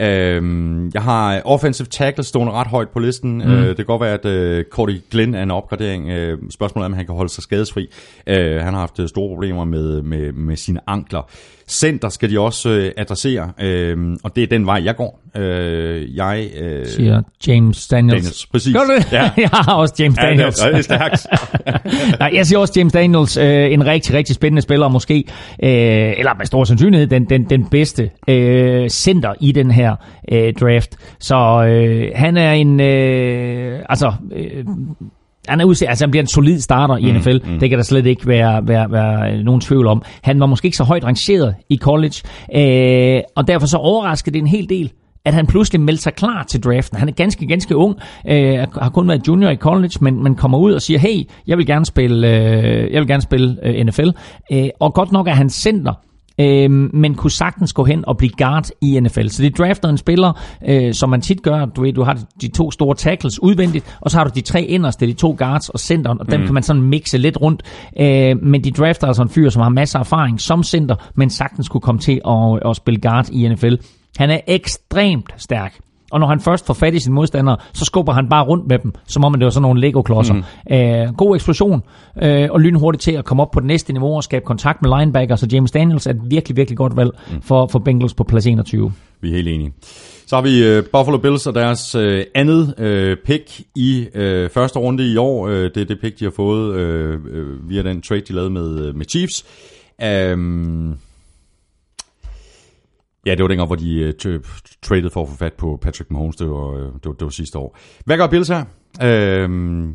[0.01, 3.35] Øhm, jeg har offensive tackle stående ret højt på listen.
[3.35, 3.51] Mm.
[3.51, 6.11] Øh, det kan godt være, at øh, Cody Glenn er en opgradering.
[6.11, 7.89] Øh, spørgsmålet er, om han kan holde sig skadesfri.
[8.27, 11.31] Øh, han har haft øh, store problemer med, med, med sine ankler.
[11.73, 15.21] Center skal de også øh, adressere, øh, og det er den vej, jeg går.
[15.37, 18.23] Øh, jeg øh, Siger James Daniels.
[18.23, 18.75] Daniels, præcis.
[18.75, 19.13] Gør du det?
[19.13, 19.31] Ja.
[19.43, 20.61] jeg har også James Ja, Daniels.
[20.61, 21.27] er, det er stærkt.
[22.21, 25.15] Nej, jeg siger også James Daniels, øh, en rigtig, rigtig spændende spiller, måske,
[25.63, 25.71] øh,
[26.19, 29.97] eller med stor sandsynlighed, den, den, den bedste øh, center i den her
[30.33, 30.97] øh, draft.
[31.21, 34.13] Så øh, han er en, øh, altså...
[34.35, 34.65] Øh,
[35.49, 37.37] han er udset, altså han bliver en solid starter i NFL.
[37.45, 40.03] Mm, Det kan der slet ikke være, være, være nogen tvivl om.
[40.23, 42.15] Han var måske ikke så højt rangeret i college,
[42.57, 44.93] øh, og derfor så overraskede det en hel del,
[45.25, 46.99] at han pludselig meldte sig klar til draften.
[46.99, 47.97] Han er ganske, ganske ung,
[48.29, 51.59] øh, har kun været junior i college, men, men kommer ud og siger, hey, jeg
[51.59, 54.09] vil gerne spille, øh, jeg vil gerne spille øh, NFL.
[54.53, 55.93] Øh, og godt nok er han center,
[56.43, 59.27] øh, men kunne sagtens gå hen og blive guard i NFL.
[59.29, 60.33] Så de drafter en spiller,
[60.69, 61.65] øh, som man tit gør.
[61.65, 64.63] Du, ved, du har de to store tackles udvendigt, og så har du de tre
[64.63, 66.47] inderste, de to guards og centeren, og dem Mm.
[66.47, 67.63] kan man sådan mixe lidt rundt.
[68.01, 71.31] Øh, men de drafter altså en fyr, som har masser af erfaring som center, men
[71.31, 73.75] sagtens kunne komme til at, at spille guard i NFL.
[74.19, 75.79] Han er ekstremt stærk.
[76.13, 78.79] Og når han først får fat i sine modstandere, så skubber han bare rundt med
[78.79, 80.35] dem, som om det var sådan nogle Lego-klodser.
[80.35, 80.43] Mm.
[80.77, 81.83] Øh, god eksplosion,
[82.23, 84.99] øh, og lynhurtigt til at komme op på det næste niveau og skabe kontakt med
[84.99, 87.11] linebacker, så James Daniels er et virkelig, virkelig godt valg
[87.43, 88.93] for, for Bengals på plads 21.
[89.21, 89.73] Vi er helt enige.
[90.27, 94.07] Så har vi uh, Buffalo Bills og deres uh, andet uh, pick i
[94.55, 95.49] første runde i år.
[95.49, 99.07] Det er det pick, de har fået uh, via den trade, de lavede med, med
[99.11, 99.45] Chiefs.
[100.35, 100.97] Um,
[103.27, 104.35] ja, det var dengang, hvor de uh,
[104.83, 106.37] traded for at få fat på Patrick Mahomes.
[106.37, 107.79] Det var, uh, det var, det var sidste år.
[108.05, 108.65] Hvad gør Bills her?
[109.45, 109.95] Um, jeg,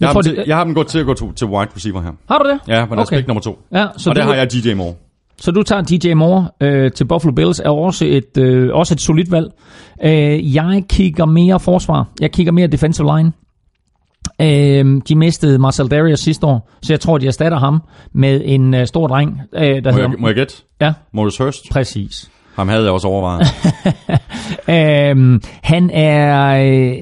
[0.00, 2.12] Jeg har til, jeg har dem gået til at gå to, til wide receiver her.
[2.28, 2.60] Har du det?
[2.68, 3.16] Ja, deres Okay.
[3.16, 3.58] pick nummer to.
[3.72, 4.94] Ja, så, og der har jeg DJ Moore.
[5.38, 9.00] så du tager DJ Moore øh, til Buffalo Bills, er også et, øh, også et
[9.00, 9.46] solidt valg.
[10.04, 12.08] Øh, jeg kigger mere forsvar.
[12.20, 13.32] Jeg kigger mere defensive line.
[14.40, 17.82] Øh, de mistede Marcel Darius sidste år, så jeg tror, de erstatter ham
[18.12, 20.08] med en øh, stor dreng, øh, der Må hedder...
[20.10, 20.54] jeg, må jeg gætte?
[20.80, 21.70] Ja, Morris Hurst.
[21.70, 22.30] præcis.
[22.54, 23.46] Ham havde jeg også overvejet.
[24.68, 26.94] Øhm, han er øh,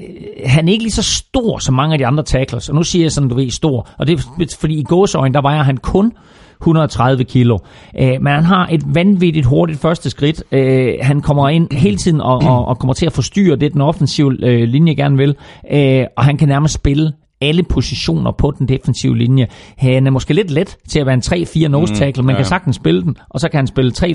[0.45, 2.69] han er ikke lige så stor som mange af de andre tacklers.
[2.69, 3.89] Og nu siger jeg sådan, du ved, stor.
[3.97, 6.13] Og det er fordi i gåsøjne, der vejer han kun
[6.61, 7.57] 130 kilo.
[7.99, 10.43] Øh, men han har et vanvittigt hurtigt første skridt.
[10.51, 13.81] Øh, han kommer ind hele tiden og, og, og kommer til at forstyrre det, den
[13.81, 15.35] offensive øh, linje gerne vil.
[15.71, 17.11] Øh, og han kan nærmest spille
[17.47, 19.47] alle positioner på den defensive linje.
[19.77, 22.45] Han er måske lidt let til at være en 3-4 nose tackle, men ja, kan
[22.45, 24.05] sagtens spille den, og så kan han spille 3-4,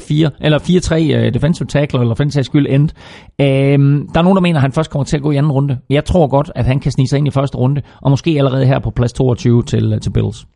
[0.40, 2.88] eller 4-3 uh, defensive tackle, eller for den sags skyld end.
[3.40, 5.52] Øhm, der er nogen, der mener, at han først kommer til at gå i anden
[5.52, 5.78] runde.
[5.90, 8.66] Jeg tror godt, at han kan snige sig ind i første runde, og måske allerede
[8.66, 10.46] her på plads 22 til, uh, til Bills.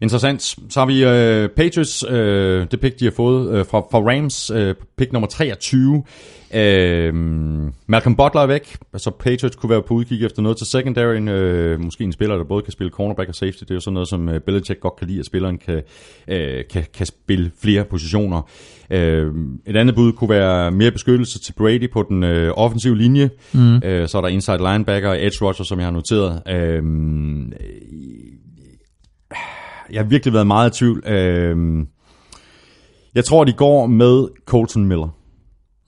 [0.00, 0.42] Interessant.
[0.42, 4.50] Så har vi øh, Patriots, øh, det pick, de har fået øh, fra, fra Rams,
[4.50, 6.02] øh, pick nummer 23.
[6.54, 7.14] Øh,
[7.86, 11.28] Malcolm Butler er væk, så Patriots kunne være på udkig efter noget til secondary.
[11.28, 13.60] Øh, måske en spiller, der både kan spille cornerback og safety.
[13.60, 15.82] Det er jo sådan noget, som øh, Belichick godt kan lide, at spilleren kan,
[16.28, 18.48] øh, kan, kan spille flere positioner.
[18.90, 19.34] Øh,
[19.66, 23.30] et andet bud kunne være mere beskyttelse til Brady på den øh, offensive linje.
[23.52, 23.76] Mm.
[23.76, 26.42] Øh, så er der inside linebacker og edge rusher, som jeg har noteret.
[26.48, 26.82] Øh,
[29.90, 31.02] jeg har virkelig været meget i tvivl.
[31.06, 31.86] Øh,
[33.14, 35.08] jeg tror, de går med Colton Miller.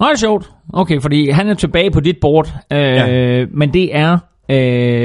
[0.01, 0.51] Nå, det er sjovt.
[0.73, 3.47] Okay, fordi han er tilbage på dit board, øh, Ja.
[3.55, 4.18] men det er...
[4.51, 4.56] Øh,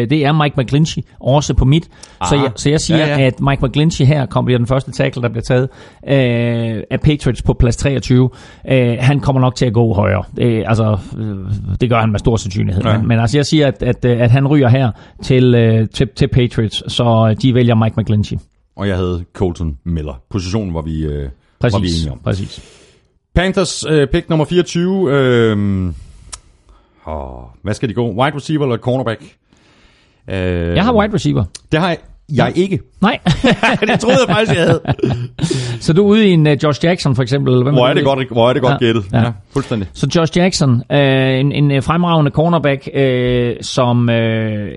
[0.09, 1.83] det er Mike McGlinchey, også på mit.
[2.29, 4.91] Så jeg, så jeg siger, Ja, ja, at Mike McGlinchey her kommer bliver den første
[4.91, 5.63] tackle, der bliver taget
[6.07, 8.29] øh, af Patriots på plads 23.
[8.71, 10.23] Øh, han kommer nok til at gå højere.
[10.37, 11.35] Det, altså, øh,
[11.81, 12.83] det gør han med stor sandsynlighed.
[12.85, 12.97] Ja.
[12.97, 14.91] Men, men altså, jeg siger, at, at, øh, at han ryger her
[15.23, 18.37] til, øh, til, til Patriots, så de vælger Mike McGlinchey.
[18.75, 20.21] Og jeg havde Colton Miller.
[20.29, 22.01] Positionen var vi, øh, var vi Præcis.
[22.01, 22.19] enige om.
[22.23, 22.77] Præcis.
[23.35, 25.11] Panthers øh, pick nummer 24.
[25.11, 25.57] Øh,
[27.07, 28.11] åh, hvad skal de gå?
[28.11, 29.21] Wide receiver eller cornerback?
[30.29, 30.35] Øh,
[30.75, 31.43] Jeg har wide receiver.
[31.71, 31.97] Det har jeg,
[32.35, 32.79] jeg ikke.
[33.01, 33.19] Nej.
[33.87, 34.81] det troede jeg faktisk, jeg havde.
[35.85, 37.53] så du er ude i en uh, Josh Jackson for eksempel?
[37.53, 39.03] eller Hvem Hvor er det godt, hvor er det godt Ja, gættet.
[39.13, 39.19] Ja.
[39.19, 39.31] ja.
[39.53, 39.87] fuldstændig.
[39.93, 44.69] Så Josh Jackson, øh, en, en øh, fremragende cornerback, øh, som øh,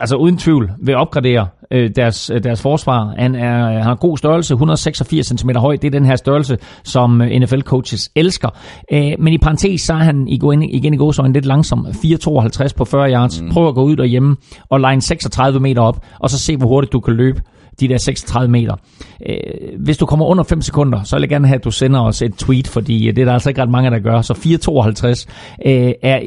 [0.00, 3.14] altså uden tvivl vil opgradere øh, deres, øh, deres forsvar.
[3.18, 5.76] Han, er, han har god størrelse, 186 cm høj.
[5.76, 8.48] Det er den her størrelse, som NFL-coaches elsker.
[8.92, 11.86] Øh, men i parentes, så er han igen, igen i gåsøjne lidt langsom.
[11.86, 13.42] 4,52 på 40 yards.
[13.42, 13.50] Mm.
[13.50, 14.36] Prøv at gå ud derhjemme
[14.68, 17.42] og line 36 meter op, og så se, hvor hurtigt du kan løbe
[17.80, 18.74] de der 36 meter.
[19.26, 19.36] Øh,
[19.78, 22.22] hvis du kommer under 5 sekunder, så vil jeg gerne have, at du sender os
[22.22, 24.20] et tweet, fordi det er der altså ikke ret mange, der gør.
[24.20, 26.20] Så 4.52 øh, er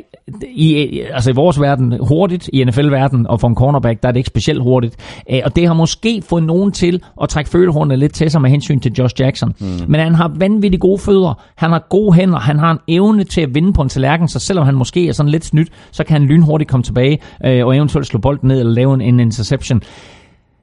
[0.55, 4.19] i, altså i vores verden hurtigt, i NFL-verden, og for en cornerback, der er det
[4.19, 4.95] ikke specielt hurtigt.
[5.31, 8.49] Øh, og det har måske fået nogen til at trække følehornene lidt til sig med
[8.49, 9.53] hensyn til Josh Jackson.
[9.59, 9.67] Mm.
[9.87, 13.41] Men han har vanvittigt gode fødder, han har gode hænder, han har en evne til
[13.41, 16.13] at vinde på en tallerken, så selvom han måske er sådan lidt snydt, så kan
[16.13, 19.81] han lynhurtigt komme tilbage øh, og eventuelt slå bolden ned eller lave en, en interception.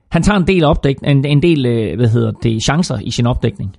[0.08, 3.26] Han tager en del, opdæk, en, en del øh, hvad hedder det, chancer i sin
[3.26, 3.76] opdækning.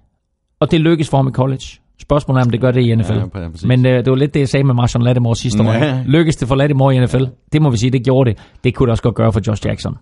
[0.59, 1.65] Og det lykkes for ham i college.
[2.01, 3.13] Spørgsmålet er, om det gør det i NFL.
[3.13, 3.47] Ja, ja.
[3.65, 5.71] Men øh, det var lidt det, jeg sagde med Marshawn Lattimore sidste år.
[5.71, 5.99] Ja.
[6.05, 7.23] Lykkes det for Lattimore i NFL?
[7.53, 8.39] Det må vi sige, det gjorde det.
[8.63, 9.95] Det kunne det også godt gøre for Josh Jackson.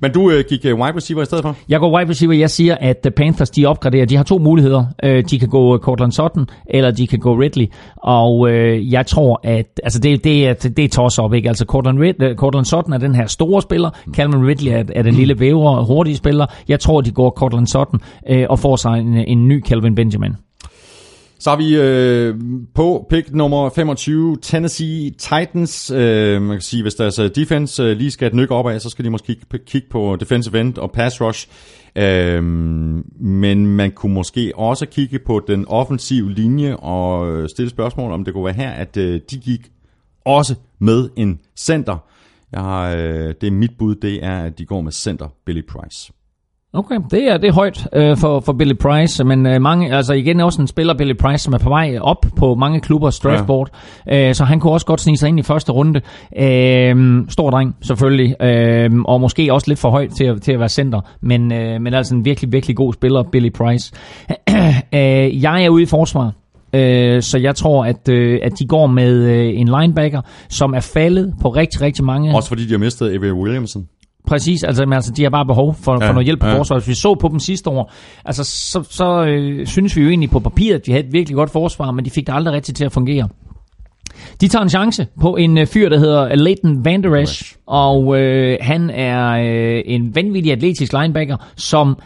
[0.00, 1.56] Men du øh, gik øh, wide receiver i stedet for?
[1.68, 2.34] Jeg går wide receiver.
[2.34, 4.06] Jeg siger, at øh, Panthers de opgraderer.
[4.06, 4.84] De har to muligheder.
[5.04, 7.66] Øh, De kan gå Cortland Sutton, eller de kan gå Ridley.
[7.96, 11.48] Og øh, jeg tror, at altså det, det, er, det er toss op, ikke?
[11.48, 13.90] Altså Cortland, Rid, øh, Cortland Sutton er den her store spiller.
[14.14, 16.46] Calvin Ridley er, er den lille vævre, hurtige spiller.
[16.68, 18.00] Jeg tror, de går Cortland Sutton
[18.30, 20.32] øh, og får sig en, en ny Calvin Benjamin.
[21.38, 22.34] Så har vi øh,
[22.74, 25.90] på pick nummer 25, Tennessee Titans.
[25.90, 28.90] Øh, man kan sige, hvis deres øh, defense øh, lige skal et nykke opad, så
[28.90, 29.36] skal de måske
[29.66, 31.48] kigge, på defensive end og pass rush.
[31.96, 32.42] Øh,
[33.20, 38.24] men man kunne måske også kigge på den offensive linje og øh, stille spørgsmål, om
[38.24, 39.70] det kunne være her, at øh, de gik
[40.24, 41.96] også med en center.
[42.52, 45.62] Jeg har, øh, det er mit bud, det er, at de går med center Billy
[45.68, 46.12] Price.
[46.76, 50.12] Okay, det er, det er højt øh, for, for Billy Price, men øh, mange, altså
[50.12, 53.70] igen også en spiller, Billy Price, som er på vej op på mange klubbers draftboard,
[54.06, 54.28] ja.
[54.28, 56.00] øh, så han kunne også godt snige sig ind i første runde.
[56.38, 60.58] Øh, stor dreng, selvfølgelig, øh, og måske også lidt for højt til at, til at
[60.58, 63.92] være center, men, øh, men altså en virkelig, virkelig god spiller, Billy Price.
[64.94, 66.32] øh, jeg er ude i forsvar.
[66.72, 70.80] Øh, så jeg tror, at, øh, at de går med øh, en linebacker, som er
[70.80, 73.88] faldet på rigtig, rigtig mange Også fordi de har mistet Avery Williamson.
[74.26, 76.58] Præcis, altså, men altså de har bare behov for, ja, for noget hjælp på ja.
[76.58, 76.82] forsvaret.
[76.82, 77.92] Hvis vi så på dem sidste år,
[78.24, 81.36] altså, så, så øh, synes vi jo egentlig på papiret, at de havde et virkelig
[81.36, 83.28] godt forsvar, men de fik det aldrig rigtigt til at fungere.
[84.40, 88.20] De tager en chance på en øh, fyr, der hedder Leighton Van Der Esch, og
[88.20, 91.96] øh, han er øh, en vanvittig atletisk linebacker, som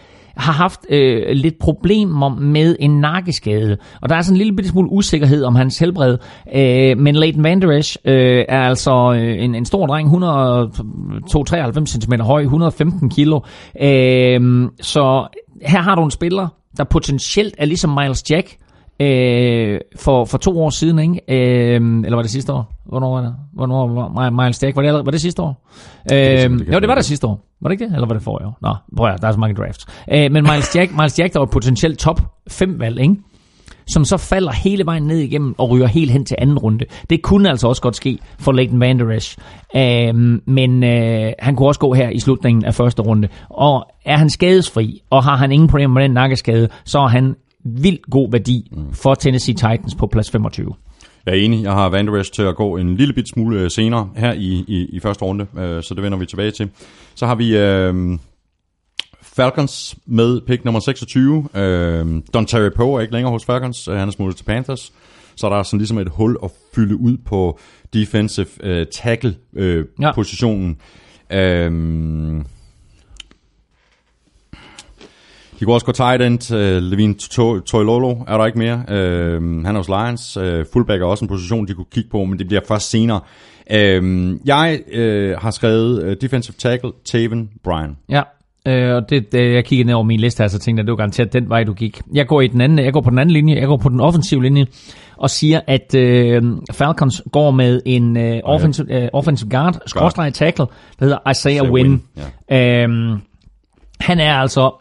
[0.40, 3.76] har haft øh, lidt problemer med en nakkeskade.
[4.02, 6.18] Og der er sådan en lille bitte smule usikkerhed om hans helbred.
[6.54, 11.90] Øh, men Leighton Van Der Esch øh, er altså øh, en, en stor dreng, 193
[11.90, 13.40] cm høj, 115 kilo.
[13.82, 15.26] Øh, så
[15.66, 18.56] her har du en spiller, der potentielt er ligesom Miles Jack,
[19.00, 21.20] øh, for, for to år siden, ikke?
[21.74, 22.72] Øh, eller var det sidste år?
[22.86, 23.34] Hvornår var det?
[23.52, 24.76] Hvornår var Miles Jack?
[24.76, 25.68] Var det, allerede- var det sidste år?
[26.12, 26.72] Øh, simpelthen ikke.
[26.74, 27.46] jo, det var det sidste år.
[27.62, 27.94] Var det ikke det?
[27.94, 28.58] Eller var det forrige år?
[28.62, 29.86] Nå, prøv at, der er så mange drafts.
[30.12, 33.16] Øh, men Miles Jack, Miles Jack, der var potentielt top 5 valg, ikke?
[33.90, 36.84] som så falder hele vejen ned igennem og ryger helt hen til anden runde.
[37.10, 39.38] Det kunne altså også godt ske for Leighton Van Der Esch.
[39.76, 43.28] Øhm, men øh, han kunne også gå her i slutningen af første runde.
[43.48, 47.34] Og er han skadesfri, og har han ingen problemer med den nakkeskade, så er han
[47.64, 50.72] vildt god værdi for Tennessee Titans på plads 25.
[51.26, 51.62] Jeg er enig.
[51.62, 54.32] Jeg har Van Der Esch til at gå en lille bit smule øh, senere her
[54.32, 56.70] i, i, i første runde, øh, så det vender vi tilbage til.
[57.14, 58.18] Så har vi øh,
[59.22, 61.48] Falcons med pick nummer 26.
[61.54, 63.88] Øh, Don Terry Poe er ikke længere hos Falcons.
[63.88, 64.92] Øh, han er smuttet til Panthers.
[65.36, 67.58] Så er der sådan ligesom et hul at fylde ud på
[67.94, 70.06] defensive øh, tackle øh, Ja.
[70.06, 70.12] ja.
[70.12, 70.76] positionen.
[71.32, 72.44] Øh,
[75.60, 76.54] de kunne også gå tight end.
[76.80, 78.74] Levin To- Toilolo er der ikke mere.
[78.88, 80.36] Uh, han er hos Lions.
[80.36, 83.20] Uh, fullback er også en position, de kunne kigge på, men det bliver først senere.
[83.70, 87.96] Uh, jeg uh, har skrevet uh, defensive tackle Taven Bryan.
[88.08, 88.22] Ja,
[88.68, 90.92] øh, og det, det, jeg kiggede ned over min liste her, så tænkte jeg, det
[90.92, 92.00] var garanteret den vej, du gik.
[92.14, 94.00] Jeg går, i den anden, jeg går på den anden linje, jeg går på den
[94.00, 94.66] offensive linje,
[95.16, 96.42] og siger, at øh,
[96.72, 100.66] Falcons går med en øh, offensive, øh, offensive guard, skråstrej tackle,
[100.98, 102.02] der hedder Isaiah Wynn.
[102.50, 103.20] Wynn, Øhm,
[104.00, 104.79] han er altså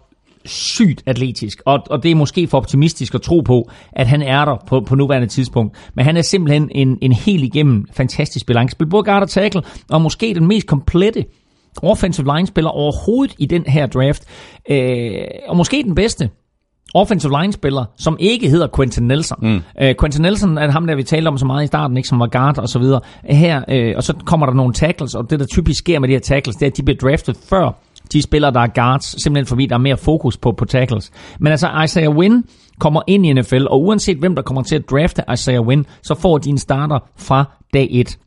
[0.49, 4.45] sygt atletisk, og, og det er måske for optimistisk at tro på, at han er
[4.45, 5.77] der på, på nuværende tidspunkt.
[5.95, 10.01] Men han er simpelthen en, en helt igennem fantastisk spille både guard og tackle, og
[10.01, 11.25] måske den mest komplette
[11.83, 14.23] offensive line spiller overhovedet i den her draft.
[14.69, 15.11] Øh,
[15.47, 16.29] og måske den bedste
[16.93, 19.37] offensive line spiller, som ikke hedder Quentin Nelson.
[19.41, 19.61] Mm.
[19.81, 22.19] Øh, Quentin Nelson er ham, der vi talte om så meget i starten, ikke, som
[22.19, 23.01] var guard og så videre.
[23.23, 26.13] Her, øh, og så kommer der nogle tackles, og det der typisk sker med de
[26.13, 27.81] her tackles, det er, at de bliver draftet før
[28.13, 31.11] de spillere, der er guards, simpelthen fordi der er mere fokus på, på tackles.
[31.39, 32.43] Men altså, Isaiah Wynn
[32.79, 36.15] kommer ind i NFL, og uanset hvem der kommer til at drafte Isaiah Wynn, så
[36.15, 38.17] får de en starter fra dag 1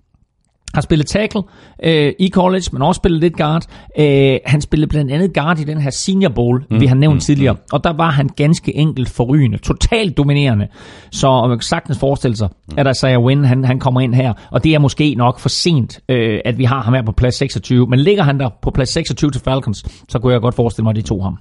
[0.74, 1.42] har spillet tackle
[1.84, 3.62] øh, i college, men også spillet lidt guard.
[3.98, 7.14] Øh, han spillede blandt andet guard i den her Senior Bowl, mm, vi har nævnt
[7.14, 10.68] mm, tidligere, og der var han ganske enkelt forrygende, totalt dominerende.
[11.10, 14.32] Så man kan sagtens forestille sig, at der Isaiah Wynn, han, han kommer ind her,
[14.50, 17.34] og det er måske nok for sent, øh, at vi har ham her på plads
[17.34, 20.84] 26, men ligger han der på plads 26 til Falcons, så kunne jeg godt forestille
[20.84, 21.38] mig, at de to ham.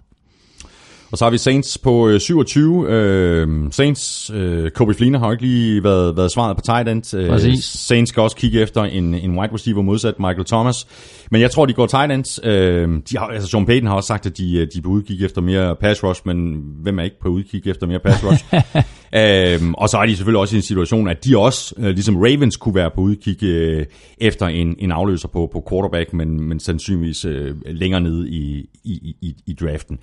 [1.12, 2.86] Og så har vi Saints på øh, 27.
[2.90, 7.16] Øh, Saints, øh, Kobe Fleener har jo ikke lige været, været svaret på tight end.
[7.16, 7.58] Øh.
[7.62, 10.88] Saints skal også kigge efter en, en wide receiver modsat Michael Thomas.
[11.32, 12.40] Men jeg tror, de går tight ends.
[12.44, 14.90] Øh, de har, altså Sean Payton har også sagt, at de, øh, de er på
[14.90, 18.46] udkig efter mere pass rush, men hvem er ikke på udkig efter mere pass rush?
[19.64, 22.18] øhm, og så er de selvfølgelig også i en situation, at de også, øh, ligesom
[22.18, 23.86] Ravens, kunne være på udkig øh,
[24.18, 29.16] efter en, en afløser på, på quarterback, men, men sandsynligvis øh, længere nede i, i,
[29.22, 29.98] i, i draften.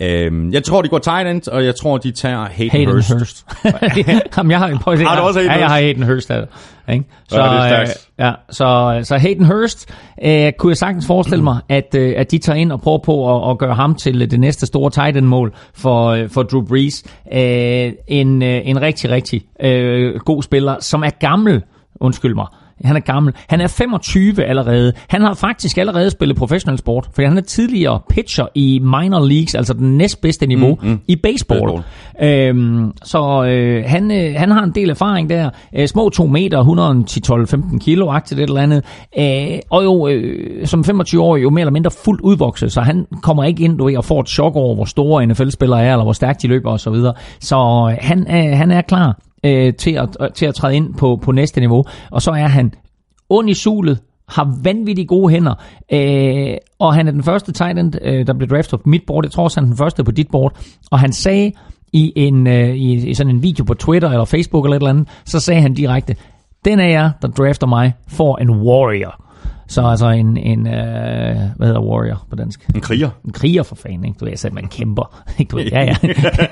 [0.00, 3.12] Øhm, jeg tror, de går tight end, og jeg tror, de tager Hayden, Hayden Hurst.
[3.12, 3.46] Hurst.
[4.36, 5.84] Jamen, jeg har, prøv at se, Har du også Hayden ja, jeg har Hurst?
[5.84, 6.28] Hayden Hurst.
[6.28, 6.46] Der,
[6.88, 7.04] ikke?
[7.28, 7.86] Så, Ja, det er øh,
[8.18, 9.90] ja, så, så Hayden Hurst
[10.24, 13.36] øh, kunne jeg sagtens forestille mig, at, øh, at de tager ind og prøver på
[13.36, 16.42] at, at gøre ham til øh, det næste store tight end mål for, øh, for
[16.42, 17.04] Drew Brees.
[17.32, 21.62] Øh, en, øh, en rigtig, rigtig øh, god spiller, som er gammel,
[22.00, 22.46] undskyld mig,
[22.84, 23.32] han er gammel.
[23.48, 24.92] Han er 25 allerede.
[25.08, 29.54] Han har faktisk allerede spillet professional sport, for han er tidligere pitcher i minor leagues,
[29.54, 31.00] altså den næstbedste niveau mm, mm.
[31.08, 31.60] i baseball.
[31.60, 31.84] baseball.
[32.22, 35.50] Øhm, så øh, han, øh, han har en del erfaring der.
[35.74, 36.62] Øh, små 2 meter,
[37.74, 38.84] 110-12-15 kilo, agtigt et eller andet.
[39.18, 43.44] Øh, og jo, øh, som 25-årig, jo mere eller mindre fuldt udvokset, så han kommer
[43.44, 46.12] ikke ind du ved, og får et chok over, hvor store NFL-spillere er, eller hvor
[46.12, 46.78] stærkt de løber osv.
[46.78, 47.14] Så, videre.
[47.40, 47.56] så
[47.90, 51.18] øh, han, øh, han er klar øh, til, at, øh, til at træde ind på,
[51.22, 51.84] på næste niveau.
[52.10, 52.72] Og så er han
[53.28, 53.98] ond i sulet,
[54.28, 55.54] har vanvittigt gode hænder,
[55.92, 59.24] øh, og han er den første tight end, øh, der blev draftet på mit board.
[59.24, 60.56] Jeg tror også, han er den første på dit board.
[60.90, 61.52] Og han sagde
[61.92, 64.90] i, en, øh, i, i sådan en video på Twitter eller Facebook eller et eller
[64.90, 66.16] andet, så sagde han direkte,
[66.64, 69.23] den af jer, der drafter mig, får en warrior.
[69.74, 72.66] Så altså en, en øh, hvad hedder warrior på dansk?
[72.74, 73.10] En kriger.
[73.24, 74.16] En kriger for fanden, ikke?
[74.20, 75.24] Du ved, jeg sagde, man kæmper.
[75.50, 75.96] Du ja, ja.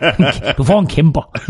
[0.59, 1.31] Du får en kæmper.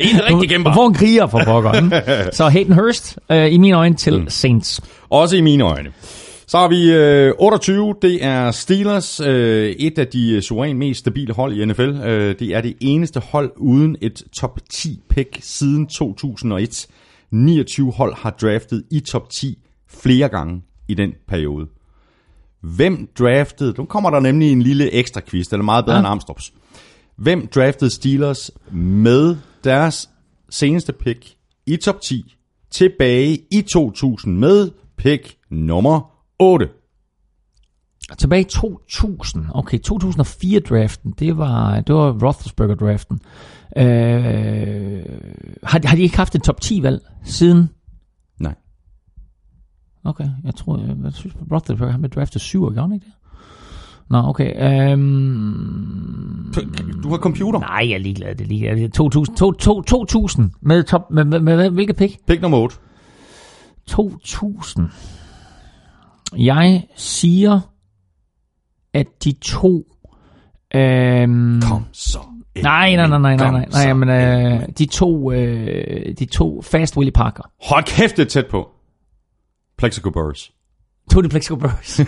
[0.00, 0.70] En rigtig kæmper.
[0.70, 1.72] Du får en kriger for pokker.
[1.72, 2.36] ikke?
[2.36, 4.28] Så Hayden Hurst, øh, i mine øjne, til mm.
[4.28, 4.80] Saints.
[5.10, 5.90] Også i mine øjne.
[6.46, 11.00] Så har vi øh, 28, det er Steelers, øh, et af de øh, suverænt mest
[11.00, 11.80] stabile hold i NFL.
[11.82, 16.86] Øh, det er det eneste hold uden et top 10 pick siden 2001.
[17.30, 19.58] 29 hold har draftet i top 10
[19.88, 21.66] flere gange i den periode.
[22.60, 26.00] Hvem draftede, nu kommer der nemlig en lille ekstra quiz, den er meget bedre ja.
[26.00, 26.52] End Armstrongs.
[27.16, 30.10] Hvem draftede Steelers med deres
[30.50, 31.34] seneste pick
[31.66, 32.34] i top 10
[32.70, 36.68] tilbage i 2000 med pick nummer 8?
[38.18, 39.46] Tilbage i 2000.
[39.54, 43.20] Okay, 2004-draften, det var, det var Roethlisberger-draften.
[43.76, 45.02] Øh,
[45.62, 47.70] har, har de ikke haft et top 10-valg siden?
[50.04, 53.04] Okay, jeg tror, jeg, jeg synes, Roethlisberger han blev draftet 7 år, gjorde han ikke
[53.06, 53.12] det?
[54.10, 54.52] Nå, okay.
[54.92, 56.52] Øhm,
[57.02, 57.60] Du har computer.
[57.60, 58.34] nej, jeg er ligeglad.
[58.34, 58.88] Det er ligeglad.
[58.88, 62.26] 2000, to, to, 2000 med, top, med, med, med, med hvilket pick?
[62.26, 62.76] Pick nummer 8.
[63.86, 64.88] 2000.
[66.38, 67.60] Jeg siger,
[68.94, 69.84] at de to...
[70.74, 72.18] Øhm, Kom så.
[72.62, 76.96] Nej, nej, nej, nej, nej, nej, nej, men øh, de to, øh, de to fast
[76.96, 77.42] Willie Parker.
[77.70, 78.68] Hold kæft, det er tæt på.
[79.82, 80.50] Plexico Burris.
[81.12, 82.00] To de Plexico Burris.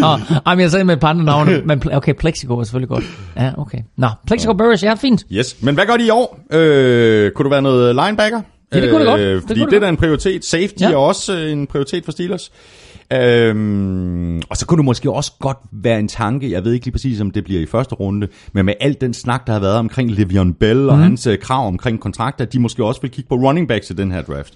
[0.00, 0.06] Nå,
[0.46, 3.04] ej, men jeg sagde med et par andre navne, men okay, Plexico var selvfølgelig godt.
[3.36, 3.78] Ja, okay.
[3.96, 5.26] Nå, Plexico Burris, ja, fint.
[5.32, 6.40] Yes, men hvad gør de i år?
[6.52, 8.40] Øh, kunne du være noget linebacker?
[8.74, 9.20] Ja, det kunne det godt.
[9.20, 10.44] Det fordi det, det det er da en prioritet.
[10.44, 10.92] Safety Ja.
[10.92, 12.52] er også øh, en prioritet for Steelers.
[13.12, 16.92] Øhm, og så kunne du måske også godt være en tanke, jeg ved ikke lige
[16.92, 19.76] præcis, om det bliver i første runde, men med al den snak, der har været
[19.76, 21.02] omkring Le'Veon Bell og mm.
[21.02, 23.92] hans øh, krav omkring kontrakter, at de måske også vil kigge på running backs i
[23.92, 24.54] den her draft.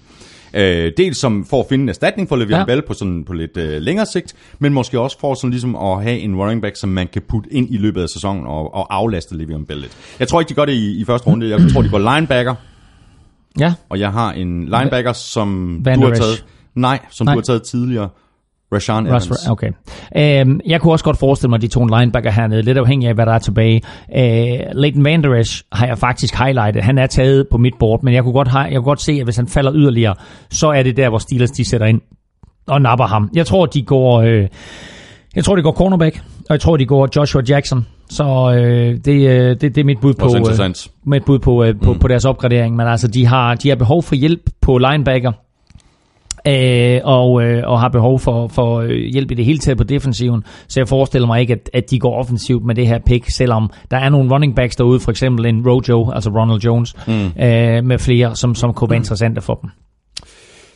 [0.53, 2.65] Øh, dels som for at finde en erstatning for Le'Veon Ja.
[2.65, 6.03] Bell på, sådan, på lidt øh, længere sigt, men måske også for sådan ligesom at
[6.03, 8.95] have en running back, som man kan putte ind i løbet af sæsonen og, og
[8.95, 9.97] aflaste Le'Veon Bell lidt.
[10.19, 11.49] Jeg tror ikke, de gør det i, i første runde.
[11.49, 12.55] Jeg tror, de går linebacker,
[13.59, 16.45] Ja, og jeg har en linebacker, som Van du har taget.
[16.75, 17.33] Nej, som Nej.
[17.33, 18.09] du har taget tidligere.
[18.73, 19.31] Rashawn Evans.
[19.31, 19.71] Russ, okay.
[20.17, 23.15] Øhm, jeg kunne også godt forestille mig, at de to linebacker hernede, lidt afhængig af,
[23.15, 23.81] hvad der er tilbage.
[24.15, 26.83] Øh, Leighton Van Der Esch har jeg faktisk highlightet.
[26.83, 29.11] Han er taget på mit board, men jeg kunne, godt, ha- jeg kunne godt se,
[29.11, 30.15] at hvis han falder yderligere,
[30.49, 32.01] så er det der, hvor Steelers de sætter ind
[32.67, 33.29] og napper ham.
[33.33, 34.21] Jeg tror, de går...
[34.21, 34.47] Øh,
[35.35, 36.15] jeg tror, de går cornerback,
[36.49, 37.85] og jeg tror, de går Joshua Jackson.
[38.09, 41.75] Så øh, det, øh, det, det er mit bud på, øh, et bud på, øh,
[41.83, 41.99] på, mm.
[41.99, 42.75] på deres opgradering.
[42.75, 45.31] Men altså, de har, de har behov for hjælp på linebacker,
[46.47, 49.83] øh, og, øh, og har behov for, for øh, hjælp i det hele taget på
[49.83, 50.43] defensiven.
[50.67, 53.69] Så jeg forestiller mig ikke, at, at de går offensivt med det her pick, selvom
[53.91, 57.43] der er nogle running backs derude, for eksempel en Rojo, altså Ronald Jones, mm.
[57.43, 59.69] øh, med flere, som, som kunne være interessante for dem.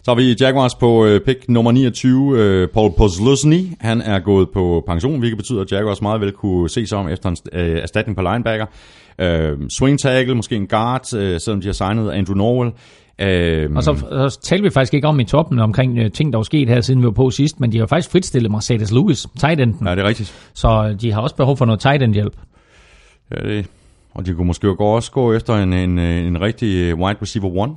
[0.07, 3.65] Så har vi Jaguars på øh, pick nummer 29, øh, Paul Posluszny.
[3.79, 7.09] Han er gået på pension, hvilket betyder, at Jaguars meget vel kunne se sig om
[7.09, 8.65] efter en øh, erstatning på linebacker.
[9.21, 12.71] Øh, swing tackle, måske en guard, øh, selvom de har signet Andrew Norwell.
[13.21, 13.95] Øh, Og så,
[14.29, 16.81] så talte vi faktisk ikke om i toppen omkring øh, ting, der var sket her,
[16.81, 19.87] siden vi var på sidst, men de har faktisk fritstillet Mercedes Lewis, tight enden.
[19.87, 20.49] Ja, det er rigtigt.
[20.53, 22.33] Så de har også behov for noget tight end hjælp.
[23.31, 23.65] Ja, det,
[24.13, 27.73] og de kunne måske også gå efter en, en, en rigtig wide receiver one.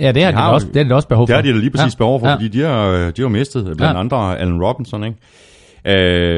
[0.00, 1.26] Ja, det har de, har da jo- også, det er de også behov for.
[1.26, 1.98] Det har de da lige præcis ja.
[1.98, 2.34] behov for, ja.
[2.34, 4.00] fordi de har, de har mistet blandt Ja.
[4.00, 5.16] andre Allen Robinson, ikke?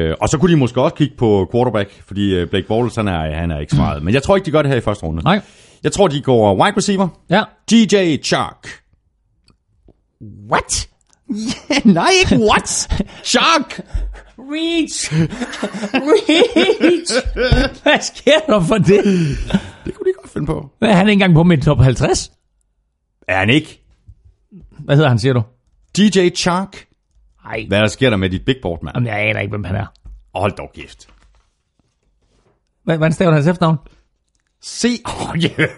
[0.09, 3.07] Øh, og så kunne de måske også kigge på quarterback, fordi øh, Blake Bortles, han
[3.07, 4.03] er, han er ikke svaret.
[4.03, 5.23] Men jeg tror ikke, de gør det her i første runde.
[5.23, 5.41] Nej.
[5.83, 7.07] Jeg tror, de går wide receiver.
[7.29, 7.43] Ja.
[7.71, 8.67] DJ Chark.
[10.51, 10.89] What?
[11.85, 12.89] Nej, ikke what?
[13.23, 13.79] Chark!
[14.39, 15.13] Reach!
[15.93, 17.13] Reach!
[17.83, 19.03] Hvad sker der for det?
[19.85, 20.69] Det kunne de godt finde på.
[20.79, 22.31] Hvad, han er ikke engang på mit top 50.
[23.27, 23.81] Er han ikke?
[24.79, 25.41] Hvad hedder han, siger du?
[25.97, 26.85] DJ Chark.
[27.43, 28.95] Nej, Hvad der sker der med dit big board, mand?
[28.95, 29.85] Jamen, jeg aner ikke, hvem han er.
[30.35, 31.07] Hold dog gift.
[32.83, 33.77] Hvad, hvordan staver hans efternavn?
[34.63, 34.87] Se.
[35.05, 35.69] Åh, oh, yeah.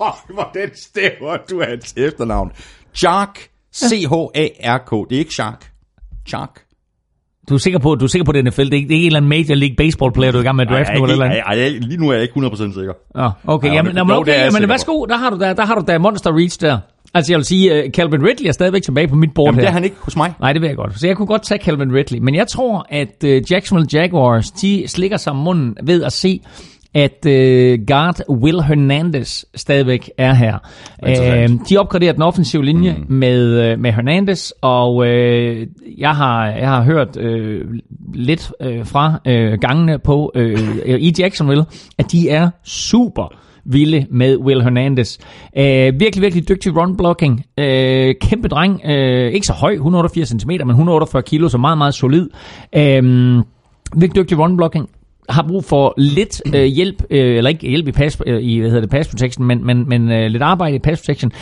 [0.00, 2.52] oh, hvordan stæver du hans efternavn?
[2.94, 3.48] Chark.
[3.74, 4.90] C-H-A-R-K.
[5.10, 5.70] Det er ikke Shark.
[6.28, 6.60] Chark.
[7.48, 8.64] Du er sikker på, du er sikker på, det er NFL?
[8.64, 10.42] Det er ikke, det er ikke en eller anden Major League Baseball player, du er
[10.42, 12.12] i gang med at draft Ej, nu, eller ej, eller ej, ej, lige nu er
[12.12, 12.92] jeg ikke 100% sikker.
[13.46, 15.84] Okay, Ja, jamen, men- jamen, okay, jamen værsgo, der har du da, der har du
[15.88, 16.78] da Monster Reach der.
[17.14, 19.62] Altså jeg vil sige, uh, Calvin Ridley er stadigvæk tilbage på mit board Jamen, her.
[19.62, 20.32] det er han ikke hos mig.
[20.40, 21.00] Nej, det ved jeg godt.
[21.00, 22.18] Så jeg kunne godt tage Calvin Ridley.
[22.18, 26.40] Men jeg tror, at uh, Jacksonville Jaguars, de slikker sig munden ved at se,
[26.94, 30.58] at uh, guard Will Hernandez stadigvæk er her.
[31.02, 33.14] Uh, de opgraderer den offensive linje mm.
[33.14, 35.06] med, uh, med Hernandez, og uh,
[35.98, 37.60] jeg, har, jeg har hørt uh,
[38.14, 40.42] lidt uh, fra uh, gangene på uh,
[40.98, 41.64] i Jacksonville,
[41.98, 45.18] at de er super vilde med Will Hernandez.
[45.56, 47.44] Øh, virkelig, virkelig dygtig run blocking.
[47.58, 48.80] Øh, kæmpe dreng.
[48.84, 52.28] Øh, ikke så høj, 188 cm, men 148 kilo, så meget, meget solid.
[52.76, 53.36] Øh,
[53.96, 54.88] virkelig dygtig run blocking
[55.28, 58.70] har brug for lidt øh, hjælp, øh, eller ikke hjælp i, pass, øh, i hvad
[58.70, 61.32] hedder det, pass protection, men, men, men øh, lidt arbejde i pass protection.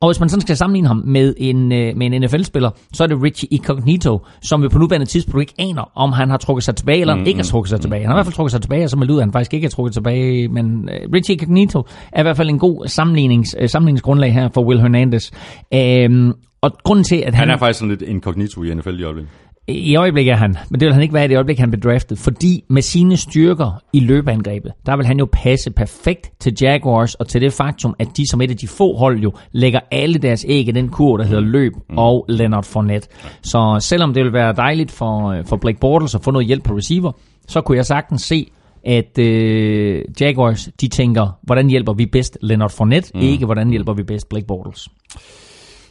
[0.00, 3.06] Og hvis man sådan skal sammenligne ham med en, øh, med en NFL-spiller, så er
[3.06, 6.76] det Richie Incognito, som vi på nuværende tidspunkt ikke aner, om han har trukket sig
[6.76, 8.00] tilbage, eller mm, ikke har trukket sig tilbage.
[8.00, 9.54] Han har i hvert fald trukket sig tilbage, og så melder ud, at han faktisk
[9.54, 10.48] ikke har trukket tilbage.
[10.48, 11.82] Men øh, Richie Incognito
[12.12, 15.30] er i hvert fald en god sammenlignings, øh, sammenligningsgrundlag her for Will Hernandez.
[15.74, 17.48] Øhm, og grunden til, at han...
[17.48, 19.32] Han er faktisk sådan lidt incognito i NFL i øjeblikket.
[19.68, 21.80] I øjeblikket er han, men det vil han ikke være i det øjeblik, han blev
[21.80, 27.14] draftet, fordi med sine styrker i løbeangrebet, der vil han jo passe perfekt til Jaguars,
[27.14, 30.18] og til det faktum, at de som et af de få hold jo lægger alle
[30.18, 33.08] deres æg i den kur, der hedder løb og Leonard Fournette.
[33.42, 36.64] Så selvom det vil være dejligt for, øh, for Blake Bortles at få noget hjælp
[36.64, 37.12] på receiver,
[37.48, 38.50] så kunne jeg sagtens se,
[38.84, 43.20] at øh, Jaguars, de tænker, hvordan hjælper vi bedst Leonard Fournette, mm.
[43.20, 44.88] ikke hvordan hjælper vi bedst Blake Bortles.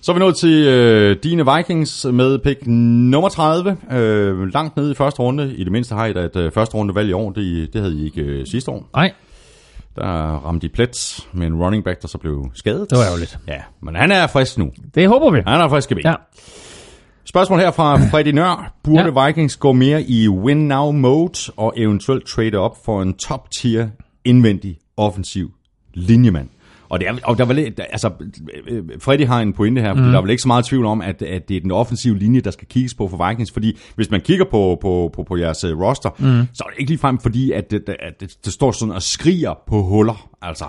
[0.06, 3.77] Så er vi nået til øh, dine Vikings med pick nummer 30.
[3.91, 5.56] Øh, langt nede i første runde.
[5.56, 7.32] I det mindste har I da et øh, første runde valg i år.
[7.32, 8.90] Det, det havde I ikke øh, sidste år.
[8.95, 9.11] Nej,
[9.95, 10.06] Der
[10.45, 12.90] ramte de plet med en running back, der så blev skadet.
[12.90, 13.40] det var ærgerligt.
[13.48, 14.72] Ja, men han er frisk nu.
[14.95, 15.41] Det håber vi.
[15.48, 16.03] Han er frisk i ben.
[16.06, 16.14] Ja.
[17.23, 18.73] Spørgsmål her fra Freddy Nør.
[18.84, 19.27] Burde ja.
[19.27, 23.88] Vikings gå mere i win-now-mode og eventuelt trade op for en top-tier
[24.26, 25.52] indvendig offensiv
[25.94, 26.49] linjemand?
[26.96, 28.12] Og, det er, og der var lidt, altså,
[28.68, 30.12] øh, Freddy har en pointe her, fordi mm.
[30.12, 32.42] der er vel ikke så meget tvivl om, at, at det er den offensive linje,
[32.42, 35.64] der skal kigges på for Vikings, fordi hvis man kigger på, på, på, på jeres
[35.64, 36.48] øh, roster, mm.
[36.54, 39.54] så er det ikke ligefrem fordi, at det, at det, det står sådan og skriger
[39.68, 40.66] på huller, altså.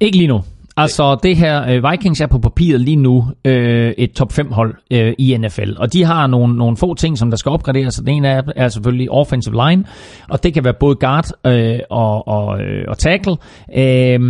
[0.00, 0.40] Ikke lige nu.
[0.76, 4.74] Altså det her, øh, Vikings er på papiret lige nu øh, et top 5 hold
[4.90, 7.94] øh, i NFL, og de har nogle, nogle få ting, som der skal opgraderes.
[7.94, 9.84] Den ene er, er selvfølgelig offensive line,
[10.28, 13.32] og det kan være både guard øh, og, og, øh, og tackle.
[13.76, 14.20] Øh,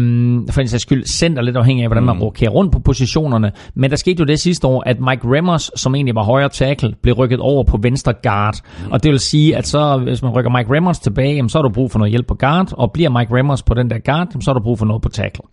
[0.50, 3.52] for en sags skyld center lidt afhængig af, hvordan man rokerer rundt på positionerne.
[3.74, 6.94] Men der skete jo det sidste år, at Mike Remmers, som egentlig var højre tackle,
[7.02, 8.54] blev rykket over på venstre guard.
[8.90, 11.62] Og det vil sige, at så hvis man rykker Mike Remmers tilbage, jamen, så har
[11.62, 14.28] du brug for noget hjælp på guard, og bliver Mike Remmers på den der guard,
[14.32, 15.44] jamen, så har du brug for noget på tackle.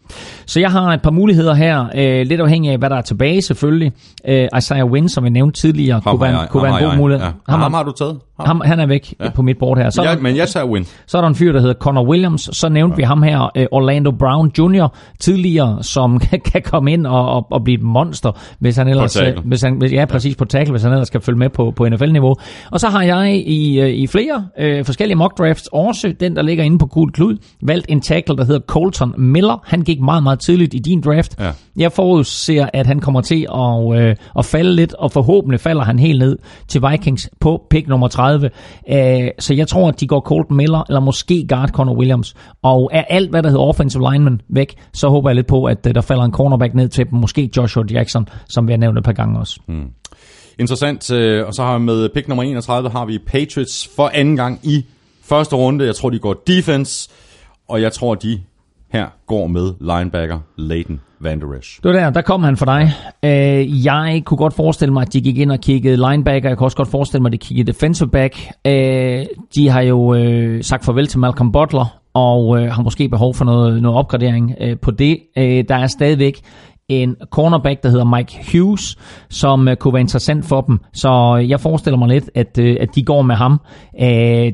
[0.45, 3.41] Så jeg har et par muligheder her, øh, lidt afhængig af, hvad der er tilbage
[3.41, 3.91] selvfølgelig.
[4.27, 6.83] Øh, Isaiah Wynn, som jeg nævnte tidligere, kunne være, har jeg- kunne være ham en
[6.85, 7.25] har god mulighed.
[7.25, 7.31] Ja.
[7.31, 8.19] Ham, Ham, ham, har du taget?
[8.45, 8.61] Ham.
[8.65, 9.29] han er væk ja.
[9.29, 9.89] på mit board her.
[9.89, 10.85] Så, Ja, men jeg tager win.
[11.07, 12.49] så er der en fyr, der hedder Connor Williams.
[12.53, 12.97] Så nævnte ja.
[12.97, 14.87] vi ham her, øh, Orlando Brown Jr.
[15.19, 19.15] tidligere, som kan, kan komme ind og, og, og blive et monster, hvis han ellers...
[19.21, 21.87] øh, Hvis han, ja, præcis på tackle, hvis han ellers skal følge med på, på
[21.89, 22.35] NFL-niveau.
[22.71, 26.41] Og så har jeg i, øh, i flere øh, forskellige mock drafts også den, der
[26.41, 29.61] ligger inde på Cool Klud, valgt en tackle, der hedder Colton Miller.
[29.65, 31.35] Han gik meget, meget tidligt i din draft.
[31.39, 31.51] Ja.
[31.77, 35.99] Jeg forudser, at han kommer til at, øh, at falde lidt, og forhåbentlig falder han
[35.99, 36.37] helt ned
[36.67, 38.28] til Vikings på pick nummer 30.
[38.29, 38.49] 31.
[38.89, 42.35] Øh, så jeg tror, at de går Colton Miller, eller måske guard Connor Williams.
[42.63, 45.87] Og er alt, hvad der hedder offensive lineman væk, så håber jeg lidt på, at
[45.87, 47.19] øh, der falder en cornerback ned til dem.
[47.19, 49.59] Måske Joshua Jackson, som vi har nævnt et par gange også.
[49.67, 49.87] Mm.
[50.59, 51.11] Interessant.
[51.11, 54.59] Øh, og så har vi med pick nummer 31, har vi Patriots for anden gang
[54.63, 54.85] i
[55.23, 55.85] første runde.
[55.85, 57.09] Jeg tror, de går defense,
[57.67, 58.41] og jeg tror, de
[58.91, 61.79] her går med linebacker Leighton Vanderish.
[61.83, 62.91] Der Det var der, der kom han for dig.
[63.25, 66.49] Øh, jeg kunne godt forestille mig, at de gik ind og kiggede linebacker.
[66.49, 68.35] Jeg kunne også godt forestille mig, at de kiggede defensive back.
[68.67, 69.25] Øh,
[69.55, 73.45] de har jo øh, sagt farvel til Malcolm Butler, og øh, har måske behov for
[73.45, 75.19] noget, noget opgradering øh, på det.
[75.37, 76.39] Øh, der er stadigvæk
[76.89, 78.97] en cornerback, der hedder Mike Hughes,
[79.29, 80.79] som uh, kunne være interessant for dem.
[80.93, 83.61] Så jeg forestiller mig lidt, at, uh, at de går med ham.
[83.93, 84.07] Uh,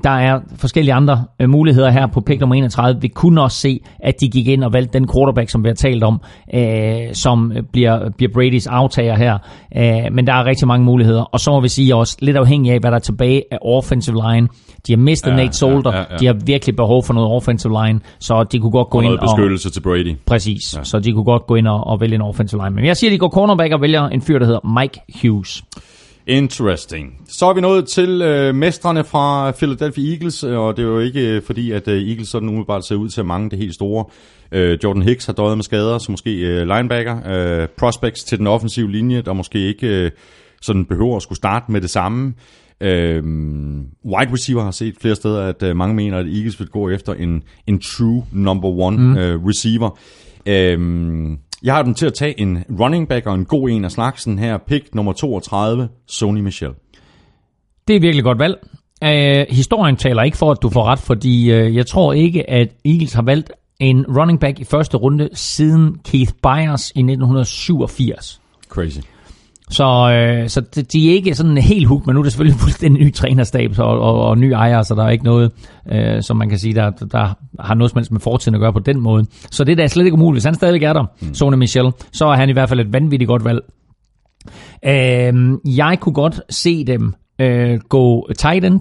[0.04, 3.02] der er forskellige andre muligheder her på pick nummer 31.
[3.02, 5.76] Vi kunne også se, at de gik ind og valgte den quarterback, som vi har
[5.76, 6.22] talt om,
[6.54, 6.62] uh,
[7.14, 9.38] som bliver, bliver Bradys aftager her.
[9.76, 11.22] Uh, men der er rigtig mange muligheder.
[11.22, 14.16] Og så må vi sige også, lidt afhængig af, hvad der er tilbage af offensive
[14.16, 14.48] line.
[14.88, 15.92] De har mistet ja, Nate Solder.
[15.92, 16.18] Ja, ja, ja.
[16.18, 19.10] De har virkelig behov for noget offensive line, så de kunne godt gå og ind
[19.10, 20.16] noget beskyttelse til Brady.
[20.26, 20.84] Præcis, ja.
[20.84, 22.76] så de kunne godt gå ind og, og vælge en offensive line.
[22.76, 25.64] Men jeg siger, at de går cornerback og vælger en fyr, der hedder Mike Hughes.
[26.28, 27.14] Interesting.
[27.28, 31.36] Så er vi nået til øh, mestrene fra Philadelphia Eagles, og det er jo ikke
[31.36, 34.06] øh, fordi, at øh, Eagles sådan umiddelbart ser ud til at mange det helt store.
[34.52, 37.18] Øh, Jordan Hicks har døjet med skader, så måske øh, linebacker.
[37.26, 40.12] Øh, prospects til den offensive linje, der måske ikke øh,
[40.62, 42.34] sådan behøver at skulle starte med det samme.
[42.82, 43.24] Øh,
[44.06, 47.14] wide receiver har set flere steder, at øh, mange mener, at Eagles vil gå efter
[47.14, 49.18] en, en true number one mm.
[49.18, 50.00] øh, receiver.
[50.46, 50.80] Øh,
[51.66, 54.40] jeg har dem til at tage en running back og en god en af slagsen
[54.40, 54.58] her.
[54.58, 56.72] Pick nummer 32, Sony Michel.
[57.88, 58.68] Det er virkelig godt valg.
[59.06, 62.70] Uh, historien taler ikke for, at du får ret, fordi uh, jeg tror ikke, at
[62.86, 68.42] Eagles har valgt en running back i første runde siden Keith Byers i 1987.
[68.70, 69.00] Crazy.
[69.70, 70.62] Så, øh, så
[70.94, 74.00] de, er ikke sådan helt hooked, men nu er det selvfølgelig fuldstændig ny trænerstab og,
[74.00, 75.52] og, og ny ejer, så der er ikke noget,
[75.92, 78.74] øh, som man kan sige, der, der har noget som helst med fortiden at gøre
[78.74, 79.26] på den måde.
[79.52, 80.36] Så det er da slet ikke umuligt.
[80.36, 81.34] Hvis han stadig er der, mm.
[81.34, 83.62] Sony Michel, så er han i hvert fald et vanvittigt godt valg.
[84.86, 88.80] Øh, jeg kunne godt se dem øh, gå tight end.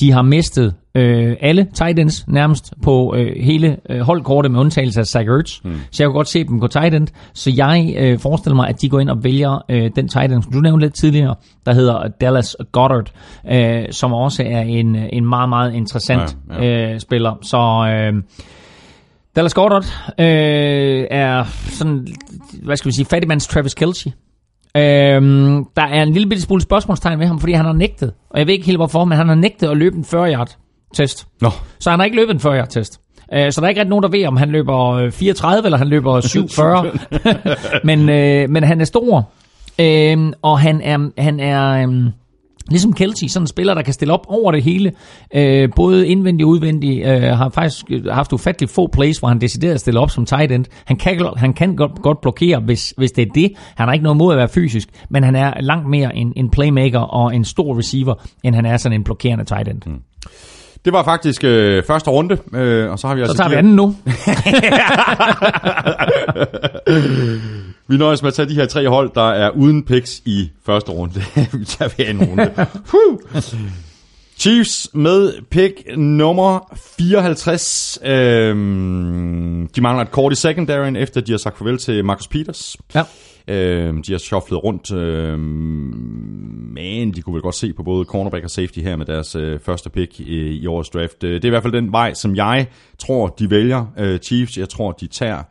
[0.00, 5.00] De har mistet øh, alle tight ends nærmest på øh, hele øh, holdkortet med undtagelse
[5.00, 5.64] af Zach Ertz.
[5.64, 5.74] Mm.
[5.90, 7.08] Så jeg kunne godt se dem gå tight end.
[7.34, 10.42] Så jeg øh, forestiller mig, at de går ind og vælger øh, den tight end,
[10.42, 11.34] som du nævnte lidt tidligere,
[11.66, 13.12] der hedder Dallas Goddard,
[13.52, 16.92] øh, som også er en, en meget, meget interessant ja, ja.
[16.92, 17.38] Øh, spiller.
[17.42, 17.88] Så...
[17.90, 18.22] Øh,
[19.36, 19.84] Dallas Goddard
[20.18, 22.06] øh, er sådan,
[22.62, 24.12] hvad skal vi sige, fattigmands Travis Kelce.
[24.76, 28.38] Øhm, der er en lille bitte smule spørgsmålstegn ved ham, fordi han har nægtet, og
[28.38, 30.56] jeg ved ikke helt hvorfor, men han har nægtet at løbe en 40 yard
[30.94, 31.26] test.
[31.40, 31.50] Nå.
[31.78, 33.00] Så han har ikke løbet en 40 test.
[33.34, 35.88] Øh, så der er ikke rigtig nogen, der ved, om han løber 34 eller han
[35.88, 36.92] løber 47.
[37.84, 39.30] men, øh, men han er stor,
[39.80, 42.10] øh, og han er, han er øh,
[42.70, 44.92] ligesom Kelsey, sådan en spiller, der kan stille op over det hele.
[45.34, 47.06] Øh, både indvendigt og udvendigt.
[47.06, 50.64] Øh, har faktisk haft ufattelig få plays, hvor han decideret stille op som tight end.
[50.84, 53.52] Han kan, han kan godt, godt blokere, hvis, hvis det er det.
[53.76, 56.50] Han har ikke noget mod at være fysisk, men han er langt mere en, en
[56.50, 58.14] playmaker og en stor receiver,
[58.44, 59.82] end han er sådan en blokerende tight end.
[59.86, 60.00] Mm.
[60.86, 63.36] Det var faktisk øh, første runde, øh, og så har vi så altså...
[63.36, 63.96] Så tager vi anden nu.
[67.88, 70.92] vi nøjes med at tage de her tre hold, der er uden picks i første
[70.92, 71.14] runde.
[71.58, 72.66] vi tager vi anden runde.
[74.38, 77.98] Chiefs med pick nummer 54.
[78.04, 82.76] Øhm, de mangler et kort i secondaryen, efter de har sagt farvel til Marcus Peters.
[82.94, 83.02] Ja.
[83.48, 88.44] Øh, de har shufflet rundt, øh, men de kunne vel godt se på både cornerback
[88.44, 91.24] og safety her med deres øh, første pick i, i årets draft.
[91.24, 92.66] Øh, det er i hvert fald den vej, som jeg
[92.98, 94.58] tror, de vælger øh, Chiefs.
[94.58, 95.42] Jeg tror, de tager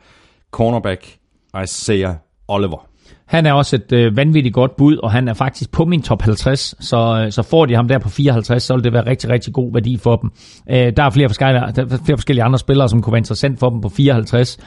[0.50, 1.16] cornerback
[1.62, 2.14] Isaiah
[2.48, 2.88] Oliver.
[3.26, 6.22] Han er også et øh, vanvittigt godt bud, og han er faktisk på min top
[6.22, 9.30] 50, så, øh, så får de ham der på 54, så vil det være rigtig,
[9.30, 10.30] rigtig god værdi for dem.
[10.70, 13.58] Øh, der, er flere forskellige, der er flere forskellige andre spillere, som kunne være interessant
[13.58, 14.58] for dem på 54.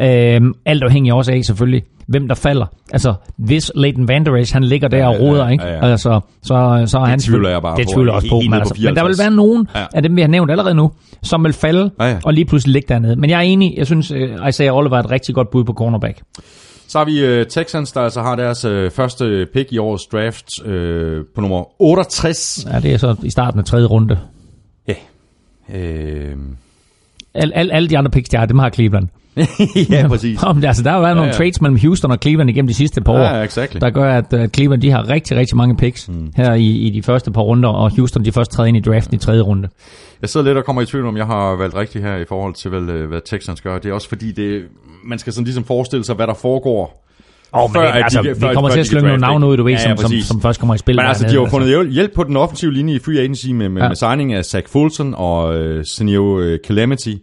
[0.00, 2.66] Øh, alt afhængig også af selvfølgelig, hvem der falder.
[2.92, 5.64] Altså, hvis Leighton Van Der Esch, han ligger der ja, og roder, ikke?
[5.64, 5.90] Ja, ja.
[5.90, 7.18] Altså, så, så er han...
[7.18, 8.40] Det tvivler jeg bare det tvivler også på.
[8.40, 9.86] Men, altså, men der vil være nogen ja.
[9.94, 10.90] af dem, vi har nævnt allerede nu,
[11.22, 12.18] som vil falde ja, ja.
[12.24, 13.16] og lige pludselig ligge dernede.
[13.16, 15.72] Men jeg er enig, jeg synes, uh, Isaiah Oliver er et rigtig godt bud på
[15.72, 16.22] cornerback.
[16.88, 20.60] Så har vi uh, Texans, der altså har deres uh, første pick i årets draft
[20.60, 20.66] uh,
[21.34, 22.66] på nummer 68.
[22.72, 24.18] Ja, det er så i starten af tredje runde.
[24.88, 24.94] Ja.
[25.74, 26.36] Yeah.
[26.36, 26.38] Uh...
[27.34, 29.08] Al, al, alle de andre picks, der har, dem har Cleveland.
[29.90, 30.42] Ja, præcis.
[30.42, 31.36] Om, altså, der har været ja, nogle ja.
[31.36, 33.78] trades mellem Houston og Cleveland igennem de sidste par år, ja, exactly.
[33.80, 36.32] der gør, at, at Cleveland de har rigtig, rigtig mange picks mm.
[36.36, 39.14] her i, i de første par runder, og Houston de først træder ind i draften
[39.14, 39.68] i tredje runde.
[40.22, 42.54] Jeg sidder lidt og kommer i tvivl om, jeg har valgt rigtigt her i forhold
[42.54, 43.78] til, hvad, hvad Texans gør.
[43.78, 44.62] Det er også fordi, det,
[45.04, 47.04] man skal sådan ligesom forestille sig, hvad der foregår
[47.52, 49.46] Oh, men Før, det, de altså, kan- vi kommer til at de slynge nogle navne
[49.46, 49.72] ud, du ved?
[49.72, 50.24] Ja, som, ja, som, præcis.
[50.26, 50.96] som først kommer i spil.
[50.96, 53.46] Men altså, de har jo fundet hjælp- hjælp på den offensive linje i free agency
[53.46, 53.88] med, med, Ja.
[53.88, 57.14] med signing af Zach Fulton og øh, Senio øh, Calamity.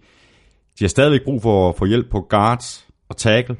[0.79, 3.55] De har stadigvæk brug for, for hjælp på guards og tackle.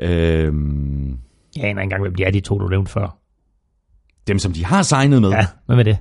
[0.00, 1.08] Øhm,
[1.56, 3.16] Jeg aner ikke engang, hvem de er, de to, du nævnte før.
[4.26, 5.30] dem, som de har signet med.
[5.30, 5.98] Ja, hvem er det?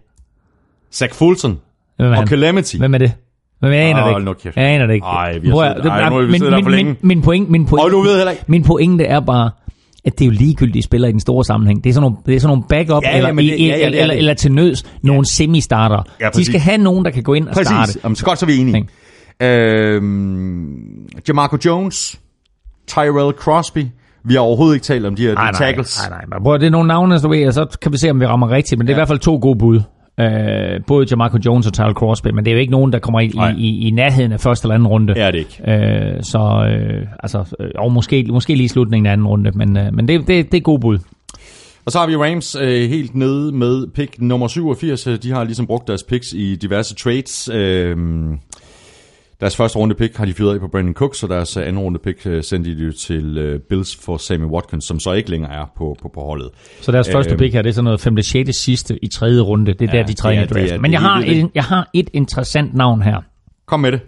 [0.93, 1.59] Zach Fulton
[1.97, 2.27] Hvem er og han?
[2.27, 2.75] Calamity.
[2.75, 3.13] Hvem er det?
[3.59, 4.41] Hvem jeg aner Åh, det ikke.
[4.41, 4.55] kæft.
[4.57, 5.05] Jeg aner det ikke.
[5.05, 6.91] Ej, vi har Prøv siddet- ej, nu har vi min- siddet her for længe.
[7.01, 8.43] min- Min point, min point, Og du ved heller ikke.
[8.47, 9.51] min pointe er bare,
[10.05, 11.83] at det er jo ligegyldigt, de spiller i den store sammenhæng.
[11.83, 13.55] Det er sådan nogle, det er sådan nogle backup, Ja, ja, eller, men det- ja,
[13.65, 16.03] ja, er eller, eller, eller til nøds, nogle semi-starter.
[16.21, 17.69] Ja, de skal have nogen, der kan gå ind og starte.
[17.87, 18.03] Præcis.
[18.03, 18.87] Jamen, så godt, så er vi enige.
[19.41, 22.19] Øhm, Jamarco Jones,
[22.87, 23.85] Tyrell Crosby.
[24.23, 25.99] Vi har overhovedet ikke talt om de her Nej, de nej, tackles.
[26.09, 26.25] nej, nej.
[26.37, 28.25] Men prøv, det er nogle navne, du ved, og så kan vi se, om vi
[28.25, 28.79] rammer rigtigt.
[28.79, 28.97] Men det er ja.
[28.97, 29.81] i hvert fald to gode bud.
[30.19, 33.19] Øh, både Jamarco Jones og Tyler Crosby, men det er jo ikke nogen, der kommer
[33.19, 33.53] i, Nej.
[33.57, 35.13] i, i, nærheden af første eller anden runde.
[35.13, 35.71] Det er det ikke.
[35.71, 39.93] Øh, så øh, altså, øh, og måske, måske lige slutningen af anden runde, men, øh,
[39.93, 40.99] men det, det, det er god bud.
[41.85, 45.07] Og så har vi Rams øh, helt nede med pick nummer 87.
[45.07, 47.49] Øh, De har ligesom brugt deres picks i diverse trades.
[47.53, 47.97] Øh,
[49.41, 51.79] deres første runde pick har de fyret af på Brandon Cooks, og deres øh, anden
[51.81, 55.51] runde pick øh, sendte de til øh, Bills for Sammy Watkins, som så ikke længere
[55.53, 56.49] er på, på, på holdet.
[56.81, 57.39] Så deres første Øhm.
[57.39, 58.21] pick her, det er sådan noget 5.
[58.21, 58.57] 6.
[58.57, 59.73] sidste i tredje runde.
[59.73, 60.81] Det er Ja, der, de træder er- i draften.
[60.81, 63.17] Men jeg har, et, jeg har et interessant navn her.
[63.67, 64.01] Kom med det.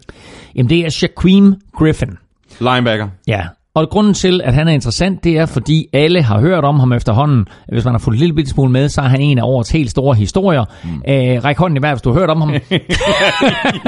[0.55, 2.17] Jamen, det er Shaquem Griffin.
[2.59, 3.07] Linebacker.
[3.27, 3.41] Ja,
[3.75, 6.93] og grunden til, at han er interessant, det er, fordi alle har hørt om ham
[6.93, 7.47] efterhånden.
[7.67, 9.89] Hvis man har fulgt en lille smule med, så er han en af årets helt
[9.89, 10.65] store historier.
[10.83, 10.89] Mm.
[11.07, 12.49] Øh, ræk hånden i vejret, hvis du har hørt om ham.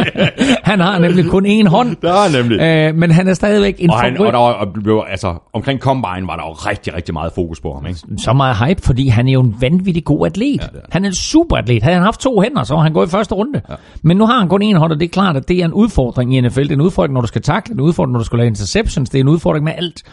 [0.72, 1.95] han har nemlig kun én hånd.
[2.01, 2.61] Der er nemlig.
[2.61, 5.80] Øh, men han er stadigvæk en Og, han, og der var, og blev, altså, omkring
[5.80, 7.85] Combine var der jo rigtig, rigtig meget fokus på ham.
[7.85, 7.99] Ikke?
[8.17, 10.61] så meget hype, fordi han er jo en vanvittig god atlet.
[10.61, 10.81] Ja, er.
[10.91, 11.83] han er en super atlet.
[11.83, 13.61] Havde han haft to hænder, så var han gået i første runde.
[13.69, 13.75] Ja.
[14.01, 15.73] Men nu har han kun en hånd, og det er klart, at det er en
[15.73, 16.61] udfordring i NFL.
[16.61, 18.38] Det er en udfordring, når du skal takle, det er en udfordring, når du skal
[18.38, 20.03] lave interceptions, det er en udfordring med alt.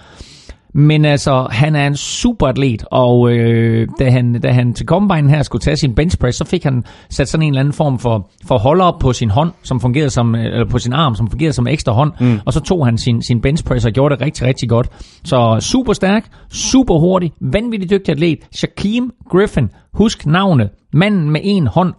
[0.74, 5.30] Men altså, han er en super atlet, og øh, da, han, da han til Combine
[5.30, 7.98] her skulle tage sin bench press, så fik han sat sådan en eller anden form
[7.98, 11.14] for, for holder op på sin hånd, som fungerede som, øh, eller på sin arm,
[11.14, 12.40] som fungerede som ekstra hånd, mm.
[12.46, 14.88] og så tog han sin, sin bench press og gjorde det rigtig, rigtig godt.
[15.24, 18.38] Så super stærk, super hurtig, vanvittigt dygtig atlet.
[18.52, 21.94] Shaquem Griffin, husk navnet, manden med en hånd,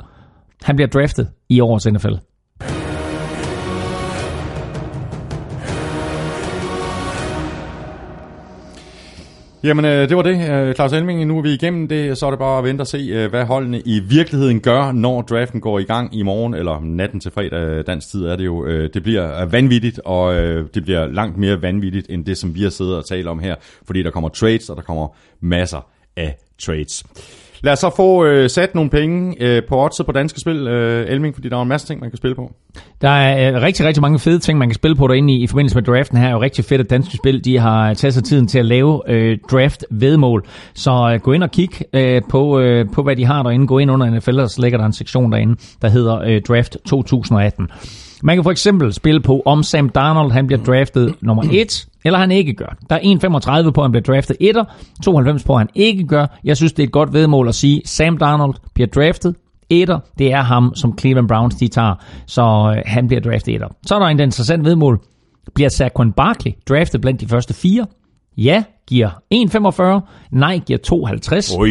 [0.64, 2.14] han bliver draftet i årets NFL.
[9.64, 10.50] Jamen, øh, det var det.
[10.52, 12.18] Øh, Claus Elming, nu er vi igennem det.
[12.18, 15.22] Så er det bare at vente og se, øh, hvad holdene i virkeligheden gør, når
[15.22, 18.46] draften går i gang i morgen, eller natten til fredag øh, dansk tid er det
[18.46, 18.66] jo.
[18.66, 22.56] Øh, det bliver øh, vanvittigt, og øh, det bliver langt mere vanvittigt, end det, som
[22.56, 25.08] vi har siddet og talt om her, fordi der kommer trades, og der kommer
[25.42, 27.04] masser af trades.
[27.64, 31.10] Lad os så få øh, sat nogle penge øh, på oddset på danske spil, øh,
[31.10, 32.52] Elming, fordi der er en masse ting, man kan spille på.
[33.02, 35.48] Der er øh, rigtig, rigtig mange fede ting, man kan spille på derinde i, i
[35.48, 36.28] forbindelse med draften her.
[36.28, 39.02] er jo rigtig fedt, at danske spil de har taget sig tiden til at lave
[39.08, 40.46] øh, draft vedmål.
[40.74, 43.68] Så øh, gå ind og kig øh, på, øh, på, hvad de har derinde.
[43.68, 46.78] Gå ind under NFL, og så ligger der en sektion derinde, der hedder øh, Draft
[46.86, 47.68] 2018.
[48.26, 52.20] Man kan for eksempel spille på, om Sam Darnold han bliver draftet nummer 1, eller
[52.20, 52.78] han ikke gør.
[52.90, 54.64] Der er 1,35 på, at han bliver draftet 1'er,
[55.04, 56.26] 92 på, at han ikke gør.
[56.44, 59.36] Jeg synes, det er et godt vedmål at sige, Sam Darnold bliver draftet
[59.70, 61.96] etter, det er ham, som Cleveland Browns de tager,
[62.26, 63.68] så øh, han bliver draftet etter.
[63.86, 65.00] Så er der en interessant vedmål.
[65.56, 67.86] Bliver Saquon Barkley draftet blandt de første fire?
[68.38, 70.28] Ja, giver 1,45.
[70.32, 70.80] Nej, giver
[71.54, 71.60] 2,50.
[71.60, 71.70] Ui.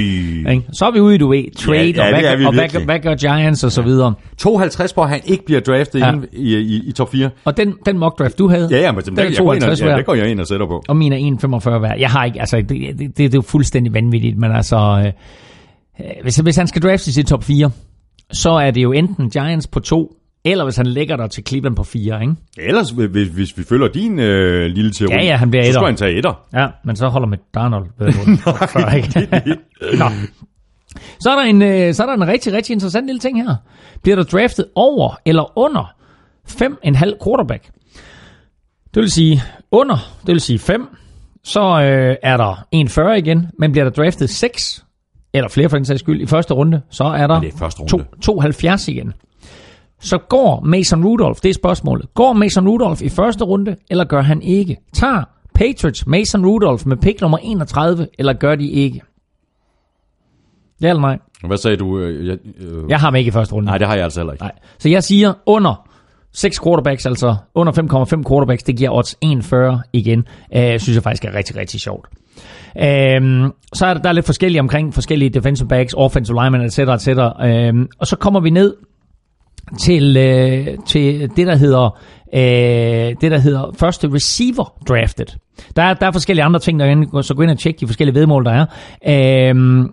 [0.50, 0.62] Ikke?
[0.72, 2.98] Så er vi ude i, du ved, trade, Ja, ja, og, hvad, og hvad, hvad
[2.98, 4.14] gør Giants og så videre.
[4.38, 6.12] 52 på, at han ikke bliver draftet Ja.
[6.32, 7.30] i, i, i top 4.
[7.44, 9.54] Og den, den mock draft, du havde, Ja, ja, men den det, er jeg går
[9.54, 10.82] ind og, 52 ja, det går jeg ind og sætter på.
[10.88, 11.16] og min er
[11.66, 11.98] 1,45 værd.
[11.98, 15.06] Jeg har ikke, altså, det, det, det, det er jo fuldstændig vanvittigt, men altså, øh,
[16.06, 17.70] øh, hvis, hvis han skal draftes i top 4,
[18.32, 21.76] så er det jo enten Giants på 2, eller hvis han lægger der til Cleveland
[21.76, 22.34] på 4, ikke?
[22.58, 25.86] Ellers, hvis, hvis vi følger din øh, lille teori, Ja, ja, han bliver så skulle
[25.86, 26.44] han tage etter.
[26.54, 27.86] Ja, men så holder med Darnold.
[27.98, 29.28] Ved du, før, ikke?
[29.98, 30.04] Nå.
[31.20, 33.56] Så er, der en, øh, så er der en rigtig, rigtig interessant lille ting her.
[34.02, 35.92] Bliver der draftet over eller under
[36.48, 37.64] 5,5 quarterback?
[38.94, 39.96] Det vil sige under,
[40.26, 40.88] det vil sige 5.
[41.44, 42.54] Så øh, er der
[43.10, 44.84] 1,40 igen, men bliver der draftet 6,
[45.34, 47.80] eller flere for den sags skyld, i første runde, så er der det er første
[47.80, 48.04] runde.
[48.22, 49.12] 2, 2,70 igen.
[50.02, 54.22] Så går Mason Rudolph, det er spørgsmålet, går Mason Rudolph i første runde, eller gør
[54.22, 54.76] han ikke?
[54.92, 55.24] Tager
[55.54, 59.02] Patriots Mason Rudolph med pick nummer 31, eller gør de ikke?
[60.82, 61.18] Ja eller nej?
[61.46, 61.98] Hvad sagde du?
[61.98, 63.66] Øh, jeg, øh, Jeg har ham ikke i første runde.
[63.66, 64.44] Nej, det har jeg altså heller ikke.
[64.44, 64.52] Nej.
[64.78, 65.88] Så jeg siger under
[66.32, 70.18] 6 quarterbacks, altså under 5,5 quarterbacks, det giver odds 1,40 igen.
[70.18, 72.08] Uh, synes jeg faktisk er rigtig, rigtig sjovt.
[72.74, 76.78] Um, så er der, der er lidt forskellige omkring forskellige defensive backs, offensive linemen, etc.
[76.78, 77.08] etc.
[77.18, 78.74] Um, og så kommer vi ned
[79.80, 81.98] til, øh, til det, der hedder
[82.34, 85.26] øh, det, der hedder første receiver drafted.
[85.76, 87.86] Der er, der er forskellige andre ting, der er så gå ind og tjekke de
[87.86, 88.66] forskellige vedmål, der er.
[89.50, 89.90] Øhm,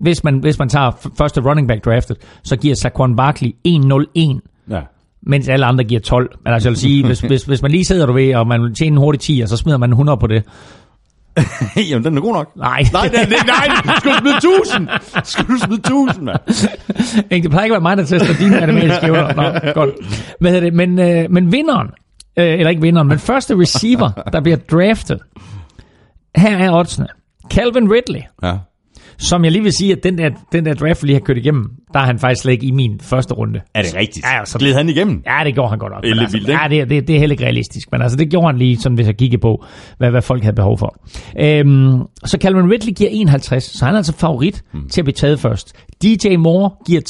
[0.00, 4.80] hvis, man, hvis man tager første running back draftet, så giver Saquon Barkley 1-0-1 Ja.
[5.22, 6.30] mens alle andre giver 12.
[6.44, 8.62] Men altså jeg vil sige, hvis, hvis, hvis man lige sidder du ved, og man
[8.62, 10.44] vil tjene en hurtig 10, så smider man 100 på det.
[11.90, 12.56] Jamen, den er god nok.
[12.56, 14.88] Nej, Nej, det, det, nej, skal du smide 1000?
[15.24, 16.38] Skal du smide 1000, mand?
[17.30, 19.34] Ikke, det plejer ikke at være mig, der tester dine matematiske evner.
[19.64, 19.90] Nå, godt.
[20.40, 20.74] Hvad hedder det?
[20.74, 21.88] Men, øh, men vinderen,
[22.38, 25.20] øh, eller ikke vinderen, men første receiver, der bliver draftet.
[26.36, 27.06] Her er oddsene.
[27.50, 28.54] Calvin Ridley, Ja.
[29.22, 31.36] Som jeg lige vil sige, at den der, den der draft, vi lige har kørt
[31.36, 33.60] igennem, der er han faktisk slet ikke i min første runde.
[33.74, 34.26] Er det rigtigt?
[34.26, 35.22] Ja, så- Gled han igennem?
[35.26, 36.04] Ja, det gjorde han godt nok.
[36.04, 36.48] Altså, vildt?
[36.48, 37.88] Ja, det, det, det er heller ikke realistisk.
[37.92, 39.64] Men altså, det gjorde han lige, sådan, hvis jeg kigger på,
[39.98, 40.96] hvad, hvad folk havde behov for.
[41.40, 44.88] Øhm, så Calvin Ridley giver 51, så han er altså favorit hmm.
[44.88, 45.72] til at blive taget først.
[46.02, 47.00] DJ Moore giver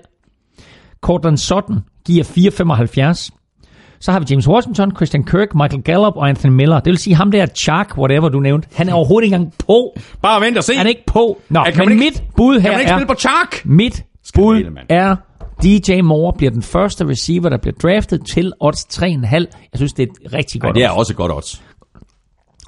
[0.00, 0.98] 3,5.
[1.02, 1.76] Cortland Sutton
[2.06, 3.41] giver 4,75.
[4.02, 6.80] Så har vi James Washington, Christian Kirk, Michael Gallup og Anthony Miller.
[6.80, 9.96] Det vil sige, ham der Chark, whatever du nævnte, han er overhovedet ikke engang på.
[10.22, 10.74] Bare vent og se.
[10.74, 11.40] Han er ikke på.
[11.48, 12.96] Nå, kan men ikke- mit bud her Kan man ikke er...
[12.96, 13.62] spille på Chark?
[13.64, 14.86] Mit Skandale, bud mand.
[14.88, 15.16] er,
[15.62, 19.04] DJ Moore bliver den første receiver, der bliver draftet til odds 3,5.
[19.36, 20.98] Jeg synes, det er et rigtig godt det er odds.
[20.98, 21.62] også et godt odds.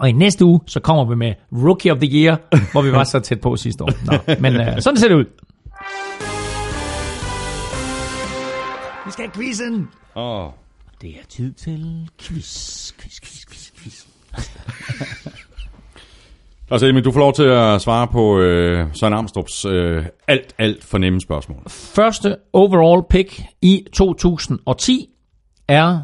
[0.00, 2.36] Og i næste uge, så kommer vi med Rookie of the Year,
[2.72, 3.90] hvor vi var så tæt på sidste år.
[4.06, 5.24] Nå, men uh, sådan ser det ud.
[9.06, 9.88] Vi skal have quizzen.
[10.16, 10.46] Åh.
[11.04, 14.04] Det er tid til quiz, quiz, quiz, quiz, quiz.
[16.70, 20.84] Altså Emil, du får lov til at svare på øh, Søren Amstrup's øh, alt, alt
[20.84, 21.62] for nemme spørgsmål.
[21.68, 25.08] Første overall pick i 2010
[25.68, 26.00] er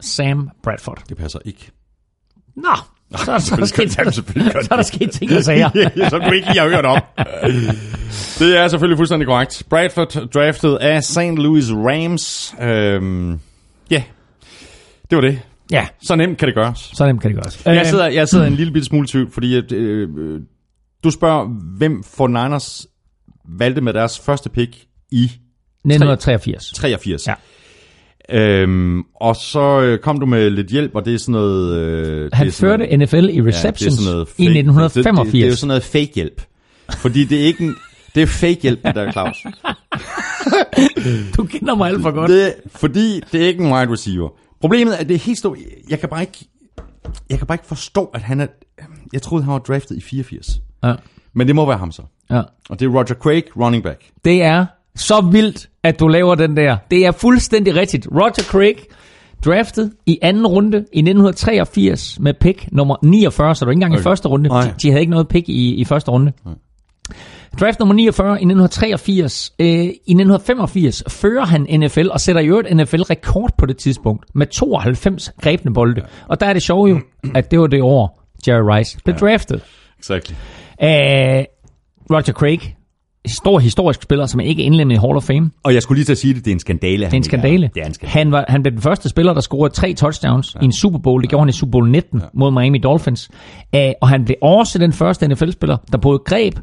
[0.00, 1.02] Sam Bradford.
[1.08, 1.70] Det passer ikke.
[2.56, 2.74] Nå,
[3.16, 4.10] så, er- så, er der sket, gør
[4.62, 5.70] så er der sket ting og sager.
[6.10, 7.00] som du ikke lige har hørt om.
[8.38, 9.62] det er selvfølgelig fuldstændig korrekt.
[9.70, 11.18] Bradford draftet af St.
[11.18, 12.54] Louis Rams.
[12.60, 13.40] Øhm,
[13.90, 14.02] ja,
[15.10, 15.40] det var det.
[15.72, 16.90] Ja, Så nemt kan det gøres.
[16.94, 17.66] så nemt kan det gøres.
[17.66, 20.40] Jeg sidder, jeg sidder en lille bitte smule tvivl, fordi at, øh, øh,
[21.04, 21.44] du spørger,
[21.78, 22.86] hvem for Niners
[23.58, 24.76] valgte med deres første pick
[25.10, 26.70] i 1983.
[26.74, 27.26] 83.
[27.26, 27.34] Ja.
[28.30, 31.76] Øhm, og så øh, kom du med lidt hjælp, og det er sådan noget...
[31.76, 34.32] Øh, det Han er sådan førte NFL i Ja, det er receptions sådan noget i
[34.46, 34.94] fake- 1985.
[34.94, 36.42] Det, det, det er jo sådan noget fake hjælp.
[36.98, 37.74] Fordi det er ikke en,
[38.14, 39.36] det er fake hjælp, det der, Claus.
[41.36, 42.30] Du kender mig alt for godt.
[42.30, 44.28] Det, er- fordi det er ikke en wide receiver.
[44.60, 45.58] Problemet er, at det er helt stort.
[45.90, 46.48] Jeg kan bare ikke,
[47.30, 48.46] jeg kan bare ikke forstå, at han er...
[49.12, 50.60] Jeg troede, han var draftet i 84.
[50.84, 50.94] Ja.
[51.32, 52.02] Men det må være ham så.
[52.30, 52.42] Ja.
[52.70, 54.04] Og det er Roger Craig, running back.
[54.24, 56.76] Det er så vildt, at du laver den der.
[56.90, 58.08] Det er fuldstændig rigtigt.
[58.12, 58.76] Roger Craig
[59.44, 63.92] draftet i anden runde i 1983 med pick nummer 49, så det var ikke engang
[63.92, 64.00] okay.
[64.00, 64.48] i første runde.
[64.48, 64.62] Nej.
[64.62, 66.32] De, de havde ikke noget pick i, i første runde.
[67.60, 69.52] Draft nummer 49 i 1983.
[69.58, 74.46] Øh, I 1985 fører han NFL og sætter i øvrigt NFL-rekord på det tidspunkt med
[74.46, 76.02] 92 grebne bolde.
[76.28, 77.00] Og der er det sjove jo,
[77.34, 79.62] at det var det år, Jerry Rice blev draftet.
[79.98, 80.34] Exactly.
[80.82, 81.44] Uh,
[82.10, 82.76] Roger Craig,
[83.26, 85.50] stor historisk spiller, som er ikke indlemmet i Hall of Fame.
[85.62, 87.06] Og jeg skulle lige til at sige det, det er en skandale.
[87.06, 87.70] Det er en skandale.
[87.74, 88.12] Det er en skandale.
[88.12, 90.60] Han, var, han blev den første spiller, der scorede tre touchdowns ja.
[90.60, 91.22] i en Super Bowl.
[91.22, 92.26] Det gjorde han i Super Bowl 19 ja.
[92.34, 93.30] mod Miami Dolphins.
[93.76, 96.54] Uh, og han blev også den første NFL-spiller, der både greb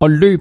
[0.00, 0.40] og løb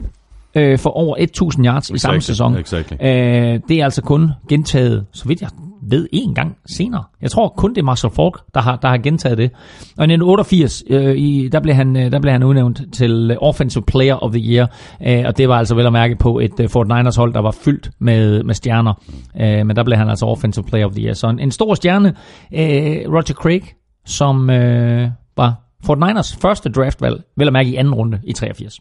[0.55, 2.57] uh, for over 1000 yards i samme Exactly, sæson.
[2.57, 2.95] exactly.
[2.99, 5.49] Uh, det er altså kun gentaget, så vidt jeg
[5.81, 7.03] ved, en gang senere.
[7.21, 9.51] Jeg tror kun det er Marshall Falk, der har, der har gentaget det.
[9.97, 13.37] Og i 1988, øh, i, der, blev han, øh, der blev han udnævnt til øh,
[13.41, 14.71] Offensive Player of the Year,
[15.07, 17.41] øh, og det var altså vel at mærke på et øh, Fort Niners hold, der
[17.41, 18.93] var fyldt med, med stjerner.
[19.41, 21.13] Øh, men der blev han altså Offensive Player of the Year.
[21.13, 22.07] Så en, en stor stjerne,
[22.53, 23.61] øh, Roger Craig,
[24.05, 25.55] som øh, var
[25.85, 28.79] Fort Niners første draftvalg, vel at mærke i anden runde i 83.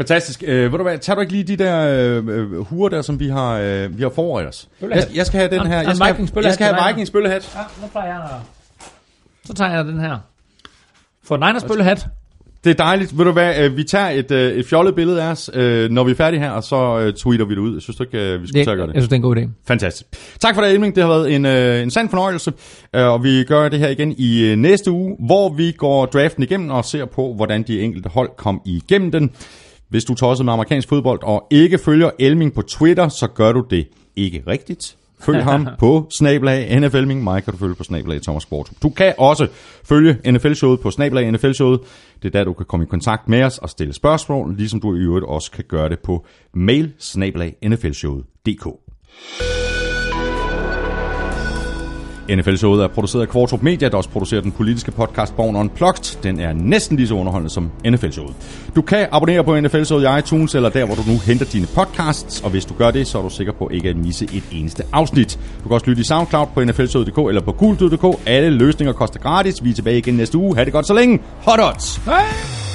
[0.00, 0.44] Fantastisk.
[0.46, 1.78] Øh, ved du hvad, tager du ikke lige de der
[2.18, 4.68] øh, øh, huer der, som vi har, øh, vi har forberedt os?
[4.80, 5.76] Jeg, jeg skal have den En- her.
[5.82, 6.88] Jeg skal, have, jeg skal have.
[6.88, 7.52] Vikings bøllehat.
[7.56, 8.28] Ja, nu plejer jeg
[9.44, 10.16] Så tager jeg den her.
[11.24, 12.06] Fort Niners bøllehat.
[12.64, 13.18] Det er dejligt.
[13.18, 16.04] Ved du hvad, øh, vi tager et, øh, et fjollet billede af os, øh, når
[16.04, 17.74] vi er færdige her, og så øh, tweeter vi det ud.
[17.74, 19.02] Jeg synes du ikke, øh, vi skulle Det, tage at gøre jeg det?
[19.02, 19.48] synes, det er en god idé.
[19.68, 20.06] Fantastisk.
[20.40, 20.94] Tak for det, Elming.
[20.94, 22.52] Det har været en, øh, en sand fornøjelse,
[22.94, 26.42] øh, og vi gør det her igen i øh, næste uge, hvor vi går draften
[26.42, 29.30] igennem og ser på, hvordan de enkelte hold kom igennem den.
[29.88, 33.64] Hvis du tosset med amerikansk fodbold og ikke følger Elming på Twitter, så gør du
[33.70, 34.96] det ikke rigtigt.
[35.20, 37.24] Følg ham på snabelag NFLming.
[37.24, 38.70] Mig kan du følge på snabelag Thomas Sport.
[38.82, 39.46] Du kan også
[39.84, 41.80] følge NFL-showet på snabelag NFL-showet.
[42.22, 44.94] Det er der, du kan komme i kontakt med os og stille spørgsmål, ligesom du
[44.94, 48.66] i øvrigt også kan gøre det på mail snabelag nflshowet.dk.
[52.36, 56.22] NFL-showet er produceret af Kvartrup Media, der også producerer den politiske podcast Born Unplugged.
[56.22, 58.34] Den er næsten lige så underholdende som NFL-showet.
[58.76, 62.40] Du kan abonnere på NFL-showet i iTunes eller der, hvor du nu henter dine podcasts,
[62.40, 64.82] og hvis du gør det, så er du sikker på ikke at misse et eneste
[64.92, 65.38] afsnit.
[65.62, 68.20] Du kan også lytte i SoundCloud på nflshowet.dk eller på gultud.dk.
[68.26, 69.64] Alle løsninger koster gratis.
[69.64, 70.56] Vi er tilbage igen næste uge.
[70.56, 71.20] Ha' det godt så længe.
[71.42, 71.96] Hot odds!
[71.96, 72.67] Hey!